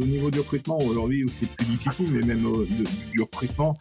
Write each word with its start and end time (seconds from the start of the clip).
au 0.00 0.06
niveau 0.06 0.30
du 0.30 0.40
recrutement, 0.40 0.78
aujourd'hui, 0.78 1.26
c'est 1.28 1.48
plus 1.50 1.66
difficile, 1.66 2.08
mais 2.12 2.22
même 2.22 2.44
du 3.12 3.20
recrutement, 3.20 3.76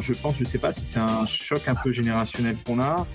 je 0.00 0.12
pense, 0.12 0.36
je 0.36 0.44
ne 0.44 0.48
sais 0.48 0.58
pas 0.58 0.72
si 0.72 0.86
c'est 0.86 1.00
un 1.00 1.26
choc 1.26 1.62
un 1.66 1.74
peu 1.74 1.92
générationnel 1.92 2.56
qu'on 2.64 2.80
a. 2.80 3.06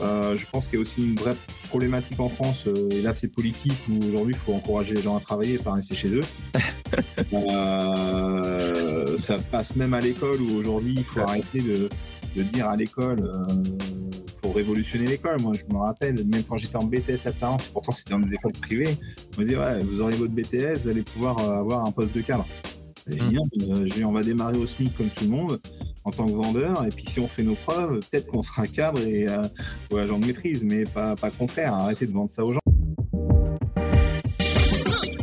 Euh, 0.00 0.36
je 0.36 0.46
pense 0.46 0.66
qu'il 0.66 0.74
y 0.74 0.78
a 0.78 0.80
aussi 0.80 1.02
une 1.02 1.16
vraie 1.16 1.34
problématique 1.68 2.18
en 2.20 2.28
France, 2.28 2.64
euh, 2.66 2.88
et 2.90 3.02
là 3.02 3.12
c'est 3.12 3.28
politique, 3.28 3.74
où 3.90 3.98
aujourd'hui 4.06 4.34
il 4.34 4.38
faut 4.38 4.54
encourager 4.54 4.94
les 4.94 5.02
gens 5.02 5.16
à 5.16 5.20
travailler 5.20 5.54
et 5.54 5.58
pas 5.58 5.72
rester 5.72 5.94
chez 5.94 6.08
eux. 6.08 6.22
Euh, 7.32 9.16
ça 9.16 9.38
passe 9.38 9.76
même 9.76 9.94
à 9.94 10.00
l'école, 10.00 10.40
où 10.40 10.56
aujourd'hui 10.56 10.94
il 10.96 11.04
faut 11.04 11.20
arrêter 11.20 11.60
de, 11.60 11.88
dire 12.34 12.68
à 12.68 12.76
l'école, 12.76 13.30
il 13.66 14.40
faut 14.42 14.52
révolutionner 14.52 15.06
l'école. 15.06 15.40
Moi 15.40 15.52
je 15.54 15.72
me 15.72 15.80
rappelle, 15.80 16.14
même 16.26 16.42
quand 16.48 16.56
j'étais 16.56 16.76
en 16.76 16.84
BTS 16.84 17.26
à 17.26 17.32
Talence, 17.32 17.68
pourtant 17.68 17.92
c'était 17.92 18.10
dans 18.10 18.20
des 18.20 18.34
écoles 18.34 18.52
privées, 18.52 18.96
on 19.36 19.40
me 19.40 19.46
disait 19.46 19.58
ouais, 19.58 19.78
vous 19.80 20.00
aurez 20.00 20.14
votre 20.16 20.32
BTS, 20.32 20.82
vous 20.82 20.88
allez 20.88 21.02
pouvoir 21.02 21.38
avoir 21.40 21.86
un 21.86 21.92
poste 21.92 22.14
de 22.14 22.20
cadre. 22.20 22.46
Mmh. 23.08 24.04
on 24.04 24.12
va 24.12 24.20
démarrer 24.20 24.58
au 24.58 24.66
SMIC 24.66 24.96
comme 24.96 25.08
tout 25.08 25.24
le 25.24 25.30
monde 25.30 25.60
en 26.04 26.10
tant 26.10 26.26
que 26.26 26.32
vendeur. 26.32 26.84
Et 26.84 26.90
puis 26.90 27.06
si 27.06 27.20
on 27.20 27.26
fait 27.26 27.42
nos 27.42 27.54
preuves, 27.54 28.00
peut-être 28.10 28.26
qu'on 28.26 28.42
sera 28.42 28.66
cadre 28.66 29.00
et 29.00 29.26
euh, 29.28 29.98
agent 29.98 30.18
de 30.18 30.26
maîtrise, 30.26 30.64
mais 30.64 30.84
pas, 30.84 31.14
pas 31.16 31.30
contraire. 31.30 31.74
Arrêtez 31.74 32.06
de 32.06 32.12
vendre 32.12 32.30
ça 32.30 32.44
aux 32.44 32.52
gens. 32.52 32.59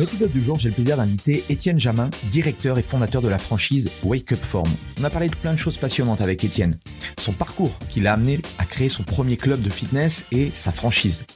Dans 0.00 0.06
l'épisode 0.06 0.32
du 0.32 0.42
jour, 0.42 0.58
j'ai 0.58 0.70
le 0.70 0.74
plaisir 0.74 0.96
d'inviter 0.96 1.44
Étienne 1.50 1.78
Jamin, 1.78 2.08
directeur 2.30 2.78
et 2.78 2.82
fondateur 2.82 3.20
de 3.20 3.28
la 3.28 3.38
franchise 3.38 3.90
Wake 4.02 4.32
Up 4.32 4.40
Form. 4.40 4.66
On 4.98 5.04
a 5.04 5.10
parlé 5.10 5.28
de 5.28 5.36
plein 5.36 5.52
de 5.52 5.58
choses 5.58 5.76
passionnantes 5.76 6.22
avec 6.22 6.42
Étienne. 6.42 6.78
Son 7.18 7.34
parcours 7.34 7.78
qui 7.90 8.00
l'a 8.00 8.14
amené 8.14 8.40
à 8.56 8.64
créer 8.64 8.88
son 8.88 9.02
premier 9.02 9.36
club 9.36 9.60
de 9.60 9.68
fitness 9.68 10.24
et 10.32 10.50
sa 10.54 10.72
franchise. 10.72 11.26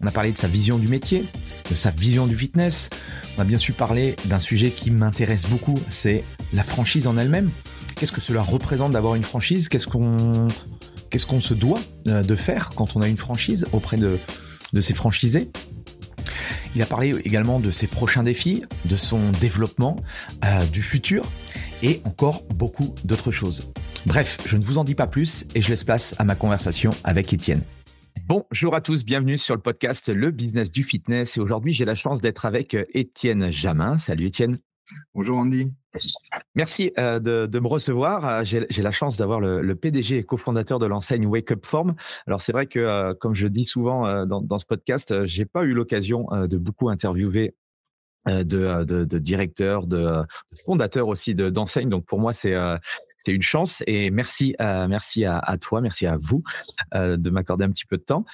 On 0.00 0.06
a 0.06 0.10
parlé 0.12 0.32
de 0.32 0.38
sa 0.38 0.48
vision 0.48 0.78
du 0.78 0.88
métier, 0.88 1.26
de 1.68 1.74
sa 1.74 1.90
vision 1.90 2.26
du 2.26 2.34
fitness. 2.34 2.88
On 3.36 3.42
a 3.42 3.44
bien 3.44 3.58
su 3.58 3.74
parler 3.74 4.16
d'un 4.24 4.38
sujet 4.38 4.70
qui 4.70 4.90
m'intéresse 4.90 5.48
beaucoup, 5.48 5.78
c'est 5.90 6.24
la 6.54 6.64
franchise 6.64 7.06
en 7.08 7.18
elle-même. 7.18 7.50
Qu'est-ce 7.96 8.12
que 8.12 8.22
cela 8.22 8.40
représente 8.40 8.92
d'avoir 8.92 9.14
une 9.14 9.24
franchise? 9.24 9.68
Qu'est-ce 9.68 9.86
qu'on 9.88 11.40
se 11.40 11.52
doit 11.52 11.80
euh, 12.06 12.22
de 12.22 12.34
faire 12.34 12.70
quand 12.74 12.96
on 12.96 13.02
a 13.02 13.08
une 13.08 13.18
franchise 13.18 13.66
auprès 13.72 13.98
de, 13.98 14.18
de 14.72 14.80
ses 14.80 14.94
franchisés? 14.94 15.50
Il 16.76 16.82
a 16.82 16.86
parlé 16.86 17.14
également 17.24 17.58
de 17.58 17.70
ses 17.70 17.86
prochains 17.86 18.22
défis, 18.22 18.62
de 18.84 18.96
son 18.96 19.30
développement, 19.40 19.96
euh, 20.44 20.66
du 20.66 20.82
futur 20.82 21.24
et 21.82 22.02
encore 22.04 22.42
beaucoup 22.54 22.94
d'autres 23.04 23.30
choses. 23.30 23.72
Bref, 24.04 24.36
je 24.44 24.58
ne 24.58 24.62
vous 24.62 24.76
en 24.76 24.84
dis 24.84 24.94
pas 24.94 25.06
plus 25.06 25.46
et 25.54 25.62
je 25.62 25.70
laisse 25.70 25.84
place 25.84 26.14
à 26.18 26.24
ma 26.24 26.34
conversation 26.34 26.90
avec 27.02 27.32
Étienne. 27.32 27.62
Bonjour 28.26 28.74
à 28.74 28.82
tous, 28.82 29.06
bienvenue 29.06 29.38
sur 29.38 29.54
le 29.54 29.62
podcast 29.62 30.10
Le 30.10 30.30
Business 30.30 30.70
du 30.70 30.82
Fitness 30.82 31.38
et 31.38 31.40
aujourd'hui 31.40 31.72
j'ai 31.72 31.86
la 31.86 31.94
chance 31.94 32.20
d'être 32.20 32.44
avec 32.44 32.76
Étienne 32.92 33.50
Jamin. 33.50 33.96
Salut 33.96 34.26
Étienne. 34.26 34.58
Bonjour 35.14 35.38
Andy. 35.38 35.72
Merci 36.56 36.90
euh, 36.98 37.20
de, 37.20 37.60
me 37.60 37.68
recevoir. 37.68 38.26
Euh, 38.26 38.40
j'ai 38.44 38.82
la 38.82 38.90
chance 38.90 39.18
d'avoir 39.18 39.40
le, 39.40 39.74
PDG 39.76 40.16
et 40.16 40.24
cofondateur 40.24 40.78
de 40.78 40.86
l'enseigne 40.86 41.26
Wake 41.26 41.52
Up 41.52 41.66
Form. 41.66 41.94
Alors 42.26 42.40
c'est 42.40 42.52
vrai 42.52 42.66
que, 42.66 42.80
euh, 42.80 43.14
comme 43.14 43.34
je 43.34 43.46
dis 43.46 43.66
souvent 43.66 44.24
dans, 44.24 44.58
ce 44.58 44.64
podcast, 44.64 45.26
j'ai 45.26 45.44
pas 45.44 45.64
eu 45.64 45.74
l'occasion 45.74 46.26
de 46.32 46.56
beaucoup 46.56 46.88
interviewer 46.88 47.54
de, 48.26 49.18
directeurs, 49.18 49.86
de, 49.86 50.22
fondateurs 50.64 51.08
aussi 51.08 51.34
d'enseignes. 51.34 51.90
Donc 51.90 52.06
pour 52.06 52.18
moi, 52.18 52.32
c'est 52.32 52.54
une 53.26 53.42
chance 53.42 53.82
et 53.86 54.10
merci 54.10 54.54
à, 54.58 55.58
toi, 55.60 55.82
merci 55.82 56.06
à 56.06 56.16
vous 56.18 56.42
de 56.94 57.30
m'accorder 57.30 57.66
un 57.66 57.70
petit 57.70 57.86
peu 57.86 57.98
de 57.98 58.02
temps. 58.02 58.24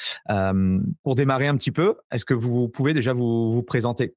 pour 1.02 1.16
démarrer 1.16 1.48
un 1.48 1.56
petit 1.56 1.72
peu, 1.72 1.96
est-ce 2.12 2.24
que 2.24 2.34
vous 2.34 2.68
pouvez 2.68 2.94
déjà 2.94 3.12
vous 3.12 3.64
présenter? 3.64 4.14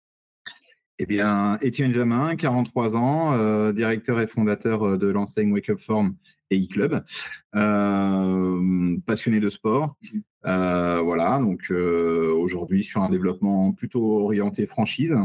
Eh 0.99 1.05
bien, 1.05 1.57
Étienne 1.61 1.93
Jamin, 1.93 2.35
43 2.35 2.95
ans, 2.95 3.33
euh, 3.33 3.73
directeur 3.73 4.19
et 4.21 4.27
fondateur 4.27 4.83
euh, 4.83 4.97
de 4.97 5.07
l'enseigne 5.07 5.51
Wake 5.51 5.69
Up 5.69 5.79
Form 5.79 6.15
et 6.51 6.59
e-club, 6.59 7.03
euh, 7.55 8.97
passionné 9.05 9.39
de 9.39 9.49
sport. 9.49 9.95
voilà, 10.43 11.39
donc 11.39 11.71
aujourd'hui 11.71 12.83
sur 12.83 13.01
un 13.01 13.09
développement 13.09 13.73
plutôt 13.73 14.21
orienté 14.21 14.67
franchise 14.67 15.15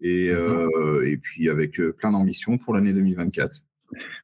et, 0.00 0.32
mhm. 0.32 1.04
et 1.06 1.18
puis 1.18 1.50
avec 1.50 1.78
plein 1.98 2.12
d'ambitions 2.12 2.56
pour 2.56 2.74
l'année 2.74 2.94
2024. 2.94 3.60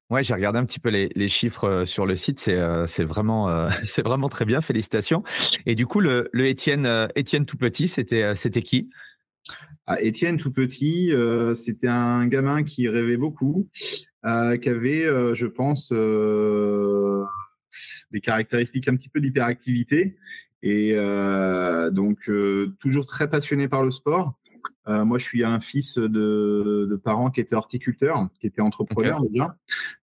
Ouais, 0.09 0.25
j'ai 0.25 0.33
regardé 0.33 0.59
un 0.59 0.65
petit 0.65 0.81
peu 0.81 0.89
les, 0.89 1.29
chiffres 1.29 1.85
sur 1.85 2.07
le 2.07 2.17
site. 2.17 2.41
C'est 2.41 3.05
vraiment, 3.05 3.69
c'est 3.83 4.03
vraiment 4.03 4.31
très 4.31 4.47
bien. 4.47 4.63
Félicitations. 4.63 5.23
Et 5.67 5.75
du 5.75 5.87
coup, 5.87 6.01
le, 6.01 6.31
le 6.33 6.47
Étienne, 6.47 6.89
Étienne 7.15 7.45
tout 7.45 7.59
petit, 7.59 7.87
c'était 7.87 8.35
c'était 8.35 8.63
qui? 8.63 8.89
Étienne, 9.99 10.37
tout 10.37 10.53
petit, 10.53 11.13
euh, 11.13 11.55
c'était 11.55 11.89
un 11.89 12.27
gamin 12.27 12.63
qui 12.63 12.89
rêvait 12.89 13.17
beaucoup, 13.17 13.69
euh, 14.25 14.57
qui 14.57 14.69
avait, 14.69 15.05
euh, 15.05 15.35
je 15.35 15.47
pense, 15.47 15.93
des 18.11 18.21
caractéristiques 18.21 18.89
un 18.89 18.97
petit 18.97 19.09
peu 19.09 19.21
d'hyperactivité. 19.21 20.17
Et 20.63 20.95
donc, 21.93 22.31
toujours 22.79 23.07
très 23.07 23.31
passionné 23.31 23.67
par 23.67 23.83
le 23.83 23.91
sport. 23.91 24.35
moi, 24.87 25.19
je 25.19 25.25
suis 25.25 25.43
un 25.43 25.59
fils 25.61 25.97
de, 25.97 27.01
parents 27.03 27.31
qui 27.31 27.41
étaient 27.41 27.55
horticulteurs, 27.55 28.29
qui 28.41 28.47
étaient 28.47 28.61
entrepreneurs 28.61 29.23
déjà, 29.23 29.57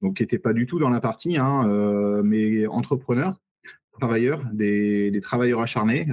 donc 0.01 0.18
qui 0.18 0.24
n'étaient 0.24 0.39
pas 0.39 0.54
du 0.54 0.65
tout 0.65 0.80
dans 0.80 0.89
la 0.89 1.01
partie, 1.01 1.38
hein, 1.38 2.21
mais 2.24 2.65
entrepreneurs, 2.68 3.42
travailleurs, 3.92 4.44
des, 4.54 5.12
des 5.12 5.21
travailleurs 5.21 5.60
acharnés. 5.60 6.07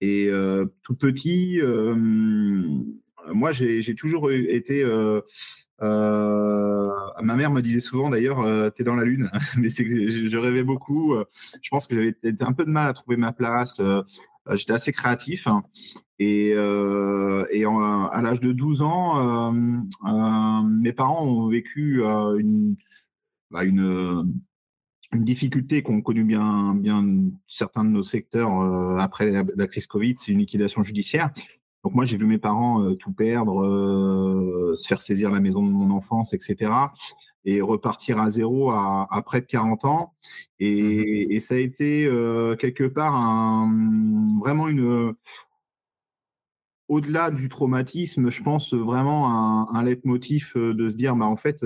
Et 0.00 0.30
tout 0.82 0.94
petit, 0.94 1.60
moi, 3.32 3.52
j'ai 3.52 3.94
toujours 3.94 4.30
été. 4.32 4.84
Ma 5.80 7.36
mère 7.36 7.50
me 7.50 7.60
disait 7.60 7.80
souvent 7.80 8.10
d'ailleurs, 8.10 8.72
tu 8.74 8.82
es 8.82 8.84
dans 8.84 8.96
la 8.96 9.04
lune, 9.04 9.30
mais 9.56 9.68
je 9.68 10.36
rêvais 10.36 10.64
beaucoup. 10.64 11.14
Je 11.62 11.68
pense 11.70 11.86
que 11.86 11.94
j'avais 11.94 12.42
un 12.42 12.52
peu 12.52 12.64
de 12.64 12.70
mal 12.70 12.88
à 12.88 12.92
trouver 12.92 13.16
ma 13.16 13.32
place. 13.32 13.80
J'étais 14.52 14.72
assez 14.72 14.92
créatif. 14.92 15.46
Hein. 15.46 15.62
et, 16.18 16.54
à 16.54 18.20
l'âge 18.22 18.40
de 18.40 18.52
12 18.52 18.82
ans, 18.82 19.52
mes 19.52 20.92
parents 20.92 21.26
ont 21.26 21.48
vécu 21.48 22.02
une, 22.02 22.76
bah, 23.50 23.64
une 23.64 24.32
une 25.14 25.24
difficulté 25.24 25.82
qu'ont 25.82 26.00
connu 26.02 26.24
bien, 26.24 26.74
bien 26.74 27.04
certains 27.46 27.84
de 27.84 27.90
nos 27.90 28.02
secteurs 28.02 28.50
après 29.00 29.30
la, 29.30 29.66
crise 29.66 29.86
Covid, 29.86 30.14
c'est 30.18 30.32
une 30.32 30.40
liquidation 30.40 30.84
judiciaire. 30.84 31.30
Donc 31.82 31.94
moi, 31.94 32.04
j'ai 32.04 32.16
vu 32.16 32.26
mes 32.26 32.38
parents 32.38 32.94
tout 32.94 33.12
perdre, 33.12 34.74
se 34.74 34.86
faire 34.86 35.00
saisir 35.00 35.30
la 35.30 35.40
maison 35.40 35.62
de 35.62 35.70
mon 35.70 35.90
enfance, 35.90 36.32
etc 36.32 36.70
et 37.44 37.60
repartir 37.60 38.20
à 38.20 38.30
zéro 38.30 38.70
à, 38.70 39.22
près 39.24 39.40
de 39.40 39.46
40 39.46 39.84
ans. 39.84 40.14
Et, 40.58 41.36
mmh 41.36 41.40
ça 41.40 41.54
a 41.54 41.58
été 41.58 42.06
euh, 42.06 42.56
quelque 42.56 42.84
part 42.84 43.14
un, 43.14 44.38
vraiment 44.40 44.68
une. 44.68 45.14
Au-delà 46.88 47.30
du 47.30 47.48
traumatisme, 47.48 48.30
je 48.30 48.42
pense 48.42 48.74
vraiment 48.74 49.30
un, 49.30 49.74
un 49.74 49.82
leitmotiv 49.82 50.52
euh, 50.56 50.74
de 50.74 50.90
se 50.90 50.96
dire, 50.96 51.16
bah, 51.16 51.24
en 51.26 51.36
fait, 51.36 51.64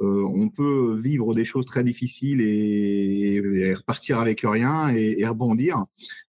euh, 0.00 0.24
on 0.24 0.48
peut 0.48 0.96
vivre 1.00 1.34
des 1.34 1.44
choses 1.44 1.66
très 1.66 1.84
difficiles 1.84 2.40
et, 2.40 3.74
repartir 3.74 4.18
avec 4.18 4.40
rien 4.42 4.88
et, 4.88 5.26
rebondir. 5.26 5.84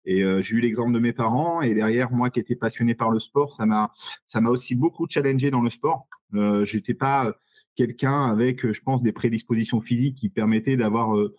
Et 0.04 0.24
j'ai 0.40 0.56
eu 0.56 0.60
l'exemple 0.60 0.92
de 0.92 0.98
mes 0.98 1.12
parents 1.12 1.62
et 1.62 1.74
derrière 1.74 2.10
moi 2.10 2.28
qui 2.30 2.40
étais 2.40 2.56
passionné 2.56 2.94
par 2.94 3.10
le 3.10 3.20
sport, 3.20 3.52
ça 3.52 3.66
m'a 3.66 3.92
ça 4.26 4.40
m'a 4.40 4.50
aussi 4.50 4.74
beaucoup 4.74 5.06
challengé 5.08 5.50
dans 5.50 5.62
le 5.62 5.70
sport. 5.70 6.08
Euh, 6.34 6.64
J'étais 6.64 6.94
pas 6.94 7.34
quelqu'un 7.76 8.24
avec, 8.26 8.70
je 8.70 8.80
pense, 8.80 9.02
des 9.02 9.12
prédispositions 9.12 9.80
physiques 9.80 10.16
qui 10.16 10.28
permettaient 10.28 10.76
d'avoir 10.76 11.16
euh, 11.16 11.34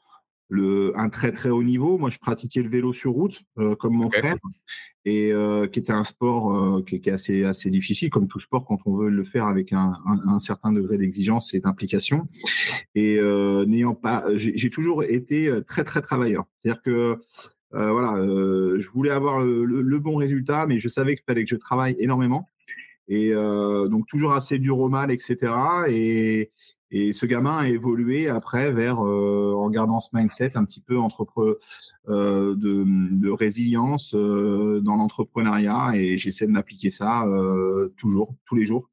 le, 0.49 0.93
un 0.95 1.09
très 1.09 1.31
très 1.31 1.49
haut 1.49 1.63
niveau. 1.63 1.97
Moi, 1.97 2.09
je 2.09 2.17
pratiquais 2.17 2.61
le 2.61 2.69
vélo 2.69 2.93
sur 2.93 3.11
route, 3.11 3.41
euh, 3.57 3.75
comme 3.75 3.93
mon 3.93 4.09
frère, 4.09 4.37
et 5.05 5.33
euh, 5.33 5.67
qui 5.67 5.79
était 5.79 5.91
un 5.91 6.03
sport 6.03 6.83
qui, 6.85 6.95
est 6.95 7.07
assez 7.09 7.43
assez 7.43 7.69
difficile, 7.69 8.09
comme 8.09 8.27
tout 8.27 8.39
sport 8.39 8.65
quand 8.65 8.79
on 8.85 8.95
veut 8.95 9.09
le 9.09 9.23
faire 9.23 9.47
avec 9.47 9.73
un, 9.73 9.93
un, 10.05 10.39
certain 10.39 10.71
degré 10.71 10.97
d'exigence 10.97 11.53
et 11.53 11.59
d'implication. 11.59 12.27
Et 12.95 13.19
n'ayant 13.67 13.95
pas, 13.95 14.25
j'ai 14.35 14.69
toujours 14.69 15.03
été 15.03 15.51
très 15.67 15.83
très 15.83 16.01
travailleur. 16.01 16.45
C'est-à-dire 16.63 16.81
que 16.81 17.19
voilà, 17.71 18.15
je 18.17 18.89
voulais 18.89 19.11
avoir 19.11 19.41
le, 19.41 19.65
le, 19.65 19.99
bon 19.99 20.15
résultat, 20.15 20.65
mais 20.67 20.79
je 20.79 20.87
savais 20.87 21.15
qu'il 21.15 21.25
fallait 21.25 21.43
que 21.43 21.49
je 21.49 21.55
travaille 21.55 21.95
énormément. 21.99 22.47
Et 23.07 23.31
euh, 23.33 23.87
donc 23.87 24.07
toujours 24.07 24.33
assez 24.33 24.59
dur 24.59 24.79
au 24.79 24.89
mal, 24.89 25.11
etc. 25.11 25.53
Et, 25.89 26.51
et 26.95 27.11
ce 27.11 27.25
gamin 27.25 27.57
a 27.57 27.67
évolué 27.67 28.29
après 28.29 28.71
vers, 28.71 29.03
euh, 29.03 29.51
en 29.57 29.67
gardant 29.71 29.99
ce 29.99 30.15
mindset 30.15 30.55
un 30.55 30.63
petit 30.63 30.79
peu 30.79 30.99
entre 30.99 31.25
euh, 32.07 32.55
de, 32.55 32.85
de, 32.85 33.29
résilience 33.31 34.13
euh, 34.13 34.79
dans 34.79 34.95
l'entrepreneuriat 34.95 35.93
et 35.95 36.19
j'essaie 36.19 36.45
de 36.45 36.51
m'appliquer 36.51 36.91
ça 36.91 37.25
toujours, 37.97 38.35
tous 38.45 38.55
les 38.55 38.65
jours 38.65 38.89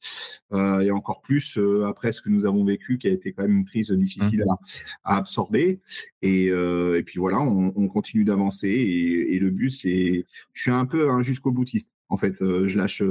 et 0.52 0.91
encore 0.91 1.20
plus 1.20 1.58
après 1.87 2.12
ce 2.12 2.23
que 2.23 2.31
nous 2.31 2.47
avons 2.47 2.64
vécu 2.64 2.99
qui 2.99 3.06
a 3.06 3.12
été 3.12 3.32
quand 3.32 3.43
même 3.43 3.58
une 3.58 3.64
crise 3.67 3.91
difficile 3.91 4.44
à, 4.49 5.12
à 5.12 5.17
absorber. 5.19 5.81
Et, 6.23 6.46
et, 6.46 7.03
puis 7.05 7.19
voilà, 7.19 7.41
on, 7.41 7.73
on 7.76 7.88
continue 7.88 8.25
d'avancer 8.25 8.69
et, 8.69 9.37
et, 9.37 9.38
le 9.38 9.50
but 9.50 9.70
c'est, 9.70 10.25
je 10.53 10.62
suis 10.62 10.70
un 10.70 10.87
peu 10.87 11.11
un 11.11 11.20
jusqu'au 11.20 11.53
boutiste 11.53 11.91
en 12.08 12.17
fait. 12.17 12.37
je 12.41 12.76
lâche 12.76 13.03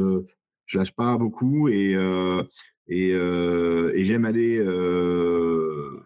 je 0.69 0.77
lâche 0.77 0.91
pas 0.91 1.17
beaucoup 1.17 1.67
et, 1.67 1.95
euh, 1.95 2.43
euh, 2.91 3.91
et, 3.95 4.05
j'aime 4.05 4.25
aller 4.25 4.57
euh, 4.57 6.03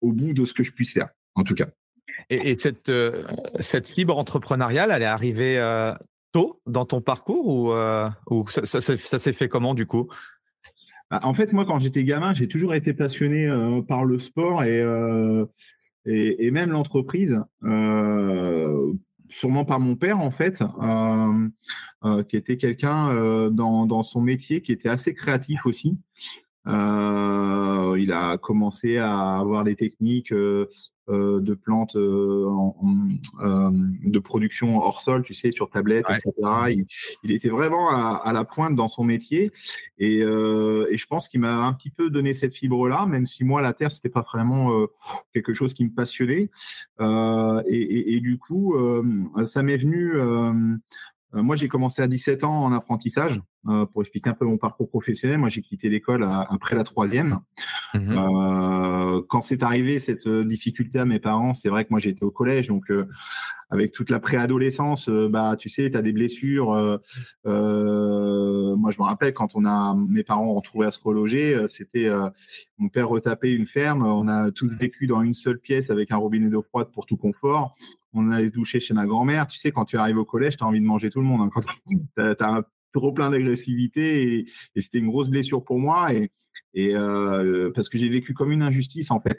au 0.00 0.12
bout 0.12 0.32
de 0.32 0.44
ce 0.44 0.54
que 0.54 0.62
je 0.62 0.72
puisse 0.72 0.92
faire, 0.92 1.10
en 1.34 1.44
tout 1.44 1.54
cas. 1.54 1.68
Et, 2.30 2.58
cette, 2.58 2.90
cette 3.60 3.88
fibre 3.88 4.16
entrepreneuriale, 4.16 4.90
elle 4.92 5.02
est 5.02 5.06
arrivée 5.06 5.60
tôt 6.32 6.60
dans 6.66 6.86
ton 6.86 7.00
parcours 7.00 7.46
ou, 7.46 7.72
ou 8.30 8.48
ça, 8.48 8.64
ça, 8.64 9.18
s'est 9.18 9.32
fait 9.32 9.48
comment 9.48 9.74
du 9.74 9.86
coup? 9.86 10.08
Bah, 11.10 11.20
En 11.22 11.34
fait, 11.34 11.52
moi, 11.52 11.64
quand 11.66 11.78
j'étais 11.78 12.04
gamin, 12.04 12.32
j'ai 12.32 12.48
toujours 12.48 12.74
été 12.74 12.94
passionné 12.94 13.48
par 13.86 14.04
le 14.04 14.18
sport 14.18 14.64
et, 14.64 14.80
et, 16.06 16.46
et, 16.46 16.50
même 16.50 16.70
l'entreprise 16.70 17.38
sûrement 19.32 19.64
par 19.64 19.80
mon 19.80 19.96
père 19.96 20.20
en 20.20 20.30
fait, 20.30 20.62
euh, 20.62 21.48
euh, 22.04 22.22
qui 22.24 22.36
était 22.36 22.56
quelqu'un 22.56 23.10
euh, 23.10 23.50
dans, 23.50 23.86
dans, 23.86 24.02
son 24.02 24.20
métier 24.20 24.62
qui 24.62 24.72
était 24.72 24.88
assez 24.88 25.14
créatif 25.14 25.66
aussi. 25.66 25.98
Il 26.66 28.12
a 28.12 28.38
commencé 28.38 28.98
à 28.98 29.38
avoir 29.38 29.64
des 29.64 29.76
techniques 29.76 30.32
euh, 31.08 31.40
de 31.40 31.54
plantes 31.54 31.96
euh, 31.96 32.48
euh, 33.40 33.70
de 33.72 34.18
production 34.20 34.78
hors 34.78 35.00
sol, 35.00 35.24
tu 35.24 35.34
sais, 35.34 35.50
sur 35.50 35.68
tablette, 35.68 36.06
etc. 36.08 36.32
Il, 37.24 37.32
était 37.32 37.48
vraiment 37.48 37.90
à, 37.90 38.32
la 38.32 38.44
pointe 38.44 38.76
dans 38.76 38.86
son 38.86 39.02
métier 39.02 39.50
et, 39.98 40.20
je 40.20 41.06
pense 41.06 41.28
qu'il 41.28 41.40
m'a 41.40 41.66
un 41.66 41.72
petit 41.72 41.90
peu 41.90 42.08
donné 42.08 42.34
cette 42.34 42.54
fibre-là, 42.54 43.06
même 43.06 43.26
si 43.26 43.42
moi 43.42 43.60
la 43.62 43.72
terre 43.72 43.90
c'était 43.90 44.10
pas 44.10 44.22
vraiment 44.22 44.86
quelque 45.34 45.52
chose 45.52 45.74
qui 45.74 45.84
me 45.84 45.90
passionnait. 45.90 46.50
Et, 47.00 48.16
et, 48.16 48.20
du 48.20 48.38
coup, 48.38 48.76
ça 49.44 49.64
m'est 49.64 49.78
venu 49.78 50.12
euh, 50.14 50.52
moi, 51.34 51.56
j'ai 51.56 51.68
commencé 51.68 52.02
à 52.02 52.06
17 52.06 52.44
ans 52.44 52.64
en 52.64 52.72
apprentissage. 52.72 53.40
Euh, 53.68 53.86
pour 53.86 54.02
expliquer 54.02 54.30
un 54.30 54.34
peu 54.34 54.44
mon 54.44 54.58
parcours 54.58 54.88
professionnel, 54.88 55.38
moi, 55.38 55.48
j'ai 55.48 55.62
quitté 55.62 55.88
l'école 55.88 56.24
après 56.24 56.74
la 56.76 56.84
troisième. 56.84 57.38
Mmh 57.94 58.12
euh, 58.12 59.22
quand 59.28 59.40
c'est 59.40 59.62
arrivé 59.62 59.98
cette 59.98 60.26
difficulté 60.28 60.98
à 60.98 61.04
mes 61.04 61.18
parents, 61.18 61.54
c'est 61.54 61.68
vrai 61.68 61.84
que 61.84 61.90
moi, 61.90 62.00
j'étais 62.00 62.24
au 62.24 62.30
collège, 62.30 62.68
donc 62.68 62.90
avec 63.72 63.90
toute 63.90 64.10
la 64.10 64.20
préadolescence, 64.20 65.08
euh, 65.08 65.28
bah, 65.28 65.56
tu 65.58 65.70
sais, 65.70 65.90
tu 65.90 65.96
as 65.96 66.02
des 66.02 66.12
blessures. 66.12 66.74
Euh, 66.74 66.98
euh, 67.46 68.76
moi, 68.76 68.90
je 68.90 68.98
me 68.98 69.04
rappelle 69.04 69.32
quand 69.32 69.52
on 69.54 69.64
a, 69.64 69.96
mes 69.96 70.22
parents 70.22 70.54
ont 70.54 70.60
trouvé 70.60 70.86
à 70.86 70.90
se 70.90 71.00
reloger, 71.02 71.56
c'était 71.68 72.08
mon 72.78 72.88
père 72.88 73.08
retapait 73.08 73.52
une 73.52 73.66
ferme. 73.66 74.04
On 74.04 74.28
a 74.28 74.50
tous 74.50 74.68
vécu 74.68 75.06
dans 75.06 75.22
une 75.22 75.34
seule 75.34 75.58
pièce 75.58 75.90
avec 75.90 76.10
un 76.10 76.16
robinet 76.16 76.50
d'eau 76.50 76.62
froide 76.62 76.88
pour 76.92 77.06
tout 77.06 77.16
confort. 77.16 77.74
On 78.12 78.30
allait 78.30 78.48
se 78.48 78.52
doucher 78.52 78.78
chez 78.78 78.92
ma 78.92 79.06
grand-mère. 79.06 79.46
Tu 79.46 79.58
sais, 79.58 79.72
quand 79.72 79.86
tu 79.86 79.96
arrives 79.96 80.18
au 80.18 80.24
collège, 80.26 80.58
tu 80.58 80.64
as 80.64 80.66
envie 80.66 80.80
de 80.80 80.84
manger 80.84 81.08
tout 81.08 81.20
le 81.20 81.26
monde. 81.26 81.40
Hein. 81.40 81.60
tu 82.36 82.44
as, 82.44 82.48
un 82.48 82.62
trop 82.92 83.12
plein 83.12 83.30
d'agressivité 83.30 84.34
et, 84.34 84.46
et 84.74 84.80
c'était 84.82 84.98
une 84.98 85.08
grosse 85.08 85.30
blessure 85.30 85.64
pour 85.64 85.78
moi. 85.78 86.12
Et, 86.12 86.30
et 86.74 86.94
euh, 86.94 87.70
parce 87.74 87.88
que 87.88 87.98
j'ai 87.98 88.08
vécu 88.08 88.34
comme 88.34 88.52
une 88.52 88.62
injustice 88.62 89.10
en 89.10 89.20
fait. 89.20 89.38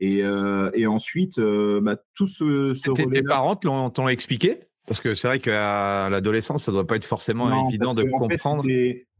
Et, 0.00 0.22
euh, 0.22 0.70
et 0.74 0.86
ensuite, 0.86 1.38
euh, 1.38 1.80
bah, 1.80 1.96
tout 2.14 2.26
ce, 2.26 2.74
ce 2.74 2.90
tes, 2.90 3.22
parents 3.22 3.56
t'ont 3.56 4.08
expliqué? 4.08 4.58
Parce 4.86 5.00
que 5.00 5.14
c'est 5.14 5.28
vrai 5.28 5.38
qu'à 5.38 6.08
l'adolescence, 6.10 6.64
ça 6.64 6.72
doit 6.72 6.86
pas 6.86 6.96
être 6.96 7.04
forcément 7.04 7.68
évident 7.68 7.94
de 7.94 8.02
comprendre. 8.02 8.64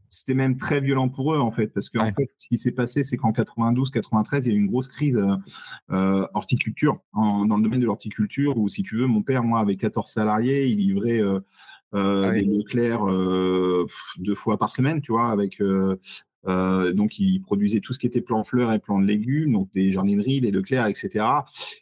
c'était 0.09 0.33
même 0.33 0.57
très 0.57 0.81
violent 0.81 1.07
pour 1.09 1.33
eux 1.33 1.39
en 1.39 1.51
fait, 1.51 1.67
parce 1.67 1.89
qu'en 1.89 2.11
fait, 2.11 2.29
ce 2.37 2.47
qui 2.47 2.57
s'est 2.57 2.73
passé, 2.73 3.01
c'est 3.01 3.15
qu'en 3.17 3.31
92-93, 3.31 4.41
il 4.45 4.47
y 4.47 4.51
a 4.51 4.55
eu 4.55 4.59
une 4.59 4.67
grosse 4.67 4.89
crise 4.89 5.23
horticulture, 5.89 6.99
dans 7.13 7.45
le 7.57 7.63
domaine 7.63 7.79
de 7.79 7.85
l'horticulture, 7.85 8.57
où 8.57 8.67
si 8.67 8.83
tu 8.83 8.97
veux, 8.97 9.07
mon 9.07 9.21
père, 9.21 9.43
moi, 9.43 9.61
avec 9.61 9.79
14 9.79 10.09
salariés, 10.11 10.67
il 10.67 10.79
livrait 10.79 11.21
euh, 11.93 12.29
ah 12.29 12.33
des 12.33 12.43
Leclerc 12.43 13.07
euh, 13.07 13.85
deux 14.17 14.33
fois 14.33 14.57
par 14.57 14.71
semaine, 14.71 15.01
tu 15.01 15.11
vois, 15.11 15.29
avec 15.29 15.61
euh, 15.61 15.99
donc, 16.45 17.19
ils 17.19 17.39
produisaient 17.41 17.79
tout 17.79 17.93
ce 17.93 17.99
qui 17.99 18.07
était 18.07 18.21
plan 18.21 18.43
fleurs 18.43 18.71
et 18.73 18.79
plan 18.79 18.99
de 18.99 19.05
légumes, 19.05 19.53
donc 19.53 19.69
des 19.73 19.91
jardineries, 19.91 20.41
des 20.41 20.51
Leclerc, 20.51 20.87
etc. 20.87 21.25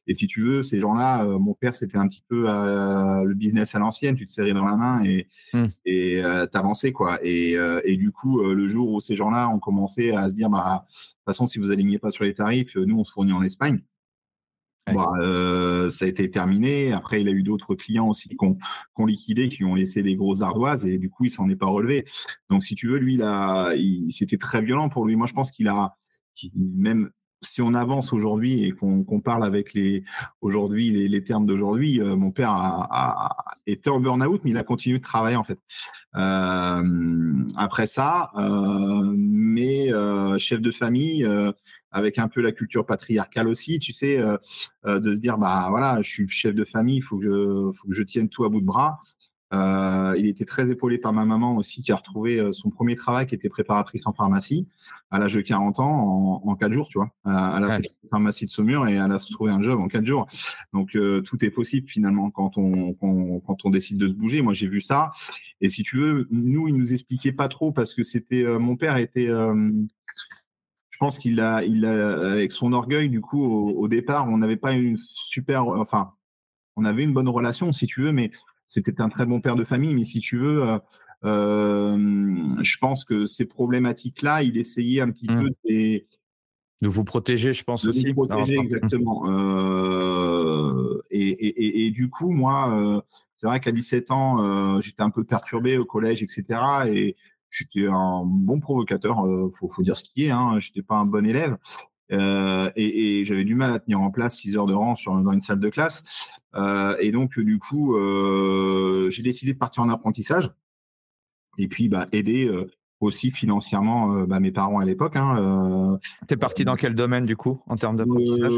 Et 0.07 0.13
si 0.13 0.27
tu 0.27 0.41
veux, 0.41 0.63
ces 0.63 0.79
gens-là, 0.79 1.23
euh, 1.23 1.39
mon 1.39 1.53
père, 1.53 1.75
c'était 1.75 1.97
un 1.97 2.07
petit 2.07 2.23
peu 2.27 2.45
euh, 2.47 3.23
le 3.23 3.33
business 3.33 3.75
à 3.75 3.79
l'ancienne. 3.79 4.15
Tu 4.15 4.25
te 4.25 4.31
serrais 4.31 4.53
dans 4.53 4.65
la 4.65 4.77
main 4.77 5.03
et 5.03 5.27
mmh. 5.53 5.65
et 5.85 6.21
t'avançais 6.51 6.91
quoi. 6.91 7.19
Et, 7.23 7.55
et 7.83 7.97
du 7.97 8.11
coup, 8.11 8.41
le 8.41 8.67
jour 8.67 8.91
où 8.91 9.01
ces 9.01 9.15
gens-là 9.15 9.49
ont 9.49 9.59
commencé 9.59 10.11
à 10.11 10.29
se 10.29 10.35
dire, 10.35 10.49
bah, 10.49 10.85
de 10.87 10.93
toute 10.93 11.25
façon, 11.25 11.47
si 11.47 11.59
vous 11.59 11.71
alignez 11.71 11.99
pas 11.99 12.11
sur 12.11 12.23
les 12.23 12.33
tarifs, 12.33 12.75
nous, 12.75 12.99
on 12.99 13.03
se 13.03 13.11
fournit 13.11 13.33
en 13.33 13.43
Espagne. 13.43 13.81
Bah, 14.87 15.09
euh, 15.19 15.89
ça 15.89 16.05
a 16.05 16.07
été 16.07 16.29
terminé. 16.29 16.91
Après, 16.91 17.21
il 17.21 17.27
a 17.27 17.31
eu 17.31 17.43
d'autres 17.43 17.75
clients 17.75 18.09
aussi 18.09 18.29
qui 18.29 18.37
ont, 18.41 19.05
liquidé, 19.05 19.47
qui 19.47 19.63
ont 19.63 19.75
laissé 19.75 20.01
des 20.01 20.15
grosses 20.15 20.41
ardoises 20.41 20.85
et 20.85 20.97
du 20.97 21.09
coup, 21.09 21.25
il 21.25 21.29
s'en 21.29 21.49
est 21.49 21.55
pas 21.55 21.67
relevé. 21.67 22.05
Donc, 22.49 22.63
si 22.63 22.75
tu 22.75 22.87
veux, 22.87 22.97
lui, 22.97 23.17
là, 23.17 23.73
c'était 24.09 24.37
très 24.37 24.61
violent 24.61 24.89
pour 24.89 25.05
lui. 25.05 25.15
Moi, 25.15 25.27
je 25.27 25.33
pense 25.33 25.51
qu'il 25.51 25.67
a, 25.67 25.95
même 26.55 27.11
si 27.41 27.61
on 27.61 27.73
avance 27.73 28.13
aujourd'hui 28.13 28.65
et 28.65 28.71
qu'on 28.71 29.19
parle 29.19 29.43
avec 29.43 29.73
les 29.73 30.03
aujourd'hui 30.41 31.07
les, 31.07 31.23
termes 31.23 31.45
d'aujourd'hui, 31.45 31.99
euh, 31.99 32.15
mon 32.15 32.31
père 32.31 32.51
a, 32.51 32.87
a, 32.91 33.55
été 33.65 33.89
en 33.89 33.99
burn-out, 33.99 34.41
mais 34.43 34.51
il 34.51 34.57
a 34.57 34.63
continué 34.63 34.99
de 34.99 35.03
travailler 35.03 35.37
en 35.37 35.43
fait. 35.43 35.59
Euh, 36.15 37.45
après 37.55 37.87
ça, 37.87 38.31
euh, 38.37 39.13
mais 39.15 39.91
euh, 39.93 40.37
chef 40.37 40.61
de 40.61 40.71
famille 40.71 41.23
euh, 41.23 41.51
avec 41.91 42.19
un 42.19 42.27
peu 42.27 42.41
la 42.41 42.51
culture 42.51 42.85
patriarcale 42.85 43.47
aussi, 43.47 43.79
tu 43.79 43.93
sais, 43.93 44.17
de 44.17 45.13
se 45.13 45.19
dire 45.19 45.37
bah 45.37 45.67
voilà, 45.69 46.01
je 46.01 46.09
suis 46.09 46.29
chef 46.29 46.55
de 46.55 46.63
famille, 46.63 46.97
il 46.97 47.01
faut 47.01 47.17
que 47.17 47.25
je 47.25 47.77
faut 47.77 47.87
que 47.87 47.93
je 47.93 48.03
tienne 48.03 48.29
tout 48.29 48.45
à 48.45 48.49
bout 48.49 48.61
de 48.61 48.65
bras. 48.65 48.99
Euh, 49.53 50.15
il 50.17 50.27
était 50.27 50.45
très 50.45 50.69
épaulé 50.69 50.97
par 50.97 51.13
ma 51.13 51.25
maman 51.25 51.57
aussi, 51.57 51.81
qui 51.81 51.91
a 51.91 51.95
retrouvé 51.95 52.39
euh, 52.39 52.53
son 52.53 52.69
premier 52.69 52.95
travail, 52.95 53.27
qui 53.27 53.35
était 53.35 53.49
préparatrice 53.49 54.07
en 54.07 54.13
pharmacie, 54.13 54.67
à 55.09 55.19
l'âge 55.19 55.33
de 55.33 55.41
40 55.41 55.79
ans, 55.79 56.41
en, 56.45 56.49
en 56.49 56.55
4 56.55 56.71
jours, 56.71 56.87
tu 56.87 56.97
vois. 56.97 57.11
Euh, 57.27 57.57
elle 57.57 57.63
a 57.63 57.77
fait 57.77 57.83
la 58.03 58.09
pharmacie 58.09 58.45
de 58.45 58.51
Saumur 58.51 58.87
et 58.87 58.93
elle 58.93 59.11
a 59.11 59.19
trouvé 59.19 59.51
un 59.51 59.61
job 59.61 59.79
en 59.79 59.87
4 59.87 60.05
jours. 60.05 60.27
Donc, 60.73 60.95
euh, 60.95 61.21
tout 61.21 61.43
est 61.43 61.49
possible 61.49 61.87
finalement 61.87 62.31
quand 62.31 62.57
on, 62.57 62.93
quand, 62.93 63.65
on 63.65 63.69
décide 63.69 63.97
de 63.97 64.07
se 64.07 64.13
bouger. 64.13 64.41
Moi, 64.41 64.53
j'ai 64.53 64.67
vu 64.67 64.81
ça. 64.81 65.11
Et 65.59 65.69
si 65.69 65.83
tu 65.83 65.97
veux, 65.97 66.27
nous, 66.31 66.67
il 66.67 66.75
nous 66.75 66.93
expliquait 66.93 67.33
pas 67.33 67.49
trop 67.49 67.71
parce 67.71 67.93
que 67.93 68.03
c'était, 68.03 68.43
mon 68.57 68.77
père 68.77 68.97
était, 68.97 69.29
pense 71.01 71.17
qu'il 71.17 71.41
a, 71.41 71.63
il 71.63 71.83
a, 71.83 72.31
avec 72.31 72.51
son 72.51 72.73
orgueil, 72.73 73.09
du 73.09 73.21
coup, 73.21 73.43
au, 73.43 73.87
départ, 73.87 74.29
on 74.29 74.37
n'avait 74.37 74.55
pas 74.55 74.73
une 74.73 74.99
super, 74.99 75.67
enfin, 75.67 76.13
on 76.75 76.85
avait 76.85 77.01
une 77.01 77.11
bonne 77.11 77.27
relation, 77.27 77.71
si 77.71 77.87
tu 77.87 78.03
veux, 78.03 78.11
mais 78.11 78.29
c'était 78.71 79.01
un 79.01 79.09
très 79.09 79.25
bon 79.25 79.41
père 79.41 79.57
de 79.57 79.65
famille. 79.65 79.93
Mais 79.93 80.05
si 80.05 80.21
tu 80.21 80.37
veux, 80.37 80.63
euh, 80.63 80.79
euh, 81.25 82.47
je 82.61 82.77
pense 82.77 83.03
que 83.03 83.25
ces 83.25 83.45
problématiques-là, 83.45 84.43
il 84.43 84.57
essayait 84.57 85.01
un 85.01 85.11
petit 85.11 85.29
mmh. 85.29 85.39
peu 85.41 85.49
de, 85.69 86.05
de 86.81 86.87
vous 86.87 87.03
protéger, 87.03 87.53
je 87.53 87.65
pense 87.65 87.83
de 87.83 87.89
aussi. 87.89 88.05
De 88.05 88.13
protéger, 88.13 88.55
exactement. 88.57 89.23
Euh, 89.27 91.03
et, 91.11 91.29
et, 91.29 91.85
et, 91.85 91.91
du 91.91 92.09
coup, 92.09 92.31
moi, 92.31 93.03
c'est 93.35 93.45
vrai 93.45 93.59
qu'à 93.59 93.73
17 93.73 94.09
ans, 94.11 94.79
j'étais 94.79 95.03
un 95.03 95.09
peu 95.09 95.25
perturbé 95.25 95.77
au 95.77 95.83
collège, 95.83 96.23
etc. 96.23 96.45
Et 96.87 97.17
j'étais 97.49 97.87
un 97.87 98.23
bon 98.25 98.61
provocateur, 98.61 99.17
faut, 99.59 99.67
faut, 99.67 99.83
dire 99.83 99.97
ce 99.97 100.05
qui 100.05 100.25
est. 100.25 100.31
Hein, 100.31 100.59
j'étais 100.59 100.81
pas 100.81 100.95
un 100.95 101.05
bon 101.05 101.25
élève. 101.25 101.57
Euh, 102.11 102.69
et, 102.75 103.19
et 103.21 103.25
j'avais 103.25 103.43
du 103.43 103.55
mal 103.55 103.73
à 103.73 103.79
tenir 103.79 104.01
en 104.01 104.11
place 104.11 104.37
6 104.37 104.57
heures 104.57 104.65
de 104.65 104.73
rang 104.73 104.95
sur, 104.95 105.13
dans 105.15 105.31
une 105.31 105.41
salle 105.41 105.59
de 105.59 105.69
classe. 105.69 106.31
Euh, 106.55 106.95
et 106.99 107.11
donc, 107.11 107.39
du 107.39 107.59
coup, 107.59 107.95
euh, 107.95 109.09
j'ai 109.09 109.23
décidé 109.23 109.53
de 109.53 109.57
partir 109.57 109.83
en 109.83 109.89
apprentissage. 109.89 110.51
Et 111.57 111.67
puis, 111.67 111.89
bah, 111.89 112.05
aider 112.11 112.45
euh, 112.47 112.69
aussi 112.99 113.31
financièrement 113.31 114.15
euh, 114.15 114.25
bah, 114.25 114.39
mes 114.39 114.51
parents 114.51 114.79
à 114.79 114.85
l'époque. 114.85 115.15
Hein, 115.15 115.99
T'es 116.27 116.37
parti 116.37 116.65
dans 116.65 116.75
quel 116.75 116.95
domaine, 116.95 117.25
du 117.25 117.35
coup, 117.35 117.61
en 117.67 117.75
termes 117.75 117.97
d'apprentissage? 117.97 118.53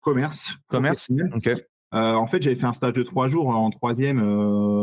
Commerce. 0.00 0.56
Commerce. 0.68 1.08
Ok. 1.34 1.50
en 1.92 2.26
fait, 2.28 2.40
j'avais 2.42 2.56
fait 2.56 2.66
un 2.66 2.72
stage 2.72 2.92
de 2.92 3.02
trois 3.02 3.28
jours 3.28 3.48
en 3.48 3.70
troisième 3.70 4.20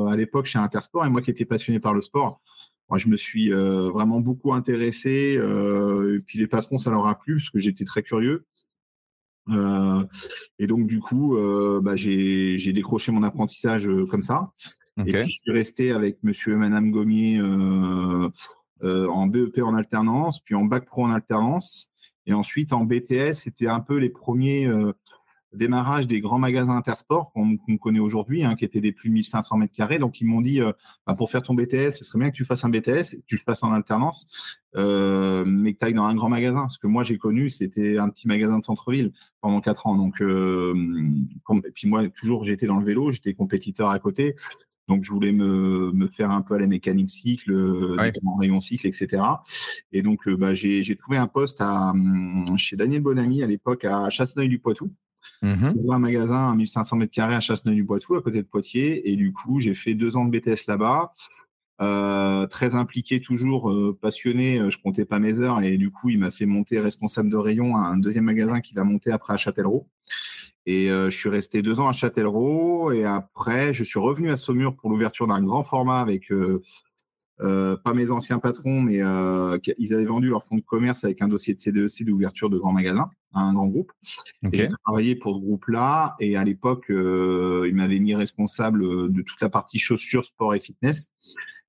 à 0.08 0.15
l'époque 0.15 0.46
chez 0.46 0.60
Intersport. 0.60 1.05
Et 1.05 1.10
moi 1.10 1.22
qui 1.22 1.32
étais 1.32 1.46
passionné 1.46 1.79
par 1.79 1.93
le 1.93 2.01
sport, 2.01 2.41
moi, 2.89 2.97
je 2.97 3.07
me 3.07 3.17
suis 3.17 3.51
euh, 3.51 3.89
vraiment 3.89 4.19
beaucoup 4.19 4.53
intéressé. 4.53 5.35
Euh, 5.37 6.17
et 6.17 6.19
puis 6.19 6.39
les 6.39 6.47
patrons, 6.47 6.77
ça 6.77 6.91
leur 6.91 7.07
a 7.07 7.17
plu 7.17 7.35
parce 7.37 7.49
que 7.49 7.59
j'étais 7.59 7.85
très 7.85 8.03
curieux. 8.03 8.45
Euh, 9.49 10.03
et 10.59 10.67
donc 10.67 10.87
du 10.87 10.99
coup, 10.99 11.37
bah, 11.81 11.95
j'ai 11.95 12.73
décroché 12.73 13.11
mon 13.11 13.23
apprentissage 13.23 13.89
comme 14.09 14.23
ça. 14.23 14.51
Et 14.97 15.11
puis 15.11 15.29
je 15.29 15.39
suis 15.39 15.51
resté 15.51 15.91
avec 15.91 16.19
Monsieur 16.23 16.53
et 16.53 16.57
Madame 16.57 16.91
Gommier 16.91 17.41
en 17.41 19.27
BEP 19.27 19.59
en 19.59 19.75
alternance, 19.75 20.39
puis 20.41 20.55
en 20.55 20.65
bac 20.65 20.85
pro 20.85 21.05
en 21.05 21.11
alternance, 21.11 21.91
et 22.25 22.33
ensuite 22.33 22.73
en 22.73 22.85
BTS. 22.85 23.33
C'était 23.33 23.67
un 23.67 23.79
peu 23.79 23.97
les 23.97 24.09
premiers 24.09 24.69
démarrage 25.53 26.07
des 26.07 26.19
grands 26.19 26.39
magasins 26.39 26.75
Intersport 26.75 27.31
qu'on 27.31 27.57
connaît 27.77 28.00
aujourd'hui, 28.00 28.43
hein, 28.43 28.55
qui 28.55 28.65
étaient 28.65 28.81
des 28.81 28.91
plus 28.91 29.10
de 29.10 29.13
1500 29.13 29.57
mètres 29.57 29.74
carrés. 29.74 30.00
Donc, 30.00 30.22
ils 30.22 30.25
m'ont 30.25 30.41
dit, 30.41 30.62
euh, 30.62 30.72
bah, 31.05 31.13
pour 31.13 31.29
faire 31.31 31.41
ton 31.41 31.53
BTS, 31.53 31.91
ce 31.91 32.03
serait 32.03 32.19
bien 32.19 32.31
que 32.31 32.36
tu 32.36 32.45
fasses 32.45 32.63
un 32.65 32.69
BTS, 32.69 33.15
que 33.15 33.25
tu 33.27 33.36
le 33.36 33.41
fasses 33.45 33.63
en 33.63 33.72
alternance, 33.72 34.27
euh, 34.75 35.43
mais 35.45 35.74
que 35.74 35.79
tu 35.79 35.86
ailles 35.86 35.93
dans 35.93 36.05
un 36.05 36.15
grand 36.15 36.29
magasin. 36.29 36.67
Ce 36.69 36.77
que 36.77 36.88
moi, 36.88 37.03
j'ai 37.03 37.17
connu, 37.17 37.50
c'était 37.50 37.98
un 37.98 38.10
petit 38.10 38.27
magasin 38.27 38.60
de 38.60 38.63
centre-ville 38.63 39.12
pendant 39.41 39.62
quatre 39.62 39.88
ans. 39.88 39.95
Donc, 39.95 40.22
euh, 40.22 40.74
et 41.65 41.72
puis 41.72 41.88
moi, 41.88 42.07
toujours, 42.10 42.43
j'étais 42.43 42.67
dans 42.67 42.77
le 42.77 42.86
vélo, 42.86 43.12
j'étais 43.12 43.33
compétiteur 43.33 43.89
à 43.89 44.00
côté. 44.00 44.36
Donc, 44.89 45.03
je 45.03 45.12
voulais 45.12 45.31
me, 45.31 45.91
me 45.93 46.07
faire 46.07 46.29
un 46.29 46.41
peu 46.41 46.55
à 46.55 46.60
la 46.60 46.67
mécanique 46.67 47.10
cycle, 47.10 47.53
ouais. 47.53 48.12
rayon 48.38 48.60
cycle, 48.60 48.86
etc. 48.86 49.24
Et 49.93 50.01
donc, 50.01 50.27
bah, 50.27 50.53
j'ai 50.53 50.95
trouvé 50.98 51.17
un 51.17 51.27
poste 51.27 51.62
à, 51.62 51.93
chez 52.57 52.75
Daniel 52.75 53.01
Bonamy 53.01 53.43
à 53.43 53.48
l'époque 53.48 53.86
à 53.86 54.10
Chasseneuil-du-Poitou. 54.10 54.91
Mmh. 55.43 55.91
un 55.91 56.00
magasin 56.00 56.51
à 56.51 56.55
1500 56.55 56.95
mètres 56.95 57.12
carrés 57.12 57.35
à 57.35 57.41
Chasseneuil-du-Poitou, 57.41 58.15
à 58.15 58.21
côté 58.21 58.38
de 58.38 58.47
Poitiers. 58.47 59.12
Et 59.12 59.17
du 59.17 59.33
coup, 59.33 59.59
j'ai 59.59 59.75
fait 59.75 59.93
deux 59.93 60.15
ans 60.15 60.23
de 60.25 60.31
BTS 60.31 60.67
là-bas. 60.67 61.13
Euh, 61.81 62.47
très 62.47 62.75
impliqué, 62.75 63.19
toujours 63.19 63.69
euh, 63.69 63.97
passionné. 64.00 64.59
Euh, 64.59 64.69
je 64.69 64.77
comptais 64.81 65.03
pas 65.03 65.19
mes 65.19 65.41
heures 65.41 65.62
et 65.62 65.77
du 65.77 65.91
coup, 65.91 66.09
il 66.09 66.19
m'a 66.19 66.31
fait 66.31 66.45
monter 66.45 66.79
responsable 66.79 67.29
de 67.29 67.35
rayon 67.35 67.75
à 67.75 67.81
un 67.81 67.97
deuxième 67.97 68.23
magasin 68.23 68.62
qu'il 68.62 68.79
a 68.79 68.85
monté 68.85 69.12
après 69.12 69.33
à 69.33 69.38
Châtellerault. 69.38 69.88
Et 70.65 70.88
je 70.88 71.09
suis 71.09 71.27
resté 71.27 71.62
deux 71.62 71.81
ans 71.81 71.89
à 71.89 71.91
Châtellerault 71.91 72.93
et 72.93 73.03
après, 73.03 73.73
je 73.73 73.83
suis 73.83 74.00
revenu 74.00 74.29
à 74.29 74.38
Saumur 74.38 74.77
pour 74.77 74.89
l'ouverture 74.89 75.27
d'un 75.27 75.43
grand 75.43 75.65
format 75.65 76.00
avec 76.00 76.31
pas 77.38 77.93
mes 77.93 78.12
anciens 78.12 78.39
patrons, 78.39 78.79
mais 78.79 79.01
ils 79.77 79.93
avaient 79.93 80.05
vendu 80.05 80.29
leur 80.29 80.45
fonds 80.45 80.55
de 80.55 80.62
commerce 80.62 81.03
avec 81.03 81.21
un 81.21 81.27
dossier 81.27 81.53
de 81.53 81.59
CDEC 81.59 82.05
d'ouverture 82.05 82.50
de 82.50 82.57
grands 82.57 82.71
magasins 82.71 83.09
un 83.33 83.53
grand 83.53 83.67
groupe. 83.67 83.91
Okay. 84.45 84.57
J'ai 84.57 84.69
travaillé 84.83 85.15
pour 85.15 85.35
ce 85.35 85.41
groupe-là 85.41 86.15
et 86.19 86.37
à 86.37 86.43
l'époque, 86.43 86.89
euh, 86.89 87.65
ils 87.67 87.75
m'avaient 87.75 87.99
mis 87.99 88.15
responsable 88.15 89.11
de 89.11 89.21
toute 89.21 89.41
la 89.41 89.49
partie 89.49 89.79
chaussures, 89.79 90.25
sport 90.25 90.55
et 90.55 90.59
fitness 90.59 91.11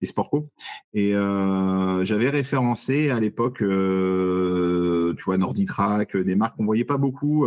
et 0.02 0.06
sport 0.06 0.30
co. 0.30 0.50
Et 0.92 1.14
euh, 1.14 2.04
j'avais 2.04 2.30
référencé 2.30 3.10
à 3.10 3.20
l'époque, 3.20 3.62
euh, 3.62 5.14
tu 5.16 5.24
vois, 5.24 5.38
Norditrack, 5.38 6.16
des 6.16 6.34
marques 6.34 6.56
qu'on 6.56 6.66
voyait 6.66 6.84
pas 6.84 6.98
beaucoup, 6.98 7.46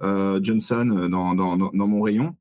Johnson 0.00 1.08
dans, 1.10 1.34
dans, 1.34 1.56
dans 1.56 1.86
mon 1.86 2.02
rayon. 2.02 2.36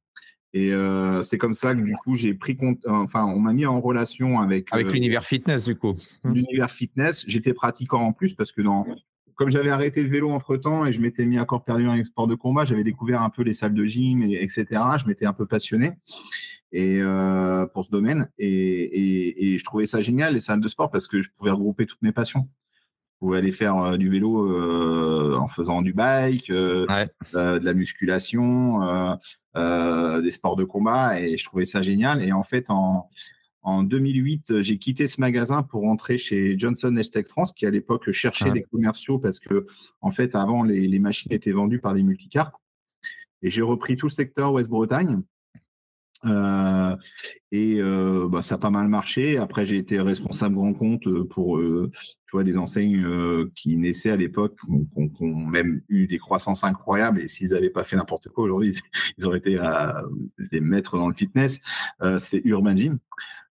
Et 0.55 0.71
euh, 0.71 1.21
c'est 1.21 1.37
comme 1.37 1.53
ça 1.53 1.75
que 1.75 1.81
du 1.81 1.93
coup 1.97 2.15
j'ai 2.15 2.33
pris 2.33 2.55
compte, 2.55 2.79
enfin 2.87 3.25
on 3.25 3.39
m'a 3.41 3.51
mis 3.51 3.65
en 3.65 3.81
relation 3.81 4.39
avec 4.39 4.69
avec 4.71 4.87
euh, 4.87 4.91
l'univers 4.91 5.25
fitness 5.25 5.65
du 5.65 5.75
coup. 5.75 5.95
L'univers 6.23 6.71
fitness, 6.71 7.25
j'étais 7.27 7.53
pratiquant 7.53 7.99
en 7.99 8.13
plus 8.13 8.33
parce 8.35 8.53
que 8.53 8.61
dans 8.61 8.87
comme 9.35 9.49
j'avais 9.49 9.69
arrêté 9.69 10.01
le 10.01 10.09
vélo 10.09 10.29
entre 10.31 10.57
temps 10.57 10.85
et 10.85 10.91
je 10.91 10.99
m'étais 10.99 11.25
mis 11.25 11.37
à 11.37 11.45
corps 11.45 11.63
perdu 11.63 11.85
dans 11.85 11.93
les 11.93 12.05
sports 12.05 12.27
de 12.27 12.35
combat, 12.35 12.65
j'avais 12.65 12.83
découvert 12.83 13.21
un 13.21 13.29
peu 13.29 13.43
les 13.43 13.53
salles 13.53 13.73
de 13.73 13.85
gym 13.85 14.23
et 14.23 14.41
etc. 14.41 14.65
Je 14.97 15.07
m'étais 15.07 15.25
un 15.25 15.33
peu 15.33 15.45
passionné 15.45 15.93
et 16.71 16.99
euh, 17.01 17.65
pour 17.67 17.85
ce 17.85 17.91
domaine 17.91 18.29
et, 18.37 18.47
et, 18.47 19.53
et, 19.53 19.57
je 19.57 19.63
trouvais 19.63 19.85
ça 19.85 20.01
génial 20.01 20.33
les 20.33 20.39
salles 20.39 20.59
de 20.59 20.67
sport 20.67 20.89
parce 20.89 21.07
que 21.07 21.21
je 21.21 21.29
pouvais 21.37 21.51
regrouper 21.51 21.85
toutes 21.85 22.01
mes 22.01 22.11
passions 22.11 22.49
pouvais 23.25 23.39
aller 23.39 23.51
faire 23.51 23.77
euh, 23.77 23.97
du 23.97 24.09
vélo 24.09 24.51
euh, 24.51 25.35
en 25.35 25.47
faisant 25.47 25.81
du 25.81 25.93
bike, 25.93 26.51
de 26.51 26.85
la 27.33 27.73
musculation, 27.73 29.17
des 29.55 30.31
sports 30.31 30.55
de 30.55 30.63
combat, 30.63 31.19
et 31.19 31.37
je 31.37 31.45
trouvais 31.45 31.65
ça 31.65 31.81
génial. 31.81 32.23
Et 32.23 32.31
en 32.31 32.43
fait, 32.43 32.69
en, 32.69 33.09
en 33.65 33.83
2008, 33.83 34.61
j'ai 34.61 34.77
quitté 34.77 35.07
ce 35.07 35.19
magasin 35.19 35.63
pour 35.63 35.81
rentrer 35.81 36.17
chez 36.17 36.57
Johnson 36.57 36.93
Tech 37.11 37.27
France, 37.27 37.51
qui 37.51 37.65
à 37.65 37.71
l'époque 37.71 38.11
cherchait 38.11 38.51
des 38.51 38.63
commerciaux 38.63 39.19
parce 39.19 39.39
que, 39.39 39.65
en 40.01 40.11
fait, 40.11 40.35
avant, 40.35 40.63
les, 40.63 40.87
les 40.87 40.99
machines 40.99 41.33
étaient 41.33 41.51
vendues 41.51 41.79
par 41.79 41.93
des 41.93 42.03
multicartes. 42.03 42.55
Et 43.41 43.49
j'ai 43.49 43.61
repris 43.61 43.95
tout 43.95 44.05
le 44.05 44.11
secteur 44.11 44.53
Ouest-Bretagne. 44.53 45.21
Euh, 46.25 46.95
et 47.51 47.79
euh, 47.79 48.27
bah, 48.29 48.41
ça 48.41 48.55
a 48.55 48.57
pas 48.57 48.69
mal 48.69 48.87
marché. 48.87 49.37
Après, 49.37 49.65
j'ai 49.65 49.77
été 49.77 49.99
responsable 49.99 50.55
grand 50.55 50.73
compte 50.73 51.07
pour 51.29 51.57
euh, 51.57 51.91
tu 52.27 52.31
vois, 52.31 52.43
des 52.43 52.57
enseignes 52.57 53.03
euh, 53.03 53.51
qui 53.55 53.77
naissaient 53.77 54.11
à 54.11 54.15
l'époque, 54.15 54.57
qui 54.65 55.23
ont, 55.23 55.35
même 55.35 55.81
eu 55.89 56.07
des 56.07 56.17
croissances 56.17 56.63
incroyables. 56.63 57.21
Et 57.21 57.27
s'ils 57.27 57.49
n'avaient 57.49 57.69
pas 57.69 57.83
fait 57.83 57.95
n'importe 57.95 58.29
quoi 58.29 58.45
aujourd'hui, 58.45 58.75
ils 59.17 59.25
auraient 59.25 59.39
été 59.39 59.59
des 60.51 60.61
maîtres 60.61 60.97
dans 60.97 61.07
le 61.07 61.13
fitness. 61.13 61.59
C'était 62.19 62.41
Urban 62.45 62.75
Gym. 62.75 62.99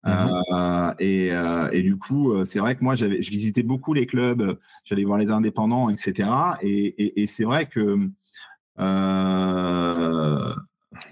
Mmh 0.05 0.95
et, 0.99 1.31
et, 1.73 1.83
du 1.83 1.97
coup, 1.97 2.45
c'est 2.45 2.59
vrai 2.59 2.75
que 2.75 2.83
moi, 2.83 2.95
j'avais, 2.95 3.23
je 3.23 3.31
visitais 3.31 3.63
beaucoup 3.63 3.93
les 3.93 4.07
clubs, 4.07 4.59
j'allais 4.85 5.05
voir 5.05 5.19
les 5.19 5.31
indépendants, 5.31 5.89
etc. 5.91 6.29
Et, 6.63 6.87
et, 6.87 7.23
et 7.23 7.27
c'est 7.27 7.45
vrai 7.45 7.67
que 7.67 8.11
euh, 8.79 10.55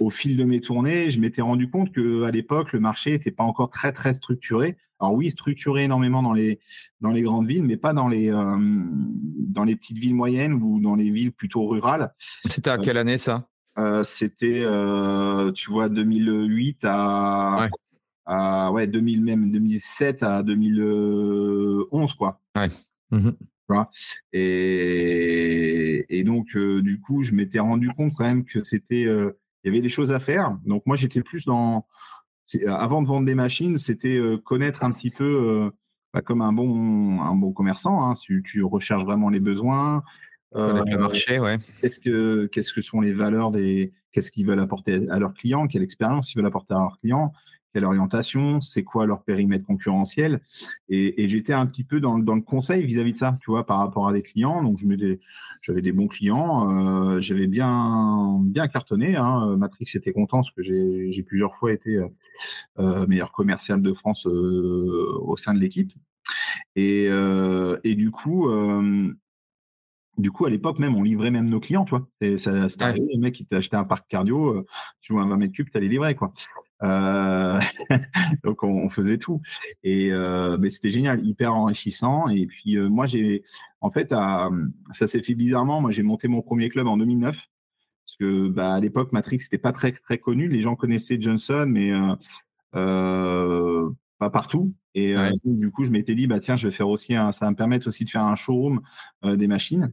au 0.00 0.10
fil 0.10 0.36
de 0.36 0.44
mes 0.44 0.60
tournées, 0.60 1.10
je 1.10 1.20
m'étais 1.20 1.42
rendu 1.42 1.70
compte 1.70 1.92
que 1.92 2.24
à 2.24 2.30
l'époque, 2.30 2.72
le 2.72 2.80
marché 2.80 3.12
n'était 3.12 3.30
pas 3.30 3.44
encore 3.44 3.70
très 3.70 3.92
très 3.92 4.14
structuré. 4.14 4.76
Alors 5.00 5.14
oui, 5.14 5.30
structuré 5.30 5.84
énormément 5.84 6.22
dans 6.22 6.32
les 6.32 6.58
dans 7.00 7.10
les 7.10 7.22
grandes 7.22 7.46
villes, 7.46 7.62
mais 7.62 7.76
pas 7.76 7.92
dans 7.92 8.08
les 8.08 8.30
euh, 8.30 8.56
dans 8.58 9.64
les 9.64 9.76
petites 9.76 9.98
villes 9.98 10.14
moyennes 10.14 10.54
ou 10.54 10.80
dans 10.80 10.96
les 10.96 11.10
villes 11.10 11.32
plutôt 11.32 11.66
rurales. 11.66 12.12
C'était 12.18 12.70
à 12.70 12.78
quelle 12.78 12.96
année 12.96 13.18
ça? 13.18 13.48
euh, 13.78 14.02
C'était, 14.02 14.62
euh, 14.64 15.52
tu 15.52 15.70
vois, 15.70 15.88
2008 15.88 16.84
à 16.84 17.58
ouais. 17.60 17.68
À 18.28 18.70
ouais 18.72 18.86
2000 18.86 19.24
même 19.24 19.50
2007 19.50 20.22
à 20.22 20.42
2011 20.42 22.14
quoi. 22.14 22.40
Ouais. 22.56 22.68
Mmh 23.10 23.30
et, 24.32 26.06
et, 26.08 26.24
donc, 26.24 26.56
du 26.56 27.00
coup, 27.02 27.20
je 27.20 27.34
m'étais 27.34 27.58
rendu 27.58 27.90
compte 27.90 28.14
quand 28.14 28.24
même 28.24 28.46
que 28.46 28.62
c'était 28.62 29.02
il 29.02 29.66
y 29.66 29.68
avait 29.68 29.82
des 29.82 29.88
choses 29.88 30.12
à 30.12 30.20
faire. 30.20 30.56
Donc 30.64 30.84
moi, 30.86 30.96
j'étais 30.96 31.20
plus 31.20 31.44
dans, 31.44 31.86
avant 32.66 33.02
de 33.02 33.08
vendre 33.08 33.26
des 33.26 33.34
machines, 33.34 33.78
c'était 33.78 34.16
euh, 34.16 34.38
connaître 34.38 34.84
un 34.84 34.90
petit 34.92 35.10
peu, 35.10 35.24
euh, 35.24 35.70
bah, 36.14 36.22
comme 36.22 36.42
un 36.42 36.52
bon, 36.52 37.20
un 37.20 37.34
bon 37.34 37.52
commerçant. 37.52 38.04
Hein, 38.04 38.14
tu, 38.14 38.42
tu, 38.42 38.62
recherches 38.62 39.04
vraiment 39.04 39.28
les 39.28 39.40
besoins. 39.40 40.02
Euh, 40.54 40.82
le 40.86 40.96
marché, 40.96 41.38
ouais. 41.38 41.58
Qu'est-ce 41.80 42.00
que, 42.00 42.46
qu'est-ce 42.46 42.72
que 42.72 42.80
sont 42.80 43.00
les 43.00 43.12
valeurs 43.12 43.50
des, 43.50 43.92
qu'est-ce 44.12 44.32
qu'ils 44.32 44.46
veulent 44.46 44.60
apporter 44.60 45.08
à 45.10 45.18
leurs 45.18 45.34
clients, 45.34 45.66
quelle 45.66 45.82
expérience 45.82 46.32
ils 46.32 46.36
veulent 46.36 46.46
apporter 46.46 46.72
à 46.72 46.78
leurs 46.78 46.98
clients, 47.00 47.32
quelle 47.72 47.84
orientation, 47.84 48.60
c'est 48.60 48.82
quoi 48.82 49.06
leur 49.06 49.22
périmètre 49.22 49.66
concurrentiel. 49.66 50.40
Et, 50.88 51.28
j'étais 51.28 51.52
un 51.52 51.66
petit 51.66 51.84
peu 51.84 52.00
dans, 52.00 52.16
le 52.16 52.40
conseil 52.40 52.84
vis-à-vis 52.84 53.12
de 53.12 53.16
ça, 53.16 53.36
tu 53.40 53.50
vois, 53.50 53.66
par 53.66 53.78
rapport 53.78 54.08
à 54.08 54.12
des 54.12 54.22
clients. 54.22 54.62
Donc, 54.62 54.78
j'avais 55.62 55.82
des 55.82 55.92
bons 55.92 56.08
clients, 56.08 56.70
euh, 56.70 57.20
j'avais 57.20 57.46
bien, 57.46 58.38
bien 58.42 58.68
cartonné. 58.68 59.16
Hein. 59.16 59.56
Matrix 59.56 59.86
était 59.94 60.12
content 60.12 60.38
parce 60.38 60.50
que 60.50 60.62
j'ai 60.62 61.22
plusieurs 61.22 61.54
fois 61.56 61.72
été 61.72 61.96
euh, 61.96 62.08
euh, 62.78 63.06
meilleur 63.06 63.32
commercial 63.32 63.82
de 63.82 63.92
France 63.92 64.26
au 64.26 65.36
sein 65.36 65.54
de 65.54 65.60
l'équipe. 65.60 65.92
Et, 66.76 67.08
du 67.84 68.10
coup, 68.10 68.48
du 70.18 70.32
coup, 70.32 70.46
à 70.46 70.50
l'époque 70.50 70.78
même, 70.78 70.96
on 70.96 71.02
livrait 71.02 71.30
même 71.30 71.48
nos 71.48 71.60
clients, 71.60 71.84
tu 71.84 71.90
vois. 71.90 72.08
Ça, 72.38 72.68
c'était 72.68 72.84
arrivé, 72.84 73.06
les 73.12 73.18
mecs 73.18 73.34
qui 73.34 73.46
t'achetaient 73.46 73.76
un 73.76 73.84
parc 73.84 74.08
cardio, 74.08 74.48
euh, 74.48 74.66
tu 75.00 75.12
vois 75.12 75.22
un 75.22 75.28
20 75.28 75.36
mètres 75.36 75.54
cubes, 75.54 75.70
tu 75.70 75.76
allais 75.76 75.88
livrer, 75.88 76.14
quoi. 76.16 76.32
Euh, 76.82 77.60
donc, 78.44 78.62
on, 78.64 78.88
faisait 78.90 79.18
tout. 79.18 79.40
Et 79.84 80.12
euh, 80.12 80.58
mais 80.58 80.70
c'était 80.70 80.90
génial, 80.90 81.24
hyper 81.24 81.54
enrichissant. 81.54 82.28
Et 82.28 82.46
puis, 82.46 82.76
moi, 82.76 83.06
j'ai, 83.06 83.44
en 83.80 83.90
fait, 83.90 84.10
ça 84.10 85.06
s'est 85.06 85.22
fait 85.22 85.34
bizarrement. 85.34 85.80
Moi, 85.80 85.92
j'ai 85.92 86.02
monté 86.02 86.26
mon 86.26 86.42
premier 86.42 86.68
club 86.68 86.88
en 86.88 86.96
2009. 86.96 87.36
Parce 87.36 88.16
que, 88.18 88.48
bah, 88.48 88.74
à 88.74 88.80
l'époque, 88.80 89.12
Matrix, 89.12 89.40
c'était 89.40 89.58
pas 89.58 89.72
très, 89.72 89.92
très 89.92 90.18
connu. 90.18 90.48
Les 90.48 90.62
gens 90.62 90.74
connaissaient 90.74 91.20
Johnson, 91.20 91.66
mais 91.68 91.92
pas 94.18 94.30
partout. 94.30 94.74
Et 94.94 95.14
du 95.44 95.70
coup, 95.70 95.84
je 95.84 95.90
m'étais 95.90 96.14
dit, 96.14 96.26
bah 96.26 96.40
tiens, 96.40 96.56
je 96.56 96.66
vais 96.66 96.72
faire 96.74 96.88
aussi 96.88 97.14
un, 97.14 97.32
ça 97.32 97.44
va 97.44 97.50
me 97.52 97.56
permettre 97.56 97.86
aussi 97.86 98.04
de 98.04 98.10
faire 98.10 98.24
un 98.24 98.36
showroom 98.36 98.80
des 99.24 99.46
machines. 99.46 99.92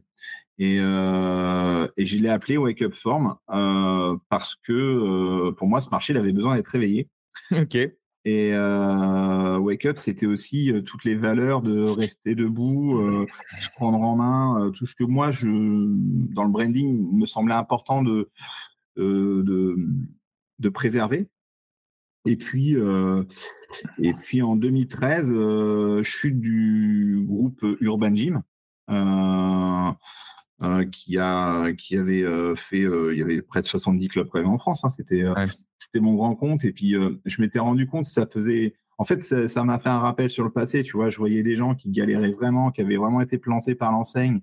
Et, 0.58 0.78
euh, 0.80 1.86
et 1.98 2.06
je 2.06 2.16
l'ai 2.16 2.30
appelé 2.30 2.56
Wake 2.56 2.80
Up 2.80 2.94
Form 2.94 3.36
euh, 3.50 4.16
parce 4.30 4.54
que 4.56 4.72
euh, 4.72 5.52
pour 5.52 5.68
moi, 5.68 5.82
ce 5.82 5.90
marché 5.90 6.14
il 6.14 6.16
avait 6.16 6.32
besoin 6.32 6.56
d'être 6.56 6.68
réveillé. 6.68 7.08
Ok. 7.52 7.76
Et 7.76 8.54
euh, 8.54 9.58
Wake 9.58 9.84
Up, 9.86 9.98
c'était 9.98 10.26
aussi 10.26 10.72
euh, 10.72 10.80
toutes 10.80 11.04
les 11.04 11.14
valeurs 11.14 11.62
de 11.62 11.82
rester 11.82 12.34
debout, 12.34 12.98
euh, 12.98 13.26
se 13.60 13.68
prendre 13.76 14.00
en 14.00 14.16
main, 14.16 14.72
tout 14.74 14.86
ce 14.86 14.96
que 14.96 15.04
moi, 15.04 15.30
je, 15.30 15.46
dans 15.46 16.42
le 16.42 16.50
branding, 16.50 17.06
me 17.12 17.26
semblait 17.26 17.54
important 17.54 18.02
de, 18.02 18.30
de, 18.96 19.76
de 20.58 20.68
préserver. 20.70 21.28
Et 22.26 22.36
puis, 22.36 22.76
et 23.98 24.14
puis 24.14 24.42
en 24.42 24.56
2013, 24.56 25.32
chute 26.02 26.40
du 26.40 27.24
groupe 27.26 27.64
Urban 27.80 28.14
Gym. 28.14 28.42
Euh, 30.62 30.86
qui 30.86 31.18
a 31.18 31.74
qui 31.74 31.98
avait 31.98 32.22
euh, 32.22 32.54
fait 32.56 32.80
euh, 32.80 33.12
il 33.12 33.18
y 33.18 33.22
avait 33.22 33.42
près 33.42 33.60
de 33.60 33.66
70 33.66 34.08
clubs 34.08 34.28
quand 34.30 34.38
même 34.38 34.48
en 34.48 34.56
France 34.56 34.86
hein, 34.86 34.88
c'était 34.88 35.22
c'était 35.76 36.00
mon 36.00 36.14
grand 36.14 36.34
compte. 36.34 36.64
Et 36.64 36.72
puis 36.72 36.94
je 37.26 37.42
m'étais 37.42 37.58
rendu 37.58 37.86
compte 37.86 38.06
ça 38.06 38.26
faisait 38.26 38.74
en 38.96 39.04
fait 39.04 39.22
ça 39.22 39.64
m'a 39.64 39.78
fait 39.78 39.90
un 39.90 39.98
rappel 39.98 40.30
sur 40.30 40.44
le 40.44 40.50
passé 40.50 40.82
tu 40.82 40.96
vois. 40.96 41.10
Je 41.10 41.18
voyais 41.18 41.42
des 41.42 41.56
gens 41.56 41.74
qui 41.74 41.90
galéraient 41.90 42.32
vraiment 42.32 42.70
qui 42.70 42.80
avaient 42.80 42.96
vraiment 42.96 43.20
été 43.20 43.36
plantés 43.36 43.74
par 43.74 43.92
l'enseigne. 43.92 44.40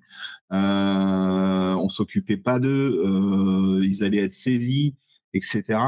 On 0.52 1.90
s'occupait 1.90 2.38
pas 2.38 2.60
d'eux 2.60 3.82
ils 3.84 4.04
allaient 4.04 4.24
être 4.24 4.34
saisis 4.34 4.96
etc 5.34 5.80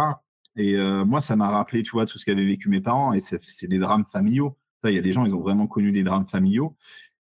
et 0.58 0.78
moi 1.06 1.22
ça 1.22 1.36
m'a 1.36 1.50
rappelé 1.50 1.84
tu 1.84 1.92
vois 1.92 2.06
tout 2.06 2.18
ce 2.18 2.26
qu'avaient 2.26 2.46
vécu 2.46 2.70
mes 2.70 2.82
parents 2.82 3.14
et 3.14 3.20
c'est 3.20 3.68
des 3.68 3.80
drames 3.80 4.06
familiaux 4.12 4.58
il 4.86 4.94
y 4.94 4.98
a 4.98 5.02
des 5.02 5.12
gens 5.12 5.26
ils 5.26 5.34
ont 5.34 5.42
vraiment 5.42 5.68
connu 5.68 5.92
des 5.92 6.04
drames 6.04 6.28
familiaux 6.28 6.76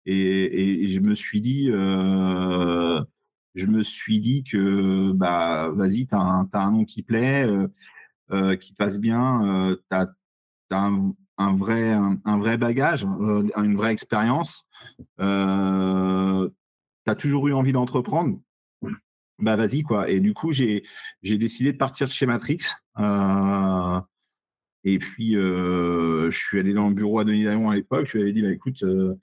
et, 0.05 0.87
je 0.89 0.99
me 0.99 1.15
suis 1.15 1.41
dit, 1.41 1.69
euh, 1.69 3.03
je 3.55 3.65
me 3.67 3.83
suis 3.83 4.19
dit 4.19 4.43
que 4.43 5.11
bah 5.13 5.69
vas-y, 5.69 6.07
t'as 6.07 6.17
un, 6.19 6.49
as 6.51 6.59
un 6.59 6.71
nom 6.71 6.85
qui 6.85 7.03
plaît, 7.03 7.45
euh, 7.47 7.67
euh, 8.31 8.55
qui 8.55 8.73
passe 8.73 8.99
bien, 8.99 9.69
euh, 9.71 9.75
t'as 9.89 10.07
as 10.71 10.91
un, 11.37 11.55
vrai 11.55 11.91
un, 11.91 12.37
vrai 12.37 12.57
bagage, 12.57 13.05
euh, 13.05 13.47
une 13.57 13.75
vraie 13.75 13.91
expérience. 13.93 14.67
Euh, 15.19 16.49
t'as 17.05 17.15
toujours 17.15 17.47
eu 17.47 17.53
envie 17.53 17.73
d'entreprendre. 17.73 18.39
Bah 19.41 19.55
vas-y 19.55 19.81
quoi. 19.83 20.09
Et 20.09 20.19
du 20.19 20.33
coup 20.33 20.51
j'ai 20.51 20.83
décidé 21.23 21.73
de 21.73 21.77
partir 21.77 22.07
de 22.07 22.11
chez 22.11 22.25
Matrix. 22.25 22.59
Euh, 22.99 23.99
et 24.83 24.97
puis, 24.97 25.35
euh, 25.35 26.31
je 26.31 26.37
suis 26.37 26.59
allé 26.59 26.73
dans 26.73 26.89
le 26.89 26.95
bureau 26.95 27.19
à 27.19 27.23
Denis 27.23 27.43
Daillon 27.43 27.69
à 27.69 27.75
l'époque. 27.75 28.07
Je 28.07 28.17
lui 28.17 28.23
avais 28.23 28.31
dit, 28.31 28.41
bah, 28.41 28.51
écoute, 28.51 28.83
euh, 28.83 29.15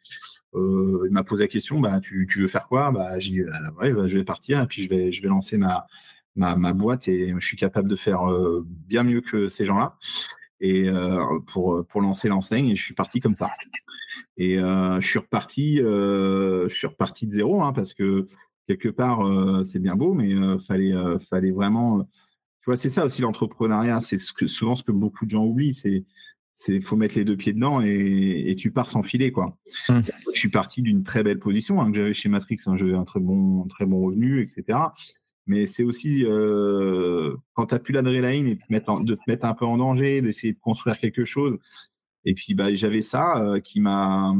il 0.54 1.10
m'a 1.10 1.24
posé 1.24 1.44
la 1.44 1.48
question, 1.48 1.80
bah, 1.80 2.00
tu, 2.00 2.28
tu 2.30 2.40
veux 2.40 2.48
faire 2.48 2.68
quoi? 2.68 2.92
Bah, 2.92 3.18
J'ai 3.18 3.32
dit, 3.32 3.42
bah, 3.42 3.58
ouais, 3.80 3.92
bah, 3.92 4.06
je 4.06 4.18
vais 4.18 4.24
partir 4.24 4.62
et 4.62 4.66
puis 4.66 4.82
je 4.82 4.88
vais, 4.88 5.10
je 5.12 5.20
vais 5.20 5.28
lancer 5.28 5.56
ma, 5.56 5.86
ma, 6.36 6.54
ma 6.56 6.72
boîte 6.72 7.08
et 7.08 7.34
je 7.36 7.44
suis 7.44 7.56
capable 7.56 7.88
de 7.88 7.96
faire 7.96 8.20
bien 8.64 9.02
mieux 9.02 9.20
que 9.20 9.48
ces 9.48 9.66
gens-là 9.66 9.96
et 10.60 10.88
pour, 11.48 11.84
pour 11.86 12.00
lancer 12.00 12.28
l'enseigne. 12.28 12.70
Et 12.70 12.76
je 12.76 12.84
suis 12.84 12.94
parti 12.94 13.20
comme 13.20 13.34
ça. 13.34 13.50
Et 14.36 14.58
euh, 14.58 15.00
je 15.00 15.06
suis 15.06 15.18
reparti, 15.18 15.76
je 15.78 16.68
suis 16.70 16.86
reparti 16.86 17.26
de 17.26 17.32
zéro 17.32 17.62
hein, 17.62 17.72
parce 17.72 17.94
que 17.94 18.26
quelque 18.66 18.88
part, 18.88 19.20
c'est 19.64 19.82
bien 19.82 19.96
beau, 19.96 20.14
mais 20.14 20.34
fallait, 20.58 20.94
fallait 21.18 21.50
vraiment 21.52 22.06
c'est 22.76 22.88
ça 22.88 23.04
aussi 23.04 23.22
l'entrepreneuriat. 23.22 24.00
C'est 24.00 24.18
ce 24.18 24.32
que, 24.32 24.46
souvent 24.46 24.76
ce 24.76 24.82
que 24.82 24.92
beaucoup 24.92 25.24
de 25.24 25.30
gens 25.30 25.44
oublient. 25.44 25.74
C'est 25.74 26.04
c'est 26.60 26.80
faut 26.80 26.96
mettre 26.96 27.14
les 27.14 27.24
deux 27.24 27.36
pieds 27.36 27.52
dedans 27.52 27.80
et, 27.80 28.56
tu 28.58 28.72
pars 28.72 28.90
sans 28.90 29.04
filer 29.04 29.30
quoi. 29.30 29.56
Mmh. 29.88 30.00
Je 30.34 30.38
suis 30.38 30.48
parti 30.48 30.82
d'une 30.82 31.04
très 31.04 31.22
belle 31.22 31.38
position 31.38 31.80
hein, 31.80 31.88
que 31.92 31.96
j'avais 31.96 32.14
chez 32.14 32.28
Matrix, 32.28 32.58
hein, 32.66 32.76
j'avais 32.76 32.96
un 32.96 33.04
très 33.04 33.20
bon 33.20 33.62
très 33.68 33.86
bon 33.86 34.00
revenu, 34.00 34.42
etc. 34.42 34.76
Mais 35.46 35.66
c'est 35.66 35.84
aussi 35.84 36.24
euh, 36.26 37.36
quand 37.54 37.66
tu 37.66 37.74
n'as 37.74 37.78
plus 37.78 37.92
l'adrénaline 37.92 38.48
et 38.48 38.56
de 38.56 39.14
te 39.14 39.20
mettre 39.28 39.44
un 39.46 39.54
peu 39.54 39.66
en 39.66 39.78
danger, 39.78 40.20
d'essayer 40.20 40.52
de 40.52 40.58
construire 40.58 40.98
quelque 40.98 41.24
chose 41.24 41.58
et 42.28 42.34
puis 42.34 42.54
bah, 42.54 42.74
j'avais 42.74 43.00
ça 43.00 43.38
euh, 43.38 43.58
qui 43.58 43.80
m'a 43.80 44.34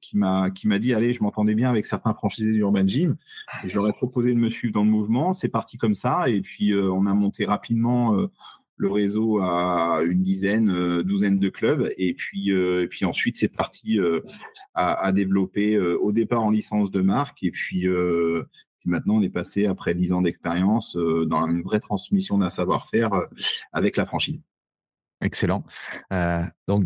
qui 0.00 0.16
m'a 0.16 0.50
qui 0.50 0.68
m'a 0.68 0.78
dit 0.78 0.94
allez, 0.94 1.12
je 1.12 1.20
m'entendais 1.20 1.56
bien 1.56 1.68
avec 1.68 1.84
certains 1.84 2.14
franchisés 2.14 2.52
d'Urban 2.52 2.86
Gym. 2.86 3.16
Et 3.64 3.68
je 3.68 3.74
leur 3.74 3.88
ai 3.88 3.92
proposé 3.92 4.32
de 4.32 4.38
me 4.38 4.48
suivre 4.48 4.74
dans 4.74 4.84
le 4.84 4.90
mouvement. 4.90 5.32
C'est 5.32 5.48
parti 5.48 5.78
comme 5.78 5.94
ça. 5.94 6.28
Et 6.28 6.40
puis 6.40 6.70
euh, 6.72 6.92
on 6.92 7.06
a 7.06 7.14
monté 7.14 7.44
rapidement 7.44 8.14
euh, 8.14 8.30
le 8.76 8.88
réseau 8.88 9.40
à 9.40 10.02
une 10.06 10.22
dizaine, 10.22 11.02
douzaine 11.02 11.40
de 11.40 11.48
clubs. 11.48 11.92
Et 11.98 12.14
puis 12.14 12.50
et 12.50 12.86
puis 12.86 13.04
ensuite 13.04 13.36
c'est 13.36 13.48
parti 13.48 13.98
à, 14.74 15.10
développer 15.10 15.76
au 15.76 16.12
départ 16.12 16.44
en 16.44 16.52
licence 16.52 16.92
de 16.92 17.00
marque. 17.00 17.42
Et 17.42 17.50
puis 17.50 17.88
maintenant, 18.84 19.16
on 19.16 19.22
est 19.22 19.30
passé, 19.30 19.66
après 19.66 19.94
dix 19.94 20.12
ans 20.12 20.22
d'expérience, 20.22 20.96
dans 20.96 21.48
une 21.48 21.62
vraie 21.62 21.80
transmission 21.80 22.38
d'un 22.38 22.50
savoir-faire 22.50 23.10
avec 23.72 23.96
la 23.96 24.06
franchise. 24.06 24.40
Excellent. 25.20 25.64
Donc, 26.68 26.84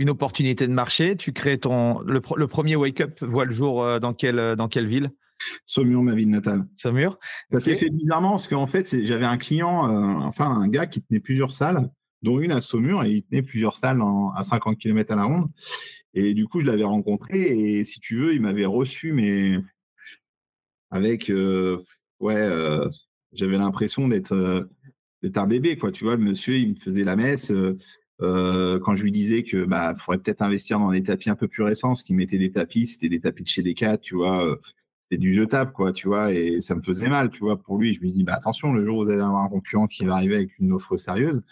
une 0.00 0.08
opportunité 0.08 0.66
de 0.66 0.72
marché. 0.72 1.14
Tu 1.14 1.32
crées 1.32 1.58
ton 1.58 2.00
le, 2.00 2.20
premier 2.46 2.74
Wake 2.74 3.02
Up 3.02 3.22
voit 3.22 3.44
le 3.44 3.52
jour 3.52 3.82
euh, 3.82 3.98
dans 3.98 4.14
quelle 4.14 4.38
euh, 4.38 4.56
dans 4.56 4.66
quelle 4.66 4.86
ville? 4.86 5.10
Saumur, 5.66 6.02
ma 6.02 6.14
ville 6.14 6.30
natale. 6.30 6.64
Saumur. 6.74 7.18
Ça 7.52 7.60
s'est 7.60 7.76
fait 7.76 7.90
bizarrement 7.90 8.30
parce 8.32 8.48
qu'en 8.48 8.66
fait, 8.66 9.04
j'avais 9.04 9.26
un 9.26 9.36
client, 9.36 9.88
euh, 9.88 10.20
enfin 10.20 10.46
un 10.46 10.68
gars 10.68 10.86
qui 10.86 11.02
tenait 11.02 11.20
plusieurs 11.20 11.52
salles, 11.52 11.90
dont 12.22 12.40
une 12.40 12.50
à 12.50 12.62
Saumur, 12.62 13.04
et 13.04 13.10
il 13.10 13.22
tenait 13.24 13.42
plusieurs 13.42 13.74
salles 13.74 14.00
à 14.36 14.42
50 14.42 14.78
km 14.78 15.12
à 15.12 15.16
la 15.16 15.24
ronde. 15.24 15.48
Et 16.14 16.32
du 16.32 16.46
coup, 16.46 16.60
je 16.60 16.66
l'avais 16.66 16.84
rencontré 16.84 17.38
et 17.38 17.84
si 17.84 18.00
tu 18.00 18.16
veux, 18.16 18.34
il 18.34 18.40
m'avait 18.40 18.66
reçu, 18.66 19.12
mais 19.12 19.58
avec 20.90 21.30
ouais, 22.20 22.48
j'avais 23.32 23.58
l'impression 23.58 24.08
d'être 24.08 24.66
d'être 25.22 25.36
un 25.36 25.46
bébé, 25.46 25.76
quoi. 25.76 25.92
Tu 25.92 26.04
vois, 26.04 26.16
le 26.16 26.22
monsieur, 26.22 26.56
il 26.56 26.70
me 26.70 26.76
faisait 26.76 27.04
la 27.04 27.16
messe. 27.16 27.52
Euh, 28.22 28.78
quand 28.80 28.96
je 28.96 29.02
lui 29.02 29.12
disais 29.12 29.42
que 29.42 29.64
bah 29.64 29.94
faudrait 29.96 30.18
peut-être 30.18 30.42
investir 30.42 30.78
dans 30.78 30.90
des 30.92 31.02
tapis 31.02 31.30
un 31.30 31.36
peu 31.36 31.48
plus 31.48 31.62
récents, 31.62 31.94
ce 31.94 32.04
qui 32.04 32.14
mettait 32.14 32.38
des 32.38 32.52
tapis, 32.52 32.86
c'était 32.86 33.08
des 33.08 33.20
tapis 33.20 33.44
de 33.44 33.48
chez 33.48 33.62
Decat, 33.62 33.98
tu 33.98 34.14
vois, 34.14 34.44
euh, 34.44 34.56
c'était 35.04 35.20
du 35.20 35.34
jetable, 35.34 35.72
quoi, 35.72 35.92
tu 35.92 36.08
vois, 36.08 36.32
et 36.32 36.60
ça 36.60 36.74
me 36.74 36.82
faisait 36.82 37.08
mal, 37.08 37.30
tu 37.30 37.40
vois, 37.40 37.56
pour 37.56 37.78
lui. 37.78 37.94
Je 37.94 38.00
lui 38.00 38.12
dis, 38.12 38.24
bah 38.24 38.34
attention, 38.34 38.72
le 38.72 38.84
jour 38.84 38.98
où 38.98 39.04
vous 39.04 39.10
allez 39.10 39.20
avoir 39.20 39.44
un 39.44 39.48
concurrent 39.48 39.86
qui 39.86 40.04
va 40.04 40.14
arriver 40.14 40.36
avec 40.36 40.58
une 40.58 40.72
offre 40.72 40.96
sérieuse, 40.96 41.42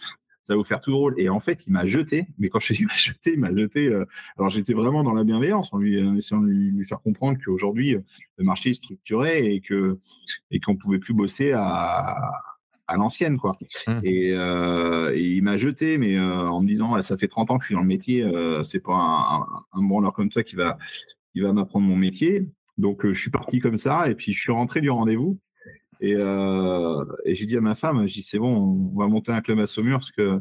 ça 0.45 0.55
va 0.55 0.59
vous 0.59 0.65
faire 0.65 0.81
tout 0.81 0.91
drôle. 0.91 1.15
Et 1.19 1.29
en 1.29 1.41
fait, 1.41 1.67
il 1.67 1.73
m'a 1.73 1.87
jeté, 1.87 2.27
mais 2.39 2.49
quand 2.49 2.61
je 2.61 2.73
dis 2.75 2.81
il 2.83 2.87
m'a 2.87 2.97
jeté, 2.97 3.33
il 3.35 3.41
m'a 3.41 3.55
jeté. 3.55 3.89
Euh, 3.89 4.05
alors 4.39 4.51
j'étais 4.51 4.75
vraiment 4.75 5.03
dans 5.03 5.15
la 5.15 5.25
bienveillance 5.25 5.73
en 5.73 5.79
lui 5.79 5.97
essayant 6.19 6.41
de 6.43 6.49
lui, 6.49 6.71
lui 6.71 6.87
faire 6.87 7.01
comprendre 7.01 7.39
qu'aujourd'hui 7.45 7.97
le 8.37 8.45
marché 8.45 8.71
est 8.71 8.75
structuré 8.75 9.55
et 9.55 9.61
que 9.61 9.99
et 10.51 10.61
qu'on 10.61 10.77
pouvait 10.77 10.99
plus 10.99 11.15
bosser 11.15 11.53
à 11.53 12.17
à 12.89 12.97
l'ancienne, 12.97 13.39
quoi. 13.39 13.57
Mmh. 13.87 14.01
Euh, 14.05 15.13
et, 15.15 15.23
il 15.23 15.43
m'a 15.43 15.59
jeté, 15.59 15.99
mais 15.99 16.17
euh, 16.17 16.49
en 16.49 16.61
me 16.63 16.67
disant, 16.67 17.01
ça 17.03 17.17
fait 17.17 17.29
30 17.29 17.51
ans 17.51 17.59
que 17.59 17.63
je 17.63 17.69
suis 17.69 17.75
dans 17.75 17.83
le 17.83 17.87
métier, 17.87 18.23
euh, 18.23 18.63
c'est 18.63 18.81
pas 18.81 18.95
un, 18.95 19.47
un, 19.79 19.83
branleur 19.83 20.13
comme 20.13 20.31
toi 20.31 20.43
qui 20.43 20.57
va, 20.57 20.79
qui 21.33 21.41
va 21.41 21.53
m'apprendre 21.53 21.87
mon 21.87 21.97
métier. 21.97 22.49
Donc, 22.79 23.07
je 23.07 23.21
suis 23.21 23.31
parti 23.31 23.61
comme 23.61 23.77
ça, 23.77 24.09
et 24.09 24.15
puis 24.15 24.33
je 24.33 24.41
suis 24.41 24.53
rentré 24.53 24.81
du 24.81 24.91
rendez-vous. 24.91 25.39
Et, 26.01 26.13
et 26.13 27.35
j'ai 27.35 27.45
dit 27.45 27.57
à 27.57 27.61
ma 27.61 27.75
femme, 27.75 28.07
j'ai 28.07 28.21
dit, 28.21 28.23
c'est 28.23 28.39
bon, 28.39 28.91
on 28.95 28.99
va 28.99 29.09
monter 29.09 29.33
un 29.33 29.41
club 29.41 29.59
à 29.59 29.67
Saumur, 29.67 29.99
parce 29.99 30.13
que 30.13 30.41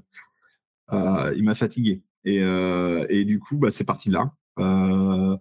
il 1.36 1.44
m'a 1.44 1.56
fatigué. 1.56 2.04
Et, 2.26 2.38
et, 2.38 3.26
du 3.26 3.40
coup, 3.40 3.58
bah, 3.58 3.72
c'est 3.72 3.84
parti 3.84 4.10
de 4.10 4.14
là. 4.14 5.40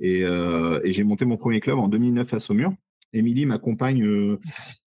et, 0.00 0.22
et 0.22 0.92
j'ai 0.92 1.04
monté 1.04 1.24
mon 1.24 1.36
premier 1.36 1.60
club 1.60 1.78
en 1.78 1.88
2009 1.88 2.34
à 2.34 2.38
Saumur. 2.40 2.72
Émilie, 3.12 3.46
ma 3.46 3.58
compagne, 3.58 4.04
euh, 4.04 4.38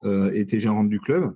euh, 0.03 0.31
était 0.33 0.59
gérante 0.59 0.89
du 0.89 0.99
club. 0.99 1.35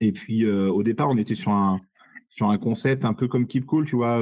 Et 0.00 0.12
puis, 0.12 0.44
euh, 0.44 0.70
au 0.70 0.82
départ, 0.82 1.08
on 1.08 1.16
était 1.16 1.34
sur 1.34 1.52
un, 1.52 1.80
sur 2.28 2.50
un 2.50 2.58
concept 2.58 3.04
un 3.04 3.14
peu 3.14 3.28
comme 3.28 3.46
Keep 3.46 3.66
Cool, 3.66 3.86
tu 3.86 3.96
vois, 3.96 4.20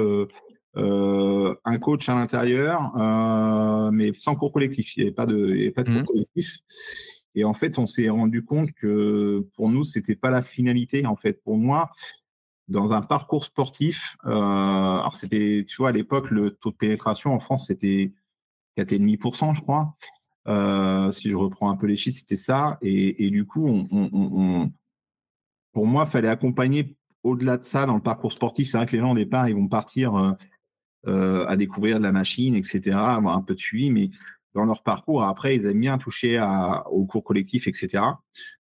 un 0.77 1.79
coach 1.79 2.09
à 2.09 2.15
l'intérieur, 2.15 2.93
mais 3.93 4.13
sans 4.15 4.37
cours 4.37 4.53
collectif. 4.53 4.97
Il 4.97 5.01
n'y 5.01 5.07
avait 5.09 5.15
pas 5.15 5.27
de, 5.27 5.71
pas 5.71 5.83
de 5.83 5.91
cours 5.91 6.03
mmh. 6.03 6.07
collectif. 6.07 6.59
Et 7.35 7.45
en 7.45 7.55
fait, 7.55 7.79
on 7.79 7.89
s'est 7.89 8.09
rendu 8.09 8.45
compte 8.45 8.71
que 8.73 9.49
pour 9.57 9.69
nous, 9.69 9.85
c'était 9.85 10.15
pas 10.15 10.31
la 10.31 10.43
finalité. 10.43 11.07
En 11.07 11.17
fait, 11.17 11.43
pour 11.43 11.57
moi, 11.57 11.91
dans 12.69 12.93
un 12.93 13.03
parcours 13.03 13.45
sportif, 13.45 14.17
alors 14.23 15.17
c'était, 15.17 15.65
tu 15.69 15.77
vois, 15.79 15.89
à 15.89 15.93
l'époque, 15.93 16.31
le 16.31 16.51
taux 16.53 16.71
de 16.71 16.77
pénétration 16.77 17.33
en 17.35 17.41
France, 17.41 17.67
c'était 17.67 18.13
4,5%, 18.77 19.55
je 19.55 19.61
crois. 19.63 19.97
Si 20.47 21.31
je 21.31 21.37
reprends 21.37 21.71
un 21.71 21.77
peu 21.77 21.87
les 21.87 21.97
chiffres, 21.97 22.19
c'était 22.19 22.37
ça. 22.37 22.79
Et, 22.83 23.31
du 23.31 23.47
coup, 23.47 23.67
on, 23.69 24.71
pour 25.73 25.87
moi, 25.87 26.05
il 26.07 26.11
fallait 26.11 26.29
accompagner 26.29 26.97
au-delà 27.23 27.57
de 27.57 27.65
ça 27.65 27.87
dans 27.87 27.95
le 27.95 28.03
parcours 28.03 28.33
sportif. 28.33 28.69
C'est 28.69 28.77
vrai 28.77 28.87
que 28.87 28.93
les 28.93 29.01
gens 29.01 29.13
au 29.13 29.17
départ, 29.17 29.49
ils 29.49 29.55
vont 29.55 29.69
partir 29.69 30.37
à 31.07 31.57
découvrir 31.57 31.99
de 31.99 32.05
la 32.05 32.13
machine, 32.13 32.55
etc., 32.55 32.93
avoir 32.93 33.37
un 33.37 33.43
peu 33.43 33.55
de 33.55 33.61
suivi, 33.61 33.91
mais 33.91 34.11
dans 34.55 34.65
leur 34.65 34.83
parcours, 34.83 35.25
après, 35.25 35.57
ils 35.57 35.67
aiment 35.67 35.81
bien 35.81 35.99
toucher 35.99 36.39
à, 36.39 36.89
aux 36.89 37.07
cours 37.07 37.25
collectifs, 37.25 37.67
etc. 37.67 38.05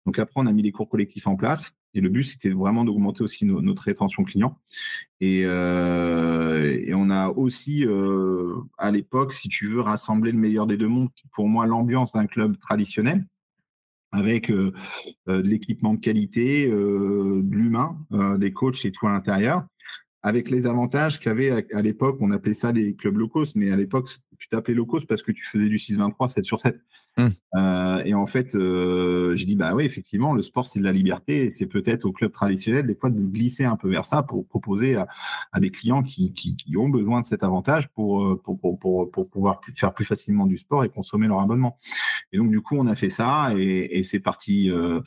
Donc 0.06 0.18
après, 0.18 0.40
on 0.40 0.46
a 0.46 0.52
mis 0.52 0.62
les 0.62 0.72
cours 0.72 0.88
collectifs 0.88 1.26
en 1.26 1.36
place. 1.36 1.76
Et 1.94 2.00
le 2.00 2.08
but, 2.08 2.24
c'était 2.24 2.50
vraiment 2.50 2.84
d'augmenter 2.84 3.22
aussi 3.22 3.44
notre 3.44 3.82
rétention 3.82 4.24
client. 4.24 4.58
Et, 5.20 5.42
euh, 5.44 6.84
on 6.94 7.10
a 7.10 7.28
aussi, 7.28 7.84
euh, 7.86 8.54
à 8.78 8.90
l'époque, 8.90 9.32
si 9.32 9.48
tu 9.48 9.68
veux, 9.68 9.80
rassemblé 9.80 10.32
le 10.32 10.38
meilleur 10.38 10.66
des 10.66 10.76
deux 10.76 10.88
mondes. 10.88 11.10
Pour 11.32 11.48
moi, 11.48 11.66
l'ambiance 11.66 12.12
d'un 12.12 12.26
club 12.26 12.58
traditionnel, 12.58 13.26
avec 14.10 14.50
euh, 14.50 14.72
de 15.26 15.40
l'équipement 15.40 15.94
de 15.94 16.00
qualité, 16.00 16.66
de 16.68 17.42
l'humain, 17.50 17.98
des 18.38 18.52
coachs 18.52 18.84
et 18.84 18.92
tout 18.92 19.06
à 19.06 19.12
l'intérieur, 19.12 19.66
avec 20.22 20.50
les 20.50 20.66
avantages 20.66 21.18
qu'avait 21.18 21.66
à, 21.72 21.82
l'époque, 21.82 22.18
on 22.20 22.30
appelait 22.30 22.54
ça 22.54 22.72
des 22.72 22.94
clubs 22.94 23.16
low 23.16 23.28
cost, 23.28 23.56
mais 23.56 23.72
à 23.72 23.76
l'époque, 23.76 24.08
tu 24.38 24.48
t'appelais 24.48 24.74
low 24.74 24.86
cost 24.86 25.06
parce 25.06 25.22
que 25.22 25.32
tu 25.32 25.44
faisais 25.44 25.68
du 25.68 25.78
6-23, 25.78 26.28
7 26.28 26.44
sur 26.44 26.60
7. 26.60 26.80
Mmh. 27.18 27.28
Euh, 27.56 28.02
et 28.04 28.14
en 28.14 28.24
fait, 28.24 28.54
euh, 28.54 29.36
j'ai 29.36 29.44
dit, 29.44 29.56
bah 29.56 29.74
oui, 29.74 29.84
effectivement, 29.84 30.32
le 30.32 30.40
sport, 30.40 30.66
c'est 30.66 30.78
de 30.78 30.84
la 30.84 30.92
liberté. 30.92 31.44
Et 31.44 31.50
c'est 31.50 31.66
peut-être 31.66 32.04
au 32.04 32.12
club 32.12 32.32
traditionnel, 32.32 32.86
des 32.86 32.94
fois, 32.94 33.10
de 33.10 33.20
glisser 33.20 33.64
un 33.64 33.76
peu 33.76 33.88
vers 33.90 34.04
ça 34.04 34.22
pour 34.22 34.46
proposer 34.46 34.96
à, 34.96 35.60
des 35.60 35.70
clients 35.70 36.02
qui, 36.02 36.32
qui, 36.32 36.76
ont 36.76 36.88
besoin 36.88 37.20
de 37.20 37.26
cet 37.26 37.42
avantage 37.42 37.88
pour, 37.90 38.24
euh, 38.24 38.40
pour, 38.42 38.58
pour, 38.58 39.10
pour 39.10 39.28
pouvoir 39.28 39.60
faire 39.74 39.92
plus 39.92 40.04
facilement 40.04 40.46
du 40.46 40.56
sport 40.56 40.84
et 40.84 40.88
consommer 40.88 41.26
leur 41.26 41.40
abonnement. 41.40 41.78
Et 42.32 42.38
donc, 42.38 42.50
du 42.50 42.60
coup, 42.62 42.76
on 42.78 42.86
a 42.86 42.94
fait 42.94 43.10
ça 43.10 43.52
et, 43.56 43.98
et 43.98 44.02
c'est 44.02 44.20
parti. 44.20 44.70
Euh, 44.70 45.00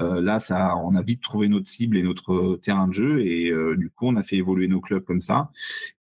euh, 0.00 0.20
là, 0.20 0.38
ça, 0.38 0.76
on 0.76 0.94
a 0.94 1.02
vite 1.02 1.22
trouvé 1.22 1.48
notre 1.48 1.68
cible 1.68 1.96
et 1.96 2.02
notre 2.02 2.56
terrain 2.62 2.88
de 2.88 2.92
jeu. 2.92 3.24
Et 3.24 3.50
du 3.76 3.90
coup, 3.90 4.06
on 4.08 4.16
a 4.16 4.22
fait 4.22 4.36
évoluer 4.36 4.68
nos 4.68 4.80
clubs 4.80 5.04
comme 5.04 5.20
ça. 5.20 5.50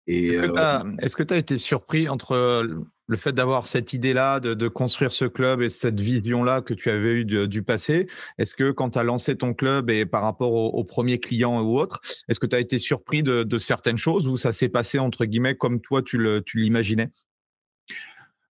Est-ce 0.08 1.16
que 1.16 1.24
tu 1.24 1.34
as, 1.34 1.38
été 1.38 1.58
surpris 1.58 2.10
entre 2.10 2.68
le 3.08 3.18
fait 3.18 3.34
d'avoir 3.34 3.66
cette 3.66 3.94
idée-là, 3.94 4.40
de, 4.40 4.68
construire 4.68 5.12
ce 5.12 5.26
club 5.26 5.62
et 5.62 5.70
cette 5.70 6.00
vision-là 6.00 6.62
que 6.62 6.74
tu 6.74 6.90
avais 6.90 7.22
eue 7.22 7.26
du, 7.26 7.64
passé? 7.64 8.08
Est-ce 8.38 8.56
que 8.56 8.72
quand 8.72 8.92
tu 8.92 9.00
as 9.00 9.04
lancé 9.04 9.36
ton 9.36 9.54
club 9.54 9.90
et 9.90 10.06
par 10.06 10.22
rapport 10.22 10.54
aux, 10.54 10.84
premiers 10.84 11.20
clients 11.20 11.62
ou 11.62 11.80
autres, 11.80 12.02
est-ce 12.28 12.40
que 12.40 12.48
tu 12.48 12.56
as 12.56 12.60
été 12.60 12.78
surpris 12.78 13.24
de, 13.24 13.58
certaines 13.58 13.98
choses 13.98 14.28
ou 14.28 14.38
ça 14.38 14.54
s'est 14.54 14.70
passé 14.70 15.00
entre 15.00 15.26
guillemets 15.26 15.56
comme 15.56 15.82
toi 15.82 16.02
tu 16.04 16.20
l'imaginais? 16.56 17.12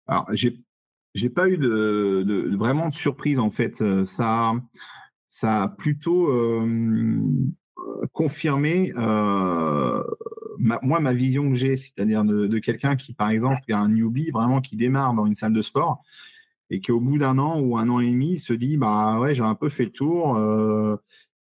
Alors, 0.07 0.27
j'ai 0.33 0.59
j'ai 1.15 1.29
pas 1.29 1.47
eu 1.47 1.57
de, 1.57 2.55
vraiment 2.57 2.89
de 2.89 2.93
surprise 2.93 3.39
en 3.39 3.49
fait. 3.49 3.81
Ça, 4.03 4.51
ça 5.29 5.63
a 5.63 5.67
plutôt 5.69 6.29
euh, 6.29 7.21
confirmé 8.11 8.93
euh, 8.97 10.03
moi, 10.59 10.99
ma 10.99 11.13
vision 11.13 11.49
que 11.49 11.55
j'ai, 11.55 11.77
c'est-à-dire 11.77 12.23
de, 12.23 12.59
quelqu'un 12.59 12.95
qui, 12.95 13.13
par 13.13 13.29
exemple, 13.29 13.61
est 13.67 13.73
un 13.73 13.89
newbie, 13.89 14.31
vraiment 14.31 14.61
qui 14.61 14.75
démarre 14.75 15.13
dans 15.13 15.25
une 15.25 15.35
salle 15.35 15.53
de 15.53 15.61
sport 15.61 16.03
et 16.69 16.81
qui, 16.81 16.91
au 16.91 16.99
bout 16.99 17.17
d'un 17.17 17.37
an 17.37 17.59
ou 17.59 17.77
un 17.77 17.89
an 17.89 17.99
et 17.99 18.09
demi, 18.09 18.37
se 18.39 18.53
dit 18.53 18.77
bah 18.77 19.19
ouais, 19.19 19.35
j'ai 19.35 19.43
un 19.43 19.55
peu 19.55 19.69
fait 19.69 19.85
le 19.85 19.91
tour. 19.91 20.35
Euh, 20.37 20.97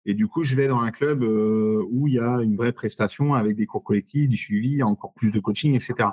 et 0.07 0.15
du 0.15 0.27
coup, 0.27 0.43
je 0.45 0.57
vais 0.57 0.69
dans 0.69 0.81
un 0.81 0.91
club 0.91 1.23
euh, 1.23 1.85
où 1.91 2.09
il 2.09 2.15
y 2.15 2.19
a 2.19 2.41
une 2.43 2.57
vraie 2.57 2.73
prestation 2.73 3.35
avec 3.35 3.57
des 3.57 3.67
cours 3.67 3.85
collectifs, 3.85 4.29
du 4.29 4.37
suivi, 4.37 4.83
encore 4.83 5.13
plus 5.15 5.31
de 5.31 5.41
coaching, 5.41 5.75
etc. 5.75 6.11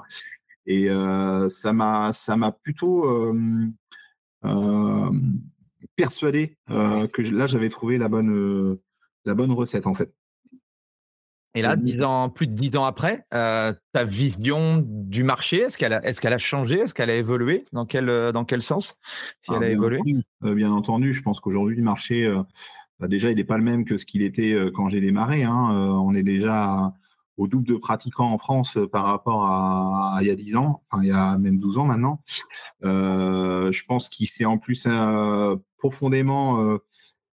Et 0.65 0.89
euh, 0.89 1.47
ça 1.49 1.73
m'a, 1.73 2.11
ça 2.11 2.35
m'a 2.35 2.51
plutôt 2.51 3.05
persuadé 5.95 6.57
que 6.67 7.21
là, 7.33 7.47
j'avais 7.47 7.69
trouvé 7.69 7.97
la 7.97 8.09
bonne, 8.09 8.77
la 9.25 9.35
bonne 9.35 9.51
recette 9.51 9.87
en 9.87 9.93
fait. 9.95 10.13
Et 11.57 11.63
là, 11.63 11.75
ans, 12.07 12.29
plus 12.29 12.45
de 12.45 12.53
dix 12.53 12.77
ans 12.77 12.83
après, 12.83 13.25
euh, 13.33 13.73
ta 13.91 14.03
vision 14.03 14.83
du 14.85 15.23
marché, 15.23 15.57
est-ce 15.57 15.75
qu'elle 15.75 15.93
a, 15.93 16.07
est 16.07 16.19
qu'elle 16.19 16.33
a 16.33 16.37
changé? 16.37 16.81
Est-ce 16.81 16.93
qu'elle 16.93 17.09
a 17.09 17.15
évolué? 17.15 17.65
Dans 17.73 17.87
quel, 17.87 18.09
euh, 18.09 18.31
dans 18.31 18.45
quel 18.45 18.61
sens? 18.61 18.99
Si 19.41 19.51
elle 19.51 19.63
a 19.63 19.67
ah, 19.67 19.69
évolué? 19.71 19.99
euh, 20.43 20.53
Bien 20.53 20.71
entendu, 20.71 21.13
je 21.13 21.23
pense 21.23 21.39
qu'aujourd'hui, 21.39 21.75
le 21.75 21.81
marché, 21.81 22.31
bah, 22.99 23.07
déjà, 23.07 23.31
il 23.31 23.37
n'est 23.37 23.43
pas 23.43 23.57
le 23.57 23.63
même 23.63 23.85
que 23.85 23.97
ce 23.97 24.05
qu'il 24.05 24.21
était 24.21 24.55
quand 24.75 24.89
j'ai 24.89 25.01
démarré. 25.01 25.43
Hein. 25.43 25.51
on 25.51 26.13
est 26.13 26.23
déjà 26.23 26.93
au 27.37 27.47
double 27.47 27.67
de 27.67 27.75
pratiquants 27.75 28.31
en 28.31 28.37
France 28.37 28.77
par 28.91 29.05
rapport 29.05 29.45
à, 29.45 30.19
il 30.21 30.27
y 30.27 30.31
a 30.31 30.35
10 30.35 30.57
ans, 30.57 30.81
enfin, 30.91 31.03
il 31.03 31.09
y 31.09 31.11
a 31.11 31.39
même 31.39 31.57
12 31.57 31.79
ans 31.79 31.85
maintenant. 31.85 32.21
je 32.83 33.85
pense 33.87 34.09
qu'il 34.09 34.27
s'est 34.27 34.45
en 34.45 34.59
plus 34.59 34.87
profondément 35.79 36.77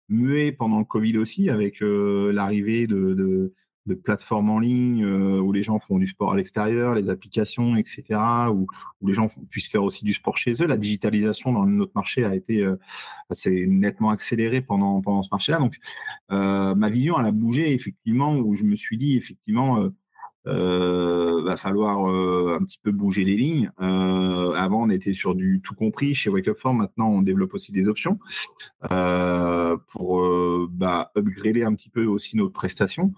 muet 0.07 0.53
pendant 0.53 0.79
le 0.79 0.85
Covid 0.85 1.17
aussi, 1.17 1.49
avec 1.49 1.79
l'arrivée 1.81 2.87
de 2.87 3.13
de 3.13 3.53
plateformes 3.91 4.49
en 4.49 4.59
ligne 4.59 5.03
euh, 5.03 5.39
où 5.39 5.51
les 5.51 5.63
gens 5.63 5.79
font 5.79 5.97
du 5.97 6.07
sport 6.07 6.31
à 6.33 6.37
l'extérieur, 6.37 6.95
les 6.95 7.09
applications, 7.09 7.75
etc., 7.75 8.03
où, 8.49 8.67
où, 9.01 9.07
les 9.07 9.13
gens 9.13 9.29
puissent 9.49 9.69
faire 9.69 9.83
aussi 9.83 10.05
du 10.05 10.13
sport 10.13 10.37
chez 10.37 10.53
eux. 10.61 10.65
La 10.65 10.77
digitalisation 10.77 11.51
dans 11.51 11.65
notre 11.65 11.91
marché 11.95 12.23
a 12.23 12.35
été 12.35 12.61
euh, 12.61 12.77
assez 13.29 13.67
nettement 13.67 14.09
accélérée 14.09 14.61
pendant, 14.61 15.01
pendant 15.01 15.23
ce 15.23 15.29
marché-là. 15.31 15.59
Donc, 15.59 15.77
euh, 16.31 16.75
ma 16.75 16.89
vision, 16.89 17.19
elle 17.19 17.25
a 17.25 17.31
bougé, 17.31 17.73
effectivement, 17.73 18.35
où 18.37 18.55
je 18.55 18.63
me 18.63 18.75
suis 18.75 18.97
dit, 18.97 19.17
effectivement, 19.17 19.79
euh, 19.79 19.89
va 20.45 21.57
falloir 21.57 22.09
euh, 22.09 22.57
un 22.59 22.63
petit 22.63 22.79
peu 22.81 22.91
bouger 22.91 23.23
les 23.23 23.35
lignes. 23.35 23.71
Euh, 23.81 24.53
avant, 24.53 24.83
on 24.83 24.89
était 24.89 25.13
sur 25.13 25.35
du 25.35 25.61
tout 25.61 25.75
compris 25.75 26.13
chez 26.13 26.29
Wake 26.29 26.47
Up 26.47 26.57
Form. 26.57 26.77
Maintenant, 26.77 27.09
on 27.09 27.21
développe 27.21 27.53
aussi 27.53 27.71
des 27.71 27.87
options 27.87 28.19
euh, 28.91 29.77
pour 29.91 30.21
euh, 30.21 30.67
bah, 30.71 31.11
upgrader 31.15 31.63
un 31.63 31.73
petit 31.75 31.89
peu 31.89 32.05
aussi 32.05 32.37
notre 32.37 32.53
prestation. 32.53 33.13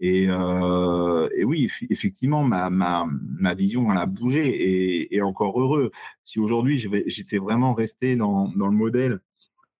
Et, 0.00 0.26
euh, 0.28 1.28
et 1.36 1.44
oui, 1.44 1.70
effectivement, 1.90 2.42
ma, 2.42 2.70
ma, 2.70 3.06
ma, 3.38 3.54
vision 3.54 3.90
elle 3.90 3.98
a 3.98 4.06
bougé 4.06 4.46
et, 4.46 5.16
et 5.16 5.22
encore 5.22 5.60
heureux. 5.60 5.90
Si 6.24 6.38
aujourd'hui 6.38 6.76
j'étais 7.06 7.38
vraiment 7.38 7.74
resté 7.74 8.16
dans, 8.16 8.48
dans 8.56 8.66
le 8.66 8.76
modèle 8.76 9.20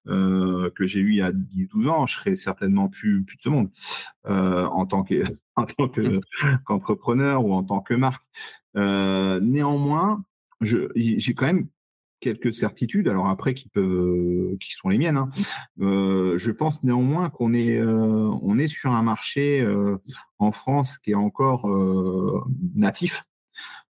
euh, 0.09 0.71
que 0.71 0.87
j'ai 0.87 1.01
eu 1.01 1.11
il 1.11 1.17
y 1.17 1.23
a 1.23 1.33
10-12 1.33 1.89
ans, 1.89 2.07
je 2.07 2.17
serais 2.17 2.37
certainement 2.37 2.89
plus, 2.89 3.25
plus 3.25 3.37
de 3.37 3.43
ce 3.43 3.49
monde 3.49 3.71
euh, 4.27 4.65
en 4.67 4.87
tant 4.87 5.03
que 5.03 5.23
en 5.57 5.65
tant 5.65 5.89
qu'entrepreneur 6.65 7.45
ou 7.45 7.53
en 7.53 7.65
tant 7.65 7.81
que 7.81 7.95
marque. 7.95 8.25
Euh, 8.77 9.41
néanmoins, 9.41 10.25
j'ai 10.61 11.35
quand 11.35 11.47
même 11.47 11.69
quelques 12.21 12.53
certitudes, 12.53 13.09
alors 13.09 13.29
après 13.29 13.55
qui 13.55 13.69
peuvent, 13.69 14.57
qui 14.59 14.73
sont 14.73 14.89
les 14.89 14.99
miennes. 14.99 15.17
Hein. 15.17 15.31
Je 15.79 16.51
pense 16.51 16.83
néanmoins 16.83 17.31
qu'on 17.31 17.53
est, 17.53 17.81
on 17.81 18.59
est 18.59 18.69
sur 18.69 18.93
un 18.93 19.03
marché 19.03 19.67
en 20.39 20.53
France 20.53 20.99
qui 20.99 21.13
est 21.13 21.15
encore 21.15 21.69
natif, 22.75 23.25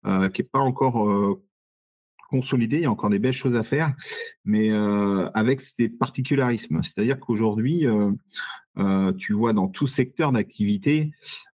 qui 0.06 0.42
est 0.42 0.50
pas 0.52 0.60
encore 0.60 1.40
consolidé, 2.32 2.78
il 2.78 2.84
y 2.84 2.86
a 2.86 2.92
encore 2.92 3.10
des 3.10 3.20
belles 3.20 3.34
choses 3.34 3.56
à 3.56 3.64
faire, 3.64 3.94
mais 4.46 4.72
euh, 4.72 5.30
avec 5.34 5.62
ces 5.62 5.90
particularismes. 5.90 6.82
C'est-à-dire 6.82 7.20
qu'aujourd'hui, 7.20 7.86
euh, 7.86 8.12
euh, 8.78 9.12
tu 9.14 9.34
vois 9.34 9.54
dans 9.54 9.68
tout 9.68 9.88
secteur 9.88 10.32
d'activité, 10.32 11.12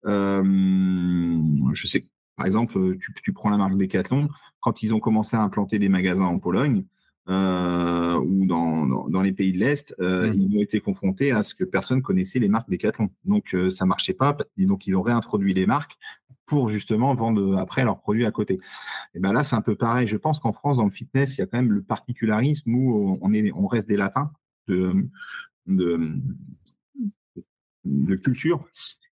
je 0.04 1.86
sais, 1.86 2.06
par 2.36 2.46
exemple, 2.46 2.96
tu, 2.98 3.14
tu, 3.22 3.32
prends 3.32 3.50
la 3.50 3.56
marque 3.56 3.78
Decathlon, 3.78 4.28
quand 4.60 4.82
ils 4.82 4.92
ont 4.92 5.00
commencé 5.00 5.36
à 5.36 5.42
implanter 5.42 5.78
des 5.78 5.88
magasins 5.88 6.26
en 6.26 6.38
Pologne, 6.38 6.84
euh, 7.30 8.18
ou 8.18 8.44
dans, 8.44 8.86
dans, 8.86 9.08
dans, 9.08 9.22
les 9.22 9.32
pays 9.32 9.54
de 9.54 9.58
l'Est, 9.58 9.94
euh, 9.98 10.30
mmh. 10.30 10.40
ils 10.40 10.56
ont 10.56 10.60
été 10.60 10.80
confrontés 10.80 11.32
à 11.32 11.42
ce 11.42 11.54
que 11.54 11.64
personne 11.64 12.02
connaissait 12.02 12.38
les 12.38 12.48
marques 12.48 12.68
Decathlon. 12.68 13.08
Donc 13.24 13.54
euh, 13.54 13.70
ça 13.70 13.86
marchait 13.86 14.12
pas, 14.12 14.36
et 14.58 14.66
donc 14.66 14.86
ils 14.86 14.94
ont 14.94 15.00
réintroduit 15.00 15.54
les 15.54 15.64
marques 15.64 15.96
pour 16.46 16.68
justement 16.68 17.14
vendre 17.14 17.56
après 17.58 17.84
leurs 17.84 18.00
produits 18.00 18.26
à 18.26 18.30
côté. 18.30 18.60
Et 19.14 19.20
ben 19.20 19.32
là, 19.32 19.44
c'est 19.44 19.56
un 19.56 19.62
peu 19.62 19.74
pareil. 19.74 20.06
Je 20.06 20.16
pense 20.16 20.40
qu'en 20.40 20.52
France, 20.52 20.76
dans 20.78 20.84
le 20.84 20.90
fitness, 20.90 21.36
il 21.36 21.40
y 21.40 21.44
a 21.44 21.46
quand 21.46 21.58
même 21.58 21.72
le 21.72 21.82
particularisme 21.82 22.74
où 22.74 23.18
on, 23.20 23.32
est, 23.32 23.52
on 23.52 23.66
reste 23.66 23.88
des 23.88 23.96
latins 23.96 24.30
de, 24.68 25.08
de, 25.66 26.16
culture 28.16 28.64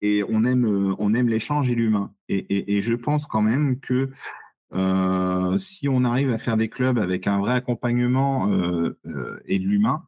et 0.01 0.23
on 0.29 0.43
aime, 0.45 0.95
on 0.99 1.13
aime 1.13 1.29
l'échange 1.29 1.71
et 1.71 1.75
l'humain. 1.75 2.13
Et, 2.29 2.81
je 2.81 2.93
pense 2.93 3.25
quand 3.25 3.41
même 3.41 3.79
que 3.79 4.11
euh, 4.73 5.57
si 5.57 5.87
on 5.87 6.03
arrive 6.03 6.31
à 6.31 6.37
faire 6.37 6.57
des 6.57 6.67
clubs 6.67 6.97
avec 6.97 7.25
un 7.25 7.39
vrai 7.39 7.53
accompagnement 7.53 8.51
euh, 8.51 8.99
euh, 9.05 9.39
et 9.45 9.59
de 9.59 9.65
l'humain, 9.65 10.03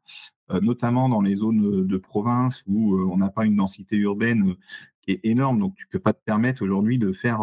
notamment 0.62 1.10
dans 1.10 1.22
les 1.22 1.36
zones 1.36 1.86
de 1.86 1.98
province 1.98 2.64
où 2.68 3.00
on 3.00 3.18
n'a 3.18 3.30
pas 3.30 3.46
une 3.46 3.56
densité 3.56 3.98
urbaine 3.98 4.56
est 5.12 5.20
énorme, 5.24 5.60
donc 5.60 5.76
tu 5.76 5.88
peux 5.88 6.00
pas 6.00 6.14
te 6.14 6.24
permettre 6.24 6.64
aujourd'hui 6.64 6.98
de 6.98 7.12
faire 7.12 7.42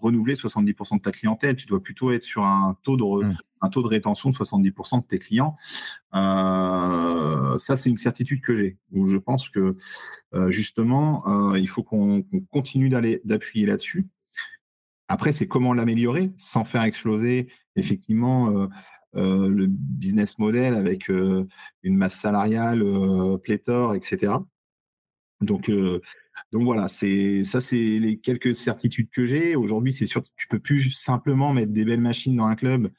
renouveler 0.00 0.34
70% 0.34 0.96
de 0.96 1.02
ta 1.02 1.12
clientèle. 1.12 1.56
Tu 1.56 1.66
dois 1.66 1.82
plutôt 1.82 2.10
être 2.10 2.24
sur 2.24 2.44
un 2.44 2.76
taux 2.82 2.96
de, 2.96 3.26
mmh. 3.26 3.36
un 3.60 3.68
taux 3.68 3.82
de 3.82 3.88
rétention 3.88 4.30
de 4.30 4.34
70% 4.34 5.02
de 5.02 5.06
tes 5.06 5.18
clients. 5.18 5.56
Euh, 6.14 7.58
ça, 7.58 7.76
c'est 7.76 7.90
une 7.90 7.96
certitude 7.96 8.40
que 8.40 8.56
j'ai. 8.56 8.78
Où 8.92 9.06
je 9.06 9.16
pense 9.16 9.48
que 9.48 9.70
euh, 10.34 10.50
justement, 10.50 11.52
euh, 11.52 11.58
il 11.58 11.68
faut 11.68 11.82
qu'on 11.82 12.24
continue 12.50 12.88
d'aller 12.88 13.20
d'appuyer 13.24 13.66
là-dessus 13.66 14.06
après, 15.12 15.32
c'est 15.32 15.48
comment 15.48 15.74
l'améliorer 15.74 16.30
sans 16.38 16.64
faire 16.64 16.84
exploser 16.84 17.48
effectivement 17.74 18.68
le 19.12 19.66
business 19.66 20.38
model 20.38 20.74
avec 20.74 21.08
une 21.08 21.48
masse 21.82 22.14
salariale 22.14 22.84
pléthore, 23.42 23.96
etc. 23.96 24.34
Donc, 25.40 25.70
donc 26.52 26.62
voilà, 26.64 26.88
c'est 26.88 27.44
ça, 27.44 27.60
c'est 27.60 27.76
les 27.76 28.18
quelques 28.18 28.54
certitudes 28.54 29.08
que 29.10 29.24
j'ai. 29.24 29.56
Aujourd'hui, 29.56 29.92
c'est 29.92 30.06
sûr 30.06 30.22
que 30.22 30.28
tu 30.36 30.48
peux 30.48 30.58
plus 30.58 30.90
simplement 30.90 31.52
mettre 31.52 31.72
des 31.72 31.84
belles 31.84 32.00
machines 32.00 32.36
dans 32.36 32.46
un 32.46 32.56
club, 32.56 32.90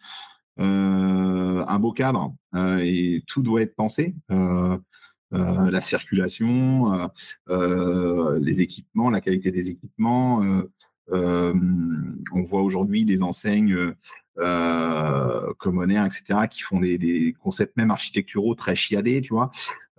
un 0.57 1.79
beau 1.79 1.91
cadre, 1.91 2.33
et 2.55 3.23
tout 3.27 3.43
doit 3.43 3.61
être 3.61 3.75
pensé. 3.75 4.15
la 5.31 5.81
circulation, 5.81 7.09
les 7.47 8.61
équipements, 8.61 9.09
la 9.09 9.21
qualité 9.21 9.51
des 9.51 9.69
équipements, 9.69 10.63
euh, 11.11 11.53
on 12.33 12.43
voit 12.43 12.61
aujourd'hui 12.61 13.05
des 13.05 13.21
enseignes 13.21 13.93
euh, 14.37 15.53
etc., 16.05 16.47
qui 16.49 16.61
font 16.61 16.79
des, 16.79 17.35
concepts 17.41 17.75
même 17.77 17.91
architecturaux 17.91 18.55
très 18.55 18.75
chiadés, 18.75 19.21
tu 19.21 19.33
vois, 19.33 19.51
euh, 19.51 19.90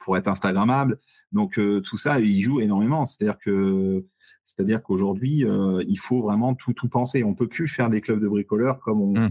pour 0.00 0.16
être 0.16 0.28
Instagrammables. 0.28 0.98
Donc 1.32 1.54
tout 1.54 1.96
ça, 1.96 2.20
il 2.20 2.42
joue 2.42 2.60
énormément. 2.60 3.06
C'est-à-dire 3.06 3.38
que 3.38 4.04
c'est-à-dire 4.44 4.82
qu'aujourd'hui, 4.82 5.44
il 5.86 5.98
faut 5.98 6.22
vraiment 6.22 6.54
tout, 6.54 6.72
tout 6.72 6.88
penser. 6.88 7.24
On 7.24 7.34
peut 7.34 7.48
plus 7.48 7.68
faire 7.68 7.90
des 7.90 8.00
clubs 8.00 8.20
de 8.20 8.28
bricoleurs 8.28 8.78
comme 8.80 9.00
on, 9.00 9.18
mmh 9.18 9.30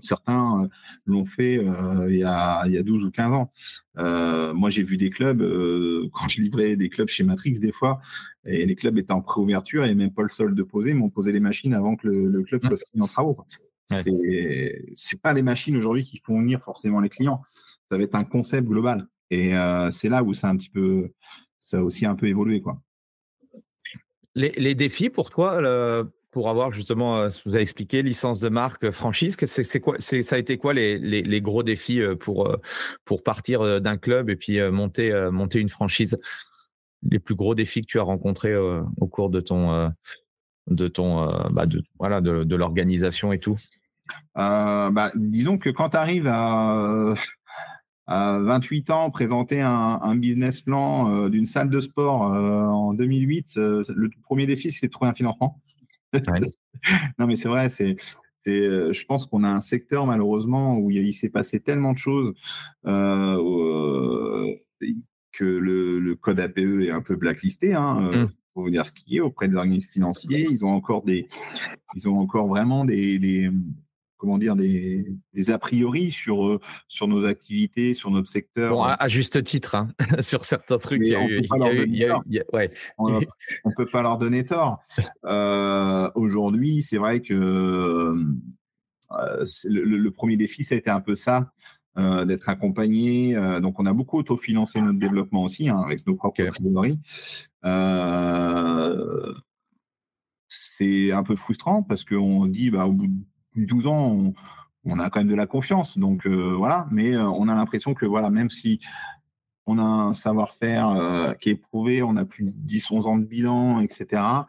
certains 0.00 0.62
euh, 0.62 0.68
l'ont 1.04 1.24
fait 1.24 1.58
euh, 1.58 2.06
il, 2.08 2.16
y 2.16 2.24
a, 2.24 2.64
il, 2.66 2.72
y 2.72 2.78
a, 2.78 2.82
12 2.82 3.04
ou 3.04 3.10
15 3.10 3.32
ans. 3.32 3.52
Euh, 3.98 4.52
moi, 4.54 4.70
j'ai 4.70 4.82
vu 4.82 4.96
des 4.96 5.10
clubs, 5.10 5.40
quand 6.12 6.28
je 6.28 6.40
livrais 6.40 6.76
des 6.76 6.88
clubs 6.88 7.08
chez 7.08 7.24
Matrix, 7.24 7.58
des 7.58 7.72
fois, 7.72 8.00
et 8.44 8.66
les 8.66 8.74
clubs 8.74 8.96
étaient 8.98 9.12
en 9.12 9.22
préouverture 9.22 9.84
et 9.84 9.94
même 9.94 10.12
pas 10.12 10.22
le 10.22 10.28
sol 10.28 10.54
de 10.54 10.62
poser, 10.62 10.94
m'ont 10.94 11.10
posé 11.10 11.32
les 11.32 11.40
machines 11.40 11.74
avant 11.74 11.96
que 11.96 12.08
le, 12.08 12.42
club 12.42 12.64
soit 12.64 12.76
fini 12.76 13.02
en 13.02 13.06
travaux. 13.06 13.38
C'est 13.86 15.22
pas 15.22 15.32
les 15.32 15.42
machines 15.42 15.76
aujourd'hui 15.76 16.04
qui 16.04 16.20
font 16.24 16.40
venir 16.40 16.60
forcément 16.60 17.00
les 17.00 17.08
clients. 17.08 17.42
Ça 17.90 17.96
va 17.96 18.02
être 18.02 18.14
un 18.14 18.24
concept 18.24 18.66
global. 18.66 19.06
Et 19.30 19.52
c'est 19.90 20.08
là 20.08 20.22
où 20.22 20.34
ça 20.34 20.48
a 20.48 20.50
un 20.50 20.56
petit 20.56 20.70
peu, 20.70 21.10
ça 21.58 21.78
a 21.78 21.80
aussi 21.80 22.06
un 22.06 22.14
peu 22.14 22.26
évolué, 22.26 22.60
quoi. 22.60 22.80
Les, 24.36 24.52
les 24.56 24.74
défis 24.74 25.08
pour 25.08 25.30
toi, 25.30 25.60
le, 25.60 26.12
pour 26.36 26.50
avoir 26.50 26.70
justement, 26.70 27.16
euh, 27.16 27.30
vous 27.46 27.54
avez 27.54 27.62
expliqué, 27.62 28.02
licence 28.02 28.40
de 28.40 28.50
marque, 28.50 28.84
euh, 28.84 28.92
franchise. 28.92 29.38
C'est 29.40 29.80
quoi, 29.80 29.96
ça 29.98 30.36
a 30.36 30.38
été 30.38 30.58
quoi 30.58 30.74
les, 30.74 30.98
les, 30.98 31.40
gros 31.40 31.62
défis 31.62 32.02
euh, 32.02 32.14
pour, 32.14 32.54
pour 33.06 33.22
partir 33.22 33.80
d'un 33.80 33.96
club 33.96 34.28
et 34.28 34.36
puis 34.36 34.60
monter, 34.70 35.30
monter 35.32 35.60
une 35.60 35.70
franchise? 35.70 36.18
Les 37.10 37.20
plus 37.20 37.34
gros 37.34 37.54
défis 37.54 37.80
que 37.80 37.86
tu 37.86 37.98
as 37.98 38.02
rencontrés 38.02 38.54
au 38.54 39.06
cours 39.06 39.30
de 39.30 39.40
ton, 39.40 39.90
de 40.66 40.88
ton, 40.88 41.26
bah 41.54 41.64
de, 41.64 41.82
voilà, 41.98 42.20
de, 42.20 42.44
de 42.44 42.56
l'organisation 42.56 43.32
et 43.32 43.38
tout? 43.38 43.56
Bah, 44.34 45.12
Disons 45.14 45.56
que 45.56 45.70
quand 45.70 45.90
tu 45.90 45.96
arrives 45.96 46.26
à, 46.26 47.14
à 48.06 48.38
28 48.38 48.90
ans, 48.90 49.10
présenter 49.10 49.60
un, 49.60 49.98
un 50.02 50.16
business 50.16 50.60
plan 50.60 51.28
d'une 51.28 51.46
salle 51.46 51.70
de 51.70 51.80
sport 51.80 52.22
en 52.22 52.94
2008, 52.94 53.56
le 53.56 54.08
premier 54.22 54.46
défi, 54.46 54.70
c'est 54.70 54.86
de 54.86 54.92
trouver 54.92 55.10
un 55.10 55.14
financement. 55.14 55.60
non, 57.18 57.26
mais 57.26 57.36
c'est 57.36 57.48
vrai, 57.48 57.68
c'est. 57.70 57.96
Euh, 58.48 58.92
je 58.92 59.04
pense 59.06 59.26
qu'on 59.26 59.44
a 59.44 59.48
un 59.48 59.60
secteur 59.60 60.06
malheureusement 60.06 60.78
où 60.78 60.90
il, 60.90 61.14
s'est 61.14 61.30
passé 61.30 61.60
tellement 61.60 61.92
de 61.92 61.98
choses 61.98 62.32
euh, 62.86 63.36
euh, 63.36 64.54
que 65.32 65.44
le, 65.44 66.14
code 66.14 66.40
APE 66.40 66.58
est 66.58 66.90
un 66.90 67.02
peu 67.02 67.16
blacklisté. 67.16 67.74
Hein, 67.74 68.10
mmh. 68.12 68.28
Pour 68.54 68.62
vous 68.62 68.70
dire 68.70 68.86
ce 68.86 68.92
qui 68.92 69.16
est 69.16 69.20
auprès 69.20 69.48
des 69.48 69.56
organismes 69.56 69.90
financiers, 69.90 70.46
ils 70.50 70.64
ont 70.64 70.70
encore 70.70 71.02
des, 71.02 71.28
ils 71.94 72.08
ont 72.08 72.18
encore 72.18 72.46
vraiment 72.46 72.84
des, 72.84 73.50
comment 74.16 74.38
dire, 74.38 74.56
des, 74.56 75.06
a 75.48 75.58
priori 75.58 76.10
sur, 76.10 76.46
euh, 76.46 76.60
sur 76.88 77.06
nos 77.08 77.24
activités, 77.24 77.94
sur 77.94 78.10
notre 78.10 78.28
secteur. 78.28 78.82
à, 79.00 79.08
juste 79.08 79.42
titre, 79.44 79.74
hein, 79.74 79.88
sur 80.20 80.44
certains 80.44 80.78
trucs. 80.78 81.02
on 82.98 83.10
ne 83.10 83.74
peut 83.76 83.86
pas 83.86 84.02
leur 84.02 84.18
donner 84.18 84.44
tort. 84.44 84.78
Euh, 85.24 86.10
aujourd'hui, 86.14 86.82
c'est 86.82 86.98
vrai 86.98 87.20
que 87.20 87.34
euh, 87.34 88.24
le, 89.64 90.08
premier 90.10 90.36
défi, 90.36 90.62
ça 90.62 90.74
a 90.76 90.78
été 90.78 90.90
un 90.90 91.00
peu 91.00 91.16
ça. 91.16 91.52
d'être 91.96 92.48
accompagné. 92.48 93.34
donc, 93.60 93.80
on 93.80 93.86
a 93.86 93.92
beaucoup 93.92 94.18
autofinancé 94.18 94.80
notre 94.80 94.98
développement 94.98 95.44
aussi 95.44 95.68
hein, 95.68 95.78
avec 95.78 96.06
nos 96.06 96.14
propres 96.14 96.44
trésoreries. 96.44 96.98
c'est 100.48 101.12
un 101.12 101.22
peu 101.24 101.34
frustrant 101.34 101.82
parce 101.82 102.04
qu'on 102.04 102.46
dit, 102.46 102.70
bah, 102.70 102.86
au 102.86 102.92
bout 102.92 103.08
de 103.08 103.14
12 103.64 103.86
ans, 103.86 104.32
on, 104.84 104.98
a 104.98 105.10
quand 105.10 105.20
même 105.20 105.28
de 105.28 105.34
la 105.34 105.46
confiance. 105.46 105.98
Donc 105.98 106.26
euh, 106.26 106.54
voilà, 106.56 106.86
mais 106.90 107.14
euh, 107.14 107.22
on 107.22 107.48
a 107.48 107.54
l'impression 107.54 107.94
que 107.94 108.04
voilà, 108.04 108.30
même 108.30 108.50
si 108.50 108.80
on 109.68 109.78
a 109.78 109.82
un 109.82 110.14
savoir-faire 110.14 110.90
euh, 110.90 111.32
qui 111.34 111.50
est 111.50 111.56
prouvé, 111.56 112.02
on 112.02 112.16
a 112.16 112.24
plus 112.24 112.44
de 112.44 112.52
10, 112.54 112.90
11 112.90 113.06
ans 113.08 113.16
de 113.16 113.24
bilan, 113.24 113.80
etc. 113.80 114.22
ah 114.22 114.46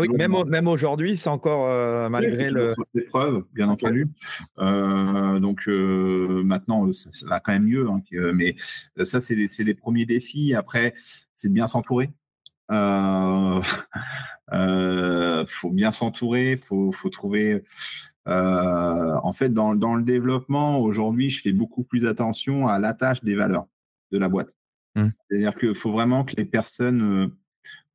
oui, 0.00 0.08
même, 0.08 0.34
même 0.46 0.68
aujourd'hui, 0.68 1.18
c'est 1.18 1.28
encore 1.28 1.68
malgré 2.08 2.50
le. 2.50 2.74
Des 2.94 3.02
preuves, 3.02 3.44
bien 3.52 3.68
entendu. 3.68 4.08
donc 4.56 5.66
maintenant, 5.66 6.90
ça, 6.92 7.26
va 7.26 7.40
quand 7.40 7.52
même 7.52 7.64
mieux. 7.64 7.88
Hein, 7.90 8.02
mais 8.34 8.56
ça, 9.02 9.20
c'est 9.20 9.34
des, 9.34 9.74
premiers 9.74 10.06
défis. 10.06 10.54
Après, 10.54 10.94
c'est 11.34 11.48
de 11.48 11.54
bien 11.54 11.66
s'entourer. 11.66 12.10
Euh, 14.52 15.44
faut 15.48 15.70
bien 15.70 15.90
s'entourer, 15.90 16.56
faut, 16.56 16.92
faut 16.92 17.08
trouver 17.08 17.64
en 18.26 19.32
fait, 19.32 19.50
dans, 19.50 19.74
dans, 19.74 19.94
le 19.94 20.02
développement, 20.02 20.78
aujourd'hui, 20.78 21.30
je 21.30 21.42
fais 21.42 21.52
beaucoup 21.52 21.84
plus 21.84 22.06
attention 22.06 22.68
à 22.68 22.78
l'attache 22.78 23.22
des 23.22 23.34
valeurs 23.34 23.66
de 24.12 24.18
la 24.18 24.28
boîte. 24.28 24.56
Mmh. 24.94 25.08
C'est-à-dire 25.10 25.54
qu'il 25.56 25.74
faut 25.74 25.92
vraiment 25.92 26.24
que 26.24 26.36
les 26.36 26.44
personnes. 26.44 27.02
Euh, 27.02 27.28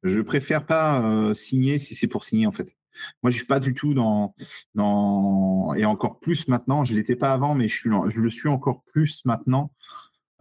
je 0.04 0.22
préfère 0.22 0.66
pas 0.66 1.02
euh, 1.02 1.34
signer 1.34 1.78
si 1.78 1.94
c'est 1.94 2.08
pour 2.08 2.24
signer, 2.24 2.48
en 2.48 2.52
fait. 2.52 2.76
Moi, 3.24 3.32
je 3.32 3.38
suis 3.38 3.46
pas 3.46 3.60
du 3.60 3.74
tout 3.74 3.94
dans, 3.94 4.36
dans 4.76 5.74
et 5.74 5.86
encore 5.86 6.20
plus 6.20 6.48
maintenant. 6.48 6.84
Je 6.86 6.94
l'étais 6.94 7.16
pas 7.16 7.34
avant, 7.34 7.56
mais 7.56 7.68
je 7.68 7.78
suis, 7.78 7.90
je 8.08 8.20
le 8.20 8.30
suis 8.30 8.50
encore 8.50 8.84
plus 8.84 9.24
maintenant. 9.26 9.72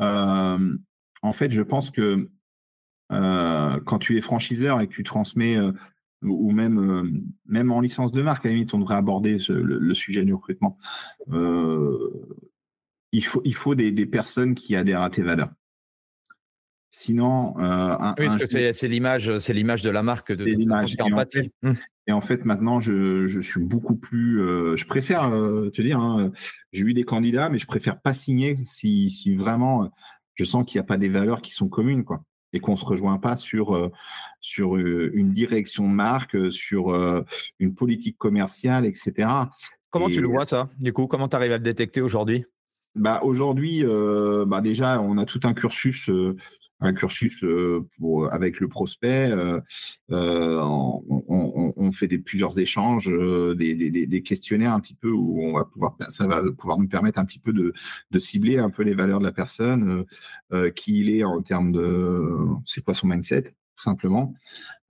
en 0.01 1.33
fait, 1.33 1.53
je 1.53 1.63
pense 1.63 1.91
que 1.91 2.31
quand 3.11 3.99
tu 4.01 4.19
es 4.19 4.21
franchiseur 4.21 4.81
et 4.81 4.89
que 4.89 4.93
tu 4.93 5.05
transmets 5.05 5.57
ou 6.23 6.51
même, 6.51 6.79
euh, 6.79 7.11
même 7.47 7.71
en 7.71 7.81
licence 7.81 8.13
de 8.13 8.23
marque, 8.23 8.47
à 8.47 8.49
la 8.49 8.55
limite, 8.55 8.75
on 8.75 8.79
devrait 8.79 8.97
aborder 8.97 9.39
le, 9.49 9.95
sujet 9.95 10.25
du 10.25 10.35
recrutement. 10.35 10.79
Euh, 11.33 12.11
il, 13.13 13.25
faut, 13.25 13.41
il 13.45 13.55
faut 13.55 13.75
des, 13.75 13.93
des, 13.93 14.07
personnes 14.07 14.55
qui 14.55 14.75
adhèrent 14.77 15.03
à 15.03 15.11
tes 15.11 15.23
valeurs. 15.23 15.51
Sinon, 16.91 17.55
euh, 17.61 17.97
oui, 18.19 18.27
c'est 18.73 18.89
l'image, 18.89 19.39
c'est 19.39 19.53
l'image 19.53 19.83
de 19.83 19.91
la 19.91 20.03
marque 20.03 20.33
de, 20.33 20.45
l'image. 20.45 20.97
Et, 20.99 21.03
en 21.03 21.19
fait, 21.19 21.51
mmh. 21.63 21.73
et 22.07 22.13
en 22.13 22.21
fait, 22.21 22.45
maintenant, 22.45 22.81
je, 22.81 23.27
je 23.27 23.41
suis 23.41 23.63
beaucoup 23.63 23.95
plus. 23.95 24.39
je 24.77 24.87
préfère 24.87 25.31
te 25.31 25.83
dire, 25.83 26.01
hein, 26.01 26.33
j'ai 26.73 26.83
eu 26.83 26.95
des 26.95 27.05
candidats, 27.05 27.51
mais 27.51 27.59
je 27.59 27.67
préfère 27.67 28.01
pas 28.01 28.15
signer 28.15 28.57
si, 28.65 29.11
si 29.11 29.37
vraiment 29.37 29.91
je 30.35 30.45
sens 30.45 30.65
qu'il 30.65 30.79
n'y 30.79 30.85
a 30.85 30.87
pas 30.87 30.97
des 30.97 31.11
valeurs 31.11 31.43
qui 31.43 31.53
sont 31.53 31.69
communes, 31.69 32.05
quoi 32.05 32.23
et 32.53 32.61
qu'on 32.61 32.73
ne 32.73 32.77
se 32.77 32.85
rejoint 32.85 33.19
pas 33.19 33.37
sur, 33.37 33.75
euh, 33.75 33.91
sur 34.41 34.77
euh, 34.77 35.11
une 35.15 35.33
direction 35.33 35.85
de 35.85 35.93
marque, 35.93 36.35
euh, 36.35 36.51
sur 36.51 36.95
une 37.59 37.75
politique 37.75 38.19
commerciale, 38.19 38.87
etc. 38.87 39.29
Comment 39.91 40.09
tu 40.09 40.21
le 40.21 40.29
vois, 40.29 40.45
ça, 40.45 40.69
du 40.79 40.93
coup? 40.93 41.07
Comment 41.07 41.29
tu 41.29 41.37
arrives 41.37 41.53
à 41.53 41.59
le 41.59 41.63
détecter 41.63 42.01
aujourd'hui? 42.01 42.45
Bah, 42.95 43.21
Aujourd'hui, 43.23 43.85
bah, 44.47 44.61
déjà, 44.61 45.01
on 45.01 45.19
a 45.19 45.25
tout 45.25 45.41
un 45.45 45.55
cursus 45.55 46.11
un 46.81 46.93
cursus 46.93 47.43
euh, 47.43 47.85
avec 48.31 48.61
le 48.61 48.69
prospect. 48.69 49.31
Euh, 49.31 49.61
euh, 50.13 50.61
on, 50.63 51.93
fait 51.93 52.07
des, 52.07 52.19
plusieurs 52.19 52.59
échanges, 52.59 53.11
des, 53.57 54.23
questionnaires 54.25 54.73
un 54.73 54.81
petit 54.81 54.95
peu 54.95 55.11
où 55.11 55.43
on 55.43 55.55
va 55.55 55.65
pouvoir, 55.65 55.97
ça 56.09 56.27
va 56.27 56.43
pouvoir 56.57 56.79
nous 56.79 56.89
permettre 56.89 57.19
un 57.19 57.25
petit 57.25 57.39
peu 57.39 57.53
de, 57.53 57.73
de 58.11 58.19
cibler 58.19 58.59
un 58.59 58.71
peu 58.71 58.83
les 58.83 58.95
valeurs 58.95 59.21
de 59.21 59.25
la 59.25 59.33
personne, 59.33 60.05
qui 60.77 61.01
il 61.01 61.11
est 61.11 61.25
en 61.25 61.43
termes 61.43 61.73
de, 61.73 62.21
c'est 62.67 62.85
quoi 62.85 62.95
son 62.95 63.09
mindset, 63.09 63.43
tout 63.43 63.83
simplement. 63.83 64.35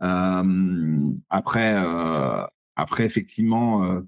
après, 0.00 1.76
après 2.76 3.04
effectivement. 3.04 4.02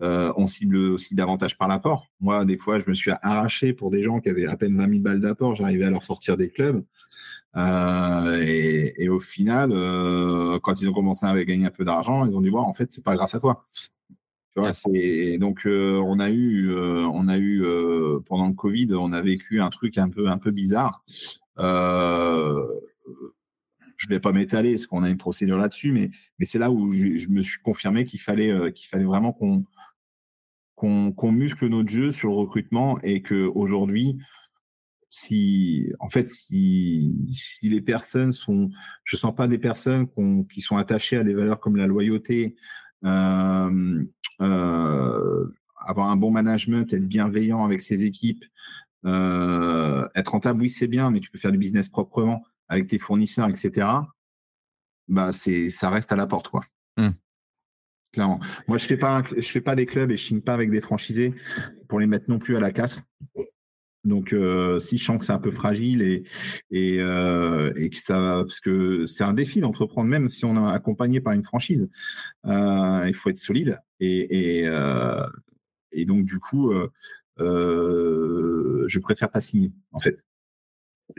On 0.00 0.46
cible 0.46 0.76
aussi 0.76 1.14
davantage 1.14 1.58
par 1.58 1.68
l'apport. 1.68 2.08
Moi, 2.20 2.44
des 2.44 2.56
fois, 2.56 2.78
je 2.78 2.88
me 2.88 2.94
suis 2.94 3.10
arraché 3.22 3.72
pour 3.72 3.90
des 3.90 4.02
gens 4.02 4.20
qui 4.20 4.28
avaient 4.28 4.46
à 4.46 4.56
peine 4.56 4.76
20 4.76 4.88
000 4.88 5.00
balles 5.00 5.20
d'apport. 5.20 5.54
J'arrivais 5.54 5.86
à 5.86 5.90
leur 5.90 6.02
sortir 6.02 6.36
des 6.36 6.50
clubs. 6.50 6.84
Euh, 7.56 8.40
et, 8.96 9.08
au 9.08 9.20
final, 9.20 9.70
euh, 9.72 10.58
quand 10.60 10.80
ils 10.80 10.88
ont 10.88 10.92
commencé 10.92 11.26
à 11.26 11.44
gagner 11.44 11.66
un 11.66 11.70
peu 11.70 11.84
d'argent, 11.84 12.26
ils 12.26 12.34
ont 12.34 12.40
dit 12.40 12.50
voir, 12.50 12.66
en 12.66 12.74
fait, 12.74 12.92
c'est 12.92 13.04
pas 13.04 13.14
grâce 13.14 13.34
à 13.34 13.40
toi. 13.40 13.66
Tu 14.54 14.60
vois, 14.60 14.72
c'est 14.72 15.38
donc 15.38 15.66
euh, 15.66 15.98
on 16.04 16.18
a 16.20 16.30
eu, 16.30 16.74
on 16.74 17.28
a 17.28 17.38
eu 17.38 17.62
pendant 18.26 18.48
le 18.48 18.54
Covid, 18.54 18.88
on 18.94 19.12
a 19.12 19.20
vécu 19.20 19.60
un 19.60 19.70
truc 19.70 19.98
un 19.98 20.08
peu 20.08 20.28
un 20.28 20.38
peu 20.38 20.50
bizarre. 20.50 21.04
je 23.96 24.08
vais 24.08 24.20
pas 24.20 24.32
m'étaler 24.32 24.72
parce 24.72 24.86
qu'on 24.86 25.02
a 25.02 25.10
une 25.10 25.18
procédure 25.18 25.58
là-dessus, 25.58 25.92
mais 25.92 26.10
mais 26.38 26.46
c'est 26.46 26.58
là 26.58 26.70
où 26.70 26.92
je, 26.92 27.28
me 27.28 27.42
suis 27.42 27.60
confirmé 27.60 28.04
qu'il 28.04 28.20
fallait 28.20 28.72
qu'il 28.72 28.88
fallait 28.88 29.04
vraiment 29.04 29.32
qu'on 29.32 29.64
qu'on 30.78 31.32
muscle 31.32 31.66
notre 31.68 31.88
jeu 31.88 32.12
sur 32.12 32.30
le 32.30 32.36
recrutement 32.36 33.00
et 33.02 33.20
qu'aujourd'hui, 33.20 34.18
si 35.10 35.92
en 35.98 36.08
fait 36.08 36.28
si, 36.30 37.14
les 37.62 37.80
personnes 37.80 38.30
sont 38.30 38.70
je 39.04 39.16
sens 39.16 39.34
pas 39.34 39.48
des 39.48 39.58
personnes 39.58 40.06
qui 40.48 40.60
sont 40.60 40.76
attachées 40.76 41.16
à 41.16 41.24
des 41.24 41.34
valeurs 41.34 41.60
comme 41.60 41.76
la 41.76 41.86
loyauté 41.86 42.54
euh, 43.04 44.04
euh, 44.40 45.46
avoir 45.86 46.10
un 46.10 46.16
bon 46.16 46.30
management 46.30 46.92
être 46.92 47.08
bienveillant 47.08 47.64
avec 47.64 47.82
ses 47.82 48.04
équipes 48.04 48.44
euh, 49.06 50.06
être 50.14 50.28
rentable 50.28 50.62
oui 50.62 50.70
c'est 50.70 50.88
bien 50.88 51.10
mais 51.10 51.20
tu 51.20 51.30
peux 51.30 51.38
faire 51.38 51.52
du 51.52 51.58
business 51.58 51.88
proprement 51.88 52.44
avec 52.68 52.86
tes 52.86 52.98
fournisseurs 52.98 53.48
etc 53.48 53.88
bah 55.08 55.32
c'est 55.32 55.70
ça 55.70 55.90
reste 55.90 56.12
à 56.12 56.16
la 56.16 56.26
porte 56.26 56.48
quoi. 56.48 56.64
Clairement 58.12 58.40
moi 58.66 58.78
je 58.78 58.86
fais 58.86 58.96
pas 58.96 59.22
fais 59.42 59.60
pas 59.60 59.76
des 59.76 59.86
clubs 59.86 60.10
et 60.10 60.16
je 60.16 60.24
signe 60.24 60.40
pas 60.40 60.54
avec 60.54 60.70
des 60.70 60.80
franchisés 60.80 61.34
pour 61.88 62.00
les 62.00 62.06
mettre 62.06 62.26
non 62.28 62.38
plus 62.38 62.56
à 62.56 62.60
la 62.60 62.72
casse 62.72 63.06
donc, 64.08 64.32
euh, 64.32 64.80
si 64.80 64.96
je 64.96 65.04
sens 65.04 65.18
que 65.18 65.24
c'est 65.24 65.32
un 65.32 65.38
peu 65.38 65.50
fragile 65.50 66.24
euh, 66.72 67.72
et, 67.76 67.90
que 67.90 67.96
ça, 67.96 68.42
parce 68.46 68.60
que 68.60 69.06
c'est 69.06 69.24
un 69.24 69.34
défi 69.34 69.60
d'entreprendre, 69.60 70.08
même 70.08 70.28
si 70.28 70.44
on 70.44 70.56
est 70.56 70.72
accompagné 70.72 71.20
par 71.20 71.34
une 71.34 71.44
franchise, 71.44 71.88
euh, 72.46 73.04
il 73.06 73.14
faut 73.14 73.30
être 73.30 73.38
solide. 73.38 73.78
Et, 74.00 74.64
et 75.92 76.04
donc, 76.04 76.24
du 76.24 76.38
coup, 76.38 76.72
je 77.38 78.98
préfère 78.98 79.30
pas 79.30 79.40
signer, 79.40 79.72
en 79.92 80.00
fait. 80.00 80.24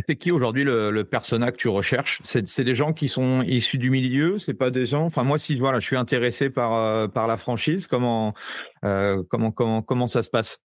C'est 0.08 0.15
qui 0.15 0.32
aujourd'hui 0.32 0.63
le, 0.63 0.91
le, 0.91 1.04
persona 1.04 1.52
que 1.52 1.58
tu 1.58 1.67
recherches? 1.67 2.21
C'est 2.23 2.62
des 2.62 2.75
gens 2.75 2.93
qui 2.93 3.08
sont 3.08 3.41
issus 3.41 3.78
du 3.78 3.89
milieu 3.89 4.38
C'est 4.38 4.54
pas 4.54 4.69
des 4.71 4.86
gens? 4.86 5.06
Enfin, 5.06 5.23
moi, 5.23 5.38
si 5.38 5.58
voilà, 5.58 5.80
je 5.80 5.86
suis 5.86 5.97
intéressé 5.97 6.49
par 6.49 7.10
par 7.12 7.28
la 7.28 7.38
franchise, 7.38 7.88
comment 7.88 8.34
comment 8.82 9.52
comment 9.52 9.82
comment 9.82 10.08
ça 10.08 10.23
se 10.23 10.30
passe? 10.30 10.62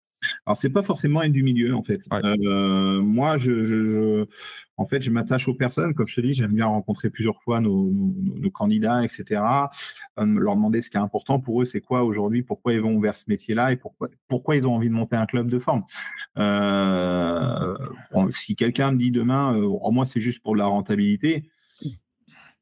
Alors, 0.47 0.57
c'est 0.57 0.71
pas 0.71 0.83
forcément 0.83 1.23
être 1.23 1.33
du 1.33 1.43
milieu, 1.43 1.75
en 1.75 1.83
fait. 1.83 2.01
Euh, 2.13 3.01
moi, 3.01 3.39
je, 3.39 3.65
je, 3.65 4.27
en 4.77 4.85
fait, 4.85 5.03
je 5.03 5.11
m'attache 5.11 5.49
aux 5.49 5.55
personnes. 5.55 5.95
Comme 5.95 6.09
je 6.09 6.17
te 6.17 6.21
dis, 6.21 6.35
j'aime 6.35 6.53
bien 6.53 6.67
rencontrer 6.67 7.11
plusieurs 7.11 7.41
fois 7.41 7.61
nos, 7.61 7.91
nos, 7.91 8.51
candidats, 8.51 9.05
etc. 9.05 9.43
Euh, 10.19 10.25
leur 10.25 10.57
demander 10.57 10.81
ce 10.81 10.91
qui 10.91 10.97
est 10.97 11.01
important 11.01 11.39
pour 11.41 11.63
eux, 11.63 11.65
c'est 11.65 11.81
quoi 11.81 12.03
aujourd'hui, 12.03 12.43
pourquoi 12.43 12.73
ils 12.73 12.81
vont 12.81 12.99
vers 12.99 13.17
ce 13.17 13.25
métier-là 13.29 13.73
et 13.73 13.77
pourquoi, 13.77 14.09
pourquoi 14.29 14.57
ils 14.57 14.67
ont 14.67 14.75
envie 14.75 14.89
de 14.89 14.95
monter 14.95 15.17
un 15.17 15.27
club 15.27 15.49
de 15.49 15.59
forme. 15.59 15.85
Euh, 16.39 17.77
si 18.31 18.57
quelqu'un 18.57 18.93
me 18.93 18.99
dit 18.99 19.11
demain, 19.11 19.57
oh, 19.57 19.91
moi, 19.91 20.07
c'est 20.07 20.21
juste 20.21 20.43
pour 20.43 20.57
la 20.57 20.67
rentabilité, 20.67 21.49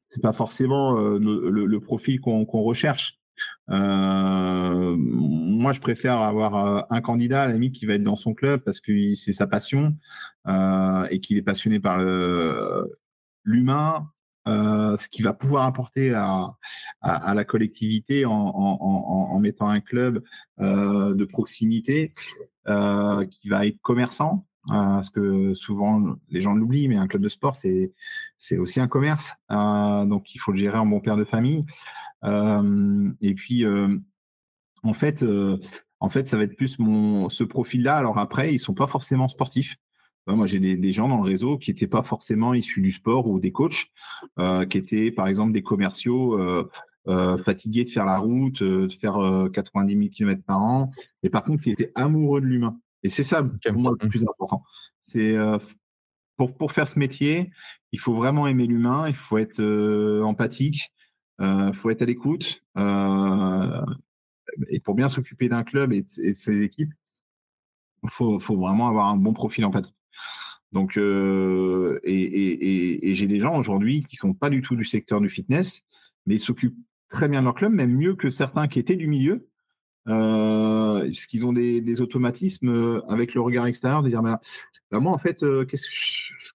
c'est 0.09 0.21
pas 0.21 0.33
forcément 0.33 0.93
le, 0.93 1.49
le, 1.49 1.79
profil 1.81 2.21
qu'on 2.21 2.45
recherche. 2.45 3.19
Euh, 3.69 4.95
moi, 4.97 5.73
je 5.73 5.79
préfère 5.79 6.19
avoir 6.19 6.55
euh, 6.55 6.81
un 6.89 7.01
candidat 7.01 7.43
à 7.43 7.47
la 7.47 7.53
limite 7.53 7.75
qui 7.75 7.85
va 7.85 7.95
être 7.95 8.03
dans 8.03 8.15
son 8.15 8.33
club 8.33 8.61
parce 8.61 8.79
que 8.79 9.13
c'est 9.13 9.33
sa 9.33 9.47
passion 9.47 9.95
euh, 10.47 11.07
et 11.11 11.19
qu'il 11.19 11.37
est 11.37 11.41
passionné 11.41 11.79
par 11.79 11.99
l'humain, 13.43 14.09
ce 14.45 15.07
qu'il 15.09 15.25
va 15.25 15.33
pouvoir 15.33 15.65
apporter 15.65 16.13
à, 16.13 16.55
la 17.01 17.43
collectivité 17.43 18.25
en, 18.25 19.39
mettant 19.39 19.69
un 19.69 19.81
club 19.81 20.23
de 20.59 21.25
proximité 21.25 22.13
qui 22.65 23.49
va 23.49 23.65
être 23.65 23.81
commerçant. 23.81 24.46
Parce 24.67 25.09
que 25.09 25.53
souvent 25.55 26.15
les 26.29 26.41
gens 26.41 26.53
l'oublient, 26.53 26.87
mais 26.89 26.97
un 26.97 27.07
club 27.07 27.21
de 27.21 27.29
sport 27.29 27.55
c'est 27.55 28.57
aussi 28.57 28.79
un 28.79 28.87
commerce, 28.87 29.33
donc 29.49 30.33
il 30.35 30.39
faut 30.39 30.51
le 30.51 30.57
gérer 30.57 30.77
en 30.77 30.85
bon 30.85 30.99
père 30.99 31.17
de 31.17 31.25
famille. 31.25 31.65
Euh, 32.23 33.09
et 33.21 33.33
puis, 33.35 33.65
euh, 33.65 33.97
en 34.83 34.93
fait, 34.93 35.23
euh, 35.23 35.57
ça 36.25 36.37
va 36.37 36.43
être 36.43 36.55
plus 36.55 36.77
ce 37.29 37.43
profil-là. 37.43 37.97
Alors 37.97 38.17
après, 38.17 38.53
ils 38.53 38.59
sont 38.59 38.73
pas 38.73 38.87
forcément 38.87 39.27
sportifs. 39.27 39.75
Moi, 40.27 40.45
j'ai 40.45 40.59
des, 40.59 40.91
gens 40.91 41.07
dans 41.07 41.21
le 41.21 41.29
réseau 41.29 41.57
qui 41.57 41.71
n'étaient 41.71 41.87
pas 41.87 42.03
forcément 42.03 42.53
issus 42.53 42.81
du 42.81 42.91
sport 42.91 43.27
ou 43.27 43.39
des 43.39 43.53
coachs, 43.53 43.85
qui 44.69 44.77
étaient 44.77 45.09
par 45.09 45.27
exemple 45.27 45.53
des 45.53 45.63
commerciaux 45.63 46.37
fatigués 47.45 47.85
de 47.85 47.89
faire 47.89 48.03
la 48.03 48.17
route, 48.17 48.61
de 48.61 48.89
faire 48.89 49.47
90 49.53 49.97
000 49.97 50.09
km 50.09 50.43
par 50.43 50.61
an, 50.61 50.91
mais 51.23 51.29
par 51.29 51.45
contre 51.45 51.63
qui 51.63 51.71
étaient 51.71 51.93
amoureux 51.95 52.41
de 52.41 52.45
l'humain. 52.45 52.77
Et 53.07 53.09
c'est 53.09 53.23
ça 53.23 53.41
pour 53.41 53.79
moi 53.79 53.93
le 54.01 54.09
plus 54.09 54.23
important. 54.23 54.63
C'est 55.01 55.33
pour, 56.35 56.57
pour 56.57 56.73
faire 56.73 56.89
ce 56.89 56.99
métier, 56.99 57.51
il 57.93 57.99
faut 57.99 58.13
vraiment 58.13 58.47
aimer 58.47 58.67
l'humain, 58.67 59.07
il 59.07 59.15
faut 59.15 59.37
être 59.37 59.61
empathique, 60.23 60.91
il 61.39 61.45
euh, 61.45 61.73
faut 61.73 61.89
être 61.89 62.01
à 62.01 62.05
l'écoute. 62.05 62.61
Euh, 62.77 63.85
et 64.69 64.81
pour 64.81 64.93
bien 64.93 65.07
s'occuper 65.07 65.47
d'un 65.47 65.63
club 65.63 65.93
et 65.93 66.01
de, 66.01 66.07
ses 66.07 66.61
équipes, 66.61 66.91
il 68.03 68.09
faut, 68.09 68.39
vraiment 68.39 68.89
avoir 68.89 69.07
un 69.07 69.17
bon 69.17 69.33
profil 69.33 69.63
empathique. 69.63 69.95
Donc, 70.73 70.97
euh, 70.97 72.01
et, 72.03 73.15
j'ai 73.15 73.27
des 73.27 73.39
gens 73.39 73.57
aujourd'hui 73.57 74.03
qui 74.03 74.17
sont 74.17 74.33
pas 74.33 74.49
du 74.49 74.61
tout 74.61 74.75
du 74.75 74.83
secteur 74.83 75.21
du 75.21 75.29
fitness, 75.29 75.83
mais 76.25 76.37
s'occupent 76.37 76.77
très 77.07 77.29
bien 77.29 77.39
de 77.39 77.45
leur 77.45 77.55
club, 77.55 77.71
même 77.71 77.95
mieux 77.95 78.15
que 78.15 78.29
certains 78.29 78.67
qui 78.67 78.79
étaient 78.79 78.97
du 78.97 79.07
milieu, 79.07 79.47
parce 80.07 81.25
qu'ils 81.25 81.45
ont 81.45 81.53
des, 81.53 82.01
automatismes 82.01 83.01
avec 83.09 83.33
le 83.33 83.41
regard 83.41 83.65
extérieur 83.65 84.03
de 84.03 84.09
dire 84.09 84.23
bah, 84.23 84.39
bah 84.91 84.99
moi 84.99 85.11
en 85.11 85.17
fait, 85.17 85.45
qu'est-ce 85.67 85.87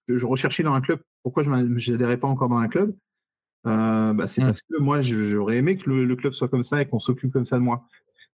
que 0.07 0.17
je 0.17 0.25
recherchais 0.25 0.63
dans 0.63 0.73
un 0.73 0.81
club? 0.81 0.99
Pourquoi 1.23 1.43
je 1.43 1.49
n'adhérais 1.49 2.17
pas 2.17 2.27
encore 2.27 2.49
dans 2.49 2.57
un 2.57 2.67
club? 2.67 2.93
Euh, 3.65 4.13
bah, 4.13 4.27
c'est 4.27 4.41
mmh. 4.41 4.45
parce 4.45 4.61
que 4.61 4.77
moi, 4.79 5.01
j'aurais 5.01 5.57
aimé 5.57 5.77
que 5.77 5.89
le, 5.89 6.15
club 6.15 6.33
soit 6.33 6.49
comme 6.49 6.63
ça 6.63 6.81
et 6.81 6.87
qu'on 6.87 6.99
s'occupe 6.99 7.31
comme 7.31 7.45
ça 7.45 7.57
de 7.57 7.63
moi. 7.63 7.87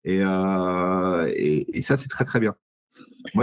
Et, 0.04 0.20
euh, 0.22 1.32
et, 1.34 1.78
et 1.78 1.80
ça, 1.80 1.96
c'est 1.96 2.08
très 2.08 2.24
très 2.24 2.40
bien 2.40 2.54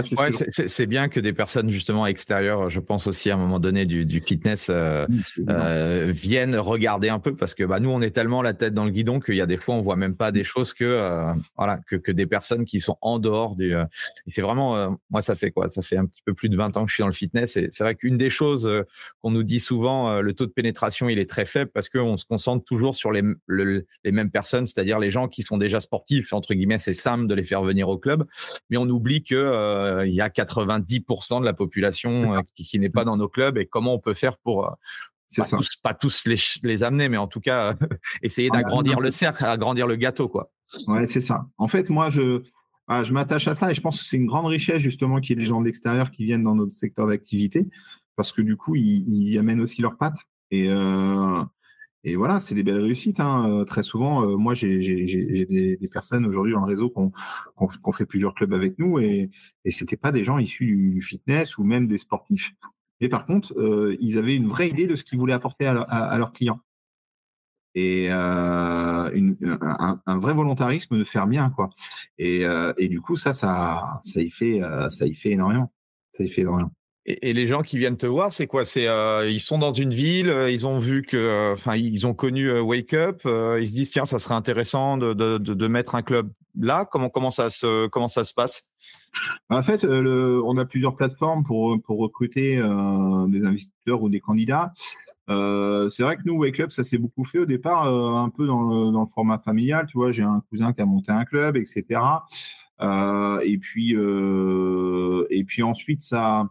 c'est 0.00 0.86
bien 0.86 1.08
que 1.08 1.20
des 1.20 1.32
personnes 1.32 1.70
justement 1.70 2.06
extérieures, 2.06 2.70
je 2.70 2.80
pense 2.80 3.06
aussi 3.06 3.30
à 3.30 3.34
un 3.34 3.38
moment 3.38 3.60
donné 3.60 3.86
du, 3.86 4.04
du 4.04 4.20
fitness, 4.20 4.68
euh, 4.70 5.06
euh, 5.48 6.10
viennent 6.14 6.56
regarder 6.56 7.08
un 7.08 7.18
peu 7.18 7.34
parce 7.34 7.54
que 7.54 7.64
bah, 7.64 7.80
nous 7.80 7.90
on 7.90 8.00
est 8.00 8.10
tellement 8.10 8.42
la 8.42 8.54
tête 8.54 8.74
dans 8.74 8.84
le 8.84 8.90
guidon 8.90 9.20
qu'il 9.20 9.34
y 9.34 9.40
a 9.40 9.46
des 9.46 9.56
fois 9.56 9.74
on 9.74 9.82
voit 9.82 9.96
même 9.96 10.16
pas 10.16 10.32
des 10.32 10.44
choses 10.44 10.72
que 10.72 10.84
euh, 10.84 11.32
voilà 11.56 11.78
que, 11.86 11.96
que, 11.96 12.12
des 12.12 12.26
personnes 12.26 12.64
qui 12.64 12.80
sont 12.80 12.96
en 13.00 13.18
dehors 13.18 13.56
du. 13.56 13.74
Euh, 13.74 13.84
c'est 14.26 14.42
vraiment 14.42 14.76
euh, 14.76 14.88
moi 15.10 15.22
ça 15.22 15.34
fait 15.34 15.50
quoi? 15.50 15.68
Ça 15.68 15.82
fait 15.82 15.96
un 15.96 16.06
petit 16.06 16.22
peu 16.24 16.34
plus 16.34 16.48
de 16.48 16.56
20 16.56 16.76
ans 16.76 16.84
que 16.84 16.90
je 16.90 16.94
suis 16.94 17.02
dans 17.02 17.08
le 17.08 17.12
fitness 17.12 17.56
et 17.56 17.68
c'est 17.70 17.84
vrai 17.84 17.94
qu'une 17.94 18.16
des 18.16 18.30
choses 18.30 18.68
qu'on 19.20 19.30
nous 19.30 19.42
dit 19.42 19.60
souvent, 19.60 20.20
le 20.20 20.34
taux 20.34 20.46
de 20.46 20.52
pénétration 20.52 21.08
il 21.08 21.18
est 21.18 21.28
très 21.28 21.46
faible 21.46 21.70
parce 21.72 21.88
qu'on 21.88 22.16
se 22.16 22.24
concentre 22.24 22.64
toujours 22.64 22.94
sur 22.94 23.12
les, 23.12 23.22
les 23.48 24.12
mêmes 24.12 24.30
personnes, 24.30 24.66
c'est-à-dire 24.66 24.98
les 24.98 25.10
gens 25.10 25.28
qui 25.28 25.42
sont 25.42 25.58
déjà 25.58 25.80
sportifs 25.80 26.32
entre 26.32 26.54
guillemets, 26.54 26.78
c'est 26.78 26.94
simple 26.94 27.26
de 27.26 27.34
les 27.34 27.44
faire 27.44 27.62
venir 27.62 27.88
au 27.88 27.98
club, 27.98 28.24
mais 28.70 28.76
on 28.76 28.88
oublie 28.88 29.22
que 29.22 29.34
euh, 29.82 30.06
il 30.06 30.14
y 30.14 30.20
a 30.20 30.28
90% 30.28 31.40
de 31.40 31.44
la 31.44 31.52
population 31.52 32.24
euh, 32.24 32.40
qui, 32.54 32.78
n'est 32.78 32.90
pas 32.90 33.04
dans 33.04 33.16
nos 33.16 33.28
clubs 33.28 33.58
et 33.58 33.66
comment 33.66 33.94
on 33.94 33.98
peut 33.98 34.14
faire 34.14 34.38
pour 34.38 34.66
euh, 34.66 35.42
pas, 35.82 35.94
Tous, 35.94 36.26
les, 36.62 36.82
amener, 36.82 37.08
mais 37.08 37.16
en 37.16 37.26
tout 37.26 37.40
cas 37.40 37.74
essayer 38.22 38.48
ah, 38.52 38.56
d'agrandir 38.58 39.00
le 39.00 39.10
cercle, 39.10 39.44
agrandir 39.44 39.86
le 39.86 39.96
gâteau, 39.96 40.28
quoi. 40.28 40.50
Ouais, 40.86 41.06
c'est 41.06 41.20
ça. 41.20 41.46
En 41.58 41.68
fait, 41.68 41.90
moi, 41.90 42.08
je, 42.10 42.42
ah, 42.88 43.02
je 43.02 43.12
m'attache 43.12 43.48
à 43.48 43.54
ça 43.54 43.70
et 43.70 43.74
je 43.74 43.80
pense 43.80 43.98
que 43.98 44.04
c'est 44.04 44.16
une 44.16 44.26
grande 44.26 44.46
richesse 44.46 44.80
justement 44.80 45.20
qu'il 45.20 45.30
y 45.30 45.32
ait 45.38 45.42
des 45.42 45.46
gens 45.46 45.60
de 45.60 45.66
l'extérieur 45.66 46.10
qui 46.10 46.24
viennent 46.24 46.44
dans 46.44 46.54
notre 46.54 46.74
secteur 46.74 47.06
d'activité 47.06 47.68
parce 48.16 48.32
que 48.32 48.42
du 48.42 48.56
coup, 48.56 48.74
ils, 48.76 49.38
amènent 49.38 49.60
aussi 49.60 49.82
leurs 49.82 49.96
pattes 49.96 50.20
et, 50.50 50.68
et 52.04 52.16
voilà, 52.16 52.40
c'est 52.40 52.54
des 52.54 52.62
belles 52.64 52.80
réussites. 52.80 53.20
Hein. 53.20 53.48
Euh, 53.48 53.64
très 53.64 53.82
souvent, 53.82 54.26
euh, 54.26 54.36
moi, 54.36 54.54
j'ai 54.54 54.78
des, 54.78 55.76
des, 55.76 55.88
personnes 55.88 56.26
aujourd'hui 56.26 56.52
dans 56.52 56.60
le 56.60 56.66
réseau 56.66 56.90
qui 56.90 56.98
ont, 56.98 57.92
fait 57.92 58.06
plusieurs 58.06 58.34
clubs 58.34 58.52
avec 58.54 58.78
nous 58.78 58.98
et, 58.98 59.30
et 59.64 59.70
c'était 59.70 59.96
pas 59.96 60.10
des 60.10 60.24
gens 60.24 60.38
issus 60.38 60.66
du 60.66 61.02
fitness 61.02 61.58
ou 61.58 61.64
même 61.64 61.86
des 61.86 61.98
sportifs. 61.98 62.52
Mais 63.00 63.08
par 63.08 63.24
contre, 63.26 63.56
euh, 63.58 63.96
ils 64.00 64.18
avaient 64.18 64.36
une 64.36 64.48
vraie 64.48 64.68
idée 64.68 64.86
de 64.86 64.96
ce 64.96 65.04
qu'ils 65.04 65.18
voulaient 65.18 65.32
apporter 65.32 65.66
à, 65.66 66.16
leurs 66.18 66.32
clients 66.32 66.60
et 67.74 68.10
une, 68.10 69.36
un, 69.40 70.18
vrai 70.18 70.34
volontarisme 70.34 70.98
de 70.98 71.04
faire 71.04 71.26
bien, 71.26 71.50
quoi. 71.50 71.70
Et, 72.18 72.44
et 72.78 72.88
du 72.88 73.00
coup, 73.00 73.16
ça, 73.16 73.32
ça, 73.32 74.00
ça 74.04 74.20
y 74.20 74.30
fait, 74.30 74.60
ça 74.90 75.06
y 75.06 75.14
fait 75.14 75.30
énormément. 75.30 75.72
Ça 76.12 76.24
y 76.24 76.28
fait 76.28 76.42
énormément. 76.42 76.72
Et, 77.04 77.32
les 77.32 77.48
gens 77.48 77.62
qui 77.62 77.78
viennent 77.78 77.96
te 77.96 78.06
voir, 78.06 78.32
c'est 78.32 78.46
quoi? 78.46 78.64
C'est 78.64 78.86
euh, 78.86 79.28
ils 79.28 79.40
sont 79.40 79.58
dans 79.58 79.72
une 79.72 79.92
ville, 79.92 80.30
euh, 80.30 80.50
ils 80.50 80.68
ont 80.68 80.78
vu 80.78 81.02
que, 81.02 81.16
euh, 81.16 81.52
enfin, 81.52 81.74
ils 81.74 82.06
ont 82.06 82.14
connu 82.14 82.60
Wake 82.60 82.94
Up, 82.94 83.22
ils 83.24 83.68
se 83.68 83.74
disent 83.74 83.90
tiens, 83.90 84.04
ça 84.04 84.20
serait 84.20 84.36
intéressant 84.36 84.96
de, 84.98 85.12
de, 85.12 85.38
de, 85.38 85.66
mettre 85.66 85.96
un 85.96 86.02
club 86.02 86.30
là. 86.56 86.86
Comment 86.88 87.08
comment 87.08 87.30
ça 87.30 87.50
se 87.50 87.88
comment 87.88 88.06
ça 88.06 88.24
se 88.24 88.32
passe? 88.32 88.68
En 89.50 89.62
fait, 89.62 89.84
on 89.84 90.56
a 90.56 90.64
plusieurs 90.64 90.94
plateformes 90.94 91.42
pour 91.42 91.76
pour 91.82 91.98
recruter 91.98 92.56
des 92.56 93.44
investisseurs 93.44 94.00
ou 94.00 94.08
des 94.08 94.20
candidats. 94.20 94.72
c'est 95.26 96.02
vrai 96.02 96.16
que 96.16 96.22
nous, 96.24 96.34
Wake 96.34 96.60
Up, 96.60 96.70
ça 96.70 96.84
s'est 96.84 96.98
beaucoup 96.98 97.24
fait 97.24 97.40
au 97.40 97.46
départ, 97.46 97.88
un 97.88 98.30
peu 98.30 98.46
dans, 98.46 98.92
dans, 98.92 99.02
le 99.02 99.08
format 99.08 99.38
familial. 99.38 99.86
Tu 99.90 99.98
vois, 99.98 100.12
j'ai 100.12 100.22
un 100.22 100.40
cousin 100.50 100.72
qui 100.72 100.82
a 100.82 100.86
monté 100.86 101.10
un 101.10 101.24
club, 101.24 101.56
etc. 101.56 102.00
et 102.80 103.58
puis 103.58 103.96
et 105.30 105.44
puis 105.44 105.62
ensuite 105.64 106.02
ça 106.02 106.46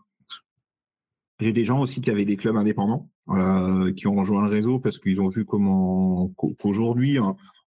j'ai 1.42 1.54
des 1.54 1.64
gens 1.64 1.82
aussi 1.82 2.02
qui 2.02 2.12
avaient 2.12 2.26
des 2.26 2.38
clubs 2.38 2.56
indépendants, 2.56 3.10
euh, 3.30 3.92
qui 3.94 4.08
ont 4.08 4.16
rejoint 4.16 4.44
le 4.44 4.50
réseau 4.50 4.80
parce 4.80 5.00
qu'ils 5.00 5.20
ont 5.20 5.28
vu 5.28 5.44
comment 5.44 6.30
qu'aujourd'hui, 6.38 7.18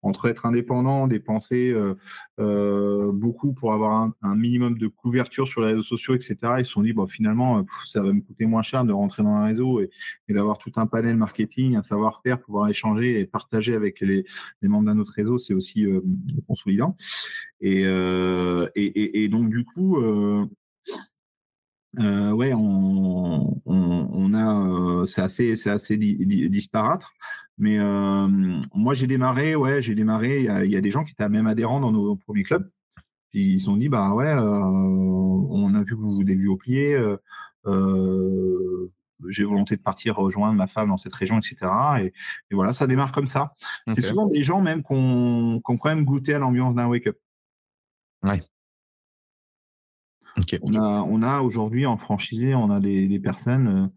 entre 0.02 0.28
être 0.28 0.46
indépendant, 0.46 1.08
dépenser 1.08 1.70
euh, 1.70 1.94
euh, 2.38 3.10
beaucoup 3.10 3.52
pour 3.52 3.72
avoir 3.72 4.10
un, 4.22 4.36
minimum 4.36 4.78
de 4.78 4.86
couverture 4.86 5.48
sur 5.48 5.60
les 5.62 5.68
réseaux 5.68 5.82
sociaux, 5.82 6.14
etc. 6.14 6.36
Ils 6.58 6.66
se 6.66 6.72
sont 6.72 6.82
dit, 6.82 6.92
bon, 6.92 7.06
finalement, 7.06 7.64
ça 7.84 8.02
va 8.02 8.12
me 8.12 8.20
coûter 8.20 8.46
moins 8.46 8.62
cher 8.62 8.84
de 8.84 8.92
rentrer 8.92 9.22
dans 9.22 9.30
un 9.30 9.46
réseau 9.46 9.80
et, 9.80 9.90
d'avoir 10.28 10.58
tout 10.58 10.72
un 10.76 10.86
panel 10.86 11.16
marketing, 11.16 11.74
un 11.76 11.82
savoir-faire, 11.82 12.40
pouvoir 12.40 12.68
échanger 12.68 13.18
et 13.18 13.26
partager 13.26 13.74
avec 13.74 14.00
les, 14.00 14.24
membres 14.62 14.86
d'un 14.86 14.98
autre 14.98 15.14
réseau, 15.16 15.38
c'est 15.38 15.54
aussi 15.54 15.86
consolidant. 16.46 16.96
Et, 17.60 17.84
et, 18.74 19.28
donc, 19.28 19.48
du 19.48 19.64
coup, 19.64 19.96
euh, 21.98 22.32
ouais, 22.32 22.52
on, 22.54 23.60
on, 23.66 24.08
on 24.12 24.34
a, 24.34 24.68
euh, 25.02 25.06
c'est 25.06 25.22
assez, 25.22 25.56
c'est 25.56 25.70
assez 25.70 25.96
disparate. 25.96 27.02
Mais 27.58 27.78
euh, 27.78 28.26
moi, 28.74 28.94
j'ai 28.94 29.06
démarré, 29.06 29.54
ouais, 29.54 29.80
j'ai 29.82 29.94
démarré. 29.94 30.40
Il 30.64 30.70
y, 30.70 30.76
a 30.76 30.80
des 30.80 30.90
gens 30.90 31.04
qui 31.04 31.12
étaient 31.12 31.28
même 31.28 31.46
adhérents 31.46 31.80
dans 31.80 31.92
nos 31.92 32.16
premiers 32.16 32.42
clubs. 32.42 32.68
Puis 33.30 33.54
ils 33.54 33.60
se 33.60 33.66
sont 33.66 33.76
dit, 33.76 33.88
bah 33.88 34.12
ouais, 34.12 34.26
euh, 34.26 34.60
on 34.60 35.74
a 35.74 35.82
vu 35.82 35.96
que 35.96 36.00
vous 36.00 36.12
vous 36.12 36.24
débuts 36.24 36.48
au 36.48 36.56
plié. 36.56 36.98
j'ai 39.28 39.44
volonté 39.44 39.76
de 39.76 39.82
partir 39.82 40.16
rejoindre 40.16 40.54
ma 40.54 40.66
femme 40.66 40.88
dans 40.88 40.96
cette 40.96 41.14
région, 41.14 41.38
etc. 41.38 41.56
Et, 42.00 42.06
et 42.06 42.54
voilà, 42.54 42.72
ça 42.72 42.86
démarre 42.86 43.12
comme 43.12 43.26
ça. 43.26 43.52
C'est 43.92 44.02
souvent 44.02 44.26
des 44.26 44.42
gens 44.42 44.60
même 44.60 44.82
qui 44.82 44.92
ont, 44.92 45.60
qui 45.64 45.72
ont 45.72 45.76
quand 45.76 45.88
même 45.88 46.04
goûté 46.04 46.34
à 46.34 46.38
l'ambiance 46.38 46.74
d'un 46.74 46.86
wake-up. 46.86 47.18
Ouais. 48.22 48.40
On 50.62 51.22
a, 51.22 51.40
aujourd'hui 51.40 51.86
en 51.86 51.96
franchisé, 51.96 52.54
on 52.54 52.70
a 52.70 52.80
des, 52.80 53.20
personnes 53.20 53.90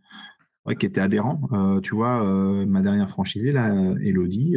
euh, 0.68 0.76
qui 0.76 0.86
étaient 0.86 1.02
adhérents. 1.02 1.42
Euh, 1.54 1.82
tu 1.82 1.96
vois, 1.96 2.24
euh, 2.24 2.66
ma 2.66 2.82
dernière 2.82 3.10
franchisée, 3.10 3.52
là, 3.52 3.74
Elodie, 4.02 4.56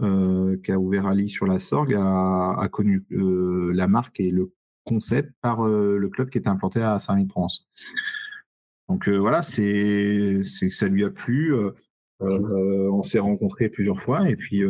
qui 0.00 0.72
a 0.72 0.78
ouvert 0.78 1.06
Ali 1.06 1.28
sur 1.28 1.46
la 1.46 1.58
Sorgue, 1.58 1.94
a, 1.94 2.68
connu 2.70 3.04
la 3.10 3.88
marque 3.88 4.20
et 4.20 4.30
le 4.30 4.52
concept 4.84 5.32
par 5.42 5.66
le 5.66 6.08
club 6.08 6.30
qui 6.30 6.38
était 6.38 6.48
implanté 6.48 6.80
à 6.80 6.98
Saint-Denis-de-Provence. 6.98 7.68
Donc 8.88 9.08
voilà, 9.08 9.42
ça 9.42 9.60
lui 10.88 11.04
a 11.04 11.10
plu. 11.10 11.52
on 12.20 13.02
s'est 13.02 13.18
rencontrés 13.18 13.68
plusieurs 13.68 14.00
fois 14.00 14.30
et 14.30 14.36
puis 14.36 14.62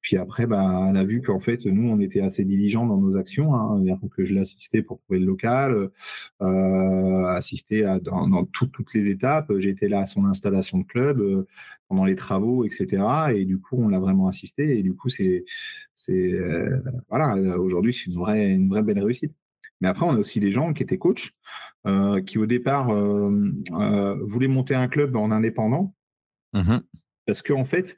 puis 0.00 0.16
après, 0.16 0.46
bah, 0.46 0.86
elle 0.88 0.96
a 0.96 1.04
vu 1.04 1.22
qu'en 1.22 1.40
fait, 1.40 1.66
nous, 1.66 1.88
on 1.90 2.00
était 2.00 2.20
assez 2.20 2.44
diligents 2.44 2.86
dans 2.86 2.98
nos 2.98 3.16
actions. 3.16 3.54
Hein, 3.54 3.82
que 4.16 4.24
je 4.24 4.34
l'ai 4.34 4.40
assisté 4.40 4.82
pour 4.82 4.98
trouver 5.00 5.20
le 5.20 5.26
local, 5.26 5.90
euh, 6.42 7.24
assisté 7.26 7.84
à, 7.84 7.98
dans, 7.98 8.44
toutes 8.44 8.94
les 8.94 9.08
étapes. 9.10 9.52
J'étais 9.58 9.88
là 9.88 10.00
à 10.00 10.06
son 10.06 10.24
installation 10.24 10.78
de 10.78 10.84
club, 10.84 11.20
euh, 11.20 11.46
pendant 11.88 12.04
les 12.04 12.16
travaux, 12.16 12.64
etc. 12.64 13.02
Et 13.34 13.44
du 13.44 13.58
coup, 13.58 13.76
on 13.78 13.88
l'a 13.88 13.98
vraiment 13.98 14.28
assisté. 14.28 14.78
Et 14.78 14.82
du 14.82 14.94
coup, 14.94 15.10
c'est, 15.10 15.44
c'est 15.94 16.32
euh, 16.32 16.80
voilà, 17.08 17.36
aujourd'hui, 17.58 17.92
c'est 17.92 18.06
une 18.06 18.18
vraie, 18.18 18.50
une 18.50 18.68
vraie 18.68 18.82
belle 18.82 19.02
réussite. 19.02 19.34
Mais 19.80 19.88
après, 19.88 20.06
on 20.06 20.10
a 20.10 20.18
aussi 20.18 20.40
des 20.40 20.52
gens 20.52 20.72
qui 20.72 20.82
étaient 20.82 20.98
coachs, 20.98 21.30
euh, 21.86 22.22
qui 22.22 22.38
au 22.38 22.46
départ 22.46 22.90
euh, 22.90 23.52
voulaient 24.22 24.48
monter 24.48 24.74
un 24.74 24.88
club 24.88 25.16
en 25.16 25.30
indépendant. 25.30 25.94
Mmh 26.52 26.78
parce 27.30 27.42
qu'en 27.42 27.60
en 27.60 27.64
fait, 27.64 27.96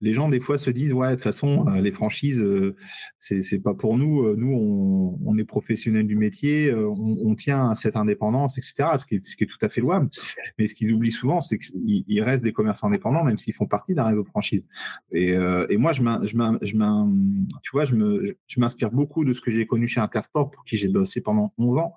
les 0.00 0.14
gens 0.14 0.28
des 0.28 0.38
fois 0.38 0.56
se 0.56 0.70
disent 0.70 0.92
ouais 0.92 1.08
de 1.08 1.14
toute 1.14 1.24
façon 1.24 1.66
euh, 1.66 1.80
les 1.80 1.90
franchises 1.90 2.38
euh, 2.38 2.76
c'est 3.18 3.42
c'est 3.42 3.58
pas 3.58 3.74
pour 3.74 3.98
nous 3.98 4.22
euh, 4.22 4.36
nous 4.38 4.52
on, 4.52 5.18
on 5.26 5.36
est 5.36 5.44
professionnels 5.44 6.06
du 6.06 6.14
métier 6.14 6.72
on, 6.72 7.34
tient 7.34 7.70
à 7.70 7.74
cette 7.74 7.96
indépendance 7.96 8.56
etc 8.58 8.90
ce 8.96 9.04
qui 9.04 9.16
est, 9.16 9.24
ce 9.24 9.34
qui 9.34 9.42
est 9.42 9.48
tout 9.48 9.58
à 9.60 9.68
fait 9.68 9.80
louable. 9.80 10.08
Mais 10.56 10.68
ce 10.68 10.76
qu'ils 10.76 10.92
oublient 10.92 11.10
souvent 11.10 11.40
c'est 11.40 11.58
qu'il 11.58 12.22
reste 12.22 12.44
des 12.44 12.52
commerçants 12.52 12.86
indépendants 12.86 13.24
même 13.24 13.38
s'ils 13.38 13.54
font 13.54 13.66
partie 13.66 13.94
d'un 13.94 14.04
réseau 14.04 14.22
de 14.22 14.28
franchise 14.28 14.64
et, 15.10 15.30
et 15.30 15.76
moi 15.76 15.92
je 15.92 16.02
je 16.22 16.36
tu 17.62 17.70
vois 17.72 17.84
je 17.84 18.36
je 18.46 18.60
m'inspire 18.60 18.92
beaucoup 18.92 19.24
de 19.24 19.32
ce 19.32 19.40
que 19.40 19.50
j'ai 19.50 19.66
connu 19.66 19.88
chez 19.88 20.00
Intersport 20.00 20.52
pour 20.52 20.64
qui 20.64 20.76
j'ai 20.76 20.88
bossé 20.88 21.20
pendant 21.20 21.52
11 21.58 21.78
ans 21.78 21.94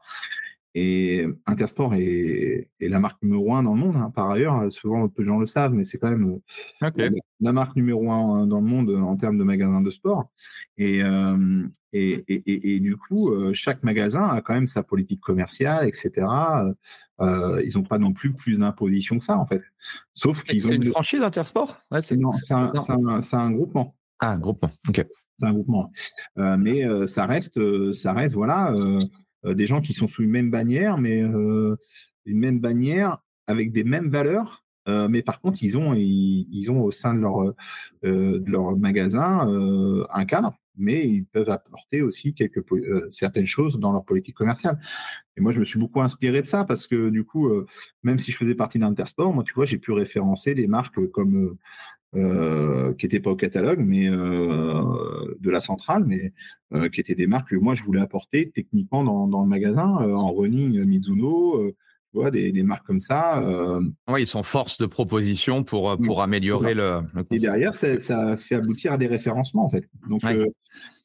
et 0.74 1.28
Intersport 1.48 1.94
est, 1.96 2.70
est, 2.80 2.88
la 2.88 3.00
marque 3.00 3.22
numéro 3.22 3.54
un 3.54 3.64
dans 3.64 3.74
le 3.74 3.80
monde, 3.80 3.98
hein, 3.98 4.12
par 4.16 4.32
ailleurs. 4.32 4.72
Souvent, 4.72 5.10
peu 5.10 5.24
de 5.24 5.28
gens 5.28 5.38
le 5.38 5.46
savent, 5.46 5.74
mais 5.74 5.84
c'est 5.84 5.98
quand 5.98 6.10
même 6.10 6.40
euh, 6.84 7.10
la, 7.42 7.52
marque 7.52 7.76
numéro 7.76 8.10
un 8.10 8.48
dans 8.48 8.62
le 8.62 8.66
monde 8.66 8.90
en 8.92 9.18
termes 9.18 9.38
de 9.38 9.44
magasins 9.44 9.82
de 9.82 9.90
sport. 9.90 10.30
Et, 10.78 11.04
euh, 11.04 11.68
et, 11.92 12.24
et, 12.30 12.76
et, 12.76 12.80
du 12.80 12.96
coup, 12.96 13.32
euh, 13.32 13.52
chaque 13.54 13.84
magasin 13.84 14.30
a 14.30 14.42
quand 14.42 14.54
même 14.54 14.70
sa 14.70 14.82
politique 14.82 15.20
commerciale, 15.20 15.90
etc. 15.90 16.26
Euh, 17.20 17.62
ils 17.66 17.78
n'ont 17.78 17.84
pas 17.84 17.98
non 17.98 18.14
plus 18.14 18.32
plus 18.32 18.58
d'imposition 18.58 19.20
que 19.20 19.26
ça, 19.26 19.38
en 19.38 19.46
fait. 19.46 19.62
Sauf 20.14 20.42
qu'ils 20.44 20.66
ont. 20.66 20.70
C'est 20.70 20.76
une 20.76 20.86
franchise 20.86 21.22
Intersport? 21.22 21.82
Ouais, 21.92 22.00
Non, 22.18 22.32
c'est 22.32 22.54
un, 22.54 22.72
un, 22.88 23.22
un, 23.34 23.52
groupement. 23.52 23.94
Ah, 24.20 24.32
un 24.32 24.40
groupement, 24.40 24.72
ok. 24.88 25.06
C'est 25.38 25.48
un 25.48 25.54
groupement. 25.54 25.92
mais 26.38 26.86
ça 27.08 27.26
reste, 27.26 27.60
ça 27.92 28.14
reste, 28.14 28.36
voilà 28.36 28.72
euh, 28.74 29.00
des 29.44 29.66
gens 29.66 29.82
qui 29.82 29.94
sont 29.94 30.08
sous 30.08 30.24
une 30.24 30.30
même 30.30 30.52
bannière, 30.52 30.98
mais 30.98 31.22
euh, 31.22 31.76
une 32.26 32.40
même 32.40 32.60
bannière 32.60 33.18
avec 33.48 33.72
des 33.72 33.84
mêmes 33.84 34.10
valeurs. 34.10 34.64
Euh, 34.88 35.08
mais 35.08 35.22
par 35.22 35.42
contre, 35.42 35.62
ils 35.62 35.78
ont, 35.78 35.92
au 35.92 36.92
sein 36.92 37.14
de 37.14 37.20
leur, 38.02 38.78
magasin 38.78 39.48
un 40.10 40.26
cadre, 40.26 40.58
mais 40.76 41.08
ils 41.08 41.26
peuvent 41.26 41.50
apporter 41.50 42.02
aussi 42.02 42.36
certaines 43.10 43.46
choses 43.46 43.80
dans 43.80 43.92
leur 43.92 44.06
politique 44.06 44.36
commerciale. 44.36 44.80
Et 45.38 45.42
moi, 45.42 45.52
je 45.52 45.60
me 45.60 45.66
suis 45.66 45.80
beaucoup 45.80 46.02
inspiré 46.02 46.42
de 46.42 46.48
ça 46.48 46.64
parce 46.64 46.88
que 46.88 47.10
du 47.10 47.24
coup, 47.24 47.50
même 48.04 48.20
si 48.20 48.32
je 48.32 48.38
faisais 48.38 48.56
partie 48.56 48.80
d'Intersport, 48.80 49.34
moi, 49.34 49.44
tu 49.44 49.54
vois, 49.54 49.66
j'ai 49.66 49.78
pu 49.78 49.92
référencer 49.92 50.56
des 50.56 50.68
marques 50.68 51.06
comme 51.12 51.58
euh, 52.16 52.94
qui 52.96 53.06
n'étaient 53.06 53.20
pas 53.20 53.30
au 53.30 53.36
catalogue, 53.36 53.80
mais 53.80 54.10
euh, 54.10 55.36
de 55.40 55.50
la 55.50 55.62
centrale, 55.62 56.04
mais 56.06 56.34
euh, 56.74 56.90
qui 56.90 57.00
étaient 57.00 57.16
des 57.16 57.28
marques 57.28 57.52
que 57.52 57.56
moi 57.56 57.74
je 57.74 57.84
voulais 57.84 58.02
apporter 58.02 58.52
techniquement 58.52 59.04
dans, 59.04 59.28
dans 59.28 59.44
le 59.44 59.48
magasin, 59.48 59.88
en 59.88 60.34
running 60.34 60.84
Mizuno, 60.84 61.72
tu 62.12 62.20
vois, 62.20 62.30
des, 62.30 62.52
des, 62.52 62.64
marques 62.64 62.86
comme 62.86 63.00
ça. 63.00 63.42
Oui, 64.10 64.24
ils 64.24 64.28
sont 64.28 64.44
force 64.44 64.78
de 64.78 64.86
proposition 64.86 65.64
pour, 65.64 65.98
pour 65.98 66.22
améliorer 66.22 66.74
le, 66.74 67.02
Et 67.32 67.40
derrière, 67.40 67.74
ça, 67.74 67.98
ça, 68.00 68.36
fait 68.36 68.56
aboutir 68.56 68.92
à 68.92 68.98
des 68.98 69.08
référencements, 69.08 69.66
en 69.66 69.70
fait. 69.70 69.88
Donc, 70.10 70.22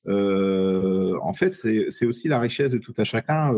en 0.09 1.33
fait, 1.35 1.51
c'est 1.53 2.07
aussi 2.07 2.27
la 2.27 2.41
richesse 2.41 2.73
de 2.73 2.79
tout 2.79 2.95
à 2.97 3.05
chacun 3.05 3.53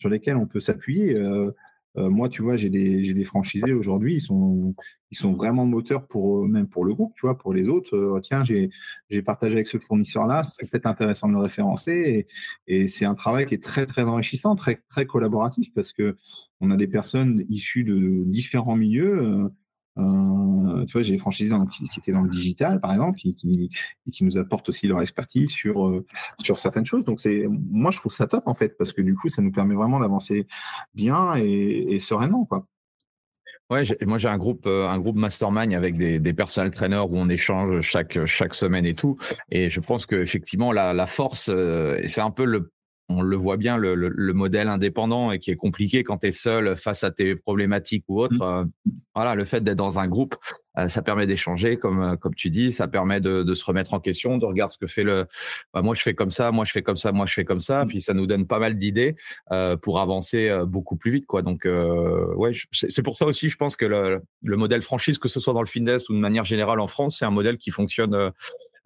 sur 0.00 0.08
lesquels 0.08 0.36
on 0.36 0.46
peut 0.46 0.60
s'appuyer. 0.60 1.14
Euh, 1.14 1.54
moi, 1.96 2.28
tu 2.28 2.42
vois, 2.42 2.56
j'ai 2.56 2.70
des, 2.70 3.12
des 3.12 3.24
franchisés 3.24 3.72
aujourd'hui, 3.72 4.16
ils 4.16 4.20
sont, 4.20 4.74
ils 5.10 5.16
sont 5.16 5.32
vraiment 5.32 5.66
moteurs 5.66 6.06
pour 6.06 6.46
même 6.46 6.68
pour 6.68 6.84
le 6.84 6.94
groupe, 6.94 7.12
tu 7.16 7.26
vois, 7.26 7.36
pour 7.36 7.52
les 7.52 7.68
autres. 7.68 7.96
Euh, 7.96 8.20
tiens, 8.20 8.44
j'ai, 8.44 8.70
j'ai 9.10 9.22
partagé 9.22 9.54
avec 9.54 9.66
ce 9.66 9.78
fournisseur-là, 9.78 10.44
c'est 10.44 10.70
peut-être 10.70 10.86
intéressant 10.86 11.28
de 11.28 11.34
le 11.34 11.40
référencer. 11.40 12.26
Et, 12.66 12.82
et 12.82 12.88
c'est 12.88 13.04
un 13.04 13.14
travail 13.14 13.46
qui 13.46 13.54
est 13.54 13.62
très, 13.62 13.86
très 13.86 14.02
enrichissant, 14.02 14.54
très, 14.54 14.82
très 14.88 15.06
collaboratif 15.06 15.72
parce 15.74 15.92
que 15.92 16.16
on 16.60 16.70
a 16.70 16.76
des 16.76 16.88
personnes 16.88 17.44
issues 17.48 17.84
de 17.84 18.22
différents 18.26 18.76
milieux. 18.76 19.50
Euh, 20.00 20.84
tu 20.86 20.92
vois, 20.92 21.02
j'ai 21.02 21.12
des 21.12 21.18
franchisés 21.18 21.54
qui, 21.72 21.88
qui, 21.88 22.00
étaient 22.00 22.12
dans 22.12 22.22
le 22.22 22.30
digital, 22.30 22.80
par 22.80 22.92
exemple, 22.92 23.18
qui, 23.18 23.34
qui, 23.34 24.24
nous 24.24 24.38
apportent 24.38 24.68
aussi 24.68 24.86
leur 24.86 25.00
expertise 25.00 25.50
sur, 25.50 25.86
euh, 25.86 26.06
sur 26.40 26.58
certaines 26.58 26.86
choses. 26.86 27.04
Donc, 27.04 27.20
c'est, 27.20 27.46
moi, 27.48 27.90
je 27.90 27.98
trouve 27.98 28.12
ça 28.12 28.26
top, 28.26 28.44
en 28.46 28.54
fait, 28.54 28.76
parce 28.78 28.92
que 28.92 29.02
du 29.02 29.14
coup, 29.14 29.28
ça 29.28 29.42
nous 29.42 29.52
permet 29.52 29.74
vraiment 29.74 30.00
d'avancer 30.00 30.46
bien 30.94 31.34
et, 31.36 31.98
sereinement, 32.00 32.44
quoi. 32.44 32.66
Ouais, 33.68 33.84
moi 34.04 34.18
j'ai 34.18 34.26
un 34.26 34.36
groupe, 34.36 34.66
euh, 34.66 34.88
un 34.88 34.98
groupe 34.98 35.14
mastermind 35.14 35.72
avec 35.74 35.96
des, 35.96 36.18
des 36.18 36.32
personnel 36.32 36.72
trainers 36.72 37.04
où 37.08 37.16
on 37.16 37.28
échange 37.28 37.82
chaque 37.82 38.26
chaque 38.26 38.54
semaine 38.54 38.84
et 38.84 38.94
tout. 38.94 39.16
Et 39.52 39.70
je 39.70 39.78
pense 39.78 40.06
que 40.06 40.16
effectivement 40.16 40.72
la, 40.72 40.92
la 40.92 41.06
force, 41.06 41.52
c'est 42.04 42.20
un 42.20 42.32
peu 42.32 42.46
le 42.46 42.72
on 43.10 43.22
le 43.22 43.36
voit 43.36 43.56
bien, 43.56 43.76
le, 43.76 43.94
le, 43.94 44.32
modèle 44.32 44.68
indépendant 44.68 45.32
et 45.32 45.38
qui 45.40 45.50
est 45.50 45.56
compliqué 45.56 46.04
quand 46.04 46.18
tu 46.18 46.28
es 46.28 46.32
seul 46.32 46.76
face 46.76 47.02
à 47.02 47.10
tes 47.10 47.34
problématiques 47.34 48.04
ou 48.08 48.20
autres. 48.20 48.36
Mmh. 48.36 48.42
Euh, 48.42 48.64
voilà, 49.14 49.34
le 49.34 49.44
fait 49.44 49.62
d'être 49.62 49.76
dans 49.76 49.98
un 49.98 50.06
groupe, 50.06 50.36
ça 50.88 51.02
permet 51.02 51.26
d'échanger, 51.26 51.76
comme, 51.76 52.02
euh, 52.02 52.16
comme 52.16 52.34
tu 52.34 52.50
dis, 52.50 52.72
ça 52.72 52.88
permet 52.88 53.20
de, 53.20 53.42
de, 53.42 53.54
se 53.54 53.64
remettre 53.64 53.94
en 53.94 54.00
question, 54.00 54.38
de 54.38 54.46
regarder 54.46 54.72
ce 54.72 54.78
que 54.78 54.86
fait 54.86 55.02
le. 55.02 55.26
Bah, 55.74 55.82
moi, 55.82 55.94
je 55.94 56.02
fais 56.02 56.14
comme 56.14 56.30
ça, 56.30 56.52
moi, 56.52 56.64
je 56.64 56.72
fais 56.72 56.82
comme 56.82 56.96
ça, 56.96 57.12
moi, 57.12 57.26
je 57.26 57.34
fais 57.34 57.44
comme 57.44 57.60
ça. 57.60 57.84
Mmh. 57.84 57.88
Puis 57.88 58.00
ça 58.00 58.14
nous 58.14 58.26
donne 58.26 58.46
pas 58.46 58.58
mal 58.58 58.76
d'idées 58.76 59.16
euh, 59.52 59.76
pour 59.76 60.00
avancer 60.00 60.56
beaucoup 60.66 60.96
plus 60.96 61.10
vite. 61.10 61.26
Quoi. 61.26 61.42
Donc, 61.42 61.66
euh, 61.66 62.32
ouais, 62.34 62.52
c'est 62.72 63.02
pour 63.02 63.16
ça 63.16 63.26
aussi, 63.26 63.48
je 63.48 63.56
pense 63.56 63.76
que 63.76 63.84
le, 63.84 64.22
le, 64.44 64.56
modèle 64.56 64.82
franchise, 64.82 65.18
que 65.18 65.28
ce 65.28 65.40
soit 65.40 65.54
dans 65.54 65.62
le 65.62 65.66
fitness 65.66 66.08
ou 66.08 66.14
de 66.14 66.18
manière 66.18 66.44
générale 66.44 66.80
en 66.80 66.86
France, 66.86 67.16
c'est 67.18 67.24
un 67.24 67.30
modèle 67.30 67.58
qui 67.58 67.70
fonctionne 67.70 68.32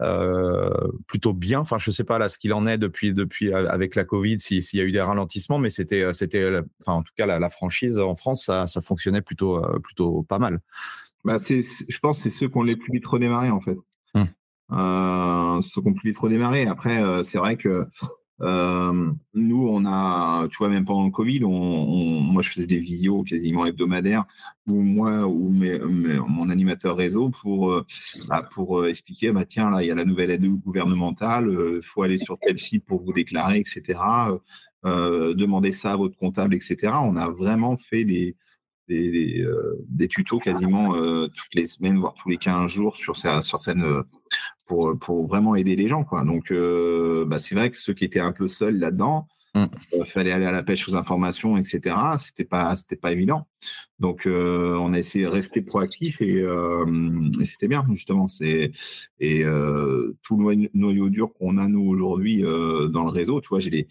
euh, 0.01 0.71
plutôt 1.07 1.33
bien. 1.33 1.61
Enfin, 1.61 1.79
je 1.79 1.93
sais 1.93 2.03
pas 2.03 2.19
là 2.19 2.29
ce 2.29 2.37
qu'il 2.37 2.53
en 2.53 2.67
est 2.67 2.79
depuis 2.79 3.15
depuis 3.15 3.53
euh, 3.53 3.69
avec 3.69 3.95
la 3.95 4.05
Covid, 4.05 4.41
s'il 4.41 4.61
y 4.75 4.81
a 4.81 4.85
eu 4.85 4.91
des 4.91 5.01
ralentissements, 5.01 5.59
mais 5.59 5.71
c'était 5.71 6.03
euh, 6.03 6.13
c'était, 6.13 6.45
enfin, 6.85 6.99
en 6.99 7.03
tout 7.05 7.13
cas 7.17 7.27
la, 7.27 7.39
la, 7.39 7.49
franchise 7.49 8.01
en 8.01 8.17
France, 8.17 8.47
ça, 8.47 8.67
ça 8.67 8.81
fonctionnait 8.81 9.23
plutôt 9.23 9.63
plutôt 9.85 10.25
pas 10.25 10.41
mal. 10.41 10.61
Bah 11.25 11.39
c'est, 11.39 11.63
je 11.63 11.99
pense, 12.01 12.21
c'est 12.21 12.31
ceux 12.31 12.49
qui 12.49 12.57
ont 12.59 12.63
les 12.63 12.77
plus 12.77 12.93
vite 12.93 13.07
redémarré 13.07 13.51
en 13.51 13.61
fait. 13.61 13.77
Hum. 14.15 14.27
Euh, 14.73 15.61
ceux 15.63 15.81
qui 15.83 15.89
ont 15.89 15.95
plus 15.95 16.11
vite 16.11 16.19
redémarré. 16.19 16.67
Après, 16.67 17.03
c'est 17.23 17.39
vrai 17.39 17.57
que 17.57 17.87
Euh, 18.41 19.13
nous, 19.35 19.69
on 19.69 19.87
a, 19.87 20.49
tu 20.49 20.59
vois, 20.59 20.69
même 20.69 20.85
pendant 20.85 21.05
le 21.05 21.11
Covid, 21.11 21.45
on, 21.45 22.21
moi, 22.21 22.43
je 22.43 22.51
faisais 22.51 22.67
des 22.67 22.79
visios 22.79 23.23
quasiment 23.23 23.65
hebdomadaires, 23.67 24.25
ou 24.67 24.81
moi 24.83 25.27
ou 25.27 25.51
mon 25.51 26.51
animateur 26.51 26.97
réseau 26.97 27.31
pour, 27.31 27.71
euh, 27.71 27.87
bah, 28.29 28.43
pour 28.53 28.87
expliquer, 28.87 29.33
bah, 29.33 29.45
tiens, 29.45 29.71
là, 29.71 29.83
il 29.83 29.89
y 29.89 29.91
a 29.91 29.95
la 29.95 30.05
nouvelle 30.05 30.31
aide 30.31 30.47
gouvernementale, 30.47 31.49
il 31.77 31.83
faut 31.83 32.03
aller 32.03 32.19
sur 32.19 32.39
tel 32.39 32.59
site 32.59 32.85
pour 32.85 33.03
vous 33.03 33.13
déclarer, 33.13 33.59
etc. 33.61 34.01
demander 34.85 35.73
ça 35.73 35.93
à 35.93 35.97
votre 35.97 36.17
comptable, 36.17 36.55
etc. 36.55 36.93
On 37.03 37.17
a 37.17 37.29
vraiment 37.31 37.77
fait 37.77 38.05
des, 38.05 38.37
des, 38.89 39.41
euh, 39.41 39.85
des, 39.89 40.09
tutos 40.09 40.39
quasiment 40.39 40.97
euh, 40.97 41.29
toutes 41.29 41.55
les 41.55 41.67
semaines, 41.67 41.99
voire 41.99 42.15
tous 42.15 42.29
les 42.29 42.37
15 42.37 42.71
jours 42.71 42.97
sur, 42.97 43.17
sur 43.17 43.59
scène 43.59 43.83
euh, 43.83 44.03
pour, 44.67 44.99
pour 44.99 45.27
vraiment 45.27 45.57
aider 45.57 45.77
les 45.77 45.89
gens. 45.89 46.05
Quoi. 46.05 46.25
Donc, 46.25 46.53
bah, 46.53 47.39
c'est 47.39 47.55
vrai 47.55 47.71
que 47.71 47.79
ceux 47.79 47.95
qui 47.95 48.05
étaient 48.05 48.21
un 48.21 48.33
peu 48.33 48.49
seuls 48.49 48.79
là-dedans, 48.79 49.29
il 49.55 49.69
mm. 50.01 50.05
fallait 50.07 50.33
aller 50.33 50.47
à 50.47 50.53
la 50.53 50.63
pêche 50.63 50.89
aux 50.89 50.97
informations, 50.97 51.57
etc. 51.57 51.97
C'était 52.19 52.45
pas, 52.45 52.75
c'était 52.77 52.97
pas 52.97 53.13
évident. 53.13 53.47
Donc, 54.01 54.23
on 54.27 54.93
a 54.93 54.99
essayé 54.99 55.25
de 55.25 55.31
rester 55.31 55.61
proactif 55.63 56.21
et, 56.21 56.39
et 56.39 57.45
c'était 57.45 57.69
bien 57.69 57.87
justement. 57.91 58.27
C'est 58.27 58.73
et 59.21 59.45
tout 60.23 60.37
le 60.39 60.69
noyau 60.75 61.11
dur 61.11 61.33
qu'on 61.35 61.59
a 61.59 61.69
nous 61.69 61.87
aujourd'hui 61.87 62.41
dans 62.41 63.05
le 63.05 63.11
réseau. 63.11 63.41
Tu 63.43 63.49
vois, 63.49 63.61
j'ai 63.61 63.87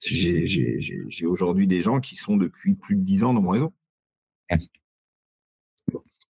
j'ai 0.00 1.26
aujourd'hui 1.26 1.66
des 1.66 1.80
gens 1.80 2.00
qui 2.00 2.16
sont 2.16 2.36
depuis 2.36 2.74
plus 2.74 2.96
de 2.96 3.02
10 3.02 3.24
ans 3.24 3.32
dans 3.32 3.42
mon 3.42 3.50
réseau. 3.50 3.72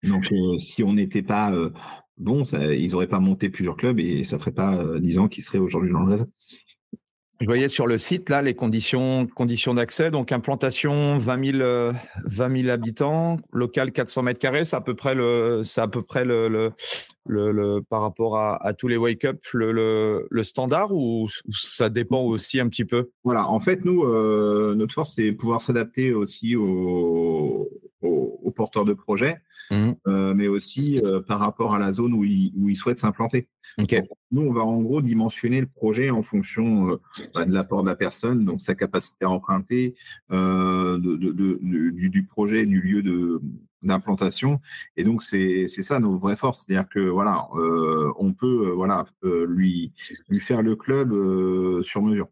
Donc, 0.04 0.30
euh, 0.32 0.58
si 0.58 0.82
on 0.82 0.92
n'était 0.92 1.22
pas 1.22 1.52
euh, 1.52 1.70
bon, 2.18 2.42
ils 2.42 2.92
n'auraient 2.92 3.08
pas 3.08 3.20
monté 3.20 3.48
plusieurs 3.48 3.76
clubs 3.76 3.98
et 3.98 4.24
ça 4.24 4.36
ne 4.36 4.40
ferait 4.40 4.52
pas 4.52 4.78
10 4.98 5.18
euh, 5.18 5.22
ans 5.22 5.28
qu'ils 5.28 5.44
seraient 5.44 5.58
aujourd'hui 5.58 5.92
dans 5.92 6.00
le 6.00 6.12
réseau. 6.12 6.26
Je 7.40 7.46
voyais 7.46 7.68
sur 7.68 7.86
le 7.86 7.98
site 7.98 8.30
là 8.30 8.42
les 8.42 8.54
conditions, 8.54 9.26
conditions 9.26 9.74
d'accès. 9.74 10.10
Donc 10.10 10.30
implantation 10.30 11.18
20 11.18 11.52
000, 11.52 11.92
20 12.26 12.60
000 12.60 12.70
habitants, 12.70 13.38
local 13.52 13.92
400 13.92 14.22
mètres 14.22 14.40
carrés. 14.40 14.64
C'est 14.64 14.76
à 14.76 14.80
peu 14.80 14.94
près 14.94 15.14
le, 15.14 15.62
c'est 15.64 15.80
à 15.80 15.88
peu 15.88 16.02
près 16.02 16.24
le, 16.24 16.48
le, 16.48 16.72
le, 17.26 17.80
par 17.80 18.02
rapport 18.02 18.38
à, 18.38 18.74
tous 18.74 18.88
les 18.88 18.96
wake 18.96 19.24
up 19.24 19.40
le, 19.52 20.26
le, 20.30 20.42
standard 20.42 20.92
ou 20.92 21.28
ça 21.50 21.88
dépend 21.88 22.20
aussi 22.20 22.60
un 22.60 22.68
petit 22.68 22.84
peu? 22.84 23.10
Voilà. 23.24 23.48
En 23.48 23.60
fait, 23.60 23.84
nous, 23.84 24.04
notre 24.74 24.94
force 24.94 25.14
c'est 25.14 25.32
pouvoir 25.32 25.62
s'adapter 25.62 26.12
aussi 26.12 26.56
aux, 26.56 27.70
aux, 28.02 28.50
porteurs 28.50 28.84
de 28.84 28.92
projets, 28.92 29.38
mmh. 29.70 29.92
euh, 30.06 30.34
mais 30.34 30.48
aussi 30.48 31.00
euh, 31.00 31.20
par 31.20 31.38
rapport 31.38 31.74
à 31.74 31.78
la 31.78 31.92
zone 31.92 32.14
où 32.14 32.24
ils, 32.24 32.52
où 32.56 32.74
souhaitent 32.74 32.98
s'implanter. 32.98 33.48
Nous, 34.30 34.42
on 34.42 34.52
va 34.52 34.62
en 34.62 34.80
gros 34.82 35.02
dimensionner 35.02 35.60
le 35.60 35.66
projet 35.66 36.10
en 36.10 36.22
fonction 36.22 36.90
euh, 36.90 36.96
bah, 37.34 37.44
de 37.44 37.52
l'apport 37.52 37.82
de 37.82 37.88
la 37.88 37.96
personne, 37.96 38.44
donc 38.44 38.60
sa 38.60 38.74
capacité 38.74 39.24
à 39.24 39.30
emprunter, 39.30 39.94
du, 40.30 40.36
projet, 42.28 42.66
du 42.66 42.80
lieu 42.80 43.02
de 43.02 43.40
d'implantation 43.82 44.60
et 44.96 45.04
donc 45.04 45.22
c'est 45.22 45.66
ça 45.68 46.00
nos 46.00 46.16
vraies 46.16 46.36
forces 46.36 46.64
c'est-à-dire 46.64 46.88
que 46.88 47.00
voilà 47.00 47.46
on 48.18 48.32
peut 48.32 48.70
voilà 48.70 49.04
lui 49.22 49.92
lui 50.30 50.40
faire 50.40 50.62
le 50.62 50.74
club 50.74 51.12
sur 51.82 52.00
mesure 52.00 52.28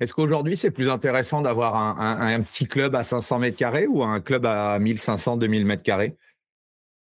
est-ce 0.00 0.14
qu'aujourd'hui, 0.14 0.56
c'est 0.56 0.70
plus 0.70 0.88
intéressant 0.88 1.42
d'avoir 1.42 1.76
un, 1.76 2.40
petit 2.40 2.66
club 2.66 2.94
à 2.94 3.02
500 3.02 3.38
mètres 3.38 3.58
carrés 3.58 3.86
ou 3.86 4.02
un 4.02 4.20
club 4.20 4.46
à 4.46 4.78
1500, 4.78 5.36
2000 5.36 5.66
mètres 5.66 5.82
carrés? 5.82 6.16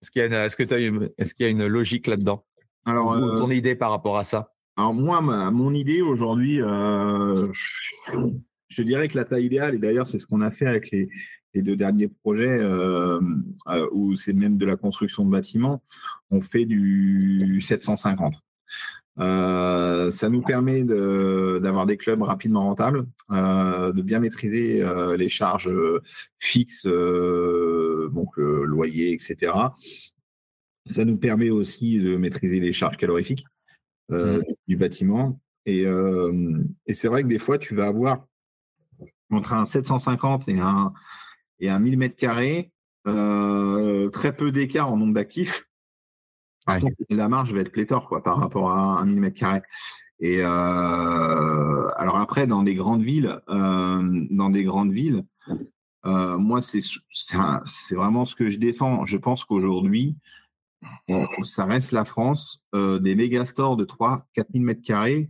Est-ce 0.02 0.10
qu'il 0.10 0.20
y, 0.20 1.44
a 1.44 1.48
une 1.48 1.66
logique 1.66 2.06
là-dedans? 2.06 2.44
Alors, 2.84 3.12
euh, 3.14 3.34
ton 3.36 3.50
idée 3.50 3.76
par 3.76 3.90
rapport 3.90 4.18
à 4.18 4.24
ça? 4.24 4.52
Alors, 4.76 4.92
moi, 4.92 5.22
mon 5.22 5.72
idée 5.72 6.02
aujourd'hui, 6.02 6.60
euh, 6.60 7.50
je 8.68 8.82
dirais 8.82 9.08
que 9.08 9.16
la 9.16 9.24
taille 9.24 9.46
idéale, 9.46 9.76
et 9.76 9.78
d'ailleurs, 9.78 10.06
c'est 10.06 10.18
ce 10.18 10.26
qu'on 10.26 10.42
a 10.42 10.50
fait 10.50 10.66
avec 10.66 10.90
les, 10.90 11.08
deux 11.54 11.76
derniers 11.76 12.08
projets, 12.08 12.58
euh, 12.60 13.20
où 13.92 14.16
c'est 14.16 14.34
même 14.34 14.58
de 14.58 14.66
la 14.66 14.76
construction 14.76 15.24
de 15.24 15.30
bâtiments, 15.30 15.82
on 16.30 16.42
fait 16.42 16.66
du 16.66 17.58
750. 17.62 18.34
Euh, 19.18 20.10
ça 20.10 20.30
nous 20.30 20.40
permet 20.40 20.84
d'avoir 20.84 21.86
des 21.86 21.96
clubs 21.96 22.22
rapidement 22.22 22.64
rentables, 22.64 23.06
euh, 23.30 23.92
de 23.92 24.02
bien 24.02 24.20
maîtriser 24.20 24.82
euh, 24.82 25.16
les 25.16 25.28
charges 25.28 25.70
fixes, 26.38 26.86
donc 26.86 28.36
loyer, 28.36 29.12
etc. 29.12 29.54
Ça 30.86 31.04
nous 31.04 31.16
permet 31.16 31.50
aussi 31.50 31.98
de 31.98 32.16
maîtriser 32.16 32.58
les 32.58 32.72
charges 32.72 32.96
calorifiques 32.96 33.44
mmh. 34.08 34.40
du 34.66 34.76
bâtiment. 34.76 35.40
Et, 35.64 35.84
et 36.86 36.94
c'est 36.94 37.08
vrai 37.08 37.22
que 37.22 37.28
des 37.28 37.38
fois, 37.38 37.58
tu 37.58 37.74
vas 37.74 37.86
avoir 37.86 38.26
entre 39.30 39.52
un 39.52 39.64
750 39.64 40.48
et 40.48 40.58
un, 40.58 40.92
et 41.60 41.70
un 41.70 41.78
1000 41.78 41.98
mètres 41.98 42.16
carrés, 42.16 42.72
très 43.04 44.36
peu 44.36 44.50
d'écart 44.50 44.90
en 44.90 44.96
nombre 44.96 45.14
d'actifs 45.14 45.68
la 47.10 47.28
marge 47.28 47.52
va 47.52 47.60
être 47.60 47.72
pléthore 47.72 48.08
quoi, 48.08 48.22
par 48.22 48.38
rapport 48.38 48.70
à 48.70 49.00
un 49.00 49.04
millimètre 49.04 49.36
carré. 49.36 49.62
Et 50.22 50.38
euh, 50.38 51.88
alors 51.96 52.16
après, 52.16 52.46
dans 52.46 52.62
des 52.62 52.76
grandes 52.76 53.02
villes, 53.02 53.40
euh, 53.48 54.26
dans 54.30 54.50
des 54.50 54.62
grandes 54.62 54.92
villes, 54.92 55.24
euh, 56.06 56.38
moi, 56.38 56.60
c'est 56.60 56.80
c'est 57.10 57.94
vraiment 57.96 58.24
ce 58.24 58.36
que 58.36 58.48
je 58.48 58.58
défends. 58.58 59.04
Je 59.04 59.16
pense 59.16 59.44
qu'aujourd'hui, 59.44 60.16
ça 61.42 61.64
reste 61.64 61.90
la 61.90 62.04
France. 62.04 62.64
des 62.72 63.14
méga 63.16 63.44
stores 63.44 63.76
de 63.76 63.84
3 63.84 64.24
4 64.34 64.48
000 64.52 64.64
mètres 64.64 64.82
carrés, 64.82 65.28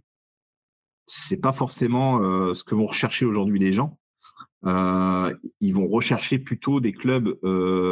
c'est 1.06 1.40
pas 1.40 1.52
forcément 1.54 2.18
ce 2.54 2.62
que 2.62 2.74
vont 2.74 2.86
rechercher 2.86 3.24
aujourd'hui 3.24 3.58
les 3.58 3.72
gens. 3.72 3.98
ils 4.64 5.72
vont 5.74 5.88
rechercher 5.88 6.38
plutôt 6.38 6.80
des 6.80 6.92
clubs 6.92 7.38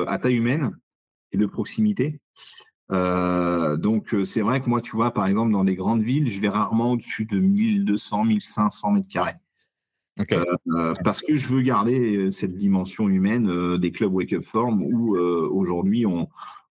à 0.06 0.18
taille 0.18 0.36
humaine 0.36 0.76
et 1.32 1.38
de 1.38 1.46
proximité. 1.46 2.20
Euh, 2.92 3.76
donc 3.76 4.14
euh, 4.14 4.24
c'est 4.24 4.40
vrai 4.40 4.60
que 4.60 4.68
moi, 4.68 4.80
tu 4.80 4.96
vois, 4.96 5.12
par 5.12 5.26
exemple, 5.26 5.52
dans 5.52 5.64
des 5.64 5.76
grandes 5.76 6.02
villes, 6.02 6.28
je 6.28 6.40
vais 6.40 6.48
rarement 6.48 6.92
au-dessus 6.92 7.24
de 7.24 7.38
1200, 7.38 8.24
1500 8.24 8.92
mètres 8.92 9.08
carrés. 9.08 9.34
Euh, 10.32 10.92
parce 11.02 11.22
que 11.22 11.36
je 11.36 11.48
veux 11.48 11.62
garder 11.62 12.30
cette 12.30 12.54
dimension 12.54 13.08
humaine 13.08 13.78
des 13.78 13.90
clubs 13.90 14.12
Wake 14.12 14.34
Up 14.34 14.44
Form 14.44 14.82
où 14.82 15.16
aujourd'hui 15.16 16.04
on, 16.04 16.28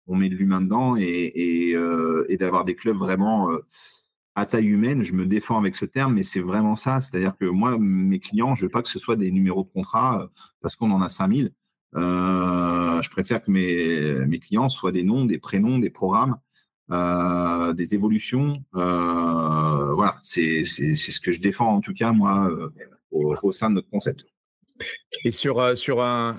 met 0.08 0.28
de 0.28 0.34
l'humain 0.34 0.60
dedans 0.60 0.96
et, 0.96 1.74
d'avoir 2.38 2.66
des 2.66 2.74
clubs 2.74 2.98
vraiment 2.98 3.48
à 4.34 4.44
taille 4.44 4.66
humaine. 4.66 5.02
Je 5.02 5.14
me 5.14 5.24
défends 5.24 5.58
avec 5.58 5.76
ce 5.76 5.86
terme, 5.86 6.14
mais 6.14 6.24
c'est 6.24 6.40
vraiment 6.40 6.76
ça. 6.76 7.00
C'est-à-dire 7.00 7.36
que 7.40 7.46
moi, 7.46 7.78
mes 7.78 8.20
clients, 8.20 8.54
je 8.54 8.66
veux 8.66 8.70
pas 8.70 8.82
que 8.82 8.88
ce 8.90 8.98
soit 8.98 9.16
des 9.16 9.30
numéros 9.30 9.62
de 9.62 9.70
contrat 9.70 10.28
parce 10.60 10.76
qu'on 10.76 10.90
en 10.90 11.00
a 11.00 11.08
5000. 11.08 11.50
Euh, 11.96 13.00
je 13.02 13.10
préfère 13.10 13.42
que 13.42 13.50
mes, 13.50 14.26
mes, 14.26 14.38
clients 14.38 14.68
soient 14.68 14.92
des 14.92 15.02
noms, 15.02 15.24
des 15.24 15.38
prénoms, 15.38 15.78
des 15.78 15.90
programmes, 15.90 16.36
euh, 16.90 17.72
des 17.72 17.94
évolutions. 17.94 18.62
Euh, 18.74 19.94
voilà, 19.94 20.14
c'est 20.22 20.66
ce 20.66 21.20
que 21.20 21.32
je 21.32 21.40
défends 21.40 21.72
en 21.72 21.80
tout 21.80 21.94
cas, 21.94 22.12
moi, 22.12 22.50
au, 23.10 23.52
sein 23.52 23.70
de 23.70 23.76
notre 23.76 23.90
concept. 23.90 24.26
Et 25.24 25.30
sur, 25.30 25.76
sur 25.76 26.02
un, 26.02 26.36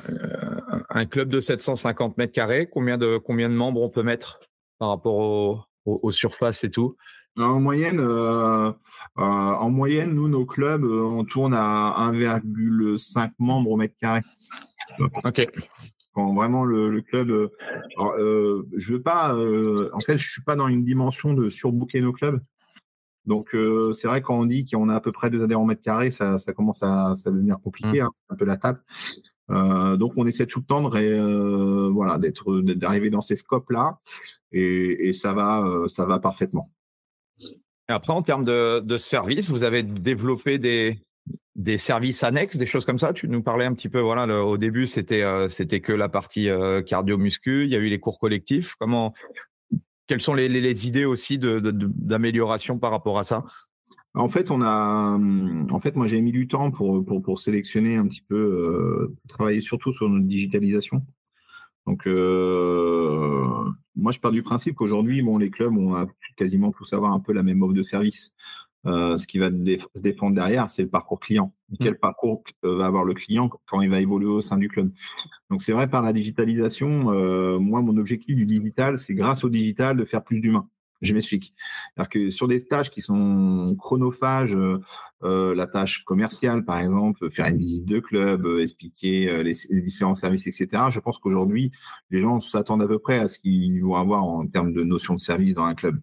un, 0.89 1.05
club 1.05 1.29
de 1.29 1.39
750 1.39 2.17
mètres 2.17 2.31
carrés, 2.31 2.69
combien 2.71 2.97
de, 2.97 3.17
combien 3.17 3.49
de 3.49 3.55
membres 3.55 3.81
on 3.81 3.89
peut 3.89 4.03
mettre 4.03 4.39
par 4.77 4.89
rapport 4.89 5.67
aux 5.85 6.11
surfaces 6.11 6.63
et 6.63 6.71
tout? 6.71 6.95
En 7.37 7.59
moyenne, 7.59 7.99
en 9.15 9.69
moyenne, 9.69 10.13
nous, 10.13 10.29
nos 10.29 10.45
clubs, 10.45 10.85
on 10.85 11.25
tourne 11.25 11.53
à 11.53 12.11
1,5 12.11 13.31
membres 13.39 13.71
au 13.71 13.77
mètre 13.77 13.95
carré. 13.99 14.21
Ok. 15.23 15.47
Quand 16.13 16.33
vraiment 16.33 16.65
le, 16.65 17.01
club, 17.01 17.29
euh, 17.29 17.49
euh, 17.99 18.63
je 18.75 18.93
veux 18.93 19.01
pas, 19.01 19.33
euh, 19.33 19.89
en 19.93 19.99
fait, 19.99 20.17
je 20.17 20.29
suis 20.29 20.41
pas 20.41 20.55
dans 20.55 20.67
une 20.67 20.83
dimension 20.83 21.33
de 21.33 21.49
surbooker 21.49 22.01
nos 22.01 22.13
clubs. 22.13 22.41
Donc 23.25 23.55
c'est 23.93 24.07
vrai 24.07 24.23
quand 24.23 24.39
on 24.39 24.45
dit 24.45 24.65
qu'on 24.65 24.89
a 24.89 24.95
à 24.95 25.01
peu 25.01 25.11
près 25.11 25.29
deux 25.29 25.43
adhérents 25.43 25.65
mètre 25.65 25.83
carré, 25.83 26.09
ça, 26.09 26.37
commence 26.55 26.81
à, 26.81 27.13
devenir 27.27 27.59
compliqué, 27.61 28.01
mmh. 28.01 28.05
hein, 28.05 28.09
c'est 28.13 28.33
un 28.33 28.35
peu 28.35 28.45
la 28.45 28.57
table. 28.57 28.81
donc 29.49 30.13
on 30.15 30.25
essaie 30.25 30.47
tout 30.47 30.61
le 30.61 30.65
temps 30.65 30.81
de 30.81 31.89
voilà 31.89 32.17
d'être 32.17 32.61
d'arriver 32.61 33.11
dans 33.11 33.21
ces 33.21 33.35
scopes 33.35 33.69
là 33.69 33.99
et, 34.51 35.13
ça 35.13 35.33
va 35.33 35.83
ça 35.87 36.05
va 36.05 36.17
parfaitement. 36.17 36.71
Et 37.39 37.91
après 37.91 38.13
en 38.13 38.23
termes 38.23 38.45
de, 38.45 38.79
de 38.79 38.97
services, 38.97 39.51
vous 39.51 39.63
avez 39.63 39.83
développé 39.83 40.57
des, 40.57 40.99
des 41.59 41.77
services 41.77 42.23
annexes, 42.23 42.55
des 42.55 42.65
choses 42.65 42.85
comme 42.85 42.97
ça. 42.97 43.11
Tu 43.11 43.27
nous 43.27 43.43
parlais 43.43 43.65
un 43.65 43.73
petit 43.73 43.89
peu. 43.89 43.99
Voilà, 43.99 44.45
au 44.45 44.57
début, 44.57 44.87
c'était 44.87 45.23
euh, 45.23 45.49
c'était 45.49 45.81
que 45.81 45.91
la 45.91 46.07
partie 46.07 46.49
euh, 46.49 46.81
cardio-muscu. 46.81 47.65
Il 47.65 47.69
y 47.69 47.75
a 47.75 47.79
eu 47.79 47.89
les 47.89 47.99
cours 47.99 48.17
collectifs. 48.17 48.75
Comment 48.79 49.13
Quelles 50.07 50.21
sont 50.21 50.33
les, 50.33 50.87
idées 50.87 51.03
aussi 51.03 51.37
d'amélioration 51.37 52.79
par 52.79 52.91
rapport 52.91 53.19
à 53.19 53.23
ça? 53.25 53.43
En 54.13 54.29
fait, 54.29 54.51
on 54.51 54.61
a, 54.61 55.19
en 55.69 55.79
fait, 55.79 55.97
moi, 55.97 56.07
j'ai 56.07 56.21
mis 56.21 56.31
du 56.31 56.47
temps 56.47 56.71
pour, 56.71 57.05
pour, 57.05 57.39
sélectionner 57.39 57.97
un 57.97 58.07
petit 58.07 58.23
peu, 58.27 58.37
euh, 58.37 59.15
travailler 59.27 59.61
surtout 59.61 59.91
sur 59.91 60.09
notre 60.09 60.25
digitalisation. 60.25 61.05
Donc, 61.85 62.05
moi, 63.95 64.11
je 64.11 64.19
pars 64.19 64.31
du 64.31 64.43
principe 64.43 64.75
qu'aujourd'hui, 64.75 65.21
bon, 65.21 65.37
les 65.37 65.49
clubs 65.49 65.75
ont 65.77 66.07
quasiment 66.37 66.71
tous 66.71 66.93
avoir 66.93 67.11
un 67.11 67.19
peu 67.19 67.33
la 67.33 67.43
même 67.43 67.61
offre 67.63 67.73
de 67.73 67.83
service. 67.83 68.33
Ce 68.85 69.27
qui 69.27 69.39
va 69.39 69.49
se 69.49 70.01
défendre 70.01 70.35
derrière, 70.35 70.69
c'est 70.69 70.83
le 70.83 70.89
parcours 70.89 71.19
client. 71.19 71.53
Mmh. 71.69 71.75
Quel 71.81 71.97
parcours 71.97 72.43
va 72.63 72.85
avoir 72.85 73.03
le 73.03 73.13
client 73.13 73.49
quand 73.67 73.81
il 73.81 73.89
va 73.89 73.99
évoluer 73.99 74.29
au 74.29 74.41
sein 74.41 74.57
du 74.57 74.69
club? 74.69 74.91
Donc 75.49 75.61
c'est 75.61 75.73
vrai, 75.73 75.89
par 75.89 76.01
la 76.01 76.13
digitalisation, 76.13 77.59
moi, 77.59 77.81
mon 77.81 77.97
objectif 77.97 78.35
du 78.35 78.45
digital, 78.45 78.97
c'est 78.97 79.13
grâce 79.13 79.43
au 79.43 79.49
digital 79.49 79.97
de 79.97 80.05
faire 80.05 80.23
plus 80.23 80.39
d'humains. 80.39 80.67
Je 81.01 81.13
m'explique. 81.13 81.53
C'est-à-dire 81.95 82.09
que 82.09 82.29
sur 82.29 82.47
des 82.47 82.65
tâches 82.65 82.89
qui 82.89 83.01
sont 83.01 83.75
chronophages, 83.79 84.55
euh, 84.55 84.81
euh, 85.23 85.55
la 85.55 85.65
tâche 85.65 86.03
commerciale, 86.03 86.65
par 86.65 86.79
exemple, 86.79 87.31
faire 87.31 87.45
une 87.47 87.57
visite 87.57 87.85
de 87.85 87.99
club, 87.99 88.45
euh, 88.45 88.61
expliquer 88.61 89.41
les, 89.43 89.53
différents 89.81 90.15
services, 90.15 90.47
etc., 90.47 90.83
je 90.89 90.99
pense 90.99 91.17
qu'aujourd'hui, 91.17 91.71
les 92.09 92.21
gens 92.21 92.39
s'attendent 92.41 92.81
à 92.81 92.87
peu 92.87 92.99
près 92.99 93.19
à 93.19 93.27
ce 93.29 93.39
qu'ils 93.39 93.81
vont 93.81 93.95
avoir 93.95 94.23
en 94.23 94.45
termes 94.47 94.73
de 94.73 94.83
notion 94.83 95.13
de 95.13 95.19
service 95.19 95.53
dans 95.53 95.63
un 95.63 95.75
club. 95.75 96.01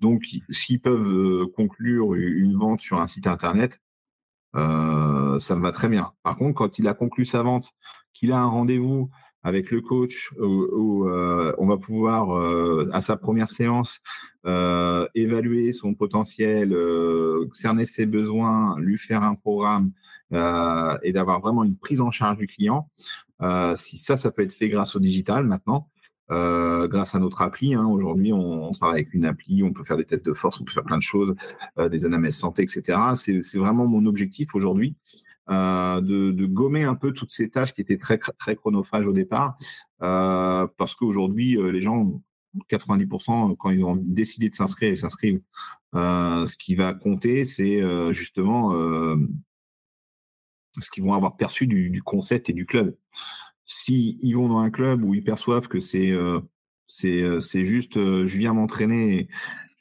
Donc, 0.00 0.24
s'ils 0.50 0.80
peuvent 0.80 1.46
conclure 1.54 2.14
une 2.14 2.56
vente 2.56 2.80
sur 2.80 3.00
un 3.00 3.06
site 3.06 3.26
Internet, 3.26 3.80
ça 4.54 5.56
me 5.56 5.62
va 5.62 5.72
très 5.72 5.88
bien. 5.88 6.12
Par 6.22 6.36
contre, 6.36 6.54
quand 6.54 6.78
il 6.78 6.88
a 6.88 6.94
conclu 6.94 7.24
sa 7.24 7.42
vente, 7.42 7.72
qu'il 8.14 8.32
a 8.32 8.40
un 8.40 8.46
rendez-vous 8.46 9.10
avec 9.42 9.70
le 9.70 9.80
coach 9.80 10.32
où, 10.38 11.08
euh, 11.08 11.54
on 11.58 11.66
va 11.66 11.76
pouvoir, 11.76 12.36
euh, 12.36 12.88
à 12.92 13.00
sa 13.00 13.16
première 13.16 13.50
séance, 13.50 14.00
euh, 14.46 15.06
évaluer 15.14 15.72
son 15.72 15.94
potentiel, 15.94 16.76
cerner 17.52 17.84
ses 17.84 18.06
besoins, 18.06 18.76
lui 18.78 18.98
faire 18.98 19.22
un 19.22 19.34
programme 19.34 19.92
et 20.30 21.12
d'avoir 21.12 21.40
vraiment 21.40 21.64
une 21.64 21.76
prise 21.76 22.00
en 22.00 22.10
charge 22.10 22.38
du 22.38 22.46
client. 22.46 22.90
si 23.76 23.96
ça, 23.96 24.16
ça 24.16 24.30
peut 24.30 24.42
être 24.42 24.52
fait 24.52 24.68
grâce 24.68 24.96
au 24.96 25.00
digital 25.00 25.44
maintenant, 25.44 25.88
grâce 26.30 27.14
à 27.14 27.18
notre 27.18 27.42
appli. 27.42 27.74
Hein. 27.74 27.86
Aujourd'hui, 27.86 28.32
on, 28.32 28.72
travaille 28.72 29.02
avec 29.02 29.14
une 29.14 29.24
appli, 29.24 29.62
on 29.62 29.72
peut 29.72 29.84
faire 29.84 29.96
des 29.96 30.04
tests 30.04 30.26
de 30.26 30.34
force, 30.34 30.60
on 30.60 30.64
peut 30.64 30.72
faire 30.72 30.84
plein 30.84 30.98
de 30.98 31.02
choses, 31.02 31.34
des 31.78 32.04
analyses 32.04 32.36
santé, 32.36 32.62
etc. 32.62 32.98
C'est 33.16 33.58
vraiment 33.58 33.86
mon 33.86 34.06
objectif 34.06 34.54
aujourd'hui. 34.54 34.96
Euh, 35.50 36.00
de, 36.02 36.46
gommer 36.46 36.84
un 36.84 36.94
peu 36.94 37.12
toutes 37.12 37.32
ces 37.32 37.48
tâches 37.48 37.72
qui 37.72 37.80
étaient 37.80 37.96
très, 37.96 38.18
très 38.18 38.54
chronophages 38.54 39.06
au 39.06 39.12
départ, 39.12 39.56
euh, 40.02 40.66
parce 40.76 40.94
qu'aujourd'hui, 40.94 41.56
euh, 41.56 41.70
les 41.70 41.80
gens, 41.80 42.22
90%, 42.68 43.56
quand 43.56 43.70
ils 43.70 43.82
ont 43.84 43.96
décidé 43.96 44.50
de 44.50 44.54
s'inscrire, 44.54 44.90
ils 44.90 44.98
s'inscrivent. 44.98 45.40
ce 45.94 46.56
qui 46.58 46.74
va 46.74 46.92
compter, 46.92 47.44
c'est 47.44 47.80
justement 48.12 48.72
ce 50.80 50.90
qu'ils 50.90 51.04
vont 51.04 51.14
avoir 51.14 51.36
perçu 51.36 51.66
du, 51.66 52.02
concept 52.02 52.50
et 52.50 52.52
du 52.52 52.66
club. 52.66 52.96
S'ils 53.70 54.18
ils 54.22 54.34
vont 54.34 54.48
dans 54.48 54.58
un 54.58 54.70
club 54.70 55.04
où 55.04 55.14
ils 55.14 55.24
perçoivent 55.24 55.68
que 55.68 55.80
c'est 55.80 56.12
c'est 56.88 57.64
juste, 57.64 57.94
je 57.94 58.38
viens 58.38 58.54
m'entraîner 58.54 59.28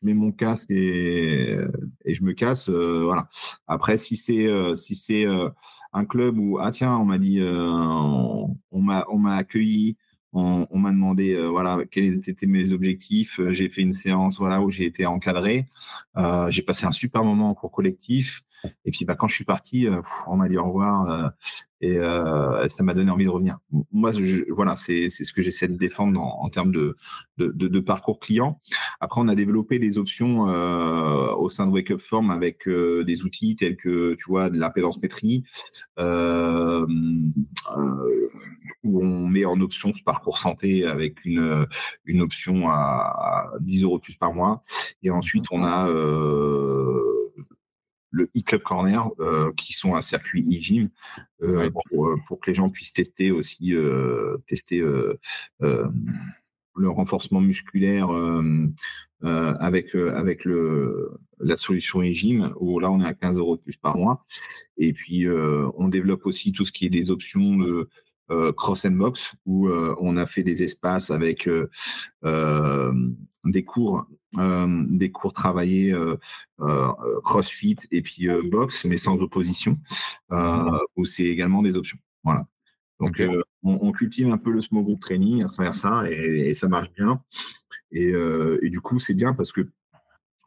je 0.01 0.05
mets 0.05 0.13
mon 0.13 0.31
casque 0.31 0.71
et, 0.71 1.57
et 2.05 2.13
je 2.13 2.23
me 2.23 2.33
casse. 2.33 2.69
Euh, 2.69 3.03
voilà. 3.05 3.29
Après, 3.67 3.97
si 3.97 4.15
c'est 4.15 4.47
euh, 4.47 4.75
si 4.75 4.95
c'est 4.95 5.25
euh, 5.25 5.49
un 5.93 6.05
club 6.05 6.37
où 6.37 6.59
ah 6.59 6.71
tiens, 6.71 6.97
on 6.97 7.05
m'a 7.05 7.17
dit, 7.17 7.41
on, 7.41 8.55
m'a 8.71 9.05
on 9.09 9.17
m'a 9.17 9.35
accueilli, 9.35 9.97
on, 10.33 10.67
m'a 10.77 10.91
demandé 10.91 11.35
voilà 11.47 11.79
quels 11.89 12.21
étaient 12.29 12.45
mes 12.47 12.71
objectifs. 12.71 13.39
J'ai 13.49 13.69
fait 13.69 13.81
une 13.81 13.93
séance 13.93 14.37
voilà 14.37 14.61
où 14.61 14.69
j'ai 14.69 14.85
été 14.85 15.05
encadré. 15.05 15.67
j'ai 16.49 16.61
passé 16.61 16.85
un 16.85 16.91
super 16.91 17.23
moment 17.23 17.49
en 17.49 17.55
cours 17.55 17.71
collectif. 17.71 18.43
Et 18.85 18.91
puis 18.91 19.05
bah, 19.05 19.15
quand 19.15 19.27
je 19.27 19.35
suis 19.35 19.45
parti, 19.45 19.87
on 20.27 20.37
m'a 20.37 20.47
dit 20.47 20.57
au 20.57 20.65
revoir 20.65 21.33
et 21.79 21.97
euh, 21.97 22.67
ça 22.69 22.83
m'a 22.83 22.93
donné 22.93 23.11
envie 23.11 23.25
de 23.25 23.29
revenir. 23.29 23.59
Moi, 23.91 24.11
je, 24.11 24.51
voilà, 24.51 24.75
c'est 24.75 25.09
ce 25.09 25.31
que 25.31 25.41
j'essaie 25.41 25.67
de 25.67 25.77
défendre 25.77 26.19
en, 26.19 26.49
termes 26.49 26.71
de, 26.71 26.97
de, 27.37 27.51
de, 27.51 27.79
parcours 27.79 28.19
client. 28.19 28.59
Après, 28.99 29.21
on 29.21 29.27
a 29.27 29.35
développé 29.35 29.77
des 29.77 29.97
options 29.97 30.49
euh, 30.49 31.31
au 31.35 31.49
sein 31.49 31.67
de 31.67 31.71
Wake 31.71 31.91
Up 31.91 32.01
Form 32.01 32.31
avec 32.31 32.67
euh, 32.67 33.03
des 33.03 33.23
outils 33.23 33.55
tels 33.55 33.77
que, 33.77 34.15
tu 34.15 34.23
vois, 34.27 34.49
de 34.49 34.57
l'impédance 34.57 34.99
métrie, 35.01 35.43
euh, 35.99 36.87
euh, 37.77 38.29
où 38.83 39.03
on 39.03 39.27
met 39.27 39.45
en 39.45 39.59
option 39.61 39.93
ce 39.93 40.01
parcours 40.01 40.39
santé 40.39 40.85
avec 40.85 41.23
une, 41.25 41.67
une 42.05 42.21
option 42.21 42.69
à, 42.69 43.51
10 43.59 43.83
euros 43.83 43.99
plus 43.99 44.15
par 44.15 44.33
mois. 44.33 44.63
Et 45.03 45.11
ensuite, 45.11 45.45
on 45.51 45.63
a 45.63 45.87
le 48.11 48.29
e-club 48.35 48.61
corner, 48.61 49.09
euh, 49.19 49.51
qui 49.55 49.73
sont 49.73 49.95
un 49.95 50.01
circuit 50.01 50.41
e-gym, 50.41 50.89
euh, 51.41 51.69
euh, 51.93 52.15
pour, 52.27 52.39
que 52.39 52.49
les 52.49 52.55
gens 52.55 52.69
puissent 52.69 52.93
tester 52.93 53.31
aussi, 53.31 53.73
tester 54.47 54.83
le 55.59 56.89
renforcement 56.89 57.41
musculaire 57.41 58.09
avec, 59.21 59.95
avec 59.95 60.45
le, 60.45 61.11
la 61.39 61.57
solution 61.57 62.01
e-gym, 62.01 62.53
où 62.59 62.79
là 62.79 62.91
on 62.91 63.01
est 63.01 63.05
à 63.05 63.13
15 63.13 63.37
euros 63.37 63.57
de 63.57 63.61
plus 63.61 63.77
par 63.77 63.97
mois. 63.97 64.25
Et 64.77 64.93
puis 64.93 65.27
on 65.29 65.89
développe 65.89 66.25
aussi 66.25 66.51
tout 66.51 66.65
ce 66.65 66.71
qui 66.71 66.85
est 66.85 66.89
des 66.89 67.11
options 67.11 67.57
de 67.57 67.89
cross 68.55 68.85
and 68.85 68.91
box, 68.91 69.33
où 69.45 69.69
on 69.69 70.17
a 70.17 70.25
fait 70.25 70.43
des 70.43 70.63
espaces 70.63 71.11
avec 71.11 71.49
des 72.23 73.63
cours 73.63 74.05
euh, 74.37 74.85
des 74.89 75.09
cours 75.09 75.31
travaillés 75.31 75.93
euh, 75.93 76.17
euh, 76.59 76.91
CrossFit 77.23 77.77
et 77.91 78.01
puis 78.01 78.27
boxe, 78.43 78.85
mais 78.85 78.97
sans 78.97 79.21
opposition, 79.21 79.79
où 80.95 81.05
c'est 81.05 81.25
également 81.25 81.61
des 81.61 81.77
options. 81.77 81.97
Voilà. 82.23 82.45
Donc, 82.99 83.21
on, 83.63 83.91
cultive 83.91 84.29
un 84.29 84.37
peu 84.37 84.51
le 84.51 84.61
small 84.61 84.83
group 84.83 84.99
training 84.99 85.43
à 85.43 85.47
travers 85.47 85.75
ça 85.75 86.09
et, 86.09 86.53
ça 86.55 86.67
marche 86.67 86.91
bien. 86.93 87.21
Et, 87.91 88.11
du 88.69 88.81
coup, 88.81 88.99
c'est 88.99 89.13
bien 89.13 89.33
parce 89.33 89.51
que 89.51 89.69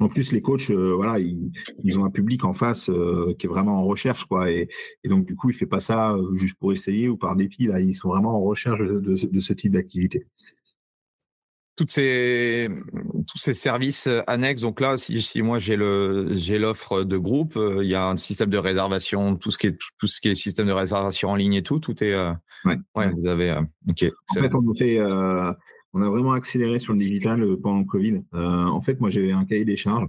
en 0.01 0.09
plus, 0.09 0.32
les 0.32 0.40
coachs, 0.40 0.70
voilà, 0.70 1.18
ils, 1.18 1.98
ont 1.98 2.05
un 2.05 2.11
public 2.11 2.44
en 2.44 2.55
face 2.55 2.90
qui 3.38 3.46
est 3.46 3.48
vraiment 3.48 3.74
en 3.74 3.84
recherche, 3.84 4.24
quoi. 4.24 4.51
Et, 4.51 4.68
donc, 5.05 5.26
du 5.26 5.36
coup, 5.36 5.51
il 5.51 5.55
ne 5.55 5.59
fait 5.59 5.66
pas 5.66 5.80
ça 5.80 6.16
juste 6.32 6.57
pour 6.59 6.72
essayer 6.72 7.09
ou 7.09 7.16
par 7.16 7.36
dépit. 7.36 7.66
Là, 7.66 7.80
ils 7.80 7.94
sont 7.94 8.09
vraiment 8.09 8.36
en 8.36 8.42
recherche 8.42 8.80
de 8.80 9.40
ce 9.40 9.53
type 9.53 9.72
d'activité 9.72 10.26
toutes 11.81 11.93
ces, 11.93 12.68
tous 13.26 13.39
ces 13.39 13.55
services 13.55 14.07
euh, 14.07 14.20
annexes. 14.26 14.61
Donc 14.61 14.83
là, 14.83 14.99
si, 14.99 15.22
si 15.22 15.41
moi 15.41 15.59
j'ai 15.59 15.76
le 15.76 16.28
j'ai 16.33 16.59
l'offre 16.59 17.05
de 17.05 17.16
groupe, 17.16 17.57
euh, 17.57 17.83
il 17.83 17.89
y 17.89 17.95
a 17.95 18.07
un 18.07 18.18
système 18.18 18.51
de 18.51 18.59
réservation, 18.59 19.35
tout 19.37 19.51
ce 19.51 19.57
qui 19.57 19.68
est 19.68 19.78
tout 19.99 20.07
ce 20.07 20.20
qui 20.20 20.28
est 20.28 20.35
système 20.35 20.66
de 20.66 20.72
réservation 20.72 21.31
en 21.31 21.37
ligne 21.37 21.55
et 21.55 21.62
tout, 21.62 21.78
tout 21.78 22.05
est. 22.05 22.12
Euh, 22.12 22.33
ouais. 22.66 23.11
Vous 23.16 23.26
avez. 23.26 23.59
ok. 23.89 24.12
En 24.37 24.41
fait, 24.41 24.55
on 24.55 24.70
a 24.70 24.74
fait. 24.74 25.01
on 25.95 26.03
a 26.03 26.11
vraiment 26.11 26.33
accéléré 26.33 26.78
sur 26.78 26.93
le 26.93 26.99
digital 26.99 27.43
pendant 27.62 27.78
le 27.78 27.87
Covid. 27.87 28.20
en 28.35 28.81
fait, 28.83 29.01
moi, 29.01 29.09
j'avais 29.09 29.33
un 29.33 29.47
cahier 29.47 29.64
des 29.64 29.78
charges. 29.78 30.07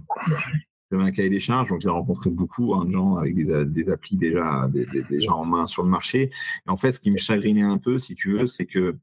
J'avais 0.90 1.04
un 1.04 1.10
cahier 1.10 1.30
des 1.30 1.40
charges, 1.40 1.70
donc 1.70 1.80
j'ai 1.80 1.88
rencontré 1.88 2.28
beaucoup 2.28 2.74
hein, 2.74 2.84
de 2.84 2.90
gens 2.90 3.16
avec 3.16 3.34
des, 3.34 3.64
des 3.64 3.88
applis 3.88 4.18
déjà, 4.18 4.68
déjà 5.08 5.32
en 5.32 5.46
main 5.46 5.66
sur 5.66 5.84
le 5.84 5.88
marché. 5.88 6.30
Et 6.66 6.70
en 6.70 6.76
fait, 6.76 6.92
ce 6.92 7.00
qui 7.00 7.10
me 7.10 7.16
chagrinait 7.16 7.62
un 7.62 7.78
peu, 7.78 7.98
si 7.98 8.14
tu 8.14 8.32
veux, 8.32 8.46
c'est 8.46 8.66
que 8.66 8.94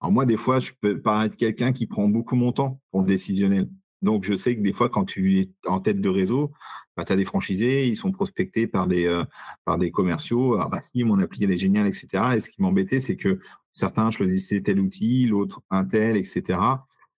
alors 0.00 0.12
moi, 0.12 0.26
des 0.26 0.36
fois, 0.36 0.60
je 0.60 0.72
peux 0.80 1.00
paraître 1.00 1.36
quelqu'un 1.36 1.72
qui 1.72 1.86
prend 1.86 2.08
beaucoup 2.08 2.36
mon 2.36 2.52
temps 2.52 2.80
pour 2.90 3.00
le 3.00 3.06
décisionnel. 3.06 3.68
Donc, 4.02 4.24
je 4.24 4.36
sais 4.36 4.56
que 4.56 4.62
des 4.62 4.72
fois, 4.72 4.88
quand 4.88 5.04
tu 5.04 5.40
es 5.40 5.50
en 5.66 5.80
tête 5.80 6.00
de 6.00 6.08
réseau, 6.08 6.52
bah, 6.96 7.04
tu 7.04 7.12
as 7.12 7.16
des 7.16 7.24
franchisés, 7.24 7.86
ils 7.88 7.96
sont 7.96 8.12
prospectés 8.12 8.66
par 8.68 8.86
des, 8.86 9.06
euh, 9.06 9.24
par 9.64 9.78
des 9.78 9.90
commerciaux. 9.90 10.58
Ah 10.60 10.68
bah 10.68 10.80
si, 10.80 11.02
mon 11.04 11.18
appli, 11.18 11.44
elle 11.44 11.50
est 11.50 11.58
géniale, 11.58 11.86
etc. 11.86 12.08
Et 12.36 12.40
ce 12.40 12.50
qui 12.50 12.62
m'embêtait, 12.62 13.00
c'est 13.00 13.16
que 13.16 13.40
certains 13.72 14.10
choisissaient 14.10 14.62
tel 14.62 14.80
outil, 14.80 15.26
l'autre 15.26 15.62
un 15.70 15.84
tel, 15.84 16.16
etc. 16.16 16.60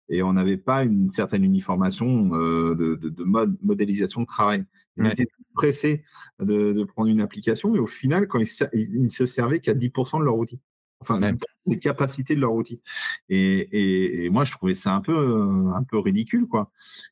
Et 0.08 0.22
on 0.22 0.32
n'avait 0.32 0.56
pas 0.56 0.82
une 0.84 1.10
certaine 1.10 1.44
uniformation 1.44 2.34
euh, 2.34 2.74
de, 2.74 2.96
de, 2.96 3.24
mode, 3.24 3.56
modélisation 3.62 4.22
de 4.22 4.26
travail. 4.26 4.64
Ils 4.96 5.06
étaient 5.06 5.28
pressés 5.54 6.04
de, 6.40 6.72
de, 6.72 6.84
prendre 6.84 7.08
une 7.08 7.20
application, 7.20 7.70
mais 7.70 7.78
au 7.78 7.86
final, 7.86 8.26
quand 8.26 8.38
ils, 8.38 8.48
ils 8.74 9.02
ne 9.02 9.08
se 9.08 9.24
servaient 9.26 9.60
qu'à 9.60 9.74
10% 9.74 10.18
de 10.18 10.24
leur 10.24 10.36
outil 10.36 10.60
enfin 11.00 11.18
les 11.66 11.78
capacités 11.78 12.34
de 12.34 12.40
leur 12.40 12.54
outil. 12.54 12.80
Et, 13.28 14.28
moi, 14.30 14.44
je 14.44 14.52
trouvais 14.52 14.74
ça 14.74 14.94
un 14.94 15.00
peu, 15.00 15.16
euh, 15.16 15.72
un 15.74 15.82
peu 15.82 15.98
ridicule, 15.98 16.46
quoi. 16.46 16.70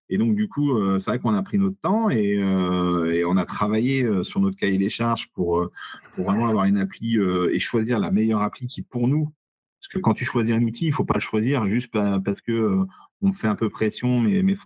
Et 0.09 0.19
donc, 0.19 0.35
du 0.35 0.49
coup, 0.49 0.77
euh, 0.77 0.99
c'est 0.99 1.11
vrai 1.11 1.19
qu'on 1.19 1.35
a 1.35 1.43
pris 1.43 1.59
notre 1.59 1.79
temps 1.81 2.11
et, 2.11 2.37
euh, 2.39 3.25
on 3.27 3.37
a 3.37 3.45
travaillé 3.45 4.07
sur 4.23 4.41
notre 4.41 4.57
cahier 4.57 4.79
des 4.79 4.89
charges 4.89 5.31
pour, 5.33 5.69
pour 6.15 6.25
vraiment 6.25 6.49
avoir 6.49 6.65
une 6.65 6.79
appli 6.79 7.19
et 7.53 7.61
choisir 7.61 7.99
la 7.99 8.11
meilleure 8.11 8.43
appli 8.43 8.67
qui, 8.67 8.83
pour 8.83 9.09
nous, 9.09 9.33
parce 9.81 9.89
que 9.93 9.99
quand 9.99 10.15
tu 10.15 10.25
choisis 10.25 10.55
un 10.55 10.63
outil, 10.63 10.87
il 10.87 10.93
faut 10.93 11.05
pas 11.05 11.15
le 11.15 11.21
choisir 11.21 11.67
juste 11.67 11.93
parce 11.93 12.41
que 12.41 12.79
on 13.21 13.29
me 13.29 13.33
fait 13.33 13.49
un 13.49 13.57
peu 13.57 13.69
pression, 13.69 14.21
mes, 14.21 14.43
mes, 14.43 14.57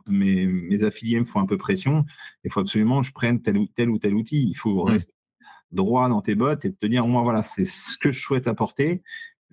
mes, 0.47 0.83
affiliés 0.85 1.19
me 1.19 1.25
font 1.25 1.41
un 1.41 1.47
peu 1.47 1.57
pression. 1.57 2.05
Il 2.45 2.53
faut 2.53 2.61
absolument 2.61 3.01
que 3.01 3.07
je 3.07 3.13
prenne 3.13 3.41
tel 3.41 3.57
ou 3.57 3.67
tel, 3.67 3.89
ou 3.89 3.99
tel 3.99 4.15
outil. 4.15 4.47
Il 4.47 4.55
faut 4.55 4.85
mmh. 4.85 4.91
rester 4.91 5.15
droit 5.73 6.09
dans 6.09 6.23
tes 6.23 6.35
bottes 6.35 6.65
et 6.65 6.71
de 6.71 6.77
te 6.77 6.87
dire, 6.87 7.07
moi, 7.07 7.23
voilà, 7.23 7.43
c'est 7.43 7.65
ce 7.65 7.99
que 7.99 8.11
je 8.11 8.21
souhaite 8.21 8.47
apporter 8.47 9.03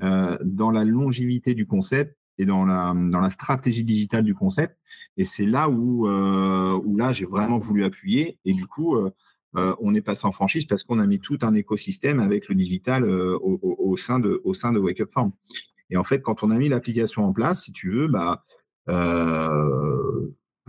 euh, 0.02 0.38
dans 0.44 0.72
la 0.72 0.86
longévité 0.86 1.54
du 1.54 1.66
concept 1.66 2.16
et 2.38 2.46
dans 2.46 2.66
la, 2.66 2.94
dans 2.96 3.20
la 3.20 3.30
stratégie 3.30 3.84
digitale 3.84 4.24
du 4.24 4.34
concept. 4.34 4.78
Et 5.18 5.26
c'est 5.26 5.46
là 5.46 5.70
où, 5.70 6.08
euh, 6.08 6.80
où 6.86 6.98
là, 6.98 7.12
j'ai 7.12 7.26
vraiment 7.26 7.58
voulu 7.58 7.84
appuyer. 7.84 8.40
Et 8.46 8.54
du 8.54 8.66
coup, 8.66 8.96
euh, 8.96 9.76
on 9.82 9.94
est 9.94 10.02
passé 10.02 10.26
en 10.26 10.32
franchise 10.32 10.66
parce 10.66 10.84
qu'on 10.84 11.00
a 11.00 11.08
mis 11.08 11.20
tout 11.20 11.40
un 11.42 11.54
écosystème 11.54 12.20
avec 12.20 12.48
le 12.48 12.56
digital 12.56 13.04
au, 13.04 13.98
sein 13.98 14.20
de, 14.20 14.42
au 14.46 14.54
sein 14.54 14.72
de 14.72 14.80
Wake 14.80 15.02
Up 15.02 15.12
Farm. 15.12 15.32
Et 15.90 15.98
en 15.98 16.04
fait, 16.04 16.22
quand 16.22 16.44
on 16.44 16.52
a 16.52 16.58
mis 16.58 16.70
l'application 16.70 17.26
en 17.26 17.34
place, 17.34 17.64
si 17.64 17.74
tu 17.74 17.92
veux, 17.92 18.08
bah, 18.08 18.46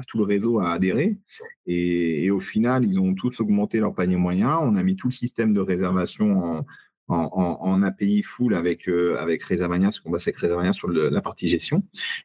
tout 0.06 0.18
le 0.18 0.24
réseau 0.24 0.58
a 0.60 0.70
adhéré. 0.70 1.18
Et, 1.66 2.30
au 2.30 2.40
final, 2.40 2.84
ils 2.84 2.98
ont 2.98 3.14
tous 3.14 3.40
augmenté 3.40 3.80
leur 3.80 3.94
panier 3.94 4.16
moyen. 4.16 4.58
On 4.58 4.76
a 4.76 4.82
mis 4.82 4.96
tout 4.96 5.08
le 5.08 5.12
système 5.12 5.52
de 5.52 5.60
réservation 5.60 6.64
en, 7.08 7.82
API 7.82 8.22
full 8.22 8.54
avec, 8.54 8.88
euh, 8.88 9.16
avec 9.18 9.42
Réservania, 9.42 9.88
parce 9.88 10.00
qu'on 10.00 10.10
bosse 10.10 10.28
avec 10.28 10.36
Réservania 10.36 10.72
sur 10.72 10.88
la 10.88 11.20
partie 11.20 11.48
gestion. 11.48 11.82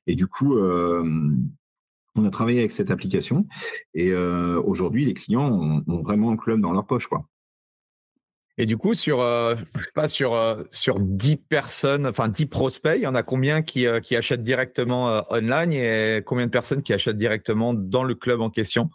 Et 0.08 0.16
du 0.16 0.28
coup, 0.28 0.58
euh, 0.58 1.04
on 2.16 2.26
a 2.26 2.30
travaillé 2.30 2.60
avec 2.60 2.72
cette 2.72 2.92
application. 2.92 3.46
Et 3.94 4.12
euh, 4.12 4.62
aujourd'hui, 4.62 5.06
les 5.06 5.14
clients 5.14 5.84
ont, 5.88 6.02
vraiment 6.04 6.32
un 6.32 6.38
club 6.38 6.62
dans 6.62 6.72
leur 6.72 6.86
poche. 6.86 7.08
Quoi. 7.08 7.28
Et 8.58 8.66
du 8.66 8.78
coup, 8.78 8.94
sur, 8.94 9.20
euh, 9.20 9.56
pas, 9.96 10.08
sur, 10.08 10.34
euh, 10.34 10.64
sur 10.72 11.00
10 11.00 11.38
personnes, 11.38 12.08
enfin 12.08 12.30
10 12.30 12.46
prospects, 12.46 12.96
il 12.96 13.04
y 13.04 13.08
en 13.08 13.16
a 13.16 13.24
combien 13.24 13.62
qui, 13.62 13.86
euh, 13.86 14.00
qui 14.00 14.16
achètent 14.16 14.44
directement 14.44 15.24
online 15.30 15.74
et 15.74 16.24
combien 16.26 16.46
de 16.46 16.52
personnes 16.52 16.82
qui 16.82 16.94
achètent 16.94 17.18
directement 17.18 17.74
dans 17.74 18.04
le 18.04 18.16
club 18.16 18.40
en 18.40 18.50
question? 18.50 18.90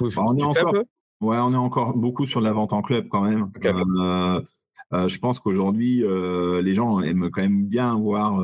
Bah, 0.00 0.08
on, 0.18 0.38
est 0.38 0.42
encore, 0.42 0.74
ouais, 1.20 1.36
on 1.38 1.52
est 1.52 1.56
encore 1.56 1.94
beaucoup 1.96 2.26
sur 2.26 2.40
la 2.40 2.52
vente 2.52 2.72
en 2.72 2.82
club 2.82 3.08
quand 3.08 3.22
même. 3.22 3.50
je 4.92 5.18
pense 5.18 5.40
qu'aujourd'hui, 5.40 6.02
les 6.62 6.74
gens 6.74 7.00
aiment 7.00 7.30
quand 7.30 7.42
même 7.42 7.66
bien 7.66 7.96
voir 7.96 8.40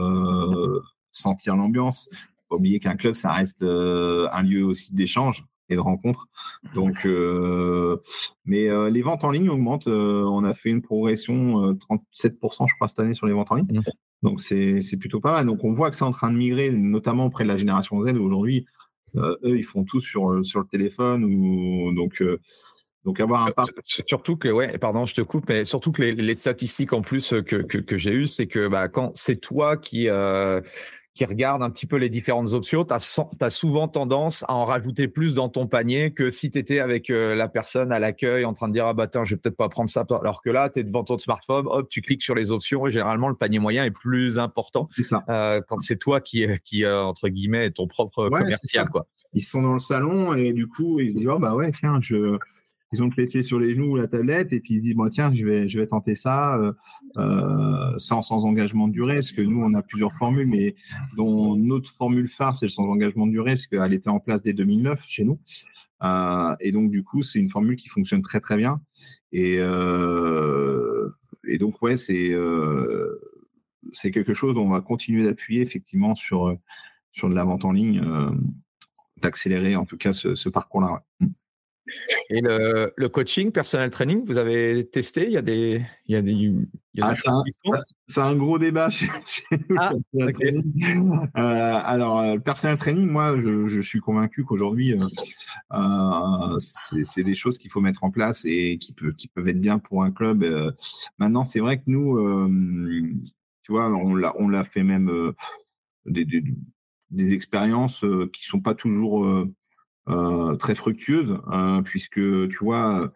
sentir 1.10 1.56
l'ambiance. 1.56 2.10
Oublier 2.50 2.80
qu'un 2.80 2.96
club, 2.96 3.14
ça 3.14 3.32
reste 3.32 3.62
un 3.62 4.42
lieu 4.42 4.64
aussi 4.64 4.94
d'échange 4.94 5.44
de 5.74 5.80
rencontres. 5.80 6.28
Donc, 6.74 7.06
euh, 7.06 7.96
mais 8.44 8.68
euh, 8.68 8.90
les 8.90 9.02
ventes 9.02 9.24
en 9.24 9.30
ligne 9.30 9.48
augmentent. 9.48 9.88
Euh, 9.88 10.24
on 10.24 10.44
a 10.44 10.54
fait 10.54 10.70
une 10.70 10.82
progression 10.82 11.72
37%, 11.74 12.68
je 12.68 12.74
crois, 12.74 12.88
cette 12.88 12.98
année 13.00 13.14
sur 13.14 13.26
les 13.26 13.32
ventes 13.32 13.52
en 13.52 13.56
ligne. 13.56 13.78
Mmh. 13.78 13.82
Donc, 14.22 14.40
c'est 14.40 14.96
plutôt 14.98 15.20
pas 15.20 15.32
mal. 15.32 15.46
Donc, 15.46 15.64
on 15.64 15.72
voit 15.72 15.90
que 15.90 15.96
c'est 15.96 16.04
en 16.04 16.12
train 16.12 16.30
de 16.30 16.36
migrer, 16.36 16.70
notamment 16.70 17.26
auprès 17.26 17.44
de 17.44 17.48
la 17.48 17.56
génération 17.56 18.02
Z. 18.02 18.16
Aujourd'hui, 18.16 18.66
eux, 19.16 19.38
ils 19.44 19.64
font 19.64 19.84
tout 19.84 20.00
sur, 20.00 20.44
sur 20.44 20.60
le 20.60 20.66
téléphone. 20.66 21.24
Ou, 21.24 21.92
donc, 21.92 22.22
donc 23.04 23.18
avoir 23.18 23.48
un 23.48 23.64
Surtout 23.84 24.36
que, 24.36 24.48
ouais, 24.48 24.78
pardon, 24.78 25.06
je 25.06 25.14
te 25.14 25.22
coupe, 25.22 25.48
mais 25.48 25.64
surtout 25.64 25.90
que 25.90 26.02
les, 26.02 26.34
statistiques 26.36 26.92
en 26.92 27.02
plus 27.02 27.30
que, 27.30 27.56
que, 27.56 27.98
j'ai 27.98 28.12
eues, 28.12 28.26
c'est 28.26 28.46
que 28.46 28.68
bah, 28.68 28.88
quand 28.88 29.10
c'est 29.14 29.40
toi 29.40 29.76
qui, 29.76 30.08
qui 31.14 31.24
regarde 31.24 31.62
un 31.62 31.70
petit 31.70 31.86
peu 31.86 31.96
les 31.96 32.08
différentes 32.08 32.52
options, 32.52 32.84
tu 32.84 32.94
as, 32.94 33.50
souvent 33.50 33.86
tendance 33.86 34.44
à 34.48 34.54
en 34.54 34.64
rajouter 34.64 35.08
plus 35.08 35.34
dans 35.34 35.48
ton 35.48 35.66
panier 35.66 36.12
que 36.12 36.30
si 36.30 36.50
tu 36.50 36.58
étais 36.58 36.80
avec 36.80 37.10
euh, 37.10 37.34
la 37.34 37.48
personne 37.48 37.92
à 37.92 37.98
l'accueil 37.98 38.44
en 38.44 38.54
train 38.54 38.68
de 38.68 38.72
dire 38.72 38.86
Ah 38.86 38.94
bah 38.94 39.06
tiens, 39.08 39.24
je 39.24 39.34
vais 39.34 39.40
peut-être 39.40 39.56
pas 39.56 39.68
prendre 39.68 39.90
ça. 39.90 40.06
Alors 40.08 40.40
que 40.42 40.50
là, 40.50 40.70
tu 40.70 40.80
es 40.80 40.84
devant 40.84 41.04
ton 41.04 41.18
smartphone, 41.18 41.66
hop, 41.68 41.88
tu 41.90 42.00
cliques 42.00 42.22
sur 42.22 42.34
les 42.34 42.50
options 42.50 42.86
et 42.86 42.90
généralement 42.90 43.28
le 43.28 43.34
panier 43.34 43.58
moyen 43.58 43.84
est 43.84 43.90
plus 43.90 44.38
important 44.38 44.86
ça. 45.02 45.24
Euh, 45.28 45.60
quand 45.68 45.80
c'est 45.80 45.98
toi 45.98 46.20
qui, 46.20 46.46
qui 46.64 46.84
euh, 46.84 47.02
entre 47.02 47.28
guillemets, 47.28 47.70
ton 47.70 47.86
propre 47.86 48.28
commercial. 48.28 48.88
Quoi. 48.88 49.06
Ils 49.34 49.42
sont 49.42 49.62
dans 49.62 49.74
le 49.74 49.78
salon 49.78 50.34
et 50.34 50.52
du 50.52 50.66
coup, 50.66 51.00
ils 51.00 51.12
se 51.12 51.16
disent 51.16 51.28
Oh 51.28 51.38
bah 51.38 51.54
ouais, 51.54 51.72
tiens, 51.72 51.98
je 52.00 52.38
ils 52.92 53.02
ont 53.02 53.06
le 53.06 53.14
PC 53.14 53.42
sur 53.42 53.58
les 53.58 53.72
genoux 53.72 53.92
ou 53.92 53.96
la 53.96 54.06
tablette 54.06 54.52
et 54.52 54.60
puis 54.60 54.74
ils 54.74 54.78
se 54.78 54.82
disent 54.84 54.94
bon, 54.94 55.08
tiens 55.08 55.32
je 55.34 55.44
vais 55.44 55.68
je 55.68 55.80
vais 55.80 55.86
tenter 55.86 56.14
ça 56.14 56.56
euh, 56.56 56.72
euh, 57.16 57.94
sans 57.98 58.22
sans 58.22 58.44
engagement 58.44 58.86
de 58.86 58.92
durée 58.92 59.14
parce 59.16 59.32
que 59.32 59.40
nous 59.40 59.62
on 59.62 59.74
a 59.74 59.82
plusieurs 59.82 60.12
formules 60.12 60.46
mais 60.46 60.74
dont 61.16 61.56
notre 61.56 61.90
formule 61.90 62.28
phare 62.28 62.54
c'est 62.54 62.66
le 62.66 62.70
sans 62.70 62.84
engagement 62.84 63.26
de 63.26 63.32
durée 63.32 63.52
parce 63.52 63.66
qu'elle 63.66 63.92
était 63.94 64.10
en 64.10 64.20
place 64.20 64.42
dès 64.42 64.52
2009 64.52 65.00
chez 65.06 65.24
nous. 65.24 65.40
Euh, 66.04 66.54
et 66.60 66.72
donc 66.72 66.90
du 66.90 67.02
coup 67.02 67.22
c'est 67.22 67.38
une 67.38 67.48
formule 67.48 67.76
qui 67.76 67.88
fonctionne 67.88 68.22
très 68.22 68.40
très 68.40 68.56
bien. 68.56 68.80
Et 69.32 69.56
et 71.48 71.58
donc 71.58 71.80
ouais 71.82 71.96
c'est 71.96 72.32
c'est 73.92 74.10
quelque 74.10 74.34
chose 74.34 74.56
on 74.58 74.68
va 74.68 74.80
continuer 74.80 75.24
d'appuyer 75.24 75.62
effectivement 75.62 76.14
sur 76.14 76.56
sur 77.12 77.28
de 77.28 77.34
la 77.34 77.44
vente 77.44 77.64
en 77.64 77.72
ligne 77.72 78.02
d'accélérer 79.20 79.76
en 79.76 79.86
tout 79.86 79.96
cas 79.96 80.12
ce, 80.12 80.34
ce 80.34 80.48
parcours 80.48 80.82
là 80.82 81.02
et 82.30 82.40
le, 82.40 82.92
le, 82.96 83.08
coaching, 83.08 83.52
personal 83.52 83.90
training, 83.90 84.24
vous 84.24 84.38
avez 84.38 84.88
testé? 84.88 85.26
Il 85.26 85.32
y 85.32 85.36
a 85.36 85.42
des. 85.42 85.82
Il 86.06 86.14
y 86.14 86.16
a 86.16 86.22
des, 86.22 86.32
il 86.32 86.66
y 86.94 87.00
a 87.00 87.06
ah, 87.06 87.14
c'est, 88.06 88.20
un, 88.20 88.36
gros 88.36 88.58
débat 88.58 88.90
chez, 88.90 89.06
nous. 89.68 89.76
Ah, 89.78 89.92
euh, 90.14 91.80
alors, 91.84 92.34
le 92.34 92.38
personal 92.38 92.76
training, 92.76 93.08
moi, 93.08 93.40
je, 93.40 93.64
je 93.64 93.80
suis 93.80 94.00
convaincu 94.00 94.44
qu'aujourd'hui, 94.44 94.92
euh, 94.92 95.06
euh 95.72 96.58
c'est, 96.58 97.22
des 97.22 97.34
choses 97.34 97.56
qu'il 97.56 97.70
faut 97.70 97.80
mettre 97.80 98.04
en 98.04 98.10
place 98.10 98.44
et 98.44 98.78
qui, 98.78 98.92
peut, 98.92 99.12
qui 99.12 99.28
peuvent 99.28 99.48
être 99.48 99.60
bien 99.60 99.78
pour 99.78 100.02
un 100.02 100.10
club. 100.10 100.42
Euh. 100.42 100.70
maintenant, 101.18 101.44
c'est 101.44 101.60
vrai 101.60 101.78
que 101.78 101.84
nous, 101.86 102.18
tu 103.62 103.72
vois, 103.72 103.86
on 103.88 104.14
l'a, 104.14 104.34
on 104.38 104.48
l'a 104.48 104.64
fait 104.64 104.82
même 104.82 105.32
des, 106.04 106.26
des, 106.26 106.44
des 107.12 107.32
expériences 107.32 108.04
qui 108.32 108.44
sont 108.44 108.60
pas 108.60 108.74
toujours 108.74 109.24
euh, 109.24 109.52
très 110.58 110.74
fructueuse, 110.74 111.38
hein, 111.46 111.82
puisque 111.84 112.14
tu 112.14 112.58
vois, 112.60 113.12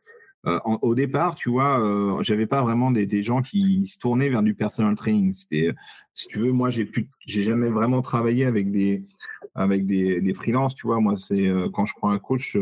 euh, 0.46 0.60
au 0.64 0.94
départ, 0.94 1.34
tu 1.34 1.50
vois, 1.50 1.80
euh, 1.80 2.22
j'avais 2.22 2.46
pas 2.46 2.62
vraiment 2.62 2.90
des, 2.92 3.22
gens 3.22 3.42
qui 3.42 3.86
se 3.86 3.98
tournaient 3.98 4.28
vers 4.28 4.42
du 4.42 4.54
personal 4.54 4.94
training. 4.94 5.32
C'était, 5.32 5.72
si 6.14 6.28
tu 6.28 6.38
veux, 6.38 6.52
moi, 6.52 6.70
j'ai 6.70 6.88
j'ai 7.26 7.42
jamais 7.42 7.68
vraiment 7.68 8.00
travaillé 8.02 8.44
avec 8.44 8.70
des, 8.70 9.04
avec 9.54 9.86
des, 9.86 10.20
des 10.20 10.34
freelances. 10.34 10.74
Tu 10.74 10.86
vois, 10.86 11.00
moi, 11.00 11.16
c'est 11.18 11.50
quand 11.72 11.86
je 11.86 11.94
prends 11.96 12.10
un 12.10 12.18
coach, 12.18 12.56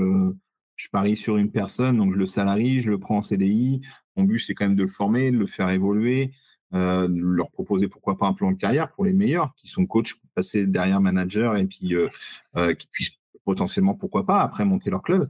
je 0.77 0.89
parie 0.91 1.16
sur 1.16 1.37
une 1.37 1.51
personne, 1.51 1.99
donc 1.99 2.14
je 2.14 2.18
le 2.18 2.27
salarie, 2.27 2.81
je 2.81 2.91
le 2.91 2.99
prends 2.99 3.18
en 3.18 3.22
CDI. 3.22 3.83
Mon 4.16 4.25
but, 4.25 4.41
c'est 4.41 4.55
quand 4.55 4.66
même 4.66 4.77
de 4.77 4.83
le 4.83 4.89
former, 4.89 5.31
de 5.31 5.39
le 5.39 5.47
faire 5.47 5.68
évoluer, 5.70 6.33
euh, 6.75 7.07
de 7.09 7.20
leur 7.20 7.51
proposer 7.51 7.89
pourquoi 7.89 8.16
pas 8.16 8.27
un 8.27 8.33
plan 8.33 8.51
de 8.51 8.57
carrière 8.57 8.91
pour 8.93 9.05
les 9.05 9.12
meilleurs 9.12 9.55
qui 9.57 9.68
sont 9.68 9.87
coachs, 9.87 10.14
passer 10.35 10.66
derrière 10.66 11.01
manager 11.01 11.57
et 11.57 11.66
puis 11.66 11.95
euh, 11.95 12.75
qui 12.75 12.89
puissent 12.89 13.18
potentiellement, 13.45 13.95
pourquoi 13.95 14.24
pas, 14.26 14.40
après 14.40 14.64
monter 14.64 14.90
leur 14.90 15.03
club. 15.03 15.28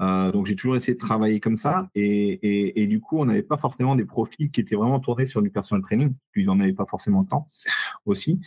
Euh, 0.00 0.30
donc, 0.32 0.46
j'ai 0.46 0.54
toujours 0.54 0.76
essayé 0.76 0.94
de 0.94 0.98
travailler 0.98 1.40
comme 1.40 1.56
ça. 1.56 1.88
Et, 1.94 2.82
et, 2.82 2.86
du 2.86 3.00
coup, 3.00 3.18
on 3.18 3.24
n'avait 3.24 3.42
pas 3.42 3.56
forcément 3.56 3.96
des 3.96 4.04
profils 4.04 4.50
qui 4.50 4.60
étaient 4.60 4.76
vraiment 4.76 5.00
tournés 5.00 5.26
sur 5.26 5.42
du 5.42 5.50
personal 5.50 5.82
training. 5.82 6.14
Puis, 6.32 6.44
n'en 6.44 6.60
avait 6.60 6.72
pas 6.72 6.86
forcément 6.86 7.20
le 7.22 7.26
temps 7.26 7.48
aussi. 8.06 8.40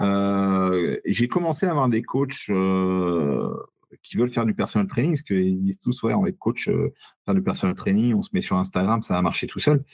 Euh, 0.00 0.96
j'ai 1.04 1.28
commencé 1.28 1.66
à 1.66 1.70
avoir 1.70 1.88
des 1.88 2.02
coachs 2.02 2.50
euh, 2.50 3.54
qui 4.02 4.16
veulent 4.16 4.30
faire 4.30 4.44
du 4.44 4.54
personal 4.54 4.88
training, 4.88 5.12
parce 5.12 5.22
qu'ils 5.22 5.62
disent 5.62 5.80
tous, 5.80 6.02
ouais, 6.02 6.14
on 6.14 6.22
va 6.22 6.28
être 6.28 6.38
coach, 6.38 6.68
faire 7.24 7.34
du 7.34 7.42
personal 7.42 7.74
training, 7.74 8.14
on 8.14 8.22
se 8.22 8.30
met 8.32 8.40
sur 8.40 8.56
Instagram, 8.56 9.02
ça 9.02 9.14
va 9.14 9.22
marcher 9.22 9.46
tout 9.46 9.60
seul. 9.60 9.84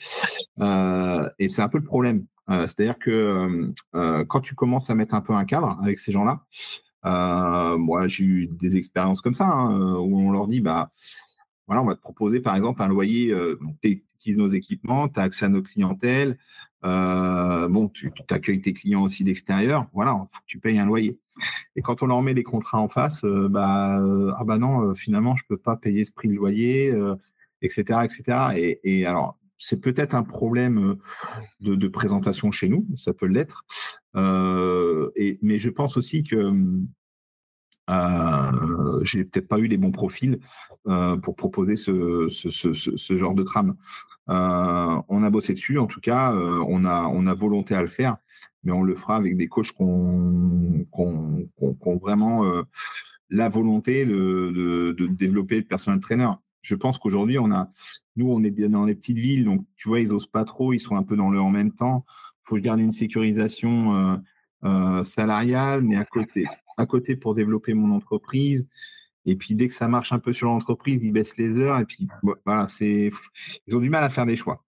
et 0.59 1.49
c'est 1.49 1.61
un 1.61 1.69
peu 1.69 1.77
le 1.77 1.83
problème. 1.83 2.25
C'est-à-dire 2.49 2.97
que 2.97 3.71
quand 3.93 4.41
tu 4.41 4.55
commences 4.55 4.89
à 4.89 4.95
mettre 4.95 5.13
un 5.13 5.21
peu 5.21 5.33
un 5.33 5.45
cadre 5.45 5.77
avec 5.81 5.99
ces 5.99 6.11
gens-là, 6.11 6.41
euh, 7.05 7.77
moi, 7.77 8.07
j'ai 8.07 8.23
eu 8.23 8.47
des 8.47 8.77
expériences 8.77 9.21
comme 9.21 9.33
ça 9.33 9.47
hein, 9.47 9.79
euh, 9.79 9.97
où 9.97 10.19
on 10.19 10.31
leur 10.31 10.47
dit, 10.47 10.61
bah, 10.61 10.91
voilà, 11.67 11.81
on 11.81 11.85
va 11.85 11.95
te 11.95 12.01
proposer 12.01 12.39
par 12.41 12.55
exemple 12.55 12.81
un 12.81 12.87
loyer. 12.87 13.31
Euh, 13.31 13.57
tu 13.81 14.03
utilises 14.15 14.37
nos 14.37 14.49
équipements, 14.49 15.07
tu 15.07 15.19
as 15.19 15.23
accès 15.23 15.45
à 15.45 15.49
nos 15.49 15.61
clientèles. 15.61 16.37
Euh, 16.83 17.67
bon, 17.67 17.89
tu, 17.89 18.11
accueilles 18.29 18.61
tes 18.61 18.73
clients 18.73 19.03
aussi 19.03 19.23
d'extérieur. 19.23 19.87
Voilà, 19.93 20.11
faut 20.11 20.39
que 20.41 20.45
tu 20.47 20.59
payes 20.59 20.79
un 20.79 20.85
loyer. 20.85 21.19
Et 21.75 21.81
quand 21.81 22.03
on 22.03 22.07
leur 22.07 22.21
met 22.21 22.33
les 22.33 22.43
contrats 22.43 22.79
en 22.79 22.89
face, 22.89 23.23
bah, 23.23 23.99
ah 24.37 24.43
bah 24.43 24.57
non, 24.57 24.95
finalement, 24.95 25.35
je 25.35 25.43
peux 25.47 25.57
pas 25.57 25.75
payer 25.75 26.03
ce 26.03 26.11
prix 26.11 26.27
de 26.27 26.33
loyer, 26.33 26.93
etc., 27.61 27.99
etc. 28.03 28.23
Et, 28.55 28.79
et 28.83 29.05
alors, 29.05 29.37
c'est 29.63 29.79
peut-être 29.79 30.15
un 30.15 30.23
problème 30.23 30.97
de, 31.59 31.75
de, 31.75 31.87
présentation 31.87 32.51
chez 32.51 32.67
nous, 32.67 32.87
ça 32.97 33.13
peut 33.13 33.27
l'être. 33.27 33.63
Euh, 34.15 35.11
mais 35.41 35.59
je 35.59 35.69
pense 35.69 35.97
aussi 35.97 36.23
que 36.23 36.51
euh, 37.89 38.99
j'ai 39.03 39.23
peut-être 39.23 39.47
pas 39.47 39.59
eu 39.59 39.67
les 39.67 39.77
bons 39.77 39.91
profils 39.91 40.39
euh, 40.87 41.15
pour 41.17 41.35
proposer 41.35 41.75
ce, 41.75 42.27
genre 43.09 43.35
de 43.35 43.43
trame. 43.43 43.75
Euh, 44.29 45.01
on 45.09 45.23
a 45.23 45.29
bossé 45.29 45.53
dessus, 45.53 45.77
en 45.77 45.87
tout 45.87 45.99
cas, 45.99 46.33
euh, 46.33 46.63
on, 46.67 46.85
a, 46.85 47.03
on 47.03 47.27
a 47.27 47.33
volonté 47.33 47.75
à 47.75 47.81
le 47.81 47.87
faire, 47.87 48.17
mais 48.63 48.71
on 48.71 48.83
le 48.83 48.95
fera 48.95 49.15
avec 49.15 49.37
des 49.37 49.47
coachs 49.47 49.73
qui 49.73 49.81
ont, 49.81 50.85
vraiment 52.01 52.45
euh, 52.45 52.63
la 53.29 53.49
volonté 53.49 54.05
de, 54.05 54.95
développer 55.09 55.57
le 55.57 55.65
personnel 55.65 55.99
trainer 55.99 56.29
je 56.61 56.75
pense 56.75 56.97
qu'aujourd'hui, 56.97 57.39
on 57.39 57.51
a, 57.51 57.69
nous, 58.15 58.31
on 58.31 58.43
est 58.43 58.51
dans 58.51 58.85
les 58.85 58.95
petites 58.95 59.17
villes, 59.17 59.45
donc 59.45 59.65
tu 59.75 59.89
vois, 59.89 59.99
ils 59.99 60.11
osent 60.11 60.27
pas 60.27 60.45
trop, 60.45 60.73
ils 60.73 60.79
sont 60.79 60.95
un 60.95 61.03
peu 61.03 61.15
dans 61.15 61.29
le 61.29 61.39
en 61.39 61.49
même 61.49 61.71
temps. 61.71 62.05
Il 62.07 62.41
faut 62.43 62.55
que 62.55 62.59
je 62.59 62.63
garde 62.63 62.79
une 62.79 62.91
sécurisation 62.91 63.95
euh, 63.95 64.17
euh, 64.63 65.03
salariale, 65.03 65.81
mais 65.81 65.95
à 65.95 66.05
côté, 66.05 66.45
à 66.77 66.85
côté 66.85 67.15
pour 67.15 67.35
développer 67.35 67.73
mon 67.73 67.93
entreprise. 67.95 68.67
Et 69.25 69.35
puis 69.35 69.55
dès 69.55 69.67
que 69.67 69.73
ça 69.73 69.87
marche 69.87 70.11
un 70.13 70.19
peu 70.19 70.33
sur 70.33 70.47
l'entreprise, 70.47 71.03
ils 71.03 71.11
baissent 71.11 71.37
les 71.37 71.57
heures. 71.57 71.79
Et 71.79 71.85
puis 71.85 72.07
voilà, 72.45 72.67
c'est, 72.67 73.11
ils 73.67 73.75
ont 73.75 73.79
du 73.79 73.89
mal 73.89 74.03
à 74.03 74.09
faire 74.09 74.25
des 74.25 74.35
choix. 74.35 74.63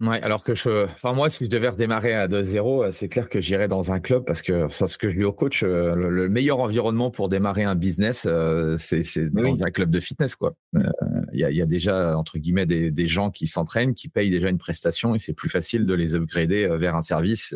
Ouais, 0.00 0.22
alors 0.22 0.42
que 0.42 0.54
je, 0.54 0.84
enfin 0.84 1.12
moi, 1.12 1.28
si 1.28 1.44
je 1.44 1.50
devais 1.50 1.68
redémarrer 1.68 2.14
à 2.14 2.26
2-0, 2.26 2.84
euh, 2.84 2.90
c'est 2.90 3.10
clair 3.10 3.28
que 3.28 3.38
j'irais 3.42 3.68
dans 3.68 3.92
un 3.92 4.00
club 4.00 4.24
parce 4.24 4.40
que 4.40 4.66
c'est 4.70 4.86
ce 4.86 4.96
que 4.96 5.10
je 5.10 5.16
dis 5.16 5.24
au 5.24 5.32
coach, 5.34 5.62
euh, 5.62 5.94
le, 5.94 6.26
meilleur 6.30 6.60
environnement 6.60 7.10
pour 7.10 7.28
démarrer 7.28 7.64
un 7.64 7.74
business, 7.74 8.26
euh, 8.26 8.78
c'est 8.78 9.04
dans 9.30 9.62
un 9.62 9.70
club 9.70 9.90
de 9.90 10.00
fitness, 10.00 10.36
quoi. 10.36 10.54
Il 10.72 11.38
y, 11.38 11.44
a, 11.44 11.50
y, 11.50 11.60
a, 11.60 11.66
déjà 11.66 12.16
entre 12.16 12.38
guillemets 12.38 12.64
des, 12.64 12.90
des 12.90 13.08
gens 13.08 13.30
qui 13.30 13.46
s'entraînent, 13.46 13.94
qui 13.94 14.08
payent 14.08 14.30
déjà 14.30 14.48
une 14.48 14.58
prestation 14.58 15.14
et 15.14 15.18
c'est 15.18 15.34
plus 15.34 15.50
facile 15.50 15.84
de 15.84 15.92
les 15.92 16.14
upgrader 16.14 16.66
vers 16.78 16.96
un 16.96 17.02
service 17.02 17.54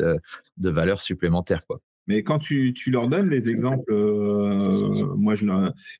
de 0.57 0.69
valeur 0.69 1.01
supplémentaire, 1.01 1.65
quoi. 1.65 1.81
Mais 2.07 2.23
quand 2.23 2.39
tu, 2.39 2.73
tu, 2.73 2.91
leur 2.91 3.07
donnes 3.07 3.29
les 3.29 3.49
exemples, 3.49 3.91
euh, 3.91 5.15
moi 5.15 5.35
je 5.35 5.45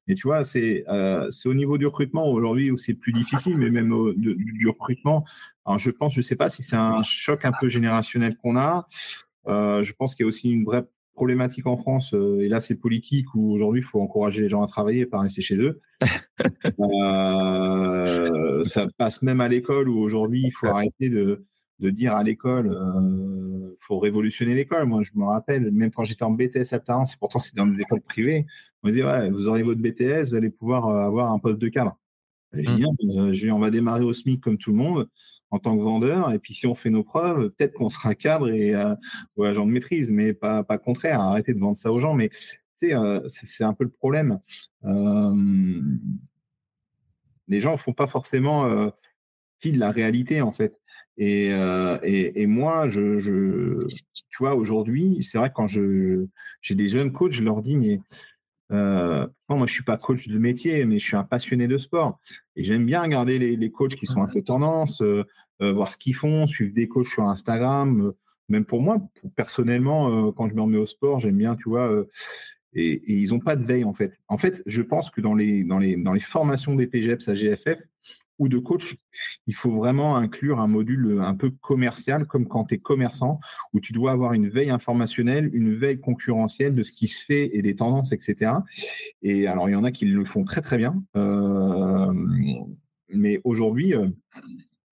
mais 0.08 0.16
tu 0.16 0.28
vois, 0.28 0.45
c'est 0.45 0.84
euh, 0.88 1.30
c'est 1.32 1.49
au 1.49 1.53
niveau 1.53 1.78
du 1.78 1.88
recrutement 1.88 2.30
aujourd'hui 2.32 2.72
où 2.72 2.78
c'est 2.78 2.93
plus 2.93 3.14
difficile, 3.14 3.58
mais 3.58 3.70
même 3.70 3.91
au, 3.91 4.14
du 4.14 4.68
recrutement. 4.68 5.26
Alors 5.66 5.80
je 5.80 5.89
pense, 5.89 6.14
je 6.14 6.22
sais 6.22 6.36
pas 6.36 6.49
si 6.49 6.62
c'est 6.64 6.76
un 6.76 7.01
choc 7.03 7.43
un 7.45 7.51
peu 7.60 7.70
générationnel 7.70 8.38
qu'on 8.38 8.56
a. 8.56 8.88
Euh, 9.47 9.84
je 9.84 9.93
pense 9.93 10.16
qu'il 10.16 10.24
y 10.24 10.26
a 10.26 10.28
aussi 10.28 10.51
une 10.51 10.64
vraie 10.64 10.86
problématique 11.14 11.66
en 11.66 11.78
France, 11.78 12.14
euh, 12.14 12.41
et 12.41 12.49
là 12.49 12.62
c'est 12.62 12.76
politique, 12.76 13.34
où 13.36 13.51
aujourd'hui 13.53 13.82
il 13.82 13.86
faut 13.86 14.01
encourager 14.01 14.41
les 14.41 14.49
gens 14.49 14.62
à 14.64 14.68
travailler 14.68 15.01
et 15.01 15.06
pas 15.06 15.20
rester 15.22 15.41
chez 15.41 15.56
eux. 15.56 15.80
euh, 16.80 18.64
ça 18.66 18.88
passe 18.97 19.22
même 19.22 19.41
à 19.41 19.47
l'école 19.47 19.89
où 19.89 19.97
aujourd'hui 19.97 20.43
il 20.45 20.51
faut 20.51 20.68
arrêter 20.68 21.10
de, 21.10 21.45
de 21.80 21.89
dire 21.89 22.13
à 22.13 22.23
l'école, 22.23 22.71
euh, 22.71 23.76
faut 23.80 23.99
révolutionner 23.99 24.55
l'école. 24.55 24.86
Moi, 24.86 25.03
je 25.03 25.11
me 25.15 25.26
rappelle, 25.26 25.71
même 25.71 25.91
quand 25.91 26.03
j'étais 26.03 26.23
en 26.23 26.32
BTS 26.32 26.73
à 26.73 26.80
Tarence, 26.80 27.13
et 27.13 27.17
pourtant 27.19 27.39
c'est 27.39 27.55
dans 27.55 27.67
des 27.67 27.82
écoles 27.82 28.01
privées, 28.01 28.45
on 28.82 28.88
me 28.88 28.91
disait, 28.91 29.05
ouais, 29.05 29.30
vous 29.30 29.47
aurez 29.47 29.63
votre 29.63 29.82
BTS, 29.82 30.30
vous 30.30 30.36
allez 30.36 30.49
pouvoir 30.49 30.88
euh, 30.88 31.05
avoir 31.05 31.32
un 31.32 31.39
poste 31.39 31.59
de 31.59 31.67
cadre. 31.67 31.97
Mmh. 32.53 33.34
Je 33.34 33.49
on 33.49 33.59
va 33.59 33.69
démarrer 33.69 34.03
au 34.03 34.13
SMIC 34.13 34.41
comme 34.41 34.57
tout 34.57 34.71
le 34.71 34.78
monde 34.78 35.09
en 35.51 35.59
tant 35.59 35.78
que 35.78 35.82
vendeur, 35.82 36.32
et 36.32 36.39
puis 36.39 36.53
si 36.53 36.67
on 36.67 36.76
fait 36.76 36.89
nos 36.89 37.03
preuves, 37.03 37.49
peut-être 37.51 37.73
qu'on 37.73 37.89
sera 37.89 38.15
cadre 38.15 38.49
et 38.49 38.73
euh, 38.73 38.95
ou 39.36 39.43
agent 39.43 39.65
de 39.65 39.71
maîtrise, 39.71 40.11
mais 40.11 40.34
pas, 40.34 40.63
pas 40.63 40.78
contraire. 40.78 41.21
Arrêtez 41.21 41.53
de 41.53 41.59
vendre 41.59 41.78
ça 41.78 41.91
aux 41.91 41.99
gens, 41.99 42.13
mais 42.13 42.30
euh, 42.84 43.21
c'est 43.28 43.63
un 43.63 43.73
peu 43.73 43.84
le 43.84 43.89
problème. 43.89 44.39
Euh, 44.84 45.82
les 47.47 47.61
gens 47.61 47.73
ne 47.73 47.78
font 47.78 47.93
pas 47.93 48.07
forcément 48.07 48.65
euh, 48.65 48.89
de 49.63 49.80
la 49.80 49.91
réalité 49.91 50.41
en 50.41 50.51
fait. 50.51 50.80
Et, 51.18 51.49
euh, 51.53 51.97
et, 52.03 52.41
et, 52.41 52.47
moi, 52.47 52.88
je, 52.88 53.20
je, 53.20 53.88
tu 54.13 54.38
vois, 54.39 54.55
aujourd'hui, 54.55 55.20
c'est 55.22 55.38
vrai 55.38 55.49
que 55.49 55.53
quand 55.55 55.68
je, 55.68 56.26
j'ai 56.61 56.76
des 56.76 56.89
jeunes 56.89 57.13
coachs, 57.13 57.32
je 57.32 57.43
leur 57.43 57.61
dis, 57.61 57.78
mais 57.78 58.01
euh, 58.72 59.26
moi, 59.47 59.66
je 59.66 59.74
suis 59.74 59.84
pas 59.84 59.97
coach 59.97 60.28
de 60.28 60.38
métier, 60.38 60.86
mais 60.86 60.99
je 60.99 61.05
suis 61.05 61.16
un 61.16 61.24
passionné 61.24 61.68
de 61.68 61.78
sport. 61.78 62.20
Et 62.55 62.63
j'aime 62.63 62.86
bien 62.86 63.01
regarder 63.01 63.39
les, 63.39 63.55
les, 63.55 63.72
coachs 63.72 63.95
qui 63.95 64.05
sont 64.05 64.22
un 64.22 64.28
peu 64.28 64.41
tendance, 64.41 65.01
euh, 65.01 65.24
voir 65.61 65.89
ce 65.89 65.97
qu'ils 65.97 66.16
font, 66.16 66.47
suivre 66.47 66.74
des 66.74 66.88
coachs 66.88 67.07
sur 67.07 67.24
Instagram. 67.24 68.11
Même 68.49 68.66
pour 68.66 68.82
moi, 68.82 68.99
pour, 69.22 69.32
personnellement, 69.32 70.32
quand 70.34 70.49
je 70.49 70.53
me 70.53 70.61
remets 70.61 70.78
au 70.78 70.86
sport, 70.86 71.20
j'aime 71.20 71.38
bien, 71.38 71.55
tu 71.55 71.70
vois. 71.70 72.05
Et, 72.74 72.91
et, 72.91 73.13
ils 73.13 73.30
n'ont 73.30 73.39
pas 73.39 73.55
de 73.55 73.63
veille, 73.63 73.86
en 73.86 73.93
fait. 73.93 74.20
En 74.28 74.38
fait, 74.38 74.61
je 74.66 74.82
pense 74.82 75.09
que 75.09 75.22
dans 75.22 75.34
les, 75.34 75.63
dans 75.63 75.80
les, 75.80 75.95
dans 75.95 76.11
les 76.11 76.20
formations 76.20 76.76
des 76.76 76.88
PGEPS 76.88 77.30
à 77.30 77.36
GFF, 77.36 77.80
ou 78.40 78.48
de 78.50 78.58
coach, 78.58 78.96
il 79.48 79.56
faut 79.56 79.72
vraiment 79.72 80.18
inclure 80.18 80.60
un 80.60 80.68
module 80.68 81.20
un 81.22 81.36
peu 81.36 81.50
commercial, 81.50 82.26
comme 82.26 82.48
quand 82.48 82.66
tu 82.66 82.76
es 82.76 82.78
commerçant, 82.78 83.40
où 83.74 83.80
tu 83.80 83.94
dois 83.94 84.12
avoir 84.12 84.34
une 84.34 84.48
veille 84.48 84.70
informationnelle, 84.70 85.50
une 85.54 85.76
veille 85.76 86.00
concurrentielle 86.00 86.76
de 86.76 86.84
ce 86.84 86.92
qui 86.92 87.08
se 87.08 87.24
fait 87.24 87.56
et 87.56 87.62
des 87.62 87.76
tendances, 87.76 88.12
etc. 88.12 88.52
Et 89.22 89.48
alors, 89.48 89.70
il 89.70 89.74
y 89.74 89.76
en 89.76 89.84
a 89.84 89.92
qui 89.92 90.06
le 90.06 90.26
font 90.26 90.44
très, 90.44 90.62
très 90.62 90.78
bien. 90.78 91.04
Euh, 91.16 92.14
mais 93.14 93.40
aujourd'hui, 93.44 93.94
euh, 93.94 94.08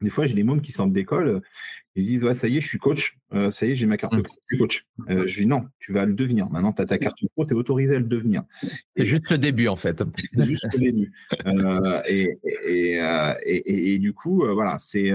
des 0.02 0.10
fois, 0.10 0.26
j'ai 0.26 0.36
des 0.36 0.44
mômes 0.44 0.62
qui 0.62 0.72
sortent 0.72 0.94
d'école 0.94 1.42
ils 1.96 2.06
disent, 2.06 2.24
ouais, 2.24 2.34
ça 2.34 2.48
y 2.48 2.58
est, 2.58 2.62
je 2.62 2.68
suis 2.68 2.80
coach. 2.80 3.18
Euh, 3.34 3.52
ça 3.52 3.66
y 3.66 3.72
est, 3.72 3.76
j'ai 3.76 3.86
ma 3.86 3.98
carte 3.98 4.16
de 4.16 4.22
mmh. 4.22 4.58
coach. 4.58 4.86
Euh, 5.10 5.28
je 5.28 5.42
dis, 5.42 5.46
non, 5.46 5.66
tu 5.80 5.94
vas 5.94 6.06
le 6.06 6.14
devenir. 6.14 6.50
Maintenant, 6.50 6.74
tu 6.74 6.82
as 6.82 6.86
ta 6.86 6.98
carte 6.98 7.18
pro, 7.36 7.46
tu 7.46 7.54
es 7.54 7.58
autorisé 7.58 7.96
à 7.96 8.00
le 8.00 8.06
devenir. 8.06 8.44
C'est 8.96 9.06
juste 9.06 9.30
le 9.30 9.38
début, 9.38 9.68
en 9.68 9.76
fait. 9.76 10.04
C'est 10.34 10.46
juste 10.46 10.68
le 10.74 10.80
début. 10.80 11.12
Euh, 11.46 12.02
et, 12.08 12.38
et, 12.66 13.00
et, 13.46 13.94
et, 13.94 14.00
du 14.00 14.14
coup, 14.14 14.46
voilà, 14.54 14.78
c'est. 14.80 15.12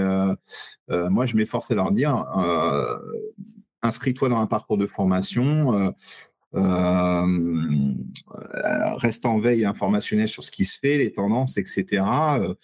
moi, 0.89 1.27
je 1.27 1.37
m'efforce 1.37 1.71
à 1.71 1.75
leur 1.75 1.91
dire, 1.91 2.25
inscris-toi 3.83 4.29
dans 4.29 4.41
un 4.41 4.47
parcours 4.47 4.79
de 4.79 4.87
formation. 4.87 5.95
Euh, 6.55 7.27
reste 8.99 9.27
en 9.27 9.39
veille 9.39 9.65
informationnelle 9.65 10.29
sur 10.29 10.43
ce 10.43 10.51
qui 10.51 10.65
se 10.65 10.79
fait, 10.79 10.99
les 10.99 11.13
tendances, 11.13 11.57
etc. 11.57 12.03
Euh, 12.39 12.55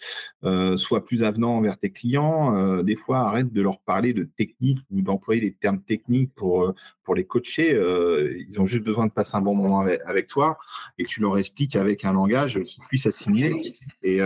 euh, 0.43 0.77
sois 0.77 1.03
plus 1.03 1.23
avenant 1.23 1.57
envers 1.57 1.77
tes 1.77 1.91
clients. 1.91 2.55
Euh, 2.55 2.83
des 2.83 2.95
fois, 2.95 3.19
arrête 3.19 3.51
de 3.51 3.61
leur 3.61 3.79
parler 3.79 4.13
de 4.13 4.23
technique 4.23 4.79
ou 4.91 5.01
d'employer 5.01 5.41
des 5.41 5.53
termes 5.53 5.81
techniques 5.81 6.33
pour, 6.35 6.73
pour 7.03 7.15
les 7.15 7.25
coacher. 7.25 7.71
ils 8.47 8.59
ont 8.59 8.65
juste 8.65 8.83
besoin 8.83 9.07
de 9.07 9.11
passer 9.11 9.35
un 9.35 9.41
bon 9.41 9.55
moment 9.55 9.79
avec, 9.79 10.27
toi 10.27 10.57
et 10.97 11.03
que 11.03 11.09
tu 11.09 11.21
leur 11.21 11.37
expliques 11.37 11.75
avec 11.75 12.03
un 12.03 12.13
langage 12.13 12.61
qu'ils 12.63 12.83
puissent 12.85 13.05
assimiler. 13.05 13.75
Et, 14.03 14.19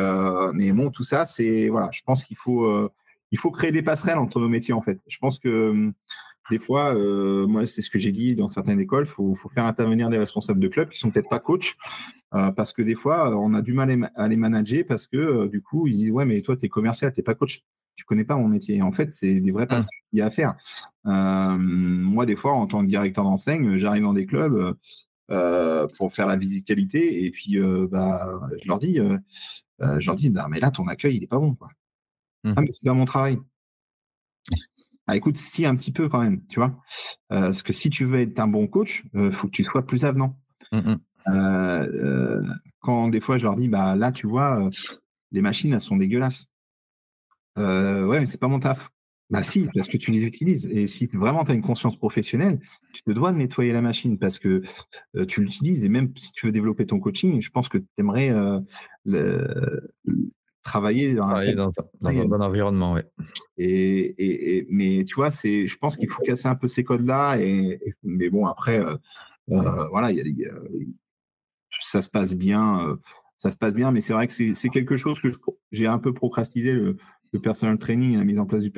mais 0.54 0.72
bon, 0.72 0.90
tout 0.90 1.04
ça, 1.04 1.26
c'est 1.26 1.68
voilà, 1.70 1.90
je 1.92 2.02
pense 2.06 2.24
qu'il 2.24 2.38
faut, 2.38 2.90
il 3.32 3.38
faut 3.38 3.52
créer 3.52 3.72
des 3.72 3.82
passerelles 3.82 4.18
entre 4.18 4.40
nos 4.40 4.50
métiers 4.50 4.74
en 4.74 4.82
fait. 4.82 5.00
Je 5.08 5.18
pense 5.18 5.40
que 5.40 5.92
des 6.50 6.60
fois, 6.60 6.96
euh, 6.96 7.48
moi, 7.48 7.68
c'est 7.68 7.82
ce 7.82 7.90
que 7.90 8.00
j'ai 8.00 8.12
dit 8.12 8.36
dans 8.36 8.48
certaines 8.48 8.80
écoles, 8.80 9.06
il 9.06 9.10
faut, 9.10 9.34
faire 9.50 9.66
intervenir 9.66 10.10
des 10.10 10.18
responsables 10.18 10.60
de 10.60 10.68
clubs 10.68 10.90
qui 10.90 11.00
sont 11.00 11.12
peut-être 11.12 11.30
pas 11.30 11.40
coachs, 11.40 11.76
euh, 12.34 12.52
parce 12.52 12.74
que 12.74 12.82
des 12.82 12.96
fois, 12.96 13.38
on 13.38 13.54
a 13.54 13.62
du 13.62 13.74
mal 13.74 14.12
à 14.16 14.28
les 14.28 14.36
manager 14.36 14.84
parce 14.88 15.08
que 15.08 15.18
euh, 15.18 15.48
du 15.48 15.62
coup, 15.62 15.88
ils 15.88 15.96
disent 15.96 16.12
ouais, 16.12 16.26
mais 16.26 16.42
toi, 16.42 16.58
tu 16.58 16.66
es 16.66 16.70
commercial, 16.70 17.12
tu 17.14 17.20
n'es 17.20 17.24
pas 17.24 17.36
coach, 17.36 17.64
tu 17.96 18.06
connais 18.06 18.24
pas 18.24 18.36
mon 18.36 18.48
métier. 18.48 18.82
en 18.82 18.92
fait, 18.92 19.12
c'est 19.14 19.40
des 19.40 19.52
vrais 19.52 19.66
mmh. 19.66 19.70
passages 19.70 20.02
qu'il 20.10 20.20
y 20.20 20.22
a 20.22 20.26
à 20.26 20.32
faire. 20.32 20.56
moi, 21.06 22.26
des 22.26 22.36
fois, 22.36 22.54
en 22.54 22.68
tant 22.68 22.82
que 22.82 22.88
directeur 22.88 23.24
d'enseigne, 23.24 23.78
j'arrive 23.78 24.04
dans 24.04 24.14
des 24.14 24.26
clubs 24.26 24.76
pour 25.98 26.14
faire 26.14 26.28
la 26.28 26.36
visite 26.36 26.66
qualité, 26.66 27.26
et 27.26 27.32
puis 27.32 27.60
bah, 27.92 28.40
je 28.62 28.68
leur 28.68 28.80
dis, 28.80 29.00
je 29.80 30.06
leur 30.06 30.16
dis, 30.16 30.34
mais 30.50 30.60
là, 30.60 30.72
ton 30.72 30.88
accueil, 30.88 31.18
il 31.18 31.24
est 31.24 31.28
pas 31.28 31.40
bon, 31.40 31.56
quoi. 31.56 31.70
Mmh. 32.44 32.54
Ah, 32.56 32.62
mais 32.62 32.72
c'est 32.72 32.86
pas 32.86 32.94
mon 32.94 33.06
travail. 33.06 33.38
Ah, 35.12 35.16
écoute, 35.16 35.40
si 35.40 35.66
un 35.66 35.76
petit 35.76 35.92
peu 35.92 36.08
quand 36.08 36.22
même, 36.22 36.46
tu 36.50 36.60
vois. 36.60 36.80
Euh, 37.32 37.46
parce 37.46 37.64
que 37.64 37.74
si 37.74 37.90
tu 37.90 38.06
veux 38.06 38.20
être 38.20 38.38
un 38.38 38.48
bon 38.48 38.68
coach, 38.68 39.06
il 39.16 39.20
euh, 39.20 39.32
faut 39.32 39.48
que 39.48 39.54
tu 39.54 39.64
sois 39.64 39.84
plus 39.84 40.06
avenant. 40.06 40.38
Mmh. 40.72 40.98
Euh, 41.30 42.44
quand 42.80 43.08
des 43.08 43.20
fois 43.20 43.40
je 43.40 43.46
leur 43.46 43.56
dis, 43.56 43.70
bah 43.70 43.96
là, 43.96 44.12
tu 44.12 44.28
vois, 44.28 44.70
les 45.32 45.42
machines, 45.42 45.74
elles 45.74 45.82
sont 45.82 45.98
dégueulasses. 45.98 46.52
ouais, 47.58 48.20
mais 48.20 48.28
c'est 48.28 48.40
pas 48.40 48.48
mon 48.48 48.60
taf. 48.60 48.92
Bah 49.32 49.42
si, 49.42 49.68
parce 49.74 49.88
que 49.88 49.98
tu 49.98 50.12
les 50.12 50.22
utilises. 50.22 50.68
Et 50.68 50.86
si 50.86 51.08
vraiment 51.08 51.44
tu 51.44 51.50
as 51.50 51.56
une 51.56 51.64
conscience 51.64 51.98
professionnelle, 51.98 52.60
tu 52.94 53.02
te 53.02 53.10
dois 53.10 53.32
de 53.32 53.38
nettoyer 53.38 53.74
la 53.74 53.82
machine 53.82 54.20
parce 54.20 54.38
que 54.38 54.62
tu 55.28 55.42
l'utilises. 55.42 55.84
Et 55.84 55.90
même 55.90 56.16
si 56.18 56.34
tu 56.34 56.46
veux 56.46 56.52
développer 56.52 56.86
ton 56.86 57.00
coaching, 57.00 57.42
je 57.42 57.50
pense 57.50 57.68
que 57.68 57.80
tu 57.80 57.88
aimerais 57.98 58.32
le, 59.06 59.92
travailler 60.70 61.16
dans, 61.16 61.28
un, 61.28 62.26
bon 62.26 62.42
environnement. 62.42 62.94
Ouais. 62.94 63.06
Et, 63.58 64.68
mais 64.70 65.04
tu 65.04 65.16
vois, 65.16 65.32
c'est, 65.32 65.68
je 65.68 65.78
pense 65.78 65.98
qu'il 65.98 66.10
faut 66.10 66.22
casser 66.22 66.48
un 66.48 66.56
peu 66.56 66.68
ces 66.68 66.84
codes-là. 66.84 67.38
Et, 67.40 67.80
mais 68.04 68.30
bon, 68.30 68.46
après, 68.46 68.80
euh, 68.80 68.96
euh, 69.52 69.88
voilà, 69.90 70.10
ça 71.82 72.02
se 72.02 72.10
passe 72.10 72.34
bien. 72.34 72.88
Euh, 72.88 72.96
ça 73.38 73.52
se 73.52 73.58
passe 73.58 73.74
bien, 73.74 73.92
mais 73.92 74.02
c'est 74.02 74.14
vrai 74.14 74.28
que 74.28 74.34
c'est 74.34 74.70
quelque 74.70 74.98
chose 74.98 75.20
que 75.20 75.30
j'ai 75.72 75.88
un 75.88 75.98
peu 75.98 76.14
procrastiné 76.14 76.72
le, 76.72 76.98
le, 77.32 77.40
personal 77.40 77.78
training, 77.78 78.18
la 78.18 78.26
mise 78.26 78.40
en 78.40 78.46
place 78.46 78.64
du, 78.64 78.72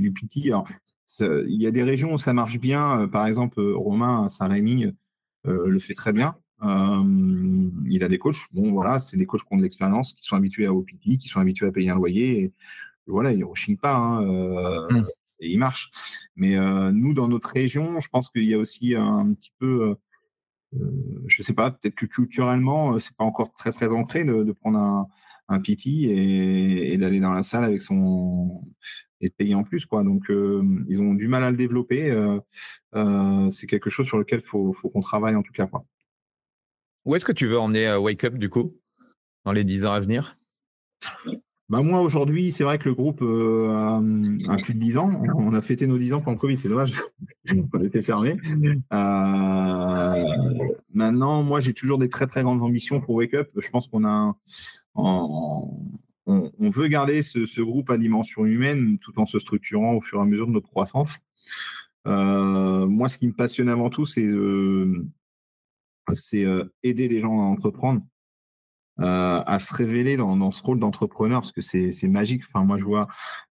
du, 0.00 0.12
PT. 0.12 0.50
il 1.20 1.62
y 1.62 1.66
a 1.68 1.70
des 1.70 1.84
régions 1.84 2.12
où 2.12 2.18
ça 2.18 2.32
marche 2.34 2.58
bien. 2.58 3.08
Par 3.08 3.26
exemple, 3.26 3.60
Romain 3.60 4.28
Saint-Rémy 4.28 4.92
le 5.44 5.78
fait 5.78 5.94
très 5.94 6.12
bien. 6.12 6.34
Euh, 6.62 7.70
il 7.86 8.02
a 8.02 8.08
des 8.08 8.18
coachs. 8.18 8.36
Bon, 8.52 8.72
voilà, 8.72 8.98
c'est 8.98 9.16
des 9.16 9.26
coachs 9.26 9.42
qui 9.42 9.48
ont 9.52 9.56
de 9.56 9.62
l'expérience, 9.62 10.12
qui 10.14 10.24
sont 10.24 10.36
habitués 10.36 10.66
à 10.66 10.74
OPT, 10.74 11.18
qui 11.18 11.28
sont 11.28 11.40
habitués 11.40 11.66
à 11.66 11.72
payer 11.72 11.90
un 11.90 11.96
loyer. 11.96 12.42
Et, 12.42 12.52
voilà, 13.06 13.32
ils 13.32 13.38
ne 13.38 13.44
rechignent 13.44 13.78
pas. 13.78 13.96
Hein, 13.96 14.22
euh, 14.24 14.88
mmh. 14.90 15.06
Et 15.40 15.52
ils 15.52 15.58
marchent. 15.58 15.90
Mais 16.36 16.56
euh, 16.56 16.90
nous, 16.92 17.14
dans 17.14 17.28
notre 17.28 17.50
région, 17.50 18.00
je 18.00 18.08
pense 18.08 18.28
qu'il 18.28 18.44
y 18.44 18.54
a 18.54 18.58
aussi 18.58 18.94
un 18.94 19.32
petit 19.34 19.52
peu. 19.58 19.96
je 20.72 21.40
ne 21.40 21.42
sais 21.42 21.54
pas, 21.54 21.70
peut-être 21.70 21.94
que 21.94 22.06
culturellement, 22.06 22.98
c'est 22.98 23.16
pas 23.16 23.24
encore 23.24 23.52
très 23.52 23.70
très 23.72 23.88
ancré 23.88 24.24
de, 24.24 24.52
prendre 24.52 24.78
un, 24.78 25.08
un 25.48 25.60
PT 25.60 25.86
et, 25.86 26.98
d'aller 26.98 27.20
dans 27.20 27.32
la 27.32 27.42
salle 27.44 27.64
avec 27.64 27.82
son 27.82 28.62
et 29.20 29.28
de 29.28 29.34
payer 29.34 29.54
en 29.54 29.64
plus 29.64 29.86
quoi. 29.86 30.02
Donc 30.04 30.24
ils 30.28 31.00
ont 31.00 31.14
du 31.14 31.28
mal 31.28 31.44
à 31.44 31.50
le 31.50 31.56
développer. 31.56 32.12
c'est 33.50 33.66
quelque 33.68 33.90
chose 33.90 34.06
sur 34.06 34.18
lequel 34.18 34.42
faut 34.42 34.72
faut 34.72 34.90
qu'on 34.90 35.00
travaille 35.00 35.36
en 35.36 35.42
tout 35.42 35.52
cas 35.52 35.66
quoi. 35.66 35.84
Où 37.08 37.16
est-ce 37.16 37.24
que 37.24 37.32
tu 37.32 37.46
veux 37.46 37.58
emmener 37.58 37.88
euh, 37.88 37.98
Wake 37.98 38.22
Up 38.24 38.34
du 38.34 38.50
coup 38.50 38.76
dans 39.46 39.52
les 39.52 39.64
10 39.64 39.86
ans 39.86 39.92
à 39.92 40.00
venir? 40.00 40.36
Bah 41.70 41.80
moi 41.80 42.02
aujourd'hui, 42.02 42.52
c'est 42.52 42.64
vrai 42.64 42.76
que 42.76 42.86
le 42.86 42.94
groupe 42.94 43.22
euh, 43.22 43.98
a, 44.46 44.56
plus 44.58 44.74
de 44.74 44.78
10 44.78 44.98
ans. 44.98 45.22
On 45.34 45.54
a 45.54 45.62
fêté 45.62 45.86
nos 45.86 45.96
10 45.96 46.12
ans 46.12 46.20
pendant 46.20 46.34
le 46.34 46.38
Covid, 46.38 46.58
c'est 46.58 46.68
dommage. 46.68 46.92
on 47.72 47.82
était 47.82 48.02
fermé. 48.02 48.36
Euh, 48.92 50.24
maintenant, 50.92 51.42
moi 51.42 51.60
j'ai 51.60 51.72
toujours 51.72 51.96
des 51.96 52.10
très 52.10 52.26
très 52.26 52.42
grandes 52.42 52.62
ambitions 52.62 53.00
pour 53.00 53.14
Wake 53.14 53.32
Up. 53.32 53.48
Je 53.56 53.70
pense 53.70 53.86
qu'on 53.86 54.06
a 54.06 54.36
on, 54.94 55.70
veut 56.60 56.88
garder 56.88 57.22
ce, 57.22 57.62
groupe 57.62 57.88
à 57.88 57.96
dimension 57.96 58.44
humaine 58.44 58.98
tout 58.98 59.18
en 59.18 59.24
se 59.24 59.38
structurant 59.38 59.94
au 59.94 60.02
fur 60.02 60.18
et 60.18 60.22
à 60.22 60.26
mesure 60.26 60.46
de 60.46 60.52
notre 60.52 60.68
croissance. 60.68 61.20
moi, 62.04 63.08
ce 63.08 63.16
qui 63.16 63.28
me 63.28 63.32
passionne 63.32 63.70
avant 63.70 63.88
tout, 63.88 64.04
c'est 64.04 64.30
c'est 66.14 66.44
euh, 66.44 66.64
aider 66.82 67.08
les 67.08 67.20
gens 67.20 67.40
à 67.40 67.44
entreprendre, 67.44 68.02
euh, 69.00 69.42
à 69.46 69.58
se 69.58 69.74
révéler 69.74 70.16
dans, 70.16 70.50
ce 70.50 70.62
rôle 70.62 70.78
d'entrepreneur, 70.78 71.40
parce 71.40 71.52
que 71.52 71.60
c'est 71.60 72.08
magique. 72.08 72.42
Enfin, 72.48 72.64
moi, 72.64 72.78
je 72.78 72.84
vois, 72.84 73.08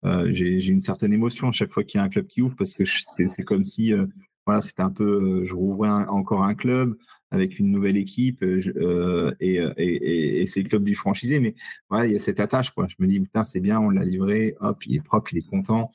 euh, 0.04 0.30
j'ai 0.32 0.66
une 0.68 0.80
certaine 0.80 1.12
émotion 1.12 1.48
à 1.48 1.52
chaque 1.52 1.72
fois 1.72 1.84
qu'il 1.84 1.98
y 1.98 2.00
a 2.00 2.04
un 2.04 2.08
club 2.08 2.26
qui 2.26 2.42
ouvre, 2.42 2.56
parce 2.56 2.74
que 2.74 2.84
c'est 2.84 3.44
comme 3.44 3.64
si 3.64 3.92
voilà, 4.46 4.60
c'était 4.62 4.82
un 4.82 4.90
peu, 4.90 5.44
je 5.44 5.54
rouvrais 5.54 5.88
encore 5.88 6.42
un 6.42 6.54
club 6.54 6.96
avec 7.30 7.58
une 7.58 7.70
nouvelle 7.70 7.96
équipe 7.96 8.42
et, 8.42 9.56
et, 9.78 10.46
c'est 10.46 10.62
le 10.62 10.68
club 10.68 10.84
du 10.84 10.94
franchisé. 10.94 11.40
Mais 11.40 11.54
voilà, 11.88 12.06
il 12.06 12.12
y 12.12 12.16
a 12.16 12.20
cette 12.20 12.40
attache, 12.40 12.70
quoi. 12.70 12.86
Je 12.88 12.96
me 12.98 13.06
dis, 13.06 13.20
putain, 13.20 13.44
c'est 13.44 13.60
bien, 13.60 13.80
on 13.80 13.90
l'a 13.90 14.04
livré, 14.04 14.56
hop, 14.60 14.84
il 14.86 14.96
est 14.96 15.00
propre, 15.00 15.32
il 15.32 15.38
est 15.38 15.48
content. 15.48 15.90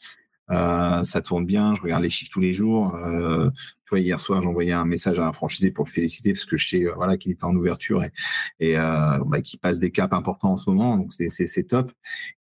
Euh, 0.50 1.04
ça 1.04 1.22
tourne 1.22 1.46
bien, 1.46 1.76
je 1.76 1.82
regarde 1.82 2.04
les 2.04 2.10
chiffres 2.10 2.32
tous 2.32 2.40
les 2.40 2.54
jours. 2.54 2.96
Euh, 2.96 3.50
tu 3.88 3.92
vois, 3.92 4.00
hier 4.02 4.20
soir, 4.20 4.42
j'ai 4.42 4.48
envoyé 4.50 4.74
un 4.74 4.84
message 4.84 5.18
à 5.18 5.28
un 5.28 5.32
franchisé 5.32 5.72
pour 5.72 5.86
le 5.86 5.90
féliciter 5.90 6.34
parce 6.34 6.44
que 6.44 6.58
je 6.58 6.68
sais 6.68 6.84
euh, 6.84 6.94
voilà, 6.96 7.18
qu'il 7.18 7.32
est 7.32 7.44
en 7.46 7.56
ouverture 7.56 8.04
et, 8.04 8.12
et 8.60 8.78
euh, 8.78 9.20
bah, 9.26 9.42
qu'il 9.42 9.60
passe 9.60 9.80
des 9.80 9.92
caps 9.92 10.14
importants 10.14 10.52
en 10.52 10.58
ce 10.58 10.70
moment. 10.70 10.98
Donc, 10.98 11.14
c'est 11.14 11.64
top. 11.64 11.94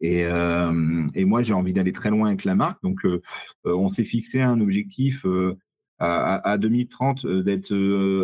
Et, 0.01 0.25
euh, 0.25 1.07
et 1.13 1.23
moi, 1.23 1.43
j'ai 1.43 1.53
envie 1.53 1.71
d'aller 1.73 1.93
très 1.93 2.09
loin 2.09 2.29
avec 2.29 2.45
la 2.45 2.55
marque. 2.55 2.81
Donc, 2.81 3.05
on 3.63 3.89
s'est 3.89 4.05
fixé 4.05 4.41
un 4.41 4.59
objectif 4.59 5.23
à, 5.99 6.49
à, 6.49 6.57
2030 6.57 7.27
d'être 7.27 7.73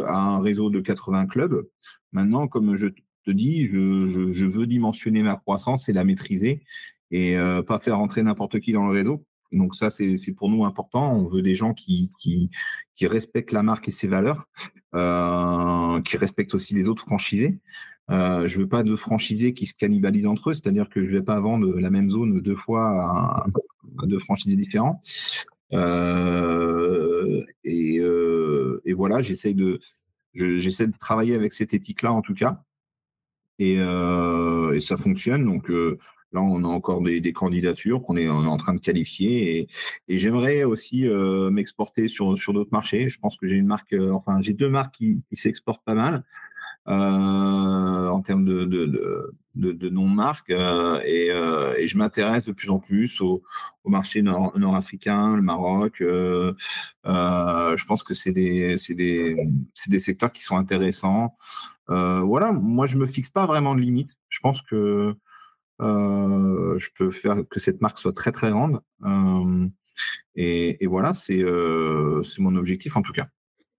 à 0.07 0.19
un 0.19 0.41
réseau 0.41 0.71
de 0.71 0.79
80 0.79 1.27
clubs. 1.27 1.67
Maintenant, 2.11 2.47
comme 2.47 2.75
je 2.75 2.87
te 2.87 3.31
dis, 3.31 3.67
je, 3.67 4.09
je, 4.09 4.31
je 4.31 4.45
veux 4.47 4.65
dimensionner 4.65 5.21
ma 5.21 5.35
croissance 5.35 5.89
et 5.89 5.93
la 5.93 6.03
maîtriser 6.03 6.63
et 7.11 7.35
pas 7.67 7.77
faire 7.77 7.97
rentrer 7.97 8.23
n'importe 8.23 8.59
qui 8.61 8.71
dans 8.71 8.87
le 8.87 8.93
réseau 8.93 9.25
donc 9.51 9.75
ça, 9.75 9.89
c'est 9.89 10.33
pour 10.35 10.49
nous 10.49 10.65
important. 10.65 11.13
On 11.13 11.27
veut 11.27 11.41
des 11.41 11.55
gens 11.55 11.73
qui, 11.73 12.11
respectent 13.01 13.51
la 13.51 13.63
marque 13.63 13.87
et 13.87 13.91
ses 13.91 14.07
valeurs, 14.07 14.47
euh, 14.93 16.01
qui 16.01 16.17
respectent 16.17 16.53
aussi 16.53 16.73
les 16.73 16.87
autres 16.87 17.03
franchisés. 17.03 17.57
Euh, 18.09 18.47
je 18.47 18.59
veux 18.59 18.67
pas 18.67 18.83
de 18.83 18.95
franchisés 18.95 19.53
qui 19.53 19.65
se 19.65 19.73
cannibalisent 19.73 20.27
entre 20.27 20.49
eux, 20.49 20.53
c'est-à-dire 20.53 20.89
que 20.89 21.05
je 21.05 21.11
vais 21.11 21.21
pas 21.21 21.39
vendre 21.39 21.79
la 21.79 21.89
même 21.89 22.09
zone 22.09 22.41
deux 22.41 22.55
fois 22.55 22.89
à, 22.89 23.45
deux 24.05 24.19
franchisés 24.19 24.55
différents. 24.55 25.01
Euh, 25.73 27.43
et, 27.63 27.99
euh, 27.99 28.81
et, 28.85 28.93
voilà, 28.93 29.21
j'essaie 29.21 29.53
de, 29.53 29.79
travailler 30.99 31.35
avec 31.35 31.53
cette 31.53 31.73
éthique-là 31.73 32.11
en 32.11 32.21
tout 32.21 32.33
cas. 32.33 32.63
Et, 33.59 33.75
et 33.75 34.79
ça 34.79 34.97
fonctionne. 34.97 35.45
Donc, 35.45 35.71
Là, 36.33 36.41
on 36.41 36.63
a 36.63 36.67
encore 36.67 37.01
des, 37.01 37.33
candidatures 37.33 38.01
qu'on 38.01 38.15
est, 38.15 38.29
en 38.29 38.57
train 38.57 38.73
de 38.73 38.79
qualifier 38.79 39.67
et, 40.07 40.17
j'aimerais 40.17 40.63
aussi 40.63 41.05
euh, 41.07 41.49
m'exporter 41.49 42.07
sur, 42.07 42.35
d'autres 42.53 42.71
marchés. 42.71 43.09
Je 43.09 43.19
pense 43.19 43.35
que 43.35 43.47
j'ai 43.47 43.55
une 43.55 43.67
marque, 43.67 43.93
euh, 43.93 44.11
enfin, 44.11 44.41
j'ai 44.41 44.53
deux 44.53 44.69
marques 44.69 44.95
qui, 44.95 45.21
s'exportent 45.33 45.83
pas 45.83 45.93
mal 45.93 46.23
euh, 46.87 48.07
en 48.07 48.21
termes 48.21 48.45
de, 48.45 48.63
de, 48.63 49.33
de, 49.55 49.89
marque 49.89 50.51
et, 50.51 51.27
je 51.87 51.97
m'intéresse 51.97 52.45
de 52.45 52.53
plus 52.53 52.69
en 52.69 52.79
plus 52.79 53.19
au, 53.19 53.43
marché 53.85 54.21
nord-africain, 54.21 55.35
le 55.35 55.41
Maroc. 55.41 55.97
je 55.99 57.85
pense 57.85 58.03
que 58.03 58.13
c'est 58.13 58.31
des, 58.31 58.77
secteurs 58.77 60.31
qui 60.31 60.43
sont 60.43 60.55
intéressants. 60.55 61.35
voilà, 61.89 62.53
moi, 62.53 62.85
je 62.85 62.95
me 62.95 63.05
fixe 63.05 63.31
pas 63.31 63.45
vraiment 63.45 63.75
de 63.75 63.81
limite. 63.81 64.15
Je 64.29 64.39
pense 64.39 64.61
que 64.61 65.17
je 65.81 66.87
peux 66.97 67.11
faire 67.11 67.37
que 67.49 67.59
cette 67.59 67.81
marque 67.81 67.97
soit 67.97 68.13
très 68.13 68.31
très 68.31 68.51
grande. 68.51 68.81
Euh, 69.05 69.67
et, 70.35 70.87
voilà, 70.87 71.11
euh, 71.29 72.23
c'est 72.23 72.39
mon 72.39 72.55
objectif 72.55 72.95
en 72.95 73.01
tout 73.01 73.13
cas. 73.13 73.27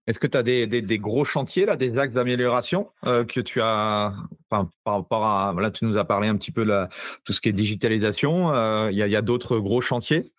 Est-ce 0.09 0.19
que 0.19 0.27
tu 0.27 0.37
as 0.37 0.43
des, 0.43 0.67
des, 0.67 0.99
gros 0.99 1.25
chantiers, 1.25 1.65
là, 1.65 1.77
des 1.77 1.97
axes 1.97 2.13
d'amélioration 2.13 2.91
que 3.05 3.41
tu 3.41 3.61
as 3.61 4.13
par 4.49 4.69
rapport 4.85 5.25
à. 5.25 5.55
Là, 5.57 5.71
tu 5.71 5.85
nous 5.85 5.97
as 5.97 6.05
parlé 6.05 6.27
un 6.27 6.37
petit 6.37 6.51
peu 6.51 6.65
de 6.65 6.87
tout 7.25 7.33
ce 7.33 7.41
qui 7.41 7.49
est 7.49 7.53
digitalisation. 7.53 8.51
Il 8.89 8.97
y 8.97 9.17
a, 9.17 9.23
d'autres 9.23 9.61
gros 9.61 9.81
chantiers? 9.81 10.33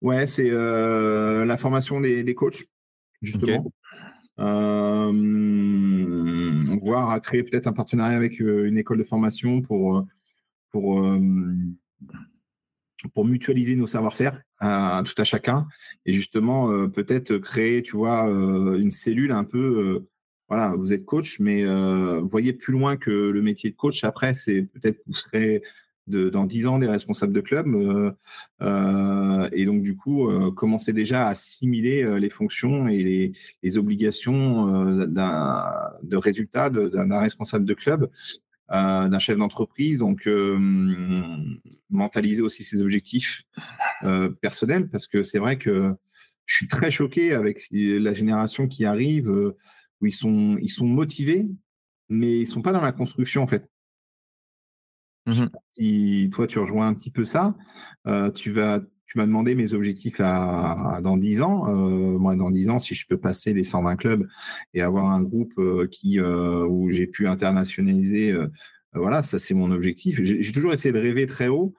Ouais, 0.00 0.26
c'est 0.26 0.48
la 0.48 1.56
formation 1.58 2.00
des, 2.00 2.34
coachs, 2.34 2.64
justement. 3.20 3.70
voir 6.78 7.10
à 7.10 7.20
créer 7.20 7.42
peut-être 7.42 7.66
un 7.66 7.74
partenariat 7.74 8.16
avec 8.16 8.40
une 8.40 8.78
école 8.78 8.96
de 8.96 9.04
formation 9.04 9.60
pour 9.60 10.06
pour, 10.74 10.98
euh, 10.98 11.20
pour 13.14 13.24
mutualiser 13.24 13.76
nos 13.76 13.86
savoir-faire 13.86 14.42
à, 14.58 15.00
tout 15.06 15.14
à 15.18 15.22
chacun 15.22 15.68
et 16.04 16.12
justement 16.12 16.68
euh, 16.72 16.88
peut-être 16.88 17.38
créer, 17.38 17.80
tu 17.82 17.96
vois, 17.96 18.28
euh, 18.28 18.76
une 18.80 18.90
cellule 18.90 19.30
un 19.30 19.44
peu. 19.44 20.02
voilà, 20.48 20.74
vous 20.74 20.92
êtes 20.92 21.04
coach, 21.04 21.38
mais 21.38 21.64
voyez 22.22 22.52
plus 22.52 22.72
loin 22.72 22.96
que 22.96 23.12
le 23.12 23.40
métier 23.40 23.70
de 23.70 23.76
coach. 23.76 24.02
Après, 24.02 24.34
c'est 24.34 24.62
peut-être 24.62 25.00
vous 25.06 25.14
serez 25.14 25.62
de, 26.08 26.28
dans 26.28 26.44
dix 26.44 26.66
ans 26.66 26.80
des 26.80 26.88
responsables 26.88 27.32
de 27.32 27.40
club. 27.40 27.68
et 28.60 29.64
donc, 29.64 29.82
du 29.82 29.96
coup, 29.96 30.28
commencez 30.56 30.92
déjà 30.92 31.26
à 31.28 31.30
assimiler 31.30 32.18
les 32.18 32.30
fonctions 32.30 32.88
et 32.88 32.98
les, 32.98 33.32
les 33.62 33.78
obligations 33.78 34.66
de 35.06 36.16
résultats 36.16 36.68
d'un 36.68 37.20
responsable 37.20 37.64
de 37.64 37.74
club 37.74 38.10
euh, 38.70 39.08
d'un 39.08 39.18
chef 39.18 39.36
d'entreprise. 39.36 39.98
Donc, 39.98 40.26
euh, 40.26 40.58
mentaliser 41.90 42.40
aussi 42.40 42.62
ses 42.62 42.80
objectifs 42.82 43.42
euh, 44.04 44.30
personnels, 44.30 44.88
parce 44.88 45.06
que 45.06 45.22
c'est 45.22 45.38
vrai 45.38 45.58
que 45.58 45.94
je 46.46 46.56
suis 46.56 46.68
très 46.68 46.90
choqué 46.90 47.34
avec 47.34 47.66
la 47.70 48.14
génération 48.14 48.66
qui 48.66 48.86
arrive, 48.86 49.28
où 50.00 50.06
ils 50.06 50.12
sont, 50.12 50.56
ils 50.62 50.70
sont 50.70 50.86
motivés, 50.86 51.46
mais 52.08 52.40
ils 52.40 52.46
sont 52.46 52.62
pas 52.62 52.72
dans 52.72 52.80
la 52.80 52.92
construction 52.92 53.42
en 53.42 53.46
fait. 53.46 53.68
Mmh 55.26 55.46
si 55.72 56.30
toi 56.34 56.46
tu 56.46 56.58
rejoins 56.58 56.86
un 56.86 56.94
petit 56.94 57.10
peu 57.10 57.24
ça, 57.24 57.56
tu 58.34 58.50
vas 58.50 58.80
tu 59.06 59.18
m'as 59.18 59.26
demandé 59.26 59.54
mes 59.54 59.72
objectifs 59.74 60.18
dans 60.18 61.16
10 61.16 61.42
ans. 61.42 61.66
moi, 61.66 62.34
dans 62.36 62.50
10 62.50 62.70
ans, 62.70 62.78
si 62.78 62.94
je 62.94 63.06
peux 63.06 63.18
passer 63.18 63.52
les 63.52 63.64
120 63.64 63.96
clubs 63.96 64.26
et 64.72 64.82
avoir 64.82 65.06
un 65.06 65.22
groupe 65.22 65.54
qui, 65.90 66.20
où 66.20 66.90
j'ai 66.90 67.06
pu 67.06 67.28
internationaliser, 67.28 68.34
voilà, 68.94 69.22
ça 69.22 69.38
c'est 69.38 69.54
mon 69.54 69.70
objectif. 69.70 70.20
J'ai 70.22 70.52
toujours 70.52 70.72
essayé 70.72 70.92
de 70.92 70.98
rêver 70.98 71.26
très 71.26 71.48
haut. 71.48 71.74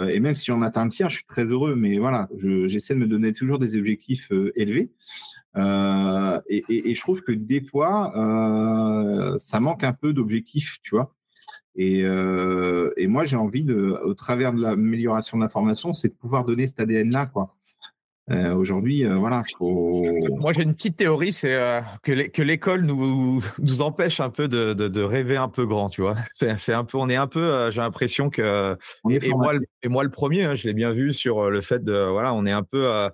et 0.00 0.20
même 0.20 0.34
si 0.34 0.46
j'en 0.46 0.62
atteins 0.62 0.82
un 0.82 0.88
tiers, 0.88 1.10
je 1.10 1.16
suis 1.16 1.26
très 1.26 1.44
heureux. 1.44 1.74
Mais 1.74 1.98
voilà, 1.98 2.28
j'essaie 2.66 2.94
de 2.94 3.00
me 3.00 3.06
donner 3.06 3.32
toujours 3.32 3.58
des 3.58 3.76
objectifs 3.76 4.30
élevés. 4.54 4.92
Et, 5.56 6.64
et, 6.68 6.94
je 6.94 7.00
trouve 7.00 7.22
que 7.22 7.32
des 7.32 7.64
fois, 7.64 8.12
ça 9.38 9.60
manque 9.60 9.84
un 9.84 9.92
peu 9.92 10.12
d'objectifs, 10.12 10.78
tu 10.82 10.94
vois. 10.94 11.14
Euh, 11.78 12.92
et, 12.96 13.06
moi, 13.06 13.24
j'ai 13.24 13.36
envie, 13.36 13.62
de, 13.62 13.98
au 14.04 14.14
travers 14.14 14.52
de 14.52 14.62
l'amélioration 14.62 15.38
de 15.38 15.42
l'information, 15.42 15.92
c'est 15.92 16.08
de 16.08 16.14
pouvoir 16.14 16.44
donner 16.44 16.66
cet 16.66 16.80
ADN-là, 16.80 17.26
quoi. 17.26 17.54
Euh, 18.30 18.54
aujourd'hui, 18.54 19.06
euh, 19.06 19.14
voilà, 19.14 19.42
faut... 19.56 20.04
Moi, 20.38 20.52
j'ai 20.52 20.62
une 20.62 20.74
petite 20.74 20.98
théorie, 20.98 21.32
c'est 21.32 21.82
que 22.02 22.42
l'école 22.42 22.82
nous, 22.82 23.40
nous 23.58 23.80
empêche 23.80 24.20
un 24.20 24.28
peu 24.28 24.48
de, 24.48 25.02
rêver 25.02 25.38
un 25.38 25.48
peu 25.48 25.66
grand, 25.66 25.88
tu 25.88 26.02
vois. 26.02 26.16
C'est 26.32 26.72
un 26.72 26.84
peu, 26.84 26.98
on 26.98 27.08
est 27.08 27.16
un 27.16 27.26
peu, 27.26 27.70
j'ai 27.70 27.80
l'impression 27.80 28.28
que 28.28 28.76
et, 29.08 29.30
moi, 29.30 29.54
et 29.82 29.88
moi 29.88 30.04
le 30.04 30.10
premier, 30.10 30.44
hein, 30.44 30.54
je 30.54 30.66
l'ai 30.66 30.74
bien 30.74 30.92
vu 30.92 31.14
sur 31.14 31.48
le 31.48 31.60
fait 31.62 31.82
de, 31.82 32.10
voilà, 32.10 32.34
on 32.34 32.44
est 32.44 32.52
un 32.52 32.64
peu 32.64 33.08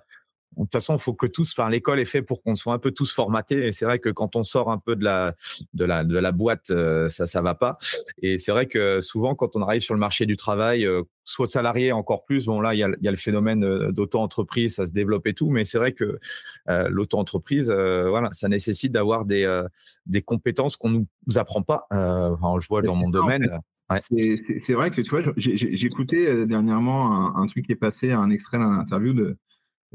de 0.63 0.63
toute 0.63 0.71
façon, 0.71 0.95
il 0.95 0.99
faut 0.99 1.13
que 1.13 1.27
tous, 1.27 1.53
enfin, 1.57 1.69
l'école 1.69 1.99
est 1.99 2.05
faite 2.05 2.25
pour 2.25 2.41
qu'on 2.41 2.55
soit 2.55 2.73
un 2.73 2.79
peu 2.79 2.91
tous 2.91 3.11
formatés. 3.11 3.67
Et 3.67 3.71
c'est 3.71 3.85
vrai 3.85 3.99
que 3.99 4.09
quand 4.09 4.35
on 4.35 4.43
sort 4.43 4.71
un 4.71 4.77
peu 4.77 4.95
de 4.95 5.03
la, 5.03 5.35
de 5.73 5.85
la, 5.85 6.03
de 6.03 6.17
la 6.17 6.31
boîte, 6.31 6.69
euh, 6.69 7.09
ça, 7.09 7.27
ça 7.27 7.41
va 7.41 7.55
pas. 7.55 7.77
Et 8.21 8.37
c'est 8.37 8.51
vrai 8.51 8.67
que 8.67 9.01
souvent, 9.01 9.35
quand 9.35 9.55
on 9.55 9.61
arrive 9.61 9.81
sur 9.81 9.93
le 9.93 9.99
marché 9.99 10.25
du 10.25 10.37
travail, 10.37 10.85
euh, 10.85 11.03
soit 11.23 11.47
salarié 11.47 11.91
encore 11.91 12.23
plus, 12.23 12.45
bon, 12.45 12.61
là, 12.61 12.73
il 12.73 12.77
y 12.77 12.83
a, 12.83 12.89
y 13.01 13.07
a 13.07 13.11
le 13.11 13.17
phénomène 13.17 13.63
euh, 13.63 13.91
d'auto-entreprise, 13.91 14.75
ça 14.75 14.87
se 14.87 14.93
développe 14.93 15.27
et 15.27 15.33
tout. 15.33 15.49
Mais 15.49 15.65
c'est 15.65 15.77
vrai 15.77 15.91
que 15.91 16.19
l'auto-entreprise, 16.67 17.69
voilà, 17.69 18.29
ça 18.31 18.47
nécessite 18.47 18.91
d'avoir 18.91 19.25
des, 19.25 19.63
des 20.05 20.21
compétences 20.21 20.77
qu'on 20.77 20.89
nous, 20.89 21.07
nous 21.27 21.37
apprend 21.37 21.61
pas. 21.61 21.85
Enfin, 21.91 22.59
je 22.59 22.67
vois 22.67 22.81
dans 22.81 22.95
mon 22.95 23.09
domaine. 23.09 23.59
C'est 23.99 24.73
vrai 24.73 24.91
que 24.91 25.01
tu 25.01 25.09
vois, 25.09 25.21
écouté 25.37 26.45
dernièrement 26.45 27.37
un, 27.37 27.41
un, 27.43 27.45
truc 27.47 27.65
qui 27.65 27.71
est 27.71 27.75
passé, 27.75 28.11
un 28.11 28.29
extrait 28.29 28.57
d'un 28.57 28.79
interview 28.79 29.13
de, 29.13 29.37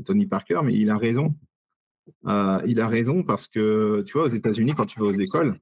Tony 0.04 0.26
Parker, 0.26 0.60
mais 0.64 0.74
il 0.74 0.90
a 0.90 0.96
raison. 0.96 1.34
Euh, 2.26 2.60
il 2.66 2.80
a 2.80 2.88
raison 2.88 3.22
parce 3.22 3.48
que, 3.48 4.02
tu 4.06 4.14
vois, 4.14 4.24
aux 4.24 4.28
États-Unis, 4.28 4.74
quand 4.76 4.86
tu 4.86 5.00
vas 5.00 5.06
aux 5.06 5.12
écoles, 5.12 5.58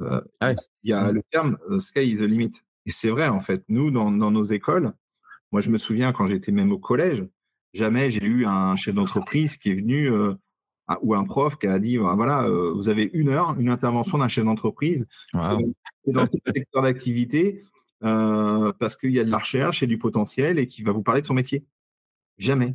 euh, 0.00 0.20
il 0.42 0.90
y 0.90 0.92
a 0.92 1.12
le 1.12 1.22
terme 1.30 1.58
euh, 1.70 1.78
sky 1.78 2.12
is 2.12 2.16
the 2.16 2.22
limit. 2.22 2.52
Et 2.86 2.90
c'est 2.90 3.10
vrai, 3.10 3.28
en 3.28 3.40
fait. 3.40 3.64
Nous, 3.68 3.90
dans, 3.90 4.10
nos 4.10 4.44
écoles, 4.44 4.92
moi, 5.52 5.60
je 5.60 5.70
me 5.70 5.78
souviens 5.78 6.12
quand 6.12 6.26
j'étais 6.26 6.52
même 6.52 6.72
au 6.72 6.78
collège, 6.78 7.24
jamais 7.74 8.10
j'ai 8.10 8.24
eu 8.24 8.46
un 8.46 8.76
chef 8.76 8.94
d'entreprise 8.94 9.56
qui 9.56 9.70
est 9.70 9.74
venu 9.74 10.10
ou 11.00 11.14
un 11.14 11.24
prof 11.24 11.56
qui 11.56 11.68
a 11.68 11.78
dit 11.78 11.96
voilà, 11.96 12.48
vous 12.74 12.88
avez 12.88 13.08
une 13.12 13.28
heure, 13.28 13.58
une 13.58 13.68
intervention 13.68 14.18
d'un 14.18 14.28
chef 14.28 14.44
d'entreprise 14.44 15.06
dans 15.32 15.58
le 16.06 16.28
secteur 16.54 16.82
d'activité 16.82 17.64
parce 18.00 18.96
qu'il 18.96 19.12
y 19.12 19.20
a 19.20 19.24
de 19.24 19.30
la 19.30 19.38
recherche 19.38 19.82
et 19.82 19.86
du 19.86 19.98
potentiel 19.98 20.58
et 20.58 20.66
qui 20.66 20.82
va 20.82 20.92
vous 20.92 21.02
parler 21.02 21.22
de 21.22 21.26
son 21.26 21.34
métier. 21.34 21.64
Jamais. 22.38 22.74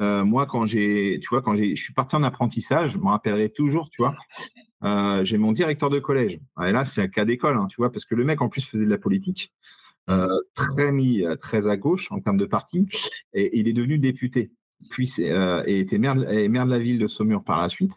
Euh, 0.00 0.24
moi, 0.24 0.46
quand 0.46 0.66
j'ai, 0.66 1.18
tu 1.20 1.28
vois, 1.30 1.42
quand 1.42 1.56
je 1.56 1.74
suis 1.74 1.92
parti 1.92 2.16
en 2.16 2.22
apprentissage, 2.22 2.92
je 2.92 2.98
me 2.98 3.06
rappellerai 3.06 3.50
toujours, 3.50 3.90
tu 3.90 4.02
vois, 4.02 4.14
euh, 4.84 5.24
j'ai 5.24 5.38
mon 5.38 5.52
directeur 5.52 5.90
de 5.90 5.98
collège. 5.98 6.38
Et 6.64 6.72
là, 6.72 6.84
c'est 6.84 7.02
un 7.02 7.08
cas 7.08 7.24
d'école, 7.24 7.56
hein, 7.56 7.66
tu 7.68 7.76
vois, 7.78 7.90
parce 7.90 8.04
que 8.04 8.14
le 8.14 8.24
mec, 8.24 8.40
en 8.40 8.48
plus, 8.48 8.64
faisait 8.64 8.84
de 8.84 8.90
la 8.90 8.98
politique, 8.98 9.52
euh, 10.10 10.28
très 10.54 10.92
mis, 10.92 11.24
très 11.40 11.66
à 11.66 11.76
gauche 11.76 12.10
en 12.12 12.20
termes 12.20 12.36
de 12.36 12.46
parti, 12.46 12.86
et, 13.32 13.58
il 13.58 13.68
est 13.68 13.72
devenu 13.72 13.98
député. 13.98 14.52
puis 14.90 15.12
et 15.20 15.80
était 15.80 15.98
maire, 15.98 16.16
maire 16.16 16.66
de 16.66 16.70
la 16.70 16.78
ville 16.78 16.98
de 16.98 17.08
Saumur 17.08 17.42
par 17.44 17.62
la 17.62 17.68
suite. 17.68 17.92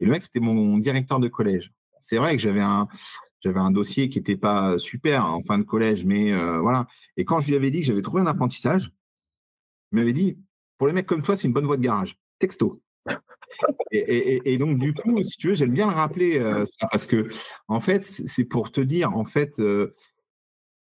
Et 0.00 0.06
le 0.06 0.10
mec, 0.10 0.22
c'était 0.22 0.40
mon 0.40 0.78
directeur 0.78 1.20
de 1.20 1.28
collège. 1.28 1.72
C'est 2.00 2.16
vrai 2.16 2.36
que 2.36 2.42
j'avais 2.42 2.60
un, 2.60 2.88
j'avais 3.40 3.60
un 3.60 3.70
dossier 3.70 4.08
qui 4.08 4.18
n'était 4.18 4.36
pas 4.36 4.78
super 4.78 5.26
en 5.26 5.42
fin 5.42 5.58
de 5.58 5.64
collège, 5.64 6.04
mais 6.04 6.32
voilà. 6.60 6.86
Et 7.16 7.24
quand 7.24 7.40
je 7.40 7.48
lui 7.48 7.56
avais 7.56 7.70
dit 7.70 7.80
que 7.80 7.86
j'avais 7.86 8.02
trouvé 8.02 8.22
un 8.22 8.26
apprentissage, 8.26 8.90
il 9.92 9.98
m'avait 9.98 10.12
dit 10.12 10.36
pour 10.78 10.86
les 10.86 10.92
mecs 10.92 11.06
comme 11.06 11.22
toi, 11.22 11.36
c'est 11.36 11.46
une 11.46 11.52
bonne 11.52 11.66
voie 11.66 11.76
de 11.76 11.82
garage. 11.82 12.18
Texto. 12.38 12.80
Et, 13.92 14.58
donc, 14.58 14.78
du 14.78 14.92
coup, 14.92 15.22
si 15.22 15.36
tu 15.36 15.48
veux, 15.48 15.54
j'aime 15.54 15.72
bien 15.72 15.86
le 15.86 15.94
rappeler 15.94 16.40
ça 16.66 16.88
parce 16.90 17.06
que, 17.06 17.28
en 17.68 17.80
fait, 17.80 18.04
c'est 18.04 18.48
pour 18.48 18.72
te 18.72 18.80
dire, 18.80 19.16
en 19.16 19.24
fait, 19.24 19.60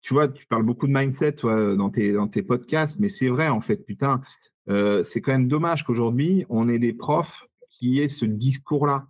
tu 0.02 0.14
vois, 0.14 0.28
tu 0.28 0.46
parles 0.48 0.64
beaucoup 0.64 0.88
de 0.88 0.94
mindset 0.94 1.34
toi, 1.34 1.76
dans, 1.76 1.90
tes, 1.90 2.14
dans 2.14 2.28
tes 2.28 2.42
podcasts, 2.42 3.00
mais 3.00 3.10
c'est 3.10 3.30
vrai, 3.30 3.50
en 3.50 3.62
fait, 3.62 3.86
putain, 3.86 4.22
c'est 4.68 5.22
quand 5.22 5.32
même 5.32 5.48
dommage 5.48 5.84
qu'aujourd'hui, 5.84 6.46
on 6.50 6.68
ait 6.70 6.80
des 6.80 6.94
profs 6.94 7.46
qui 7.70 8.00
aient 8.00 8.08
ce 8.08 8.26
discours-là. 8.26 9.08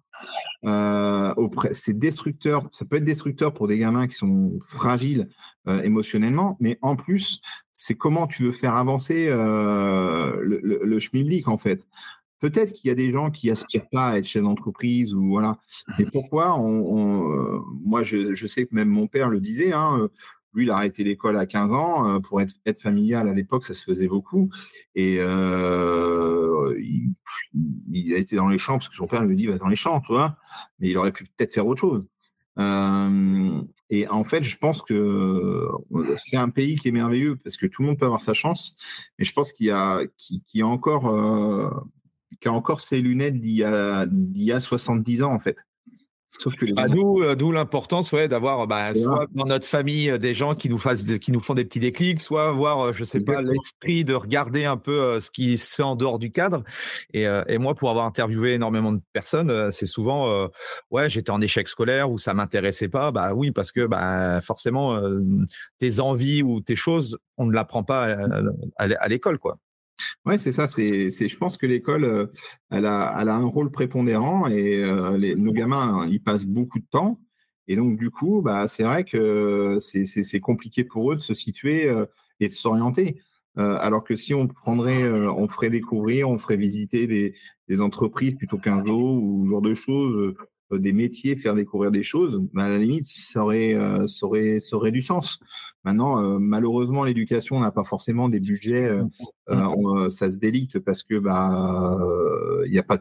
c'est 1.72 1.98
destructeur, 1.98 2.68
ça 2.74 2.86
peut 2.86 2.98
être 2.98 3.06
destructeur 3.06 3.54
pour 3.54 3.68
des 3.68 3.78
gamins 3.78 4.08
qui 4.08 4.16
sont 4.16 4.60
fragiles 4.62 5.30
émotionnellement, 5.68 6.58
mais 6.60 6.78
en 6.82 6.96
plus, 6.96 7.42
c'est 7.72 7.96
comment 7.96 8.28
tu 8.28 8.44
veux 8.44 8.52
faire 8.52 8.76
avancer 8.76 9.28
le, 9.28 10.42
le, 10.42 10.82
le 10.84 11.50
en 11.50 11.58
fait. 11.58 11.86
Peut-être 12.44 12.74
qu'il 12.74 12.90
y 12.90 12.92
a 12.92 12.96
des 12.96 13.10
gens 13.10 13.32
qui 13.32 13.50
aspirent 13.50 13.88
pas 13.90 14.10
à 14.10 14.18
être 14.18 14.26
chef 14.26 14.44
d'entreprise 14.44 15.14
ou 15.14 15.30
voilà. 15.30 15.58
Mais 15.98 16.04
pourquoi 16.04 16.60
euh, 16.60 17.60
Moi, 17.86 18.04
je, 18.04 18.48
sais 18.48 18.66
que 18.66 18.76
même 18.76 18.90
mon 18.90 19.08
père 19.08 19.30
le 19.30 19.40
disait. 19.40 19.72
Hein, 19.72 19.98
euh, 19.98 20.10
lui, 20.54 20.66
il 20.66 20.70
a 20.70 20.76
arrêté 20.76 21.06
l'école 21.06 21.38
à 21.38 21.46
15 21.46 21.72
ans 21.72 22.06
euh, 22.06 22.20
pour 22.20 22.42
être, 22.42 22.54
familial 22.82 23.30
à 23.30 23.34
l'époque, 23.34 23.64
ça 23.64 23.74
se 23.74 23.86
faisait 23.86 24.10
beaucoup. 24.10 24.50
Et 24.94 25.14
il, 25.14 25.22
a 28.14 28.18
été 28.18 28.36
dans 28.36 28.50
les 28.50 28.58
champs 28.58 28.78
parce 28.78 28.90
que 28.90 28.96
son 28.96 29.08
père 29.08 29.24
lui 29.24 29.38
dit 29.38 29.48
va 29.48 29.58
dans 29.58 29.70
les 29.70 29.78
champs, 29.78 30.02
tu 30.02 30.12
vois. 30.12 30.36
Mais 30.80 30.90
il 30.90 30.98
aurait 30.98 31.14
pu 31.14 31.24
peut-être 31.24 31.54
faire 31.54 31.66
autre 31.66 31.80
chose. 31.80 32.06
Et 33.96 34.08
en 34.08 34.24
fait, 34.24 34.44
je 34.44 34.58
pense 34.58 34.82
que 34.82 35.68
c'est 36.18 36.36
un 36.36 36.50
pays 36.50 36.78
qui 36.78 36.88
est 36.88 36.92
merveilleux 36.92 37.36
parce 37.36 37.58
que 37.58 37.68
tout 37.68 37.84
le 37.84 37.90
monde 37.90 38.00
peut 38.00 38.08
avoir 38.08 38.22
sa 38.22 38.34
chance. 38.34 38.76
Mais 39.20 39.26
je 39.26 39.32
pense 39.34 39.54
qu'il 39.54 39.68
y 39.68 39.70
a, 39.70 40.02
a 42.44 42.52
encore 42.52 42.82
ses 42.82 43.02
lunettes 43.02 43.40
d'il 43.40 43.58
y, 43.58 43.64
a, 43.64 44.08
d'il 44.08 44.46
y 44.46 44.52
a 44.52 44.60
70 44.60 45.22
ans, 45.22 45.32
en 45.32 45.40
fait. 45.40 45.58
Sauf 46.40 46.56
que 46.56 46.66
bah, 46.74 46.86
euh, 46.90 47.36
d'où, 47.36 47.52
l'importance 47.52 48.12
ouais, 48.12 48.28
d'avoir 48.28 48.68
bah, 48.68 48.94
soit 48.96 49.28
dans 49.34 49.46
notre 49.46 49.68
famille 49.68 50.10
euh, 50.10 50.18
des 50.18 50.34
gens 50.34 50.56
qui 50.56 50.68
nous, 50.70 50.78
fassent, 50.78 51.04
qui 51.20 51.32
nous 51.32 51.40
font 51.40 51.54
des 51.54 51.64
petits 51.64 51.80
déclics, 51.80 52.20
soit 52.20 52.50
avoir, 52.50 52.88
euh, 52.88 52.94
je 52.94 53.04
sais 53.04 53.22
pas, 53.22 53.42
l'esprit 53.42 54.04
de 54.04 54.14
regarder 54.14 54.66
un 54.66 54.78
peu 54.78 55.20
ce 55.20 55.30
qui 55.30 55.58
se 55.58 55.76
fait 55.76 55.84
en 55.84 55.96
dehors 55.96 56.20
du 56.20 56.32
cadre. 56.32 56.64
Et, 57.14 57.26
et 57.48 57.58
moi, 57.58 57.76
pour 57.76 57.90
avoir 57.90 58.06
interviewé 58.06 58.54
énormément 58.54 58.92
de 58.92 59.02
personnes, 59.14 59.72
c'est 59.72 59.86
souvent, 59.86 60.50
ouais, 60.92 61.10
j'étais 61.10 61.32
en 61.32 61.42
échec 61.42 61.68
scolaire 61.68 62.12
ou 62.12 62.18
ça 62.18 62.34
m'intéressait 62.34 62.90
pas. 62.90 63.12
Bah 63.12 63.34
oui, 63.34 63.52
parce 63.52 63.72
que 63.72 63.86
bah, 63.86 64.42
forcément, 64.42 65.00
tes 65.80 66.00
envies 66.00 66.44
ou 66.44 66.62
tes 66.62 66.76
choses, 66.76 67.18
on 67.38 67.46
ne 67.46 67.54
l'apprend 67.54 67.84
pas 67.84 68.16
à, 68.78 68.84
à 68.84 69.08
l'école, 69.08 69.38
quoi. 69.38 69.58
Oui, 70.26 70.40
c'est 70.40 70.52
ça. 70.52 70.68
C'est, 70.68 71.10
je 71.10 71.38
pense 71.38 71.58
que 71.58 71.66
l'école, 71.66 72.04
euh, 72.04 72.28
elle, 72.72 72.86
a, 72.86 73.18
elle 73.20 73.30
a 73.30 73.36
un 73.36 73.46
rôle 73.46 73.72
prépondérant 73.72 74.48
et 74.48 74.78
euh, 74.84 75.18
les, 75.18 75.36
nos 75.36 75.52
gamins, 75.52 76.08
ils 76.10 76.22
passent 76.22 76.46
beaucoup 76.46 76.80
de 76.80 76.86
temps. 76.90 77.20
Et 77.68 77.76
donc, 77.76 77.98
du 77.98 78.10
coup, 78.10 78.42
bah, 78.42 78.68
c'est 78.68 78.84
vrai 78.84 79.06
que 79.06 79.78
c'est, 79.80 80.40
compliqué 80.40 80.84
pour 80.84 81.12
eux 81.12 81.16
de 81.16 81.22
se 81.22 81.34
situer 81.34 81.86
euh, 81.88 82.06
et 82.40 82.48
de 82.48 82.54
s'orienter. 82.54 83.22
alors 83.56 84.04
que 84.04 84.16
si 84.16 84.34
on 84.34 84.48
prendrait, 84.48 85.10
on 85.10 85.48
ferait 85.48 85.70
découvrir, 85.70 86.30
on 86.30 86.40
ferait 86.40 86.58
visiter 86.58 87.08
des, 87.08 87.36
des 87.68 87.82
entreprises 87.82 88.36
plutôt 88.36 88.58
qu'un 88.58 88.84
zoo 88.84 89.20
ou 89.22 89.46
ce 89.46 89.52
genre 89.52 89.62
de 89.62 89.74
choses, 89.74 90.36
des 90.78 90.94
métiers, 90.94 91.36
faire 91.36 91.56
découvrir 91.56 91.92
des 91.92 92.04
choses, 92.04 92.42
bah, 92.54 92.66
à 92.66 92.70
la 92.70 92.78
limite, 92.78 93.06
ça 93.08 93.44
aurait, 93.44 93.74
euh, 93.74 94.08
ça 94.08 94.26
aurait, 94.26 94.60
ça 94.60 94.76
aurait 94.76 94.92
du 94.92 95.02
sens. 95.02 95.40
Maintenant, 95.84 96.22
euh, 96.22 96.40
malheureusement, 96.40 97.04
l'éducation 97.04 97.60
n'a 97.60 97.72
pas 97.72 97.84
forcément 97.84 98.30
des 98.30 98.40
budgets, 98.40 98.92
euh, 99.50 100.10
ça 100.10 100.30
se 100.30 100.38
délite 100.38 100.80
parce 100.80 101.04
que 101.04 101.20
bah 101.20 101.98
il 102.66 102.72
n'y 102.72 102.80
a 102.80 102.84
pas 102.84 103.00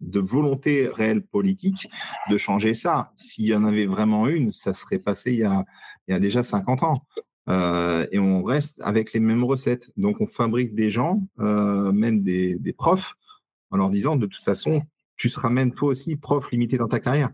de 0.00 0.20
volonté 0.20 0.88
réelle 0.88 1.22
politique 1.22 1.88
de 2.30 2.36
changer 2.36 2.74
ça. 2.74 3.12
S'il 3.16 3.46
y 3.46 3.54
en 3.54 3.64
avait 3.64 3.86
vraiment 3.86 4.28
une, 4.28 4.52
ça 4.52 4.72
serait 4.72 4.98
passé 4.98 5.32
il 5.32 5.38
y 5.38 5.44
a, 5.44 5.64
il 6.06 6.12
y 6.12 6.14
a 6.14 6.20
déjà 6.20 6.42
50 6.42 6.82
ans. 6.82 7.06
et 7.48 8.18
on 8.18 8.42
reste 8.44 8.80
avec 8.84 9.12
les 9.12 9.20
mêmes 9.20 9.44
recettes. 9.44 9.90
Donc, 9.96 10.20
on 10.20 10.26
fabrique 10.26 10.74
des 10.74 10.90
gens, 10.90 11.22
même 11.38 12.22
des, 12.22 12.56
des 12.56 12.72
profs, 12.72 13.14
en 13.70 13.76
leur 13.76 13.90
disant 13.90 14.16
de 14.16 14.26
toute 14.26 14.44
façon, 14.44 14.82
tu 15.16 15.28
seras 15.28 15.50
même 15.50 15.74
toi 15.74 15.88
aussi 15.88 16.16
prof 16.16 16.50
limité 16.50 16.76
dans 16.76 16.88
ta 16.88 17.00
carrière. 17.00 17.30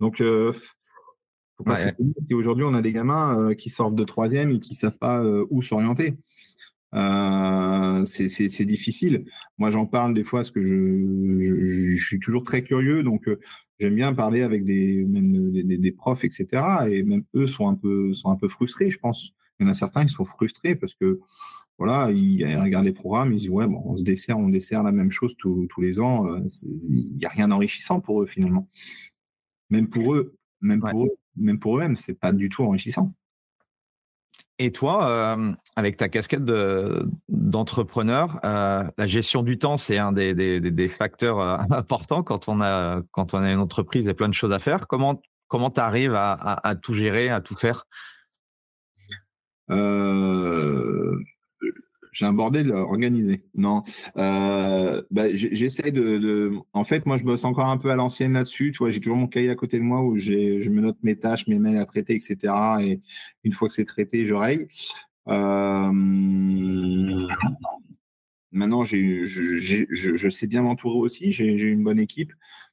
Donc, 0.00 0.20
euh, 0.20 0.52
aujourd'hui, 2.32 2.64
on 2.64 2.74
a 2.74 2.82
des 2.82 2.92
gamins 2.92 3.38
euh, 3.38 3.54
qui 3.54 3.70
sortent 3.70 3.94
de 3.94 4.04
troisième 4.04 4.50
et 4.50 4.60
qui 4.60 4.72
ne 4.72 4.78
savent 4.78 4.98
pas 4.98 5.22
euh, 5.22 5.46
où 5.50 5.62
s'orienter. 5.62 6.16
Euh, 6.94 8.04
c'est 8.04 8.64
difficile. 8.64 9.24
Moi, 9.58 9.70
j'en 9.70 9.86
parle 9.86 10.14
des 10.14 10.24
fois 10.24 10.40
parce 10.40 10.50
que 10.50 10.62
je, 10.62 11.96
je, 11.96 12.04
suis 12.04 12.18
toujours 12.18 12.44
très 12.44 12.62
curieux, 12.62 13.02
donc 13.02 13.28
j'aime 13.78 13.94
bien 13.94 14.14
parler 14.14 14.42
avec 14.42 14.64
des, 14.64 15.04
des, 15.04 15.78
des, 15.78 15.92
profs, 15.92 16.24
etc. 16.24 16.46
Et 16.90 17.02
même 17.02 17.24
eux 17.34 17.46
sont 17.46 17.68
un 17.68 17.74
peu, 17.74 18.14
sont 18.14 18.30
un 18.30 18.36
peu 18.36 18.48
frustrés, 18.48 18.90
je 18.90 18.98
pense. 18.98 19.34
Il 19.60 19.66
y 19.66 19.68
en 19.68 19.72
a 19.72 19.74
certains 19.74 20.06
qui 20.06 20.12
sont 20.12 20.24
frustrés 20.24 20.76
parce 20.76 20.94
que 20.94 21.20
voilà, 21.78 22.10
ils, 22.10 22.44
regardent 22.60 22.86
les 22.86 22.92
programmes, 22.92 23.32
ils 23.32 23.38
disent 23.38 23.50
ouais, 23.50 23.66
bon, 23.68 23.80
on 23.84 23.96
se 23.96 24.02
dessert, 24.02 24.36
on 24.36 24.48
dessert 24.48 24.82
la 24.82 24.90
même 24.90 25.12
chose 25.12 25.36
tous, 25.38 25.68
les 25.78 26.00
ans. 26.00 26.26
Euh, 26.26 26.40
il 26.88 27.16
n'y 27.16 27.24
a 27.24 27.28
rien 27.28 27.48
d'enrichissant 27.48 28.00
pour 28.00 28.22
eux 28.22 28.26
finalement. 28.26 28.68
Même 29.70 29.88
pour 29.88 30.14
eux, 30.14 30.34
même 30.60 30.80
pour 30.80 31.04
eux, 31.04 31.10
même 31.36 31.60
pour 31.60 31.76
eux-mêmes, 31.76 31.94
c'est 31.94 32.18
pas 32.18 32.32
du 32.32 32.48
tout 32.48 32.64
enrichissant. 32.64 33.14
Et 34.58 34.72
toi, 34.72 35.08
euh, 35.08 35.52
avec 35.76 35.96
ta 35.96 36.08
casquette 36.08 36.42
d'entrepreneur, 37.28 38.40
euh, 38.44 38.82
la 38.98 39.06
gestion 39.06 39.44
du 39.44 39.56
temps, 39.56 39.76
c'est 39.76 39.98
un 39.98 40.10
des, 40.10 40.88
facteurs 40.88 41.38
importants 41.72 42.24
quand 42.24 42.48
on, 42.48 42.60
a, 42.60 43.02
quand 43.12 43.34
on 43.34 43.38
a 43.38 43.52
une 43.52 43.60
entreprise 43.60 44.08
et 44.08 44.14
plein 44.14 44.28
de 44.28 44.34
choses 44.34 44.50
à 44.50 44.58
faire. 44.58 44.88
Comment 44.88 45.22
tu 45.70 45.80
arrives 45.80 46.14
à, 46.16 46.74
tout 46.82 46.94
gérer, 46.94 47.28
à 47.28 47.40
tout 47.40 47.54
faire? 47.54 47.86
J'ai 52.18 52.26
un 52.26 52.32
bordel 52.32 52.72
organisé. 52.72 53.44
Non, 53.54 53.84
euh, 54.16 55.02
bah, 55.12 55.32
j'essaie 55.32 55.92
de, 55.92 56.52
En 56.72 56.82
fait, 56.82 57.06
moi, 57.06 57.16
je 57.16 57.22
bosse 57.22 57.44
encore 57.44 57.66
un 57.66 57.78
peu 57.78 57.90
à 57.92 57.94
l'ancienne 57.94 58.32
là-dessus. 58.32 58.72
Tu 58.72 58.78
vois, 58.78 58.90
j'ai 58.90 58.98
toujours 58.98 59.16
mon 59.18 59.28
cahier 59.28 59.50
à 59.50 59.54
côté 59.54 59.78
de 59.78 59.84
moi 59.84 60.02
où 60.02 60.16
je 60.16 60.68
me 60.68 60.80
note 60.80 60.96
mes 61.04 61.16
tâches, 61.16 61.46
mes 61.46 61.60
mails 61.60 61.76
à 61.76 61.86
traiter, 61.86 62.16
etc. 62.16 62.52
Et 62.80 63.00
une 63.44 63.52
fois 63.52 63.68
que 63.68 63.74
c'est 63.74 63.84
traité, 63.84 64.24
je 64.24 64.34
règle. 64.34 64.66
Euh, 65.28 65.92
maintenant, 68.50 68.84
je, 68.84 70.28
sais 70.30 70.46
bien 70.48 70.62
m'entourer 70.62 70.98
aussi. 70.98 71.30
J'ai 71.30 71.46
une 71.46 71.84
bonne 71.84 72.00
équipe. 72.00 72.32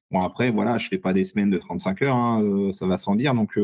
Bon, 0.09 0.21
après, 0.23 0.49
voilà, 0.49 0.79
je 0.79 0.87
fais 0.87 0.97
pas 0.97 1.13
des 1.13 1.23
semaines 1.23 1.51
de 1.51 1.59
35 1.59 2.01
heures. 2.01 2.15
Hein, 2.15 2.41
euh, 2.41 2.71
ça 2.71 2.87
va 2.87 2.97
sans 2.97 3.15
dire. 3.15 3.35
Donc, 3.35 3.59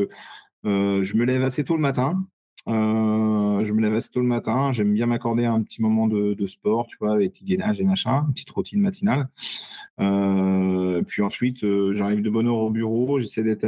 je 0.64 1.16
me 1.16 1.24
lève 1.24 1.42
assez 1.42 1.64
tôt 1.64 1.74
le 1.74 1.82
matin. 1.82 2.24
Euh, 2.68 3.64
je 3.64 3.72
me 3.72 3.80
lève 3.80 3.94
assez 3.94 4.10
tôt 4.10 4.20
le 4.20 4.26
matin. 4.26 4.72
J'aime 4.72 4.92
bien 4.92 5.06
m'accorder 5.06 5.44
un 5.44 5.62
petit 5.62 5.82
moment 5.82 6.06
de, 6.06 6.46
sport, 6.46 6.86
tu 6.86 6.96
vois, 7.00 7.14
avec 7.14 7.32
petit 7.32 7.44
gainage 7.44 7.80
et 7.80 7.84
machin, 7.84 8.24
une 8.26 8.34
petite 8.34 8.50
routine 8.50 8.80
matinale. 8.80 9.28
Euh, 10.00 11.02
puis 11.02 11.22
ensuite, 11.22 11.64
euh, 11.64 11.94
j'arrive 11.94 12.22
de 12.22 12.30
bonne 12.30 12.46
heure 12.46 12.56
au 12.56 12.70
bureau. 12.70 13.18
J'essaie 13.20 13.42
d'être 13.42 13.66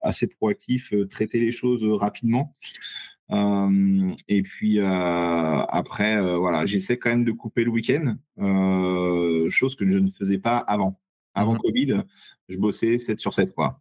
assez 0.00 0.26
proactif, 0.26 0.94
traiter 1.10 1.40
les 1.40 1.52
choses 1.52 1.84
rapidement. 1.84 2.54
et 3.30 4.42
puis 4.42 4.80
après, 4.80 6.36
voilà, 6.36 6.66
j'essaie 6.66 6.98
quand 6.98 7.10
même 7.10 7.24
de 7.24 7.32
couper 7.32 7.64
le 7.64 7.70
week-end, 7.70 8.16
chose 9.48 9.74
que 9.76 9.88
je 9.88 9.98
ne 9.98 10.08
faisais 10.08 10.38
pas 10.38 10.58
avant. 10.58 10.98
Avant 11.34 11.54
mmh 11.54 11.58
Covid, 11.58 12.02
je 12.48 12.58
bossais 12.58 12.98
7 12.98 13.18
sur 13.18 13.32
7. 13.32 13.54
Quoi. 13.54 13.80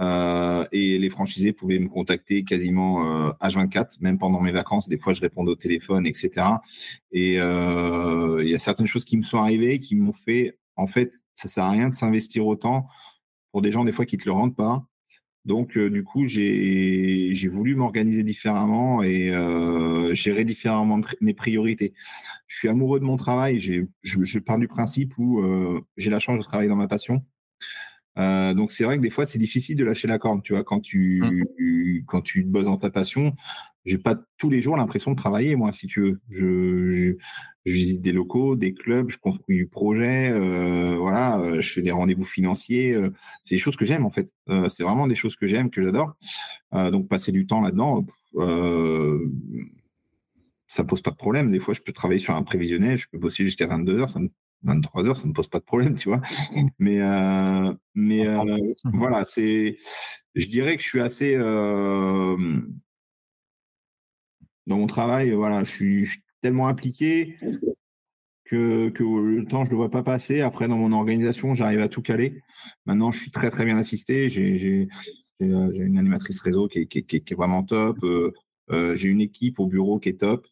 Euh, 0.00 0.64
et 0.72 0.98
les 0.98 1.10
franchisés 1.10 1.52
pouvaient 1.52 1.78
me 1.78 1.88
contacter 1.88 2.44
quasiment 2.44 3.28
euh, 3.28 3.32
H24, 3.40 3.98
même 4.00 4.18
pendant 4.18 4.40
mes 4.40 4.52
vacances. 4.52 4.88
Des 4.88 4.98
fois, 4.98 5.12
je 5.12 5.20
répondais 5.20 5.50
au 5.50 5.56
téléphone, 5.56 6.06
etc. 6.06 6.46
Et 7.10 7.40
euh, 7.40 8.42
il 8.44 8.50
y 8.50 8.54
a 8.54 8.58
certaines 8.58 8.86
choses 8.86 9.04
qui 9.04 9.16
me 9.16 9.22
sont 9.22 9.38
arrivées 9.38 9.80
qui 9.80 9.96
m'ont 9.96 10.12
fait, 10.12 10.58
en 10.76 10.86
fait, 10.86 11.14
ça 11.34 11.48
sert 11.48 11.64
à 11.64 11.70
rien 11.70 11.88
de 11.88 11.94
s'investir 11.94 12.46
autant 12.46 12.86
pour 13.50 13.62
des 13.62 13.72
gens, 13.72 13.84
des 13.84 13.92
fois, 13.92 14.06
qui 14.06 14.16
ne 14.16 14.22
te 14.22 14.26
le 14.26 14.32
rendent 14.32 14.56
pas. 14.56 14.84
Donc, 15.44 15.76
euh, 15.76 15.90
du 15.90 16.04
coup, 16.04 16.28
j'ai 16.28 17.48
voulu 17.48 17.74
m'organiser 17.74 18.22
différemment 18.22 19.02
et 19.02 19.30
euh, 19.30 20.14
gérer 20.14 20.44
différemment 20.44 21.00
mes 21.20 21.34
priorités. 21.34 21.94
Je 22.46 22.58
suis 22.58 22.68
amoureux 22.68 23.00
de 23.00 23.04
mon 23.04 23.16
travail. 23.16 23.58
Je, 23.58 23.82
je 24.02 24.38
pars 24.38 24.58
du 24.58 24.68
principe 24.68 25.14
où 25.18 25.40
euh, 25.40 25.80
j'ai 25.96 26.10
la 26.10 26.20
chance 26.20 26.38
de 26.38 26.44
travailler 26.44 26.68
dans 26.68 26.76
ma 26.76 26.88
passion. 26.88 27.24
donc, 28.16 28.70
c'est 28.70 28.84
vrai 28.84 28.98
que 28.98 29.02
des 29.02 29.10
fois, 29.10 29.26
c'est 29.26 29.38
difficile 29.38 29.76
de 29.76 29.84
lâcher 29.84 30.06
la 30.06 30.18
corde. 30.18 30.42
Tu 30.42 30.52
vois, 30.52 30.62
quand 30.62 30.80
tu, 30.80 31.22
mmh. 31.22 32.04
quand 32.06 32.20
tu 32.20 32.44
bosses 32.44 32.66
dans 32.66 32.76
ta 32.76 32.90
passion, 32.90 33.34
j'ai 33.84 33.98
pas 33.98 34.16
tous 34.38 34.48
les 34.48 34.62
jours 34.62 34.76
l'impression 34.76 35.10
de 35.10 35.16
travailler, 35.16 35.56
moi, 35.56 35.72
si 35.72 35.88
tu 35.88 36.00
veux. 36.00 36.20
Je, 36.30 37.16
visite 37.70 38.02
des 38.02 38.12
locaux, 38.12 38.56
des 38.56 38.74
clubs, 38.74 39.10
je 39.10 39.18
construis 39.18 39.56
du 39.56 39.66
projet, 39.68 40.30
euh, 40.30 40.96
voilà, 40.98 41.38
euh, 41.40 41.60
je 41.60 41.72
fais 41.72 41.82
des 41.82 41.92
rendez-vous 41.92 42.24
financiers. 42.24 42.92
Euh, 42.92 43.12
c'est 43.42 43.54
des 43.54 43.60
choses 43.60 43.76
que 43.76 43.84
j'aime, 43.84 44.04
en 44.04 44.10
fait. 44.10 44.32
c'est 44.68 44.82
vraiment 44.82 45.06
des 45.06 45.14
choses 45.14 45.36
que 45.36 45.46
j'aime, 45.46 45.70
que 45.70 45.82
j'adore. 45.82 46.14
donc, 46.72 47.08
passer 47.08 47.32
du 47.32 47.46
temps 47.46 47.60
là-dedans, 47.60 48.04
ça 50.66 50.84
pose 50.84 51.02
pas 51.02 51.10
de 51.10 51.16
problème. 51.16 51.50
Des 51.52 51.60
fois, 51.60 51.74
je 51.74 51.80
peux 51.82 51.92
travailler 51.92 52.20
sur 52.20 52.34
un 52.34 52.42
prévisionnel, 52.42 52.98
je 52.98 53.06
peux 53.08 53.18
bosser 53.18 53.44
jusqu'à 53.44 53.66
22 53.66 54.00
heures, 54.00 54.08
ça 54.08 54.20
me 54.20 54.28
23 54.64 55.08
heures, 55.08 55.16
ça 55.16 55.24
ne 55.24 55.30
me 55.30 55.34
pose 55.34 55.48
pas 55.48 55.58
de 55.58 55.64
problème, 55.64 55.96
tu 55.96 56.08
vois. 56.08 56.20
Mais, 56.78 57.00
mais 57.94 58.26
voilà, 58.84 59.24
c'est, 59.24 59.76
je 60.34 60.46
dirais 60.46 60.76
que 60.76 60.82
je 60.82 60.88
suis 60.88 61.00
assez, 61.00 61.36
dans 61.36 62.38
mon 64.76 64.86
travail, 64.86 65.32
voilà, 65.32 65.64
je 65.64 65.70
suis, 65.70 66.08
tellement 66.42 66.68
impliqué 66.68 67.38
que, 68.44 68.92
le 68.98 69.44
temps, 69.46 69.64
je 69.64 69.68
ne 69.68 69.70
le 69.70 69.76
vois 69.76 69.90
pas 69.90 70.02
passer. 70.02 70.42
Après, 70.42 70.68
dans 70.68 70.76
mon 70.76 70.92
organisation, 70.92 71.54
j'arrive 71.54 71.80
à 71.80 71.88
tout 71.88 72.02
caler. 72.02 72.42
Maintenant, 72.84 73.10
je 73.10 73.20
suis 73.20 73.30
très, 73.30 73.50
très 73.50 73.64
bien 73.64 73.78
assisté. 73.78 74.28
J'ai 74.28 74.88
euh, 75.40 75.72
une 75.72 75.98
animatrice 75.98 76.40
réseau 76.40 76.68
qui 76.68 76.80
est, 76.80 76.86
qui 76.86 77.04
qui 77.04 77.32
est 77.32 77.34
vraiment 77.34 77.62
top. 77.62 77.98
Euh, 78.04 78.32
euh, 78.70 78.94
j'ai 78.94 79.08
une 79.08 79.22
équipe 79.22 79.58
au 79.58 79.66
bureau 79.66 79.98
qui 79.98 80.10
est 80.10 80.20
top. 80.20 80.46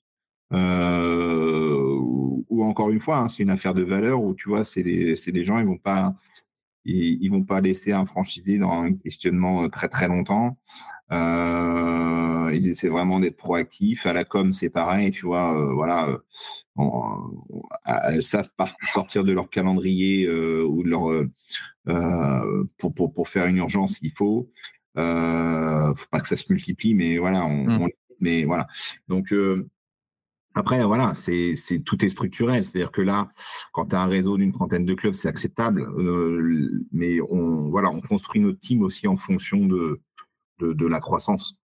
ou, 0.53 2.65
encore 2.65 2.91
une 2.91 3.01
fois, 3.01 3.19
hein, 3.19 3.29
c'est 3.29 3.43
une 3.43 3.51
affaire 3.51 3.75
de 3.75 3.83
valeur 3.83 4.23
où 4.23 4.35
tu 4.35 4.49
vois, 4.49 4.65
c'est 4.65 4.83
des, 4.83 5.15
des, 5.15 5.45
gens, 5.45 5.59
ils 5.59 5.67
vont 5.67 5.79
pas, 5.79 6.15
ils, 6.91 7.31
vont 7.31 7.43
pas 7.43 7.61
laisser 7.61 7.93
un 7.93 8.05
franchisé 8.05 8.59
dans 8.59 8.71
un 8.71 8.93
questionnement 8.93 9.69
très 9.69 9.89
très 9.89 10.09
longtemps. 10.09 10.59
Euh, 11.13 12.51
ils 12.55 12.69
essaient 12.69 12.89
vraiment 12.89 13.21
d'être 13.21 13.37
proactifs. 13.37 14.07
À 14.07 14.13
la 14.13 14.25
com, 14.25 14.53
c'est 14.53 14.71
pareil, 14.71 15.11
tu 15.11 15.27
vois. 15.27 15.59
Euh, 15.59 15.73
voilà, 15.73 16.09
euh, 16.09 18.01
elles 18.05 18.23
savent 18.23 18.51
sortir 18.85 19.25
de 19.25 19.33
leur 19.33 19.51
calendrier 19.51 20.29
ou 20.29 20.83
de 20.83 20.89
leur 20.89 21.25
pour, 22.79 22.95
pour, 22.95 23.13
pour 23.13 23.29
faire 23.29 23.47
une 23.47 23.59
urgence 23.59 23.95
s'il 23.95 24.13
faut. 24.13 24.49
faut 24.95 25.01
pas 26.11 26.21
que 26.21 26.29
ça 26.29 26.37
se 26.37 26.53
multiplie, 26.53 26.95
mais 26.95 27.19
voilà, 27.19 27.45
on, 27.45 27.65
mmh. 27.65 27.89
mais 28.21 28.45
voilà. 28.45 28.67
Donc 29.09 29.35
après, 30.55 30.85
voilà, 30.85 31.15
c'est, 31.15 31.55
tout 31.85 32.05
est 32.05 32.09
structurel. 32.09 32.65
C'est-à-dire 32.65 32.91
que 32.91 33.03
là, 33.03 33.29
quand 33.73 33.87
tu 33.87 33.97
as 33.97 34.03
un 34.03 34.07
réseau 34.07 34.37
d'une 34.37 34.53
trentaine 34.53 34.85
de 34.85 34.95
clubs, 34.95 35.15
c'est 35.15 35.29
acceptable. 35.29 35.89
mais 36.93 37.21
on, 37.21 37.71
voilà, 37.71 37.91
on 37.91 38.01
construit 38.01 38.41
notre 38.41 38.59
team 38.59 38.83
aussi 38.83 39.07
en 39.07 39.17
fonction 39.17 39.67
de, 39.67 40.01
de, 40.61 40.87
la 40.87 41.01
croissance. 41.01 41.61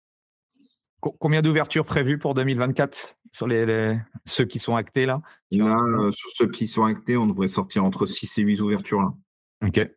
Combien 0.99 1.41
d'ouvertures 1.41 1.85
prévues 1.85 2.17
pour 2.17 2.33
2024 2.33 3.15
sur 3.31 3.47
les, 3.47 3.97
ceux 4.25 4.45
qui 4.45 4.59
sont 4.59 4.75
actés 4.75 5.05
là, 5.05 5.21
euh, 5.53 6.11
Sur 6.11 6.29
ceux 6.35 6.47
qui 6.47 6.67
sont 6.67 6.83
actés, 6.83 7.17
on 7.17 7.27
devrait 7.27 7.47
sortir 7.47 7.83
entre 7.83 8.05
6 8.05 8.37
et 8.37 8.41
8 8.41 8.61
ouvertures. 8.61 9.01
Là. 9.01 9.13
Ok. 9.65 9.89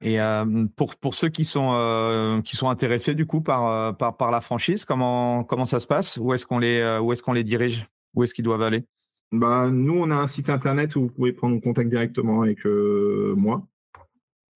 Et 0.00 0.20
euh, 0.20 0.66
pour, 0.76 0.96
pour 0.96 1.14
ceux 1.14 1.28
qui 1.28 1.44
sont, 1.44 1.72
euh, 1.74 2.40
qui 2.40 2.56
sont 2.56 2.70
intéressés 2.70 3.14
du 3.14 3.26
coup 3.26 3.42
par, 3.42 3.96
par, 3.96 4.16
par 4.16 4.30
la 4.30 4.40
franchise, 4.40 4.86
comment, 4.86 5.44
comment 5.44 5.66
ça 5.66 5.78
se 5.78 5.86
passe? 5.86 6.16
Où 6.16 6.32
est-ce 6.32 6.46
qu'on 6.46 6.58
les, 6.58 6.98
où 7.02 7.12
est 7.12 7.20
qu'on 7.22 7.34
les 7.34 7.44
dirige? 7.44 7.86
Où 8.18 8.24
est-ce 8.24 8.34
qu'ils 8.34 8.44
doivent 8.44 8.62
aller? 8.62 8.84
Bah, 9.30 9.70
Nous, 9.70 9.96
on 9.96 10.10
a 10.10 10.16
un 10.16 10.26
site 10.26 10.50
internet 10.50 10.96
où 10.96 11.02
vous 11.02 11.08
pouvez 11.08 11.32
prendre 11.32 11.60
contact 11.60 11.88
directement 11.88 12.42
avec 12.42 12.64
moi. 12.64 13.64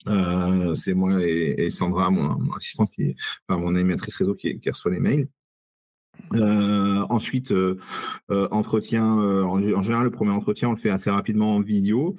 Euh, 0.08 0.74
c'est 0.74 0.94
moi 0.94 1.24
et, 1.24 1.70
Sandra, 1.70 2.10
mon, 2.10 2.52
assistante, 2.56 2.90
qui, 2.90 3.14
mon 3.48 3.76
animatrice 3.76 4.16
réseau 4.16 4.34
qui, 4.34 4.58
reçoit 4.66 4.90
les 4.90 4.98
mails. 4.98 5.28
Euh, 6.34 7.06
ensuite, 7.08 7.52
euh, 7.52 7.78
entretien. 8.50 9.04
En, 9.04 9.60
général, 9.80 10.02
le 10.06 10.10
premier 10.10 10.32
entretien, 10.32 10.70
on 10.70 10.72
le 10.72 10.78
fait 10.78 10.90
assez 10.90 11.10
rapidement 11.10 11.54
en 11.54 11.60
vidéo. 11.60 12.16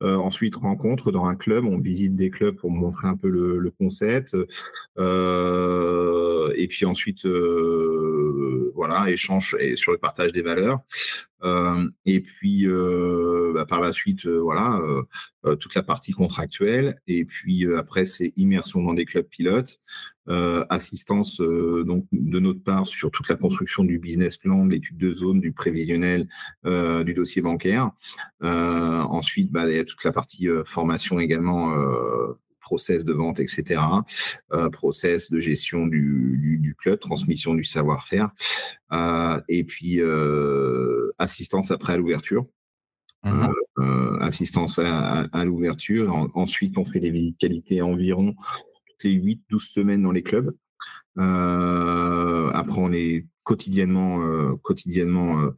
ensuite, 0.00 0.56
rencontre 0.56 1.12
dans 1.12 1.26
un 1.26 1.34
club. 1.34 1.66
On 1.66 1.78
visite 1.78 2.16
des 2.16 2.30
clubs 2.30 2.56
pour 2.56 2.70
montrer 2.70 3.06
un 3.08 3.18
peu 3.18 3.28
le, 3.28 3.70
concept. 3.78 4.34
et 4.96 6.68
puis 6.68 6.86
ensuite, 6.86 7.26
voilà, 8.86 9.10
échange 9.10 9.56
sur 9.76 9.92
le 9.92 9.98
partage 9.98 10.32
des 10.32 10.42
valeurs. 10.42 10.80
Euh, 11.42 11.88
et 12.06 12.20
puis 12.20 12.66
euh, 12.66 13.52
bah, 13.54 13.66
par 13.66 13.80
la 13.80 13.92
suite, 13.92 14.26
euh, 14.26 14.38
voilà, 14.38 14.80
toute 15.60 15.74
la 15.74 15.82
partie 15.82 16.12
contractuelle. 16.12 17.00
Et 17.06 17.24
puis 17.24 17.66
après, 17.76 18.06
c'est 18.06 18.32
immersion 18.36 18.82
dans 18.82 18.94
des 18.94 19.04
clubs 19.04 19.26
pilotes, 19.26 19.78
assistance 20.28 21.40
donc 21.40 22.06
de 22.10 22.40
notre 22.40 22.62
part 22.62 22.86
sur 22.86 23.12
toute 23.12 23.28
la 23.28 23.36
construction 23.36 23.84
du 23.84 23.98
business 23.98 24.36
plan, 24.36 24.64
de 24.64 24.72
l'étude 24.72 24.98
de 24.98 25.12
zone, 25.12 25.40
du 25.40 25.52
prévisionnel, 25.52 26.28
du 26.64 27.14
dossier 27.14 27.42
bancaire. 27.42 27.92
ensuite, 28.40 29.52
bah, 29.52 29.70
il 29.70 29.76
y 29.76 29.78
a 29.78 29.84
toute 29.84 30.02
la 30.04 30.12
partie 30.12 30.48
formation 30.64 31.20
également 31.20 31.72
process 32.66 33.04
de 33.04 33.12
vente, 33.12 33.38
etc., 33.38 33.80
euh, 34.52 34.68
process 34.70 35.30
de 35.30 35.38
gestion 35.38 35.86
du, 35.86 36.74
club, 36.78 36.98
transmission 36.98 37.54
du 37.54 37.62
savoir-faire, 37.62 38.30
euh, 38.92 39.40
et 39.48 39.62
puis 39.62 40.00
euh, 40.00 41.10
assistance 41.18 41.70
après 41.70 41.92
à 41.94 41.96
l'ouverture. 41.96 42.46
Mmh 43.24 43.46
assistance 44.20 44.80
à, 44.80 45.44
l'ouverture. 45.44 46.30
ensuite, 46.34 46.78
on 46.78 46.84
fait 46.84 46.98
des 46.98 47.10
visites 47.10 47.38
qualité 47.38 47.82
environ 47.82 48.34
toutes 48.86 49.04
les 49.04 49.14
8-12 49.14 49.60
semaines 49.60 50.02
dans 50.02 50.10
les 50.10 50.22
clubs. 50.22 50.56
après, 51.16 52.80
on 52.80 52.92
est 52.92 53.26
quotidiennement, 53.44 54.56
quotidiennement 54.62 55.52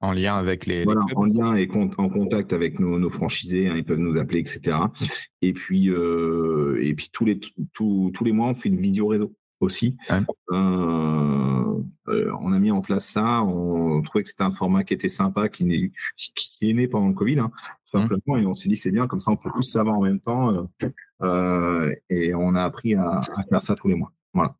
en 0.00 0.12
lien 0.12 0.36
avec 0.36 0.66
les, 0.66 0.84
voilà, 0.84 1.00
en 1.14 1.24
lien 1.24 1.56
et 1.56 1.68
en 1.72 2.08
contact 2.08 2.52
avec 2.52 2.78
nos, 2.78 3.10
franchisés, 3.10 3.68
hein, 3.68 3.74
ils 3.76 3.84
peuvent 3.84 3.98
nous 3.98 4.18
appeler, 4.18 4.40
etc. 4.40 4.78
Et 5.42 5.52
puis, 5.52 5.88
euh, 5.90 6.78
et 6.82 6.94
puis 6.94 7.08
tous 7.12 7.24
les 7.24 7.40
tous, 7.72 8.12
les 8.22 8.32
mois, 8.32 8.48
on 8.48 8.54
fait 8.54 8.68
une 8.68 8.80
vidéo 8.80 9.08
réseau 9.08 9.34
aussi. 9.60 9.96
Euh, 10.52 11.82
euh, 12.08 12.32
on 12.40 12.52
a 12.52 12.58
mis 12.58 12.70
en 12.70 12.82
place 12.82 13.08
ça. 13.08 13.42
On 13.42 14.02
trouvait 14.02 14.22
que 14.22 14.28
c'était 14.28 14.42
un 14.42 14.52
format 14.52 14.84
qui 14.84 14.92
était 14.92 15.08
sympa, 15.08 15.48
qui, 15.48 15.64
est, 15.64 15.92
qui, 16.34 16.70
est 16.70 16.74
né 16.74 16.88
pendant 16.88 17.08
le 17.08 17.14
Covid, 17.14 17.38
hein, 17.38 17.50
mmh. 17.94 17.98
simplement. 17.98 18.36
Et 18.36 18.46
on 18.46 18.54
s'est 18.54 18.68
dit 18.68 18.76
c'est 18.76 18.92
bien, 18.92 19.06
comme 19.06 19.20
ça 19.20 19.30
on 19.30 19.36
peut 19.36 19.50
tous 19.54 19.62
savoir 19.62 19.96
en 19.98 20.02
même 20.02 20.20
temps. 20.20 20.68
et 22.10 22.34
on 22.34 22.54
a 22.54 22.62
appris 22.62 22.94
à, 22.94 23.20
à, 23.34 23.42
faire 23.48 23.62
ça 23.62 23.74
tous 23.74 23.88
les 23.88 23.94
mois. 23.94 24.12
Voilà. 24.34 24.54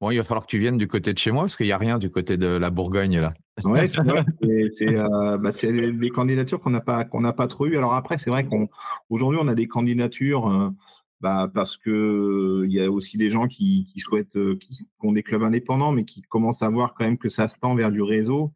Bon, 0.00 0.10
il 0.10 0.16
va 0.16 0.24
falloir 0.24 0.46
que 0.46 0.50
tu 0.50 0.58
viennes 0.58 0.78
du 0.78 0.88
côté 0.88 1.12
de 1.12 1.18
chez 1.18 1.30
moi 1.30 1.42
parce 1.42 1.58
qu'il 1.58 1.66
n'y 1.66 1.72
a 1.72 1.78
rien 1.78 1.98
du 1.98 2.10
côté 2.10 2.38
de 2.38 2.46
la 2.46 2.70
Bourgogne 2.70 3.20
là. 3.20 3.34
Ouais, 3.64 3.86
c'est 3.88 4.00
euh, 4.88 5.36
bah, 5.36 5.50
des 5.50 6.10
candidatures 6.10 6.58
qu'on 6.58 6.70
n'a 6.70 6.80
pas 6.80 7.04
qu'on 7.04 7.20
n'a 7.20 7.34
pas 7.34 7.46
trop 7.46 7.66
eu. 7.66 7.76
Alors 7.76 7.92
après, 7.92 8.16
c'est 8.16 8.30
vrai 8.30 8.46
qu'aujourd'hui 8.46 9.38
on, 9.42 9.48
a 9.48 9.54
des 9.54 9.66
candidatures 9.66 10.48
euh, 10.48 10.70
bah, 11.20 11.50
parce 11.52 11.76
que 11.76 12.64
il 12.66 12.72
y 12.72 12.80
a 12.80 12.90
aussi 12.90 13.18
des 13.18 13.30
gens 13.30 13.46
qui, 13.46 13.92
souhaitent 13.98 14.36
euh, 14.36 14.56
qui, 14.56 14.88
ont 15.02 15.12
des 15.12 15.22
clubs 15.22 15.42
indépendants, 15.42 15.92
mais 15.92 16.06
qui 16.06 16.22
commencent 16.22 16.62
à 16.62 16.70
voir 16.70 16.94
quand 16.94 17.04
même 17.04 17.18
que 17.18 17.28
ça 17.28 17.48
se 17.48 17.58
tend 17.58 17.74
vers 17.74 17.92
du 17.92 18.00
réseau. 18.00 18.52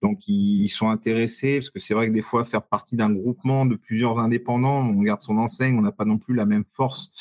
Donc 0.00 0.26
ils, 0.28 0.68
sont 0.68 0.88
intéressés 0.88 1.58
parce 1.58 1.70
que 1.70 1.78
c'est 1.78 1.92
vrai 1.92 2.08
que 2.08 2.12
des 2.12 2.22
fois 2.22 2.44
faire 2.46 2.62
partie 2.62 2.96
d'un 2.96 3.10
groupement 3.10 3.66
de 3.66 3.76
plusieurs 3.76 4.18
indépendants, 4.18 4.80
on 4.80 5.02
garde 5.02 5.20
son 5.20 5.36
enseigne, 5.36 5.76
on 5.78 5.82
n'a 5.82 5.92
pas 5.92 6.04
non 6.06 6.16
plus 6.16 6.34
la 6.34 6.46
même 6.46 6.64
force 6.72 7.12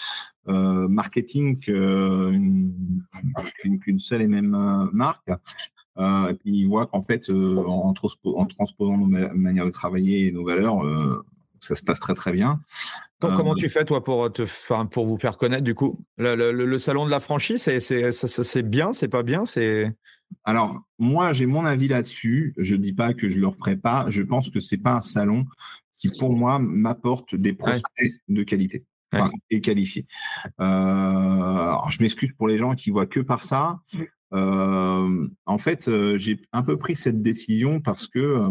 euh, 0.47 0.87
marketing 0.87 1.59
qu'une 1.59 2.71
seule 3.99 4.21
et 4.21 4.27
même 4.27 4.53
euh, 4.53 4.85
marque. 4.93 5.29
Euh, 5.97 6.29
et 6.29 6.33
puis 6.35 6.51
ils 6.51 6.67
voient 6.67 6.85
qu'en 6.85 7.01
fait, 7.01 7.29
en, 7.29 7.93
transposant 7.93 8.97
nos 8.97 9.07
manières 9.07 9.65
de 9.65 9.71
travailler 9.71 10.27
et 10.27 10.31
nos 10.31 10.45
valeurs, 10.45 10.81
ça 11.59 11.75
se 11.75 11.83
passe 11.83 11.99
très 11.99 12.13
très 12.13 12.31
bien. 12.31 12.61
Comment 13.19 13.55
tu 13.55 13.69
fais 13.69 13.85
toi 13.85 14.03
pour 14.03 14.31
te, 14.31 14.43
pour 14.85 15.07
vous 15.07 15.17
faire 15.17 15.37
connaître 15.37 15.63
du 15.63 15.73
coup? 15.73 15.99
Le, 16.17 16.77
salon 16.77 17.05
de 17.05 17.11
la 17.11 17.19
franchise, 17.19 17.67
c'est 17.79 18.69
bien, 18.69 18.93
c'est 18.93 19.07
pas 19.07 19.23
bien, 19.23 19.45
c'est. 19.45 19.95
Alors 20.43 20.81
moi 20.99 21.33
j'ai 21.33 21.45
mon 21.45 21.65
avis 21.65 21.87
là-dessus. 21.87 22.53
Je 22.57 22.75
dis 22.75 22.93
pas 22.93 23.13
que 23.13 23.29
je 23.29 23.39
le 23.39 23.47
referai 23.47 23.77
pas. 23.77 24.05
Je 24.09 24.21
pense 24.21 24.49
que 24.49 24.59
c'est 24.59 24.81
pas 24.81 24.93
un 24.93 25.01
salon 25.01 25.45
qui 25.97 26.09
pour 26.09 26.35
moi 26.35 26.59
m'apporte 26.59 27.35
des 27.35 27.53
prospects 27.53 28.11
de 28.27 28.43
qualité 28.43 28.83
et 29.49 29.61
qualifié. 29.61 30.05
Euh, 30.59 31.73
je 31.89 32.01
m'excuse 32.01 32.31
pour 32.33 32.47
les 32.47 32.57
gens 32.57 32.75
qui 32.75 32.89
voient 32.89 33.05
que 33.05 33.19
par 33.19 33.43
ça. 33.43 33.79
Euh, 34.33 35.27
en 35.45 35.57
fait, 35.57 35.87
euh, 35.87 36.17
j'ai 36.17 36.41
un 36.51 36.63
peu 36.63 36.77
pris 36.77 36.95
cette 36.95 37.21
décision 37.21 37.79
parce 37.79 38.07
que 38.07 38.49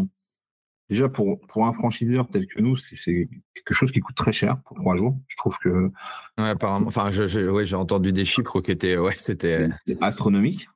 déjà 0.89 1.09
pour, 1.09 1.39
pour 1.47 1.65
un 1.65 1.73
franchiseur 1.73 2.27
tel 2.31 2.47
que 2.47 2.61
nous, 2.61 2.77
c'est 2.77 3.27
quelque 3.53 3.73
chose 3.73 3.91
qui 3.91 3.99
coûte 3.99 4.15
très 4.15 4.33
cher 4.33 4.57
pour 4.65 4.77
trois 4.77 4.95
jours. 4.95 5.19
Je 5.27 5.37
trouve 5.37 5.57
que. 5.59 5.91
apparemment. 6.37 6.87
Enfin, 6.87 7.11
j'ai 7.11 7.75
entendu 7.75 8.13
des 8.13 8.25
chiffres 8.25 8.61
qui 8.61 8.71
étaient. 8.71 8.97
Ouais, 8.97 9.15
c'était. 9.15 9.67
astronomique. 10.01 10.67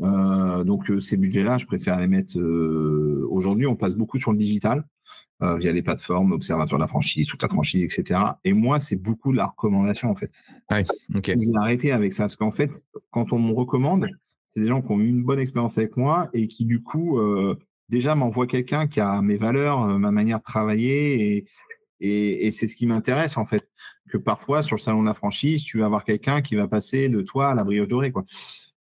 donc, 0.00 0.90
ces 1.00 1.16
budgets-là, 1.16 1.58
je 1.58 1.66
préfère 1.66 1.98
les 1.98 2.08
mettre. 2.08 2.38
Aujourd'hui, 3.30 3.66
on 3.66 3.76
passe 3.76 3.94
beaucoup 3.94 4.18
sur 4.18 4.32
le 4.32 4.38
digital. 4.38 4.84
Euh, 5.42 5.56
via 5.56 5.72
les 5.72 5.82
plateformes, 5.82 6.32
Observatoire 6.32 6.78
de 6.78 6.84
la 6.84 6.88
franchise, 6.88 7.26
toute 7.26 7.42
la 7.42 7.48
franchise, 7.48 7.82
etc. 7.82 8.20
Et 8.44 8.52
moi, 8.52 8.78
c'est 8.78 9.00
beaucoup 9.00 9.32
de 9.32 9.36
la 9.36 9.46
recommandation, 9.46 10.10
en 10.10 10.14
fait. 10.14 10.30
Ouais, 10.70 10.84
ok. 11.14 11.26
J'ai 11.26 11.56
arrêté 11.56 11.92
avec 11.92 12.12
ça, 12.12 12.24
parce 12.24 12.36
qu'en 12.36 12.50
fait, 12.50 12.82
quand 13.10 13.32
on 13.32 13.38
me 13.40 13.52
recommande, 13.52 14.06
c'est 14.50 14.60
des 14.60 14.68
gens 14.68 14.80
qui 14.80 14.92
ont 14.92 15.00
eu 15.00 15.08
une 15.08 15.24
bonne 15.24 15.40
expérience 15.40 15.76
avec 15.76 15.96
moi 15.96 16.30
et 16.32 16.46
qui, 16.46 16.64
du 16.64 16.82
coup, 16.82 17.18
euh, 17.18 17.58
déjà 17.88 18.14
m'envoient 18.14 18.46
quelqu'un 18.46 18.86
qui 18.86 19.00
a 19.00 19.20
mes 19.22 19.36
valeurs, 19.36 19.82
euh, 19.82 19.98
ma 19.98 20.12
manière 20.12 20.38
de 20.38 20.44
travailler 20.44 21.36
et, 21.36 21.46
et, 22.00 22.46
et 22.46 22.50
c'est 22.52 22.68
ce 22.68 22.76
qui 22.76 22.86
m'intéresse, 22.86 23.36
en 23.36 23.44
fait. 23.44 23.68
Que 24.08 24.18
parfois, 24.18 24.62
sur 24.62 24.76
le 24.76 24.80
salon 24.80 25.02
de 25.02 25.08
la 25.08 25.14
franchise, 25.14 25.64
tu 25.64 25.78
vas 25.78 25.86
avoir 25.86 26.04
quelqu'un 26.04 26.42
qui 26.42 26.54
va 26.54 26.68
passer 26.68 27.08
de 27.08 27.22
toi 27.22 27.50
à 27.50 27.54
la 27.54 27.64
brioche 27.64 27.88
dorée, 27.88 28.12
quoi. 28.12 28.24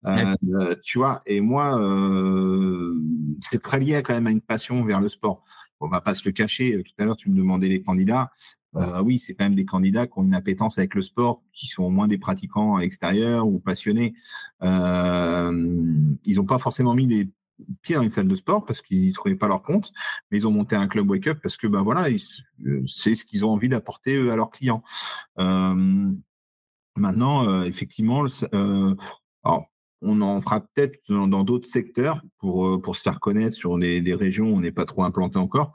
Euh, 0.06 0.74
tu 0.82 0.98
vois, 0.98 1.20
et 1.26 1.40
moi, 1.40 1.78
c'est 3.40 3.60
très 3.60 3.80
lié 3.80 4.00
quand 4.02 4.14
même 4.14 4.28
à 4.28 4.30
une 4.30 4.40
passion 4.40 4.82
vers 4.84 5.00
le 5.00 5.08
sport. 5.08 5.44
On 5.80 5.88
va 5.88 6.00
pas 6.00 6.14
se 6.14 6.26
le 6.26 6.32
cacher. 6.32 6.82
Tout 6.82 6.92
à 6.98 7.04
l'heure, 7.04 7.16
tu 7.16 7.30
me 7.30 7.36
demandais 7.36 7.68
les 7.68 7.82
candidats. 7.82 8.30
Euh, 8.76 9.00
oui, 9.02 9.18
c'est 9.18 9.34
quand 9.34 9.44
même 9.44 9.54
des 9.54 9.64
candidats 9.64 10.06
qui 10.06 10.18
ont 10.18 10.24
une 10.24 10.34
appétence 10.34 10.78
avec 10.78 10.94
le 10.94 11.02
sport, 11.02 11.42
qui 11.52 11.66
sont 11.66 11.90
moins 11.90 12.08
des 12.08 12.18
pratiquants 12.18 12.78
extérieurs 12.78 13.46
ou 13.46 13.58
passionnés. 13.58 14.14
Euh, 14.62 16.12
ils 16.24 16.36
n'ont 16.36 16.44
pas 16.44 16.58
forcément 16.58 16.94
mis 16.94 17.06
des 17.06 17.30
pieds 17.82 17.96
dans 17.96 18.02
une 18.02 18.10
salle 18.10 18.28
de 18.28 18.34
sport 18.34 18.64
parce 18.64 18.82
qu'ils 18.82 19.08
ne 19.08 19.12
trouvaient 19.12 19.34
pas 19.34 19.48
leur 19.48 19.62
compte, 19.62 19.92
mais 20.30 20.38
ils 20.38 20.46
ont 20.46 20.52
monté 20.52 20.76
un 20.76 20.86
club 20.86 21.10
wake 21.10 21.26
up 21.26 21.38
parce 21.42 21.56
que 21.56 21.66
ben 21.66 21.82
voilà, 21.82 22.08
c'est 22.86 23.14
ce 23.14 23.24
qu'ils 23.24 23.44
ont 23.44 23.50
envie 23.50 23.68
d'apporter 23.68 24.16
à 24.30 24.36
leurs 24.36 24.50
clients. 24.50 24.84
Euh, 25.38 26.12
maintenant, 26.96 27.62
effectivement, 27.62 28.26
alors, 29.44 29.66
on 30.02 30.20
en 30.20 30.40
fera 30.40 30.60
peut-être 30.60 31.00
dans 31.08 31.44
d'autres 31.44 31.68
secteurs 31.68 32.22
pour, 32.38 32.66
euh, 32.66 32.80
pour 32.80 32.96
se 32.96 33.02
faire 33.02 33.20
connaître 33.20 33.56
sur 33.56 33.78
des, 33.78 34.00
des 34.00 34.14
régions 34.14 34.50
où 34.50 34.56
on 34.56 34.60
n'est 34.60 34.72
pas 34.72 34.84
trop 34.84 35.02
implanté 35.02 35.38
encore. 35.38 35.74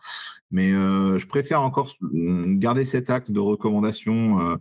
Mais 0.51 0.71
euh, 0.71 1.17
je 1.17 1.27
préfère 1.27 1.61
encore 1.61 1.89
garder 2.11 2.85
cet 2.85 3.09
acte 3.09 3.31
de 3.31 3.39
recommandation, 3.39 4.57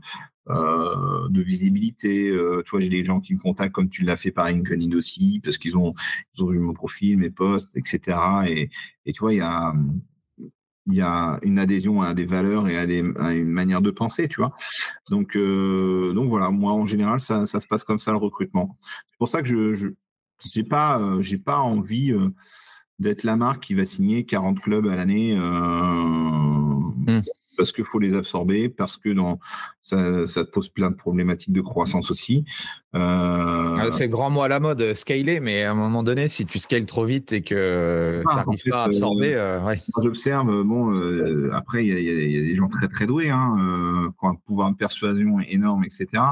euh, 0.49 1.29
de 1.29 1.43
visibilité. 1.43 2.31
Tu 2.65 2.71
vois, 2.71 2.81
j'ai 2.81 2.89
des 2.89 3.05
gens 3.05 3.21
qui 3.21 3.35
me 3.35 3.39
contactent 3.39 3.75
comme 3.75 3.91
tu 3.91 4.03
l'as 4.03 4.17
fait 4.17 4.33
par 4.33 4.49
LinkedIn 4.49 4.97
aussi, 4.97 5.41
parce 5.45 5.59
qu'ils 5.59 5.77
ont, 5.77 5.95
vu 6.39 6.59
mon 6.59 6.73
profil, 6.73 7.19
mes 7.19 7.31
posts, 7.31 7.77
etc. 7.77 8.19
Et, 8.49 8.71
et 9.07 9.13
tu 9.13 9.21
vois, 9.21 9.35
il 9.35 9.39
y 9.39 9.41
a, 9.41 9.73
il 10.87 10.95
y 10.95 11.01
a 11.01 11.39
une 11.43 11.59
adhésion 11.59 12.03
à 12.03 12.15
des 12.15 12.25
valeurs 12.25 12.69
et 12.69 12.77
à, 12.77 12.87
des, 12.87 12.99
une 12.99 13.45
manière 13.47 13.81
de 13.81 13.91
penser, 13.91 14.29
tu 14.29 14.41
vois. 14.41 14.53
Donc, 15.11 15.37
euh, 15.37 16.13
donc 16.13 16.29
voilà, 16.29 16.51
moi 16.51 16.73
en 16.73 16.87
général, 16.87 17.21
ça, 17.21 17.47
ça, 17.47 17.61
se 17.61 17.67
passe 17.67 17.85
comme 17.85 18.01
ça 18.01 18.11
le 18.11 18.17
recrutement. 18.17 18.77
C'est 19.11 19.19
pour 19.19 19.29
ça 19.29 19.43
que 19.43 19.49
je 19.49 19.75
je 19.75 19.89
j'ai 20.41 20.65
pas 20.65 20.99
euh, 20.99 21.23
j'ai 21.23 21.39
pas 21.39 21.59
envie 21.59 22.13
euh, 22.13 22.31
d'être 22.99 23.23
la 23.23 23.37
marque 23.37 23.65
qui 23.65 23.75
va 23.75 23.87
signer 23.87 24.25
40 24.25 24.61
clubs 24.61 24.87
à 24.89 24.97
l'année. 24.97 25.37
Mmh 25.37 27.21
parce 27.57 27.73
qu'il 27.73 27.85
faut 27.85 27.99
les 27.99 28.15
absorber, 28.15 28.69
parce 28.69 28.97
que 28.97 29.11
dans, 29.11 29.39
ça, 29.83 30.27
ça, 30.27 30.45
te 30.45 30.51
pose 30.51 30.69
plein 30.69 30.91
de 30.91 30.97
problématiques 30.97 31.53
de 31.53 31.61
croissance 31.61 32.11
aussi. 32.11 32.45
Euh... 32.95 33.77
Ah, 33.81 33.91
c'est 33.91 34.09
grand 34.09 34.31
mot 34.31 34.43
à 34.43 34.49
la 34.49 34.61
mode, 34.61 34.93
scaler, 34.93 35.41
mais 35.41 35.63
à 35.63 35.73
un 35.73 35.75
moment 35.75 36.03
donné, 36.03 36.29
si 36.29 36.47
tu 36.47 36.59
scales 36.59 36.87
trop 36.87 37.05
vite 37.05 37.33
et 37.33 37.43
que 37.43 38.23
ah, 38.27 38.31
tu 38.31 38.37
n'arrives 38.37 38.71
pas 38.71 38.83
à 38.83 38.85
absorber, 38.85 39.35
euh, 39.35 39.65
ouais. 39.65 39.81
J'observe, 40.03 40.63
bon, 40.63 40.95
euh, 40.95 41.51
après, 41.53 41.85
il 41.85 41.99
y, 41.99 42.03
y, 42.03 42.39
a 42.39 42.43
des 42.43 42.57
gens 42.57 42.69
très 42.69 42.89
très 42.89 43.07
doués, 43.07 43.31
hein, 43.31 43.57
euh, 43.59 44.09
qui 44.09 44.25
ont 44.27 44.29
un 44.29 44.35
pouvoir 44.35 44.71
de 44.71 44.77
persuasion 44.77 45.41
énorme, 45.41 45.85
etc. 45.85 46.23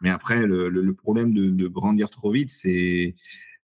Mais 0.00 0.10
après, 0.10 0.46
le, 0.46 0.68
le, 0.68 0.80
le 0.80 0.94
problème 0.94 1.32
de, 1.32 1.50
de, 1.50 1.68
grandir 1.68 2.10
trop 2.10 2.32
vite, 2.32 2.50
c'est 2.50 3.14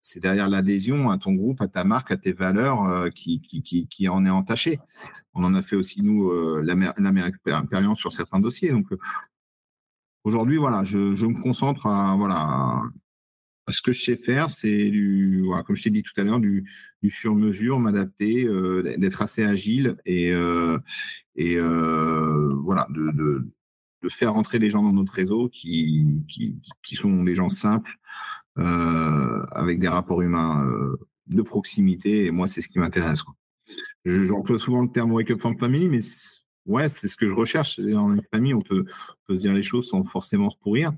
c'est 0.01 0.19
derrière 0.19 0.49
l'adhésion 0.49 1.11
à 1.11 1.17
ton 1.19 1.33
groupe, 1.33 1.61
à 1.61 1.67
ta 1.67 1.83
marque, 1.83 2.11
à 2.11 2.17
tes 2.17 2.33
valeurs 2.33 2.83
euh, 2.85 3.09
qui, 3.09 4.07
en 4.09 4.25
est 4.25 4.29
entaché. 4.29 4.79
On 5.35 5.43
en 5.43 5.53
a 5.53 5.61
fait 5.61 5.75
aussi, 5.75 6.01
nous, 6.01 6.29
euh, 6.29 6.61
l'Amérique 6.63 7.35
sur 7.95 8.11
certains 8.11 8.39
dossiers. 8.39 8.71
Donc, 8.71 8.91
euh, 8.91 8.97
aujourd'hui, 10.23 10.57
voilà, 10.57 10.83
je, 10.83 10.97
me 10.97 11.39
concentre 11.41 11.85
à, 11.85 12.15
voilà, 12.15 12.81
à 13.67 13.71
ce 13.71 13.81
que 13.81 13.91
je 13.91 14.01
sais 14.01 14.15
faire, 14.15 14.49
c'est 14.49 14.89
du, 14.89 15.43
voilà, 15.45 15.61
comme 15.63 15.75
je 15.75 15.83
t'ai 15.83 15.91
dit 15.91 16.01
tout 16.01 16.19
à 16.19 16.23
l'heure, 16.23 16.39
du, 16.39 16.65
sur-mesure, 17.07 17.79
m'adapter, 17.79 18.45
euh, 18.45 18.95
d'être 18.97 19.21
assez 19.21 19.43
agile 19.43 19.97
et, 20.05 20.33
voilà, 21.35 22.87
de, 22.89 23.47
faire 24.09 24.33
rentrer 24.33 24.57
des 24.57 24.71
gens 24.71 24.81
dans 24.81 24.93
notre 24.93 25.13
réseau 25.13 25.47
qui, 25.47 26.25
qui, 26.27 26.95
sont 26.95 27.23
des 27.23 27.35
gens 27.35 27.49
simples, 27.49 27.99
avec 28.57 29.79
des 29.79 29.87
rapports 29.87 30.21
humains 30.21 30.65
euh, 30.65 30.97
de 31.27 31.41
proximité. 31.41 32.25
Et 32.25 32.31
moi, 32.31 32.47
c'est 32.47 32.61
ce 32.61 32.69
qui 32.69 32.79
m'intéresse. 32.79 33.23
J'emploie 34.05 34.59
souvent 34.59 34.81
le 34.81 34.89
terme 34.89 35.11
wake 35.11 35.31
up 35.31 35.39
from 35.39 35.57
family, 35.57 35.87
mais 35.87 35.99
ouais, 36.65 36.89
c'est 36.89 37.07
ce 37.07 37.15
que 37.15 37.27
je 37.27 37.33
recherche. 37.33 37.79
Dans 37.79 38.13
une 38.13 38.21
famille, 38.33 38.53
on 38.53 38.61
peut, 38.61 38.85
on 38.87 39.13
peut 39.27 39.35
se 39.35 39.39
dire 39.39 39.53
les 39.53 39.63
choses 39.63 39.87
sans 39.87 40.03
forcément 40.03 40.49
se 40.49 40.57
pourrir. 40.57 40.91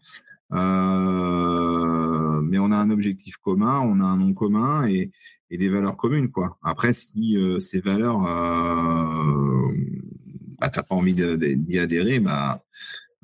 Euh, 0.54 2.42
mais 2.42 2.60
on 2.60 2.72
a 2.72 2.78
un 2.78 2.90
objectif 2.92 3.38
commun, 3.38 3.80
on 3.80 4.00
a 4.00 4.06
un 4.06 4.18
nom 4.18 4.34
commun 4.34 4.86
et, 4.88 5.12
et 5.50 5.58
des 5.58 5.70
valeurs 5.70 5.98
communes. 5.98 6.30
Quoi. 6.30 6.58
Après, 6.64 6.94
si 6.94 7.38
euh, 7.38 7.60
ces 7.60 7.80
valeurs, 7.80 8.26
euh, 8.26 9.72
bah, 10.60 10.70
tu 10.70 10.80
n'as 10.80 10.84
pas 10.84 10.96
envie 10.96 11.14
d'y 11.16 11.80
adhérer, 11.80 12.20
bah, 12.20 12.64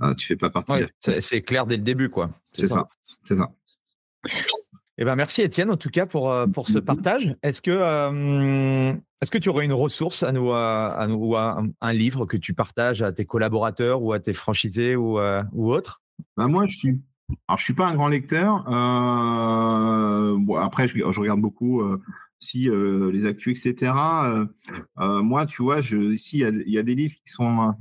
euh, 0.02 0.14
tu 0.16 0.26
fais 0.28 0.36
pas 0.36 0.50
partie. 0.50 0.72
Ouais, 0.74 0.88
c'est 1.20 1.42
clair 1.42 1.66
dès 1.66 1.78
le 1.78 1.84
début. 1.84 2.10
quoi. 2.10 2.32
C'est 2.54 2.68
ça. 2.68 2.88
C'est 3.26 3.36
ça. 3.36 3.52
Eh 5.02 5.06
ben 5.06 5.16
merci 5.16 5.42
Étienne 5.42 5.72
en 5.72 5.78
tout 5.78 5.90
cas 5.90 6.06
pour, 6.06 6.30
euh, 6.30 6.46
pour 6.46 6.68
ce 6.68 6.78
partage. 6.78 7.34
Est-ce 7.42 7.62
que, 7.62 7.72
euh, 7.72 8.94
est-ce 9.22 9.32
que 9.32 9.38
tu 9.38 9.48
aurais 9.48 9.64
une 9.64 9.72
ressource 9.72 10.24
à 10.24 10.34
nous, 10.34 10.52
à, 10.52 11.06
nous 11.08 11.16
ou 11.16 11.38
un, 11.38 11.70
un, 11.80 11.94
livre 11.94 12.26
que 12.26 12.36
tu 12.36 12.54
partages 12.54 13.02
à 13.02 13.14
tes 13.14 13.24
collaborateurs 13.24 14.02
ou 14.02 14.12
à 14.12 14.20
tes 14.20 14.34
franchisés 14.34 14.98
ou, 14.98 15.18
euh, 15.18 15.42
ou 15.54 15.72
autres? 15.72 16.02
Ben 16.36 16.50
Moi, 16.50 16.66
je 16.66 16.76
suis, 16.76 17.02
alors, 17.48 17.58
je 17.58 17.64
suis 17.64 17.74
pas 17.74 17.88
un 17.88 17.96
grand 17.96 18.10
lecteur. 18.10 18.66
Euh, 18.68 20.36
bon, 20.38 20.58
après, 20.58 20.90
je, 20.90 20.98
je, 20.98 21.20
regarde 21.20 21.40
beaucoup 21.40 21.80
euh, 21.82 22.02
si 22.40 22.70
les 22.70 23.26
actus, 23.26 23.66
etc. 23.66 23.94
moi, 24.98 25.46
tu 25.46 25.64
vois, 25.64 25.80
je, 25.80 25.96
ici, 26.12 26.40
il 26.40 26.64
y, 26.68 26.72
y, 26.72 26.78
a 26.78 26.84
des 26.84 26.96
livres 26.96 27.16
qui 27.24 27.32
sont, 27.32 27.74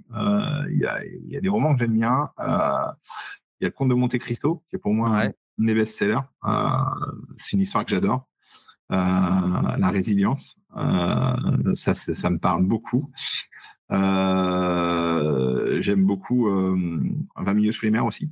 il 0.70 0.78
y 0.78 0.86
a, 0.86 1.05
y, 1.05 1.36
a, 1.36 1.40
des 1.40 1.48
romans 1.48 1.74
que 1.74 1.81
j'aime 1.81 1.94
bien. 1.94 2.28
Il 2.39 2.44
y 2.44 3.65
a 3.65 3.69
le 3.69 3.70
Comte 3.70 3.89
de 3.89 3.94
Monte 3.94 4.19
Cristo 4.19 4.62
qui 4.70 4.77
est 4.77 4.78
pour 4.78 4.94
moi 4.94 5.10
ouais 5.10 5.35
mes 5.59 5.74
best-sellers. 5.74 6.20
Euh, 6.44 6.68
c'est 7.36 7.56
une 7.56 7.62
histoire 7.62 7.85
que 7.85 7.90
j'adore. 7.90 8.28
Euh, 8.90 8.97
la 8.97 9.90
résilience, 9.90 10.59
euh, 10.76 11.74
ça, 11.74 11.94
ça 11.94 12.30
me 12.30 12.39
parle 12.39 12.64
beaucoup. 12.64 13.10
J'aime 13.90 14.05
beaucoup 16.05 16.48
20 16.48 17.55
milieux 17.55 17.72
sous 17.72 17.85
les 17.85 17.90
mers 17.90 18.06
aussi. 18.06 18.30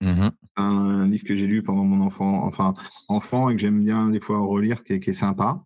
Mmh. 0.00 0.28
Un 0.56 1.08
livre 1.08 1.24
que 1.24 1.34
j'ai 1.34 1.46
lu 1.46 1.62
pendant 1.62 1.84
mon 1.84 2.04
enfant, 2.04 2.44
enfin 2.44 2.74
enfant 3.08 3.48
et 3.48 3.54
que 3.54 3.60
j'aime 3.60 3.82
bien 3.82 4.10
des 4.10 4.20
fois 4.20 4.38
relire, 4.40 4.84
qui 4.84 4.94
est, 4.94 5.00
qui 5.00 5.10
est 5.10 5.14
sympa. 5.14 5.62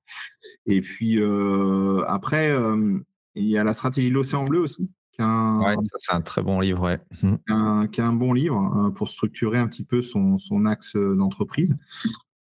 Et 0.66 0.80
puis 0.80 1.18
euh, 1.18 2.04
après, 2.06 2.50
euh, 2.50 2.98
il 3.34 3.46
y 3.46 3.58
a 3.58 3.64
la 3.64 3.74
stratégie 3.74 4.10
de 4.10 4.14
l'océan 4.14 4.44
bleu 4.44 4.60
aussi, 4.60 4.92
ouais, 5.18 5.76
c'est 5.98 6.14
un 6.14 6.20
très 6.20 6.42
bon 6.42 6.60
livre, 6.60 6.82
ouais. 6.82 6.98
Mmh. 7.22 7.34
Un, 7.48 7.86
qui 7.88 8.00
est 8.00 8.04
un 8.04 8.12
bon 8.12 8.32
livre 8.32 8.86
euh, 8.86 8.90
pour 8.90 9.08
structurer 9.08 9.58
un 9.58 9.66
petit 9.66 9.84
peu 9.84 10.02
son, 10.02 10.38
son 10.38 10.66
axe 10.66 10.96
d'entreprise, 10.96 11.76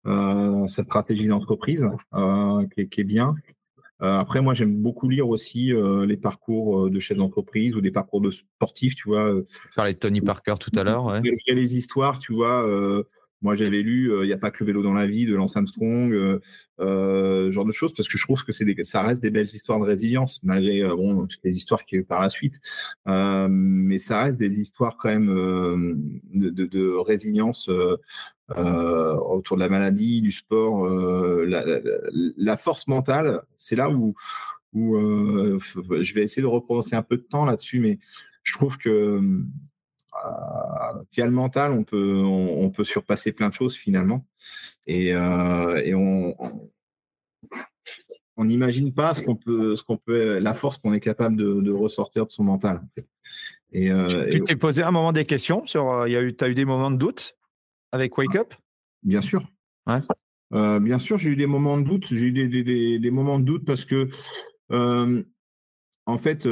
euh, 0.06 0.66
sa 0.68 0.82
stratégie 0.82 1.26
d'entreprise, 1.26 1.88
euh, 2.14 2.66
qui, 2.74 2.88
qui, 2.88 3.00
est 3.00 3.04
bien. 3.04 3.34
Euh, 4.02 4.18
après, 4.18 4.40
moi, 4.40 4.54
j'aime 4.54 4.76
beaucoup 4.76 5.08
lire 5.08 5.28
aussi 5.28 5.72
euh, 5.72 6.06
les 6.06 6.16
parcours 6.16 6.88
de 6.88 7.00
chefs 7.00 7.16
d'entreprise 7.16 7.74
ou 7.74 7.80
des 7.80 7.90
parcours 7.90 8.20
de 8.20 8.30
sportifs, 8.30 8.94
tu 8.94 9.08
vois. 9.08 9.32
Parlais 9.74 9.94
de 9.94 9.98
Tony 9.98 10.20
Parker 10.20 10.54
tout 10.60 10.70
à 10.76 10.84
l'heure. 10.84 11.06
Ouais. 11.06 11.20
Il 11.24 11.38
y 11.46 11.50
a 11.50 11.54
les 11.54 11.76
histoires, 11.76 12.18
tu 12.18 12.32
vois 12.32 12.64
moi, 13.42 13.54
j'avais 13.54 13.82
lu 13.82 14.10
Il 14.22 14.26
n'y 14.26 14.32
a 14.32 14.38
pas 14.38 14.50
que 14.50 14.64
vélo 14.64 14.82
dans 14.82 14.94
la 14.94 15.06
vie 15.06 15.26
de 15.26 15.34
Lance 15.34 15.56
Armstrong, 15.56 16.12
euh, 16.12 16.40
euh, 16.80 17.50
genre 17.50 17.64
de 17.64 17.72
choses, 17.72 17.92
parce 17.94 18.08
que 18.08 18.18
je 18.18 18.24
trouve 18.24 18.44
que 18.44 18.52
ça 18.52 19.02
reste 19.02 19.22
des 19.22 19.30
belles 19.30 19.46
histoires 19.46 19.78
de 19.78 19.84
résilience, 19.84 20.42
malgré 20.42 20.82
euh, 20.82 20.94
bon, 20.94 21.26
toutes 21.26 21.40
les 21.44 21.56
histoires 21.56 21.84
qui 21.84 21.94
y 21.94 21.98
a 21.98 22.00
eu 22.00 22.04
par 22.04 22.20
la 22.20 22.30
suite. 22.30 22.60
Euh, 23.08 23.48
mais 23.48 23.98
ça 23.98 24.24
reste 24.24 24.38
des 24.38 24.60
histoires 24.60 24.96
quand 24.96 25.08
même 25.08 25.30
euh, 25.30 25.94
de, 26.34 26.96
résilience 26.96 27.68
euh, 27.68 29.14
autour 29.16 29.56
de 29.56 29.62
la 29.62 29.68
maladie, 29.68 30.20
du 30.20 30.32
sport. 30.32 30.88
La, 31.46 32.56
force 32.56 32.86
mentale, 32.88 33.42
c'est 33.56 33.76
là 33.76 33.88
où, 33.90 34.14
je 34.74 36.14
vais 36.14 36.22
essayer 36.22 36.42
de 36.42 36.46
reprononcer 36.46 36.96
un 36.96 37.02
peu 37.02 37.16
de 37.16 37.22
temps 37.22 37.44
là-dessus, 37.44 37.80
mais 37.80 37.98
je 38.48 38.54
trouve 38.54 38.78
que 38.78 38.88
euh, 38.88 39.44
via 41.12 41.24
le 41.24 41.30
mental, 41.30 41.72
on 41.72 41.84
peut, 41.84 42.22
on, 42.22 42.64
on, 42.64 42.70
peut 42.70 42.84
surpasser 42.84 43.32
plein 43.32 43.48
de 43.48 43.54
choses 43.54 43.74
finalement. 43.74 44.26
Et, 44.86 45.14
euh, 45.14 45.82
et 45.84 45.94
on 45.94 46.34
on 48.38 48.44
n'imagine 48.44 48.94
pas 48.94 49.14
ce 49.14 49.22
qu'on 49.22 49.34
peut, 49.34 49.74
ce 49.74 49.82
qu'on 49.82 49.96
peut, 49.96 50.38
la 50.38 50.54
force 50.54 50.78
qu'on 50.78 50.92
est 50.92 51.00
capable 51.00 51.36
de, 51.36 51.60
de, 51.60 51.72
ressortir 51.72 52.24
de 52.24 52.30
son 52.30 52.44
mental. 52.44 52.80
Et, 53.72 53.90
euh, 53.90 54.30
tu 54.30 54.44
t'es 54.44 54.56
posé 54.56 54.82
un 54.82 54.92
moment 54.92 55.12
des 55.12 55.24
questions 55.24 55.66
sur, 55.66 55.90
euh, 55.90 56.08
il 56.08 56.12
y 56.12 56.16
a 56.16 56.22
eu, 56.22 56.34
as 56.40 56.48
eu 56.48 56.54
des 56.54 56.64
moments 56.64 56.92
de 56.92 56.96
doute 56.96 57.36
avec 57.90 58.16
Wake 58.16 58.36
Up? 58.36 58.54
Bien 59.02 59.22
sûr. 59.22 59.44
Ouais. 59.86 59.98
Euh, 60.54 60.78
bien 60.78 61.00
sûr, 61.00 61.18
j'ai 61.18 61.30
eu 61.30 61.36
des 61.36 61.46
moments 61.46 61.78
de 61.78 61.82
doute. 61.82 62.06
J'ai 62.10 62.26
eu 62.26 62.32
des, 62.32 62.46
des, 62.46 62.62
des, 62.62 62.98
des, 63.00 63.10
moments 63.10 63.40
de 63.40 63.44
doute 63.44 63.64
parce 63.66 63.84
que 63.84 64.08
euh, 64.70 65.22
en 66.06 66.18
fait, 66.18 66.46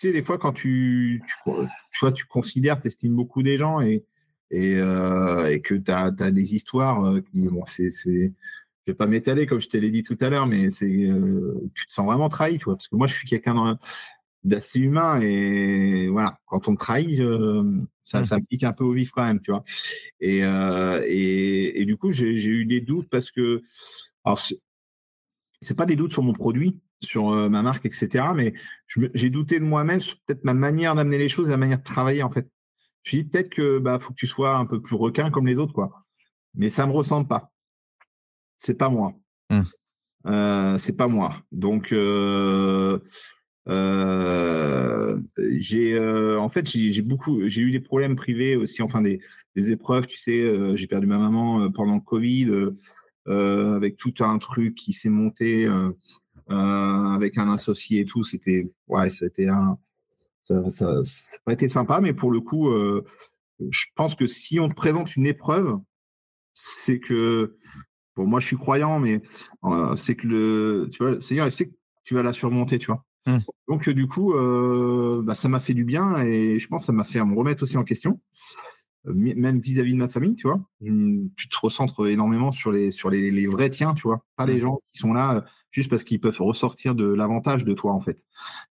sais, 0.00 0.12
des 0.12 0.22
fois, 0.22 0.38
quand 0.38 0.52
tu, 0.52 1.22
tu, 1.92 2.12
tu 2.12 2.26
considères, 2.26 2.80
tu 2.80 2.88
estimes 2.88 3.14
beaucoup 3.14 3.42
des 3.42 3.56
gens 3.56 3.80
et, 3.80 4.04
et, 4.50 4.72
et 4.72 5.60
que 5.60 5.74
tu 5.74 5.90
as, 5.90 6.10
des 6.10 6.54
histoires 6.54 7.20
qui, 7.30 7.40
bon, 7.40 7.64
c'est, 7.66 7.90
je 7.90 8.30
vais 8.86 8.94
pas 8.94 9.06
m'étaler 9.06 9.46
comme 9.46 9.60
je 9.60 9.68
te 9.68 9.76
l'ai 9.76 9.90
dit 9.90 10.02
tout 10.02 10.16
à 10.20 10.30
l'heure, 10.30 10.46
mais 10.46 10.70
c'est, 10.70 10.86
tu 11.74 11.86
te 11.86 11.92
sens 11.92 12.06
vraiment 12.06 12.28
trahi, 12.28 12.58
tu 12.58 12.64
vois, 12.64 12.76
parce 12.76 12.88
que 12.88 12.96
moi, 12.96 13.06
je 13.06 13.14
suis 13.14 13.28
quelqu'un 13.28 13.78
d'assez 14.44 14.80
humain 14.80 15.20
et 15.20 16.08
voilà, 16.08 16.38
quand 16.46 16.68
on 16.68 16.72
me 16.72 16.76
trahit, 16.76 17.18
ça, 18.02 18.20
mmh. 18.20 18.24
ça 18.24 18.38
me 18.38 18.44
pique 18.44 18.64
un 18.64 18.72
peu 18.72 18.84
au 18.84 18.92
vif 18.92 19.10
quand 19.10 19.24
même, 19.24 19.40
tu 19.40 19.50
vois. 19.50 19.64
Et, 20.20 20.38
et, 20.38 21.80
et, 21.80 21.84
du 21.84 21.96
coup, 21.96 22.12
j'ai, 22.12 22.32
eu 22.32 22.64
des 22.64 22.80
doutes 22.80 23.08
parce 23.10 23.30
que, 23.30 23.62
alors, 24.24 24.40
c'est 25.60 25.76
pas 25.76 25.86
des 25.86 25.96
doutes 25.96 26.12
sur 26.12 26.22
mon 26.22 26.32
produit, 26.32 26.78
sur 27.00 27.32
euh, 27.32 27.48
ma 27.48 27.62
marque, 27.62 27.86
etc. 27.86 28.26
Mais 28.34 28.54
j'ai 29.14 29.30
douté 29.30 29.58
de 29.58 29.64
moi-même 29.64 30.00
sur 30.00 30.16
peut-être 30.26 30.44
ma 30.44 30.54
manière 30.54 30.94
d'amener 30.94 31.18
les 31.18 31.28
choses 31.28 31.48
la 31.48 31.56
manière 31.56 31.78
de 31.78 31.84
travailler, 31.84 32.22
en 32.22 32.30
fait. 32.30 32.48
Je 33.02 33.10
me 33.10 33.22
suis 33.22 33.24
dit, 33.24 33.30
peut-être 33.30 33.50
que 33.50 33.78
bah, 33.78 33.98
faut 33.98 34.10
que 34.12 34.18
tu 34.18 34.26
sois 34.26 34.56
un 34.56 34.66
peu 34.66 34.80
plus 34.80 34.96
requin 34.96 35.30
comme 35.30 35.46
les 35.46 35.58
autres, 35.58 35.72
quoi. 35.72 36.04
Mais 36.54 36.70
ça 36.70 36.84
ne 36.84 36.90
me 36.90 36.96
ressemble 36.96 37.28
pas. 37.28 37.52
C'est 38.58 38.74
pas 38.74 38.88
moi. 38.88 39.14
Mmh. 39.50 39.62
Euh, 40.26 40.78
c'est 40.78 40.96
pas 40.96 41.08
moi. 41.08 41.36
Donc, 41.52 41.92
euh, 41.92 42.98
j'ai 45.58 45.98
en 46.00 46.48
fait 46.48 46.66
j'ai 46.66 47.02
beaucoup 47.02 47.46
j'ai 47.48 47.60
eu 47.60 47.70
des 47.70 47.80
problèmes 47.80 48.16
privés 48.16 48.56
aussi 48.56 48.80
enfin 48.80 49.02
des, 49.02 49.20
des 49.56 49.70
épreuves 49.70 50.06
tu 50.06 50.16
sais 50.16 50.74
j'ai 50.74 50.86
perdu 50.86 51.06
ma 51.06 51.18
maman 51.18 51.70
pendant 51.72 51.96
le 51.96 52.00
Covid 52.00 52.50
avec 53.28 53.96
tout 53.96 54.14
un 54.20 54.38
truc 54.38 54.74
qui 54.74 54.92
s'est 54.92 55.08
monté 55.08 55.68
euh, 56.50 57.14
avec 57.14 57.36
un 57.36 57.50
associé 57.52 58.00
et 58.00 58.04
tout. 58.06 58.24
C'était, 58.24 58.66
ouais, 58.86 59.10
c'était 59.10 59.48
un, 59.48 59.78
ça, 60.44 60.70
ça, 60.70 61.04
ça 61.04 61.38
a 61.46 61.52
été 61.52 61.68
sympa, 61.68 62.00
mais 62.00 62.14
pour 62.14 62.30
le 62.30 62.40
coup, 62.40 62.70
euh, 62.70 63.04
je 63.70 63.84
pense 63.94 64.14
que 64.14 64.26
si 64.26 64.58
on 64.58 64.70
te 64.70 64.74
présente 64.74 65.14
une 65.16 65.26
épreuve, 65.26 65.78
c'est 66.54 67.00
que, 67.00 67.58
bon, 68.16 68.26
moi 68.26 68.40
je 68.40 68.46
suis 68.46 68.56
croyant, 68.56 68.98
mais 68.98 69.20
euh, 69.64 69.94
c'est 69.96 70.16
que 70.16 70.26
le, 70.26 70.88
tu 70.90 71.04
vois, 71.04 71.20
Seigneur, 71.20 71.46
il 71.46 71.52
sait 71.52 71.66
que 71.66 71.74
tu 72.04 72.14
vas 72.14 72.22
la 72.22 72.32
surmonter, 72.32 72.78
tu 72.78 72.86
vois. 72.86 73.04
Mmh. 73.26 73.38
Donc 73.68 73.90
du 73.90 74.08
coup, 74.08 74.32
bah, 75.22 75.34
ça 75.34 75.50
m'a 75.50 75.60
fait 75.60 75.74
du 75.74 75.84
bien 75.84 76.24
et 76.24 76.58
je 76.58 76.66
pense 76.66 76.82
que 76.82 76.86
ça 76.86 76.92
m'a 76.92 77.04
fait 77.04 77.22
me 77.22 77.36
remettre 77.36 77.62
aussi 77.62 77.76
en 77.76 77.84
question 77.84 78.20
même 79.14 79.58
vis-à-vis 79.58 79.92
de 79.92 79.98
ma 79.98 80.08
famille, 80.08 80.34
tu 80.34 80.46
vois. 80.46 80.60
Tu 80.80 81.48
te 81.48 81.56
recentres 81.60 82.06
énormément 82.08 82.52
sur 82.52 82.72
les, 82.72 82.90
sur 82.90 83.10
les, 83.10 83.30
les 83.30 83.46
vrais 83.46 83.70
tiens, 83.70 83.94
tu 83.94 84.02
vois. 84.02 84.24
Pas 84.36 84.46
les 84.46 84.56
mmh. 84.56 84.60
gens 84.60 84.80
qui 84.92 85.00
sont 85.00 85.12
là 85.12 85.44
juste 85.70 85.90
parce 85.90 86.04
qu'ils 86.04 86.20
peuvent 86.20 86.40
ressortir 86.40 86.94
de 86.94 87.04
l'avantage 87.04 87.64
de 87.64 87.72
toi, 87.74 87.92
en 87.92 88.00
fait. 88.00 88.26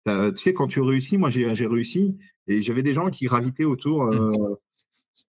tu 0.06 0.38
sais, 0.38 0.54
quand 0.54 0.68
tu 0.68 0.82
réussis, 0.82 1.18
moi, 1.18 1.30
j'ai 1.30 1.68
réussi 1.68 2.18
et 2.48 2.62
j'avais 2.62 2.84
des 2.84 2.94
gens 2.94 3.10
qui 3.10 3.26
gravitaient 3.26 3.66
autour. 3.66 4.06
Mmh. 4.06 4.36
Euh, 4.36 4.56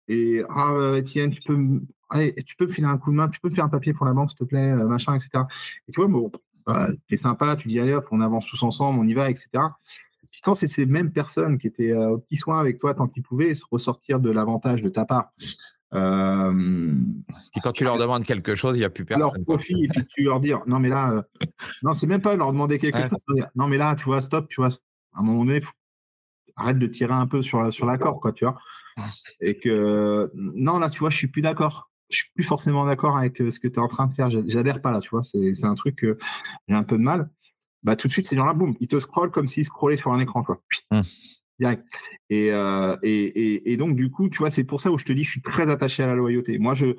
et 0.07 0.41
ah, 0.49 0.93
Étienne, 0.95 1.31
tu 1.31 1.41
peux, 1.41 1.57
tu 2.45 2.55
peux 2.55 2.67
me 2.67 2.71
filer 2.71 2.87
un 2.87 2.97
coup 2.97 3.11
de 3.11 3.15
main, 3.15 3.29
tu 3.29 3.39
peux 3.39 3.49
me 3.49 3.55
faire 3.55 3.65
un 3.65 3.69
papier 3.69 3.93
pour 3.93 4.05
la 4.05 4.13
banque, 4.13 4.31
s'il 4.31 4.39
te 4.39 4.43
plaît, 4.43 4.71
euh, 4.71 4.87
machin, 4.87 5.15
etc. 5.15 5.45
Et 5.87 5.91
tu 5.91 6.01
vois, 6.01 6.07
bon, 6.07 6.31
bah, 6.65 6.87
t'es 7.07 7.17
sympa, 7.17 7.55
tu 7.55 7.67
dis 7.67 7.79
allez 7.79 7.93
hop, 7.93 8.07
on 8.11 8.21
avance 8.21 8.47
tous 8.47 8.61
ensemble, 8.63 8.99
on 8.99 9.07
y 9.07 9.13
va, 9.13 9.29
etc. 9.29 9.49
Puis 10.41 10.49
quand 10.49 10.55
c'est 10.55 10.67
ces 10.67 10.85
mêmes 10.85 11.11
personnes 11.11 11.57
qui 11.57 11.67
étaient 11.67 11.91
euh, 11.91 12.11
au 12.11 12.17
petit 12.17 12.35
soin 12.35 12.59
avec 12.59 12.79
toi 12.79 12.93
tant 12.93 13.07
qu'ils 13.07 13.23
pouvaient 13.23 13.53
se 13.53 13.63
ressortir 13.69 14.19
de 14.19 14.31
l'avantage 14.31 14.81
de 14.81 14.89
ta 14.89 15.05
part, 15.05 15.31
euh, 15.93 16.93
et 17.55 17.59
quand 17.61 17.73
tu 17.73 17.83
leur 17.83 17.97
demandes 17.97 18.23
quelque 18.23 18.55
chose, 18.55 18.75
il 18.77 18.79
n'y 18.79 18.85
a 18.85 18.89
plus 18.89 19.03
personne. 19.03 19.23
Alors, 19.23 19.35
profit, 19.45 19.83
et 19.83 19.87
puis 19.89 20.05
tu 20.05 20.23
leur 20.23 20.39
dire, 20.39 20.61
non, 20.65 20.79
mais 20.79 20.89
là, 20.89 21.11
euh, 21.11 21.21
non, 21.83 21.93
c'est 21.93 22.07
même 22.07 22.21
pas 22.21 22.35
leur 22.35 22.51
demander 22.53 22.79
quelque 22.79 23.01
chose. 23.01 23.19
Non, 23.55 23.67
mais 23.67 23.77
là, 23.77 23.95
tu 23.95 24.05
vois, 24.05 24.21
stop, 24.21 24.47
tu 24.47 24.61
vois, 24.61 24.69
à 25.13 25.19
un 25.19 25.23
moment 25.23 25.43
donné, 25.43 25.61
arrête 26.55 26.79
de 26.79 26.87
tirer 26.87 27.13
un 27.13 27.27
peu 27.27 27.41
sur, 27.41 27.71
sur 27.73 27.85
la 27.85 27.97
corde, 27.97 28.21
quoi, 28.21 28.31
tu 28.31 28.45
vois. 28.45 28.57
Et 29.41 29.59
que, 29.59 30.31
non, 30.33 30.79
là, 30.79 30.89
tu 30.89 30.99
vois, 30.99 31.09
je 31.09 31.17
suis 31.17 31.27
plus 31.27 31.41
d'accord. 31.41 31.89
Je 32.09 32.17
suis 32.17 32.31
plus 32.33 32.43
forcément 32.43 32.85
d'accord 32.85 33.17
avec 33.17 33.37
ce 33.37 33.57
que 33.59 33.67
tu 33.67 33.75
es 33.75 33.79
en 33.79 33.87
train 33.87 34.07
de 34.07 34.13
faire. 34.13 34.29
J'adhère 34.29 34.81
pas 34.81 34.91
là, 34.91 34.99
tu 34.99 35.09
vois. 35.09 35.23
C'est 35.23 35.65
un 35.65 35.75
truc 35.75 35.97
que 35.97 36.17
j'ai 36.67 36.75
un 36.75 36.83
peu 36.83 36.97
de 36.97 37.03
mal. 37.03 37.29
Bah, 37.83 37.95
tout 37.95 38.07
de 38.07 38.13
suite, 38.13 38.27
ces 38.27 38.35
gens-là, 38.35 38.53
boum, 38.53 38.75
ils 38.79 38.87
te 38.87 38.99
scrollent 38.99 39.31
comme 39.31 39.47
s'ils 39.47 39.65
scrollaient 39.65 39.97
sur 39.97 40.11
un 40.13 40.19
écran, 40.19 40.43
quoi. 40.43 40.61
Mmh. 40.91 41.01
Euh, 42.31 42.97
et, 43.03 43.23
et, 43.23 43.71
et, 43.71 43.77
donc, 43.77 43.95
du 43.95 44.09
coup, 44.09 44.29
tu 44.29 44.39
vois, 44.39 44.49
c'est 44.49 44.63
pour 44.63 44.81
ça 44.81 44.91
où 44.91 44.97
je 44.97 45.05
te 45.05 45.13
dis, 45.13 45.23
je 45.23 45.29
suis 45.29 45.41
très 45.41 45.69
attaché 45.69 46.03
à 46.03 46.07
la 46.07 46.15
loyauté. 46.15 46.57
Moi, 46.59 46.73
je, 46.73 46.95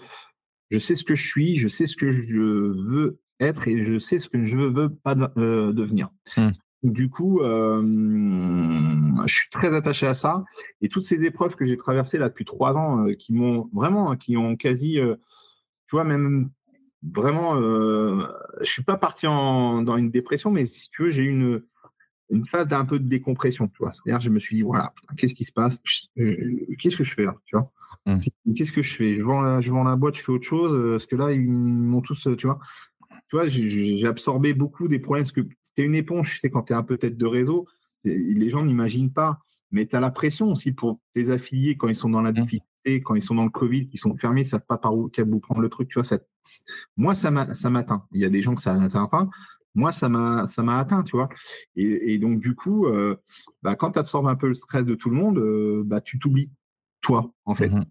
je 0.71 0.79
sais 0.79 0.95
ce 0.95 1.05
que 1.05 1.15
je 1.15 1.27
suis, 1.27 1.57
je 1.57 1.69
sais 1.69 1.87
ce 1.87 1.97
que 1.97 2.11
je 2.11 2.41
veux 2.41 3.21
être 3.41 3.67
et 3.67 3.81
je 3.81 3.99
sais 3.99 4.19
ce 4.19 4.29
que 4.29 4.43
je 4.43 4.57
ne 4.57 4.67
veux 4.67 4.95
pas 4.95 5.17
euh, 5.37 5.73
devenir. 5.73 6.11
Mmh. 6.37 6.51
Du 6.85 7.11
coup, 7.11 7.41
euh, 7.41 7.81
je 9.27 9.33
suis 9.33 9.51
très 9.51 9.75
attaché 9.75 10.07
à 10.07 10.15
ça. 10.15 10.45
Et 10.81 10.89
toutes 10.89 11.05
ces 11.05 11.25
épreuves 11.25 11.55
que 11.55 11.65
j'ai 11.65 11.77
traversées 11.77 12.19
là 12.19 12.29
depuis 12.29 12.45
trois 12.45 12.77
ans, 12.77 13.07
qui 13.19 13.33
m'ont 13.33 13.69
vraiment, 13.73 14.17
qui 14.17 14.37
ont 14.37 14.57
quasi, 14.57 14.95
tu 14.95 15.97
vois, 15.97 16.03
même 16.03 16.51
vraiment, 17.03 17.61
je 17.61 18.70
suis 18.70 18.85
pas 18.85 18.97
parti 18.97 19.27
en, 19.27 19.83
dans 19.83 19.97
une 19.97 20.11
dépression, 20.11 20.51
mais 20.51 20.66
si 20.66 20.91
tu 20.91 21.05
veux, 21.05 21.11
j'ai 21.11 21.24
une 21.24 21.62
une 22.33 22.47
phase 22.47 22.66
d'un 22.66 22.85
peu 22.85 22.99
de 22.99 23.09
décompression, 23.09 23.69
tu 23.69 23.79
vois. 23.79 23.93
C'est-à-dire, 23.93 24.20
je 24.20 24.31
me 24.31 24.39
suis 24.39 24.57
dit, 24.57 24.62
voilà, 24.62 24.93
qu'est-ce 25.16 25.35
qui 25.35 25.45
se 25.45 25.53
passe? 25.53 25.79
Euh, 26.19 26.66
Qu'est-ce 26.79 26.97
que 26.97 27.05
je 27.05 27.12
fais 27.12 27.24
là, 27.24 27.37
tu 27.45 27.57
vois? 27.57 27.70
Mmh. 28.07 28.55
Qu'est-ce 28.57 28.73
que 28.73 28.83
je 28.83 28.95
fais? 28.95 29.16
Je 29.16 29.23
vends, 29.23 29.43
la, 29.43 29.61
je 29.61 29.70
vends 29.70 29.85
la 29.85 29.97
boîte, 29.97 30.16
je 30.16 30.23
fais 30.23 30.33
autre 30.33 30.47
chose, 30.47 30.73
euh, 30.73 30.93
parce 30.93 31.07
que 31.07 31.15
là, 31.15 31.31
ils 31.31 31.47
m'ont 31.47 32.01
tous, 32.01 32.27
euh, 32.27 32.35
tu 32.35 32.47
vois. 32.47 32.59
Tu 33.29 33.37
vois, 33.37 33.49
j'ai 33.49 34.07
absorbé 34.07 34.55
beaucoup 34.55 34.89
des 34.89 34.99
problèmes, 34.99 35.24
parce 35.24 35.33
que 35.33 35.43
c'était 35.62 35.85
une 35.85 35.95
éponge, 35.95 36.33
tu 36.33 36.39
sais, 36.39 36.51
quand 36.51 36.65
tu 36.65 36.73
es 36.73 36.77
un 36.77 36.83
peu 36.83 36.97
tête 36.97 37.16
de 37.16 37.27
réseau, 37.27 37.66
les 38.05 38.51
gens 38.51 38.65
n'imaginent 38.65 39.12
pas, 39.12 39.39
mais 39.70 39.87
tu 39.87 39.95
as 39.95 40.01
la 40.01 40.11
pression 40.11 40.49
aussi 40.51 40.73
pour 40.73 41.01
tes 41.15 41.31
affiliés 41.31 41.77
quand 41.77 41.89
ils 41.89 41.97
sont 41.97 42.11
dans 42.11 42.23
la 42.23 42.33
mmh. 42.33 42.35
Quand 42.85 43.15
ils 43.15 43.23
sont 43.23 43.35
dans 43.35 43.45
le 43.45 43.51
Covid, 43.51 43.89
qui 43.89 43.97
sont 43.97 44.17
fermés, 44.17 44.41
ils 44.41 44.45
ne 44.45 44.51
savent 44.51 44.67
pas 44.67 44.79
par 44.79 44.95
où, 44.97 45.09
quel 45.09 45.25
bout 45.25 45.41
prendre 45.41 45.61
le 45.61 45.69
truc, 45.69 45.89
tu 45.89 45.95
vois. 45.95 46.05
Ça, 46.05 46.19
moi, 46.97 47.15
ça 47.15 47.31
m'atteint. 47.31 48.05
Il 48.13 48.21
y 48.21 48.25
a 48.25 48.31
des 48.31 48.43
gens 48.43 48.55
que 48.55 48.63
ça 48.63 48.75
n'atteint 48.75 49.07
pas, 49.07 49.29
moi, 49.75 49.93
ça 49.93 50.09
m'a, 50.09 50.45
atteint, 50.79 51.03
tu 51.03 51.17
vois. 51.17 51.29
Et, 51.77 52.19
donc, 52.19 52.41
du 52.41 52.55
coup, 52.55 52.87
euh, 52.87 53.17
bah, 53.63 53.75
quand 53.75 53.93
tu 53.93 53.99
absorbes 53.99 54.29
un 54.29 54.37
peu 54.37 54.49
le 54.49 54.55
stress 54.55 54.85
de 54.85 54.95
tout 54.95 55.11
le 55.11 55.17
monde, 55.17 55.39
euh, 55.39 55.83
bah, 55.85 56.01
tu 56.01 56.19
t'oublies, 56.19 56.51
toi, 57.01 57.33
en 57.45 57.55
fait. 57.55 57.69
Mmh 57.69 57.85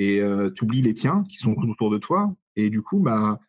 et 0.00 0.20
euh, 0.20 0.48
tu 0.48 0.62
oublies 0.62 0.80
les 0.80 0.94
tiens 0.94 1.24
qui 1.28 1.38
sont 1.38 1.56
autour 1.56 1.90
de 1.90 1.98
toi. 1.98 2.32
Et 2.54 2.70
du 2.70 2.82
coup, 2.82 3.00
bah, 3.00 3.40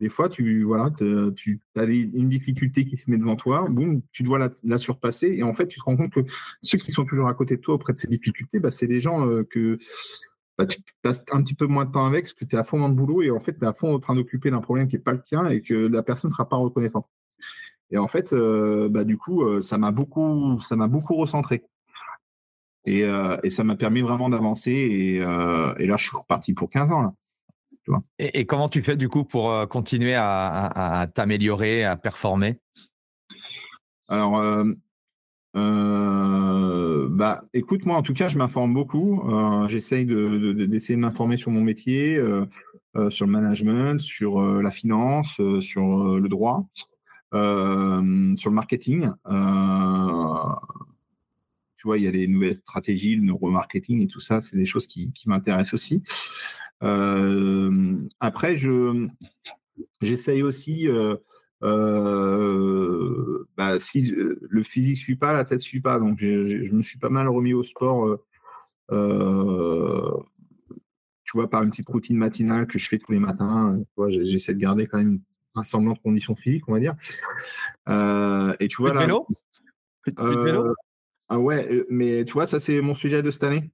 des 0.00 0.10
fois, 0.10 0.28
tu 0.28 0.62
voilà, 0.62 0.90
tu 1.34 1.62
as 1.76 1.84
une 1.84 2.28
difficulté 2.28 2.84
qui 2.84 2.98
se 2.98 3.10
met 3.10 3.16
devant 3.16 3.36
toi, 3.36 3.66
boum, 3.70 4.02
tu 4.12 4.22
dois 4.22 4.50
la, 4.62 4.76
surpasser. 4.76 5.28
Et 5.28 5.42
en 5.42 5.54
fait, 5.54 5.66
tu 5.66 5.78
te 5.78 5.84
rends 5.84 5.96
compte 5.96 6.12
que 6.12 6.20
ceux 6.60 6.76
qui 6.76 6.92
sont 6.92 7.06
toujours 7.06 7.26
à 7.26 7.32
côté 7.32 7.56
de 7.56 7.62
toi 7.62 7.76
auprès 7.76 7.94
de 7.94 7.98
ces 7.98 8.06
difficultés, 8.06 8.58
bah, 8.58 8.70
c'est 8.70 8.86
des 8.86 9.00
gens 9.00 9.26
que 9.48 9.78
bah, 10.56 10.66
tu 10.66 10.80
passes 11.02 11.24
un 11.32 11.42
petit 11.42 11.54
peu 11.54 11.66
moins 11.66 11.84
de 11.84 11.90
temps 11.92 12.06
avec 12.06 12.24
parce 12.24 12.32
que 12.32 12.44
tu 12.44 12.54
es 12.54 12.58
à 12.58 12.64
fond 12.64 12.78
dans 12.78 12.88
le 12.88 12.94
boulot 12.94 13.22
et 13.22 13.30
en 13.30 13.40
fait, 13.40 13.54
tu 13.54 13.64
es 13.64 13.66
à 13.66 13.72
fond 13.72 13.94
en 13.94 13.98
train 13.98 14.14
d'occuper 14.14 14.50
d'un 14.50 14.60
problème 14.60 14.88
qui 14.88 14.96
n'est 14.96 15.02
pas 15.02 15.12
le 15.12 15.22
tien 15.22 15.48
et 15.48 15.62
que 15.62 15.74
la 15.74 16.02
personne 16.02 16.30
ne 16.30 16.32
sera 16.32 16.48
pas 16.48 16.56
reconnaissante. 16.56 17.08
Et 17.90 17.98
en 17.98 18.08
fait, 18.08 18.32
euh, 18.32 18.88
bah, 18.88 19.04
du 19.04 19.18
coup, 19.18 19.42
euh, 19.42 19.60
ça 19.60 19.78
m'a 19.78 19.90
beaucoup, 19.90 20.60
ça 20.60 20.76
m'a 20.76 20.86
beaucoup 20.86 21.14
recentré. 21.16 21.64
Et, 22.86 23.02
euh, 23.04 23.36
et 23.42 23.50
ça 23.50 23.64
m'a 23.64 23.76
permis 23.76 24.02
vraiment 24.02 24.28
d'avancer. 24.28 24.72
Et, 24.72 25.14
et, 25.16 25.18
là, 25.86 25.96
je 25.96 26.08
suis 26.08 26.16
reparti 26.16 26.52
pour 26.54 26.70
15 26.70 26.92
ans. 26.92 27.02
Là. 27.02 27.12
Tu 27.84 27.90
vois 27.90 28.02
et, 28.18 28.46
comment 28.46 28.68
tu 28.68 28.82
fais 28.82 28.96
du 28.96 29.08
coup 29.08 29.24
pour 29.24 29.68
continuer 29.68 30.14
à, 30.14 31.00
à, 31.00 31.06
t'améliorer, 31.06 31.84
à 31.84 31.96
performer? 31.96 32.58
Alors, 34.08 34.64
bah, 35.54 37.44
écoute, 37.52 37.86
moi, 37.86 37.96
en 37.96 38.02
tout 38.02 38.14
cas, 38.14 38.28
je 38.28 38.38
m'informe 38.38 38.74
beaucoup. 38.74 39.22
J'essaye 39.68 40.04
d'essayer 40.06 40.96
de, 40.96 41.00
m'informer 41.00 41.36
sur 41.36 41.50
mon 41.50 41.60
métier, 41.60 42.20
sur 43.10 43.26
le 43.26 43.32
management, 43.32 44.00
sur 44.00 44.40
la 44.40 44.70
finance, 44.70 45.40
sur 45.60 46.18
le 46.18 46.28
droit. 46.28 46.66
Euh, 47.34 48.36
sur 48.36 48.50
le 48.50 48.54
marketing, 48.54 49.10
euh, 49.26 50.54
tu 51.76 51.88
vois, 51.88 51.98
il 51.98 52.04
y 52.04 52.06
a 52.06 52.12
des 52.12 52.28
nouvelles 52.28 52.54
stratégies, 52.54 53.16
le 53.16 53.22
neuromarketing 53.22 54.02
et 54.02 54.06
tout 54.06 54.20
ça, 54.20 54.40
c'est 54.40 54.56
des 54.56 54.66
choses 54.66 54.86
qui, 54.86 55.12
m'intéressent 55.26 55.74
aussi. 55.74 56.04
Euh, 56.84 57.98
après, 58.20 58.56
je 58.56 59.08
j'essaye 60.00 60.42
aussi, 60.42 60.86
bah, 61.60 61.76
si 63.80 64.02
le 64.04 64.62
physique 64.62 64.98
ne 64.98 65.02
suit 65.02 65.16
pas, 65.16 65.32
la 65.32 65.44
tête 65.44 65.58
ne 65.58 65.64
suit 65.64 65.80
pas. 65.80 65.98
Donc, 65.98 66.18
je, 66.20 66.72
me 66.72 66.82
suis 66.82 66.98
pas 66.98 67.08
mal 67.08 67.28
remis 67.28 67.54
au 67.54 67.62
sport. 67.62 68.18
tu 68.90 68.96
vois, 71.34 71.50
par 71.50 71.62
une 71.62 71.70
petite 71.70 71.88
routine 71.88 72.16
matinale 72.16 72.66
que 72.66 72.78
je 72.78 72.88
fais 72.88 72.98
tous 72.98 73.12
les 73.12 73.20
matins. 73.20 73.78
J'essaie 74.08 74.54
de 74.54 74.60
garder 74.60 74.86
quand 74.86 74.98
même 74.98 75.20
un 75.54 75.64
semblant 75.64 75.92
de 75.92 75.98
conditions 75.98 76.34
physiques, 76.34 76.68
on 76.68 76.72
va 76.72 76.80
dire. 76.80 76.94
Euh, 77.88 78.54
et 78.60 78.68
tu 78.68 78.78
vois, 78.78 78.92
là, 78.92 79.00
vélo? 79.00 79.26
Euh, 80.18 80.72
ah 81.28 81.38
ouais, 81.38 81.66
euh, 81.70 81.86
mais 81.88 82.24
tu 82.24 82.32
vois, 82.32 82.46
ça 82.46 82.60
c'est 82.60 82.80
mon 82.80 82.94
sujet 82.94 83.22
de 83.22 83.30
cette 83.30 83.44
année. 83.44 83.70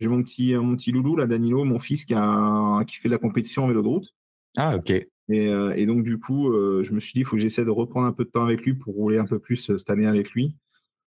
J'ai 0.00 0.08
mon 0.08 0.22
petit, 0.22 0.54
mon 0.54 0.76
petit 0.76 0.92
loulou, 0.92 1.16
là, 1.16 1.26
Danilo, 1.26 1.64
mon 1.64 1.78
fils, 1.78 2.04
qui, 2.04 2.14
a, 2.14 2.82
qui 2.86 2.96
fait 2.96 3.08
de 3.08 3.14
la 3.14 3.18
compétition 3.18 3.64
en 3.64 3.68
vélo 3.68 3.82
de 3.82 3.88
route. 3.88 4.14
Ah, 4.56 4.76
ok. 4.76 5.06
Et, 5.28 5.86
donc, 5.86 6.02
du 6.02 6.18
coup, 6.18 6.52
je 6.82 6.92
me 6.92 7.00
suis 7.00 7.12
dit, 7.12 7.20
il 7.20 7.24
faut 7.24 7.36
que 7.36 7.42
j'essaie 7.42 7.64
de 7.64 7.70
reprendre 7.70 8.06
un 8.06 8.12
peu 8.12 8.24
de 8.24 8.30
temps 8.30 8.44
avec 8.44 8.62
lui 8.62 8.74
pour 8.74 8.94
rouler 8.94 9.18
un 9.18 9.24
peu 9.24 9.38
plus 9.38 9.56
cette 9.56 9.90
année 9.90 10.06
avec 10.06 10.30
lui. 10.32 10.56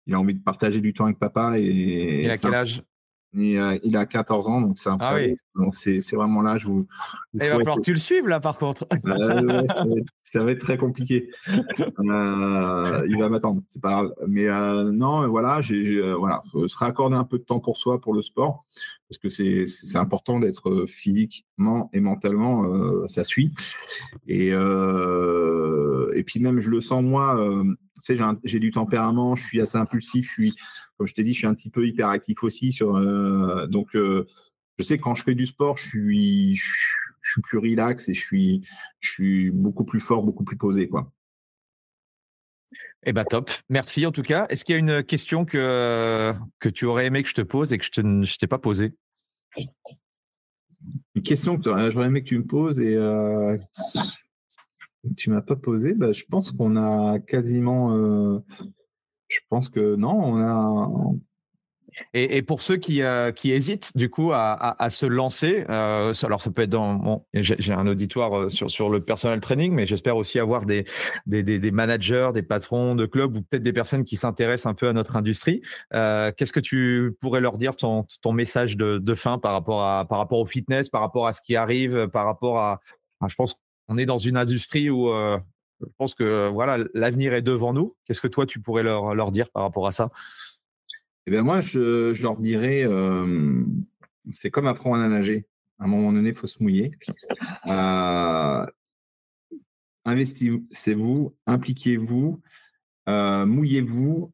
Il 0.07 0.13
a 0.13 0.19
envie 0.19 0.33
de 0.33 0.43
partager 0.43 0.81
du 0.81 0.93
temps 0.93 1.05
avec 1.05 1.19
papa. 1.19 1.57
Et, 1.57 2.23
il 2.23 2.29
a 2.29 2.37
quel 2.37 2.53
âge? 2.53 2.83
Euh, 3.37 3.79
il 3.83 3.95
a 3.95 4.05
14 4.05 4.47
ans, 4.49 4.61
donc 4.61 4.77
c'est 4.77 4.89
un 4.89 4.97
ah 4.99 5.15
oui. 5.15 5.37
Donc 5.55 5.75
c'est 5.75 5.99
vraiment 6.13 6.41
là, 6.41 6.57
je 6.57 6.67
vous. 6.67 6.85
il 7.33 7.39
va 7.39 7.51
falloir 7.51 7.77
que 7.77 7.81
tu 7.81 7.93
le 7.93 7.99
suives 7.99 8.27
là, 8.27 8.41
par 8.41 8.57
contre. 8.57 8.85
Ça, 10.31 10.43
va 10.43 10.51
être, 10.51 10.59
très 10.59 10.77
compliqué. 10.77 11.29
Euh, 11.99 13.05
il 13.07 13.17
va 13.19 13.29
m'attendre, 13.29 13.61
c'est 13.69 13.81
pas 13.81 13.91
grave. 13.91 14.13
Mais 14.27 14.47
euh, 14.47 14.91
non, 14.91 15.27
voilà, 15.27 15.61
j'ai 15.61 16.01
voilà, 16.13 16.41
faut 16.51 16.67
se 16.67 16.75
raccorder 16.75 17.15
un 17.15 17.23
peu 17.23 17.37
de 17.37 17.43
temps 17.43 17.59
pour 17.59 17.77
soi, 17.77 18.01
pour 18.01 18.13
le 18.13 18.21
sport, 18.21 18.65
parce 19.07 19.17
que 19.17 19.29
c'est 19.29 19.97
important 19.97 20.39
d'être 20.39 20.85
physiquement 20.87 21.89
et 21.93 21.99
mentalement, 21.99 22.65
ça 23.07 23.23
suit. 23.23 23.51
Et 24.27 24.47
et 24.49 26.23
puis 26.23 26.39
même, 26.39 26.59
je 26.59 26.69
le 26.69 26.81
sens 26.81 27.03
moi. 27.03 27.37
tu 28.03 28.15
sais, 28.15 28.23
j'ai 28.43 28.59
du 28.59 28.71
tempérament, 28.71 29.35
je 29.35 29.43
suis 29.43 29.61
assez 29.61 29.77
impulsif, 29.77 30.25
je 30.25 30.31
suis 30.31 30.55
comme 31.01 31.07
je 31.07 31.15
t'ai 31.15 31.23
dit, 31.23 31.33
je 31.33 31.39
suis 31.39 31.47
un 31.47 31.55
petit 31.55 31.71
peu 31.71 31.87
hyperactif 31.87 32.43
aussi. 32.43 32.71
Sur, 32.71 32.95
euh, 32.95 33.65
donc, 33.65 33.95
euh, 33.95 34.27
je 34.77 34.83
sais 34.83 34.99
que 34.99 35.03
quand 35.03 35.15
je 35.15 35.23
fais 35.23 35.33
du 35.33 35.47
sport, 35.47 35.75
je, 35.75 35.87
suis 35.87 36.61
plus 37.43 37.57
relax 37.57 38.09
et 38.09 38.13
je 38.13 38.21
suis, 38.21 38.67
je 38.99 39.11
suis 39.11 39.51
beaucoup 39.51 39.85
plus 39.85 39.99
fort, 39.99 40.23
beaucoup 40.23 40.43
plus 40.43 40.57
posé. 40.57 40.87
Quoi. 40.87 41.11
Eh 43.03 43.13
ben 43.13 43.23
top. 43.23 43.49
Merci 43.69 44.05
en 44.05 44.11
tout 44.11 44.21
cas. 44.21 44.45
Est-ce 44.49 44.65
qu'il 44.65 44.73
y 44.73 44.75
a 44.75 44.79
une 44.79 45.03
question 45.03 45.45
que, 45.45 46.33
que 46.59 46.69
tu 46.69 46.85
aurais 46.85 47.05
aimé 47.05 47.23
que 47.23 47.29
je 47.29 47.33
te 47.33 47.41
pose 47.41 47.73
et 47.73 47.77
que 47.77 47.85
je 47.85 48.01
ne 48.01 48.25
t'ai 48.25 48.47
pas 48.47 48.59
posée? 48.59 48.93
Une 51.15 51.21
question 51.23 51.57
que 51.57 51.63
j'aurais 51.63 52.07
aimé 52.07 52.23
que 52.23 52.29
tu 52.29 52.37
me 52.37 52.45
poses 52.45 52.79
et 52.79 52.95
euh, 52.95 53.57
tu 55.17 55.29
m'as 55.29 55.41
pas 55.41 55.55
posé. 55.55 55.93
Bah, 55.93 56.11
je 56.11 56.23
pense 56.29 56.51
qu'on 56.51 56.75
a 56.75 57.19
quasiment 57.19 57.95
euh, 57.95 58.39
je 59.31 59.39
pense 59.49 59.69
que 59.69 59.95
non, 59.95 60.13
on 60.13 60.37
a. 60.37 60.89
Et, 62.13 62.41
pour 62.41 62.61
ceux 62.61 62.77
qui, 62.77 63.01
euh, 63.01 63.31
qui 63.31 63.51
hésitent 63.51 63.95
du 63.95 64.09
coup 64.09 64.31
à, 64.33 64.89
se 64.89 65.05
lancer, 65.05 65.65
euh, 65.69 66.13
alors 66.23 66.41
ça 66.41 66.51
peut 66.51 66.63
être 66.63 66.69
dans 66.69 66.95
bon, 66.95 67.25
j'ai 67.33 67.73
un 67.73 67.87
auditoire 67.87 68.37
euh, 68.37 68.49
sur, 68.49 68.69
sur 68.69 68.89
le 68.89 69.01
personal 69.01 69.39
training, 69.39 69.73
mais 69.73 69.85
j'espère 69.85 70.17
aussi 70.17 70.39
avoir 70.39 70.65
des 70.65 70.85
des, 71.25 71.43
des, 71.43 71.71
managers, 71.71 72.31
des 72.33 72.43
patrons 72.43 72.95
de 72.95 73.05
clubs 73.05 73.35
ou 73.35 73.41
peut-être 73.41 73.63
des 73.63 73.73
personnes 73.73 74.03
qui 74.03 74.17
s'intéressent 74.17 74.71
un 74.71 74.73
peu 74.73 74.87
à 74.87 74.93
notre 74.93 75.15
industrie. 75.15 75.61
Qu'est-ce 75.91 76.53
que 76.53 76.59
tu 76.59 77.15
pourrais 77.21 77.41
leur 77.41 77.57
dire 77.57 77.75
ton, 77.75 78.05
ton 78.21 78.33
message 78.33 78.77
de, 78.77 78.97
de, 78.97 79.15
fin 79.15 79.37
par 79.37 79.53
rapport 79.53 79.83
à 79.83 80.05
par 80.05 80.17
rapport 80.17 80.39
au 80.39 80.45
fitness, 80.45 80.89
par 80.89 81.01
rapport 81.01 81.27
à 81.27 81.33
ce 81.33 81.41
qui 81.41 81.55
arrive, 81.55 82.07
par 82.07 82.25
rapport 82.25 82.59
à, 82.59 82.79
je 83.27 83.35
pense 83.35 83.55
qu'on 83.87 83.97
est 83.97 84.05
dans 84.05 84.17
une 84.17 84.37
industrie 84.37 84.89
où 84.89 85.11
je 85.81 85.87
pense 85.97 86.15
que 86.15 86.49
voilà, 86.49 86.77
l'avenir 86.93 87.33
est 87.33 87.41
devant 87.41 87.73
nous. 87.73 87.95
Qu'est-ce 88.05 88.21
que 88.21 88.27
toi, 88.27 88.45
tu 88.45 88.59
pourrais 88.59 88.83
leur, 88.83 89.15
leur 89.15 89.31
dire 89.31 89.49
par 89.49 89.63
rapport 89.63 89.87
à 89.87 89.91
ça? 89.91 90.09
Eh 91.27 91.31
bien, 91.31 91.43
moi, 91.43 91.61
je, 91.61 92.13
je 92.13 92.23
leur 92.23 92.37
dirais, 92.37 92.83
euh, 92.83 93.63
c'est 94.29 94.49
comme 94.49 94.67
apprendre 94.67 94.97
à 94.97 95.07
nager. 95.07 95.45
À 95.79 95.85
un 95.85 95.87
moment 95.87 96.11
donné, 96.11 96.29
il 96.29 96.35
faut 96.35 96.47
se 96.47 96.61
mouiller. 96.61 96.91
Euh, 97.67 98.65
investissez-vous, 100.05 101.35
impliquez-vous, 101.45 102.41
euh, 103.07 103.45
mouillez-vous, 103.45 104.31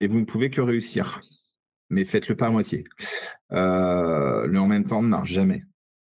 et 0.00 0.06
vous 0.08 0.18
ne 0.18 0.24
pouvez 0.24 0.50
que 0.50 0.60
réussir. 0.60 1.20
Mais 1.90 2.04
faites-le 2.04 2.36
pas 2.36 2.46
à 2.46 2.50
moitié. 2.50 2.84
le 3.50 4.56
en 4.56 4.66
même 4.66 4.86
temps 4.86 5.02
ne 5.02 5.08
marche 5.08 5.30
jamais. 5.30 5.64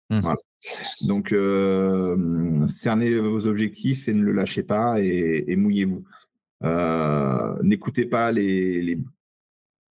Mmh. 0.09 0.19
Voilà. 0.19 0.37
Donc, 1.01 1.31
euh, 1.31 2.65
cernez 2.67 3.17
vos 3.19 3.45
objectifs 3.45 4.07
et 4.07 4.13
ne 4.13 4.23
le 4.23 4.31
lâchez 4.31 4.63
pas 4.63 4.99
et, 4.99 5.55
mouillez-vous. 5.55 6.03
Euh, 6.63 7.55
n'écoutez 7.61 8.05
pas 8.05 8.31
les, 8.31 8.81
les, 8.81 8.99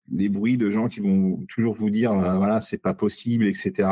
bruits 0.07 0.57
de 0.57 0.69
gens 0.69 0.87
qui 0.87 0.99
vont 0.99 1.45
toujours 1.49 1.73
vous 1.73 1.89
dire 1.89 2.11
euh, 2.11 2.37
voilà, 2.37 2.61
c'est 2.61 2.77
pas 2.77 2.93
possible, 2.93 3.47
etc. 3.47 3.89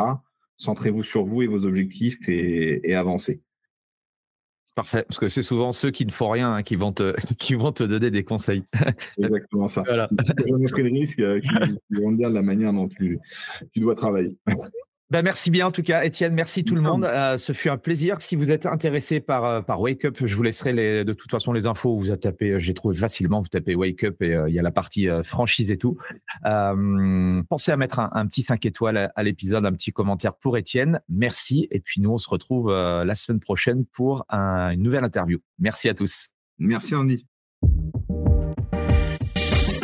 Centrez-vous 0.57 1.03
sur 1.03 1.23
vous 1.23 1.41
et 1.41 1.47
vos 1.47 1.65
objectifs 1.65 2.17
et, 2.27 2.93
avancez. 2.93 3.41
Parfait, 4.75 5.03
parce 5.07 5.19
que 5.19 5.27
c'est 5.27 5.43
souvent 5.43 5.73
ceux 5.73 5.91
qui 5.91 6.05
ne 6.05 6.11
font 6.11 6.29
rien 6.29 6.53
hein, 6.53 6.63
qui, 6.63 6.75
vont 6.75 6.93
te, 6.93 7.13
qui 7.38 7.55
vont 7.55 7.71
te 7.71 7.83
donner 7.83 8.11
des 8.11 8.23
conseils. 8.23 8.63
Exactement 9.17 9.67
ça. 9.67 9.83
Voilà. 9.85 10.07
J'en 10.47 10.59
ai 10.59 10.65
pris 10.65 10.83
le 10.83 10.89
risque 10.89 11.17
qui, 11.17 11.99
vont 11.99 12.11
te 12.11 12.17
dire 12.17 12.29
la 12.29 12.41
manière 12.41 12.71
dont 12.71 12.88
tu, 12.88 13.19
tu 13.73 13.79
dois 13.79 13.95
travailler. 13.95 14.38
Ben 15.11 15.23
merci 15.23 15.51
bien 15.51 15.67
en 15.67 15.71
tout 15.71 15.83
cas, 15.83 16.05
Étienne. 16.05 16.33
Merci 16.33 16.63
tout 16.63 16.73
le 16.73 16.81
monde. 16.81 17.03
Euh, 17.03 17.38
ce 17.38 17.51
fut 17.51 17.67
un 17.67 17.77
plaisir. 17.77 18.21
Si 18.21 18.38
vous 18.38 18.49
êtes 18.49 18.65
intéressé 18.65 19.19
par, 19.19 19.43
euh, 19.43 19.61
par 19.61 19.81
Wake 19.81 20.05
Up, 20.05 20.15
je 20.23 20.33
vous 20.33 20.41
laisserai 20.41 20.71
les, 20.71 21.03
de 21.03 21.11
toute 21.11 21.29
façon 21.29 21.51
les 21.51 21.67
infos. 21.67 21.97
Vous 21.97 22.11
avez 22.11 22.19
tapé, 22.19 22.51
euh, 22.51 22.59
j'ai 22.59 22.73
trouvé 22.73 22.95
facilement, 22.95 23.41
vous 23.41 23.49
tapez 23.49 23.75
Wake 23.75 24.05
Up 24.05 24.21
et 24.21 24.39
il 24.47 24.53
y 24.53 24.59
a 24.59 24.61
la 24.61 24.71
partie 24.71 25.09
franchise 25.21 25.69
et 25.69 25.77
tout. 25.77 25.97
pensez 26.41 27.73
à 27.73 27.75
mettre 27.75 27.99
un, 27.99 28.25
petit 28.25 28.41
5 28.41 28.65
étoiles 28.65 29.11
à, 29.13 29.23
l'épisode, 29.23 29.65
un 29.65 29.73
petit 29.73 29.91
commentaire 29.91 30.33
pour 30.33 30.57
Étienne. 30.57 31.01
Merci. 31.09 31.67
Et 31.71 31.81
puis 31.81 31.99
nous, 31.99 32.11
on 32.11 32.17
se 32.17 32.29
retrouve 32.29 32.71
la 32.71 33.15
semaine 33.15 33.41
prochaine 33.41 33.85
pour 33.85 34.23
une 34.31 34.81
nouvelle 34.81 35.03
interview. 35.03 35.39
Merci 35.59 35.89
à 35.89 35.93
tous. 35.93 36.29
Merci 36.57 36.95
Andy. 36.95 37.25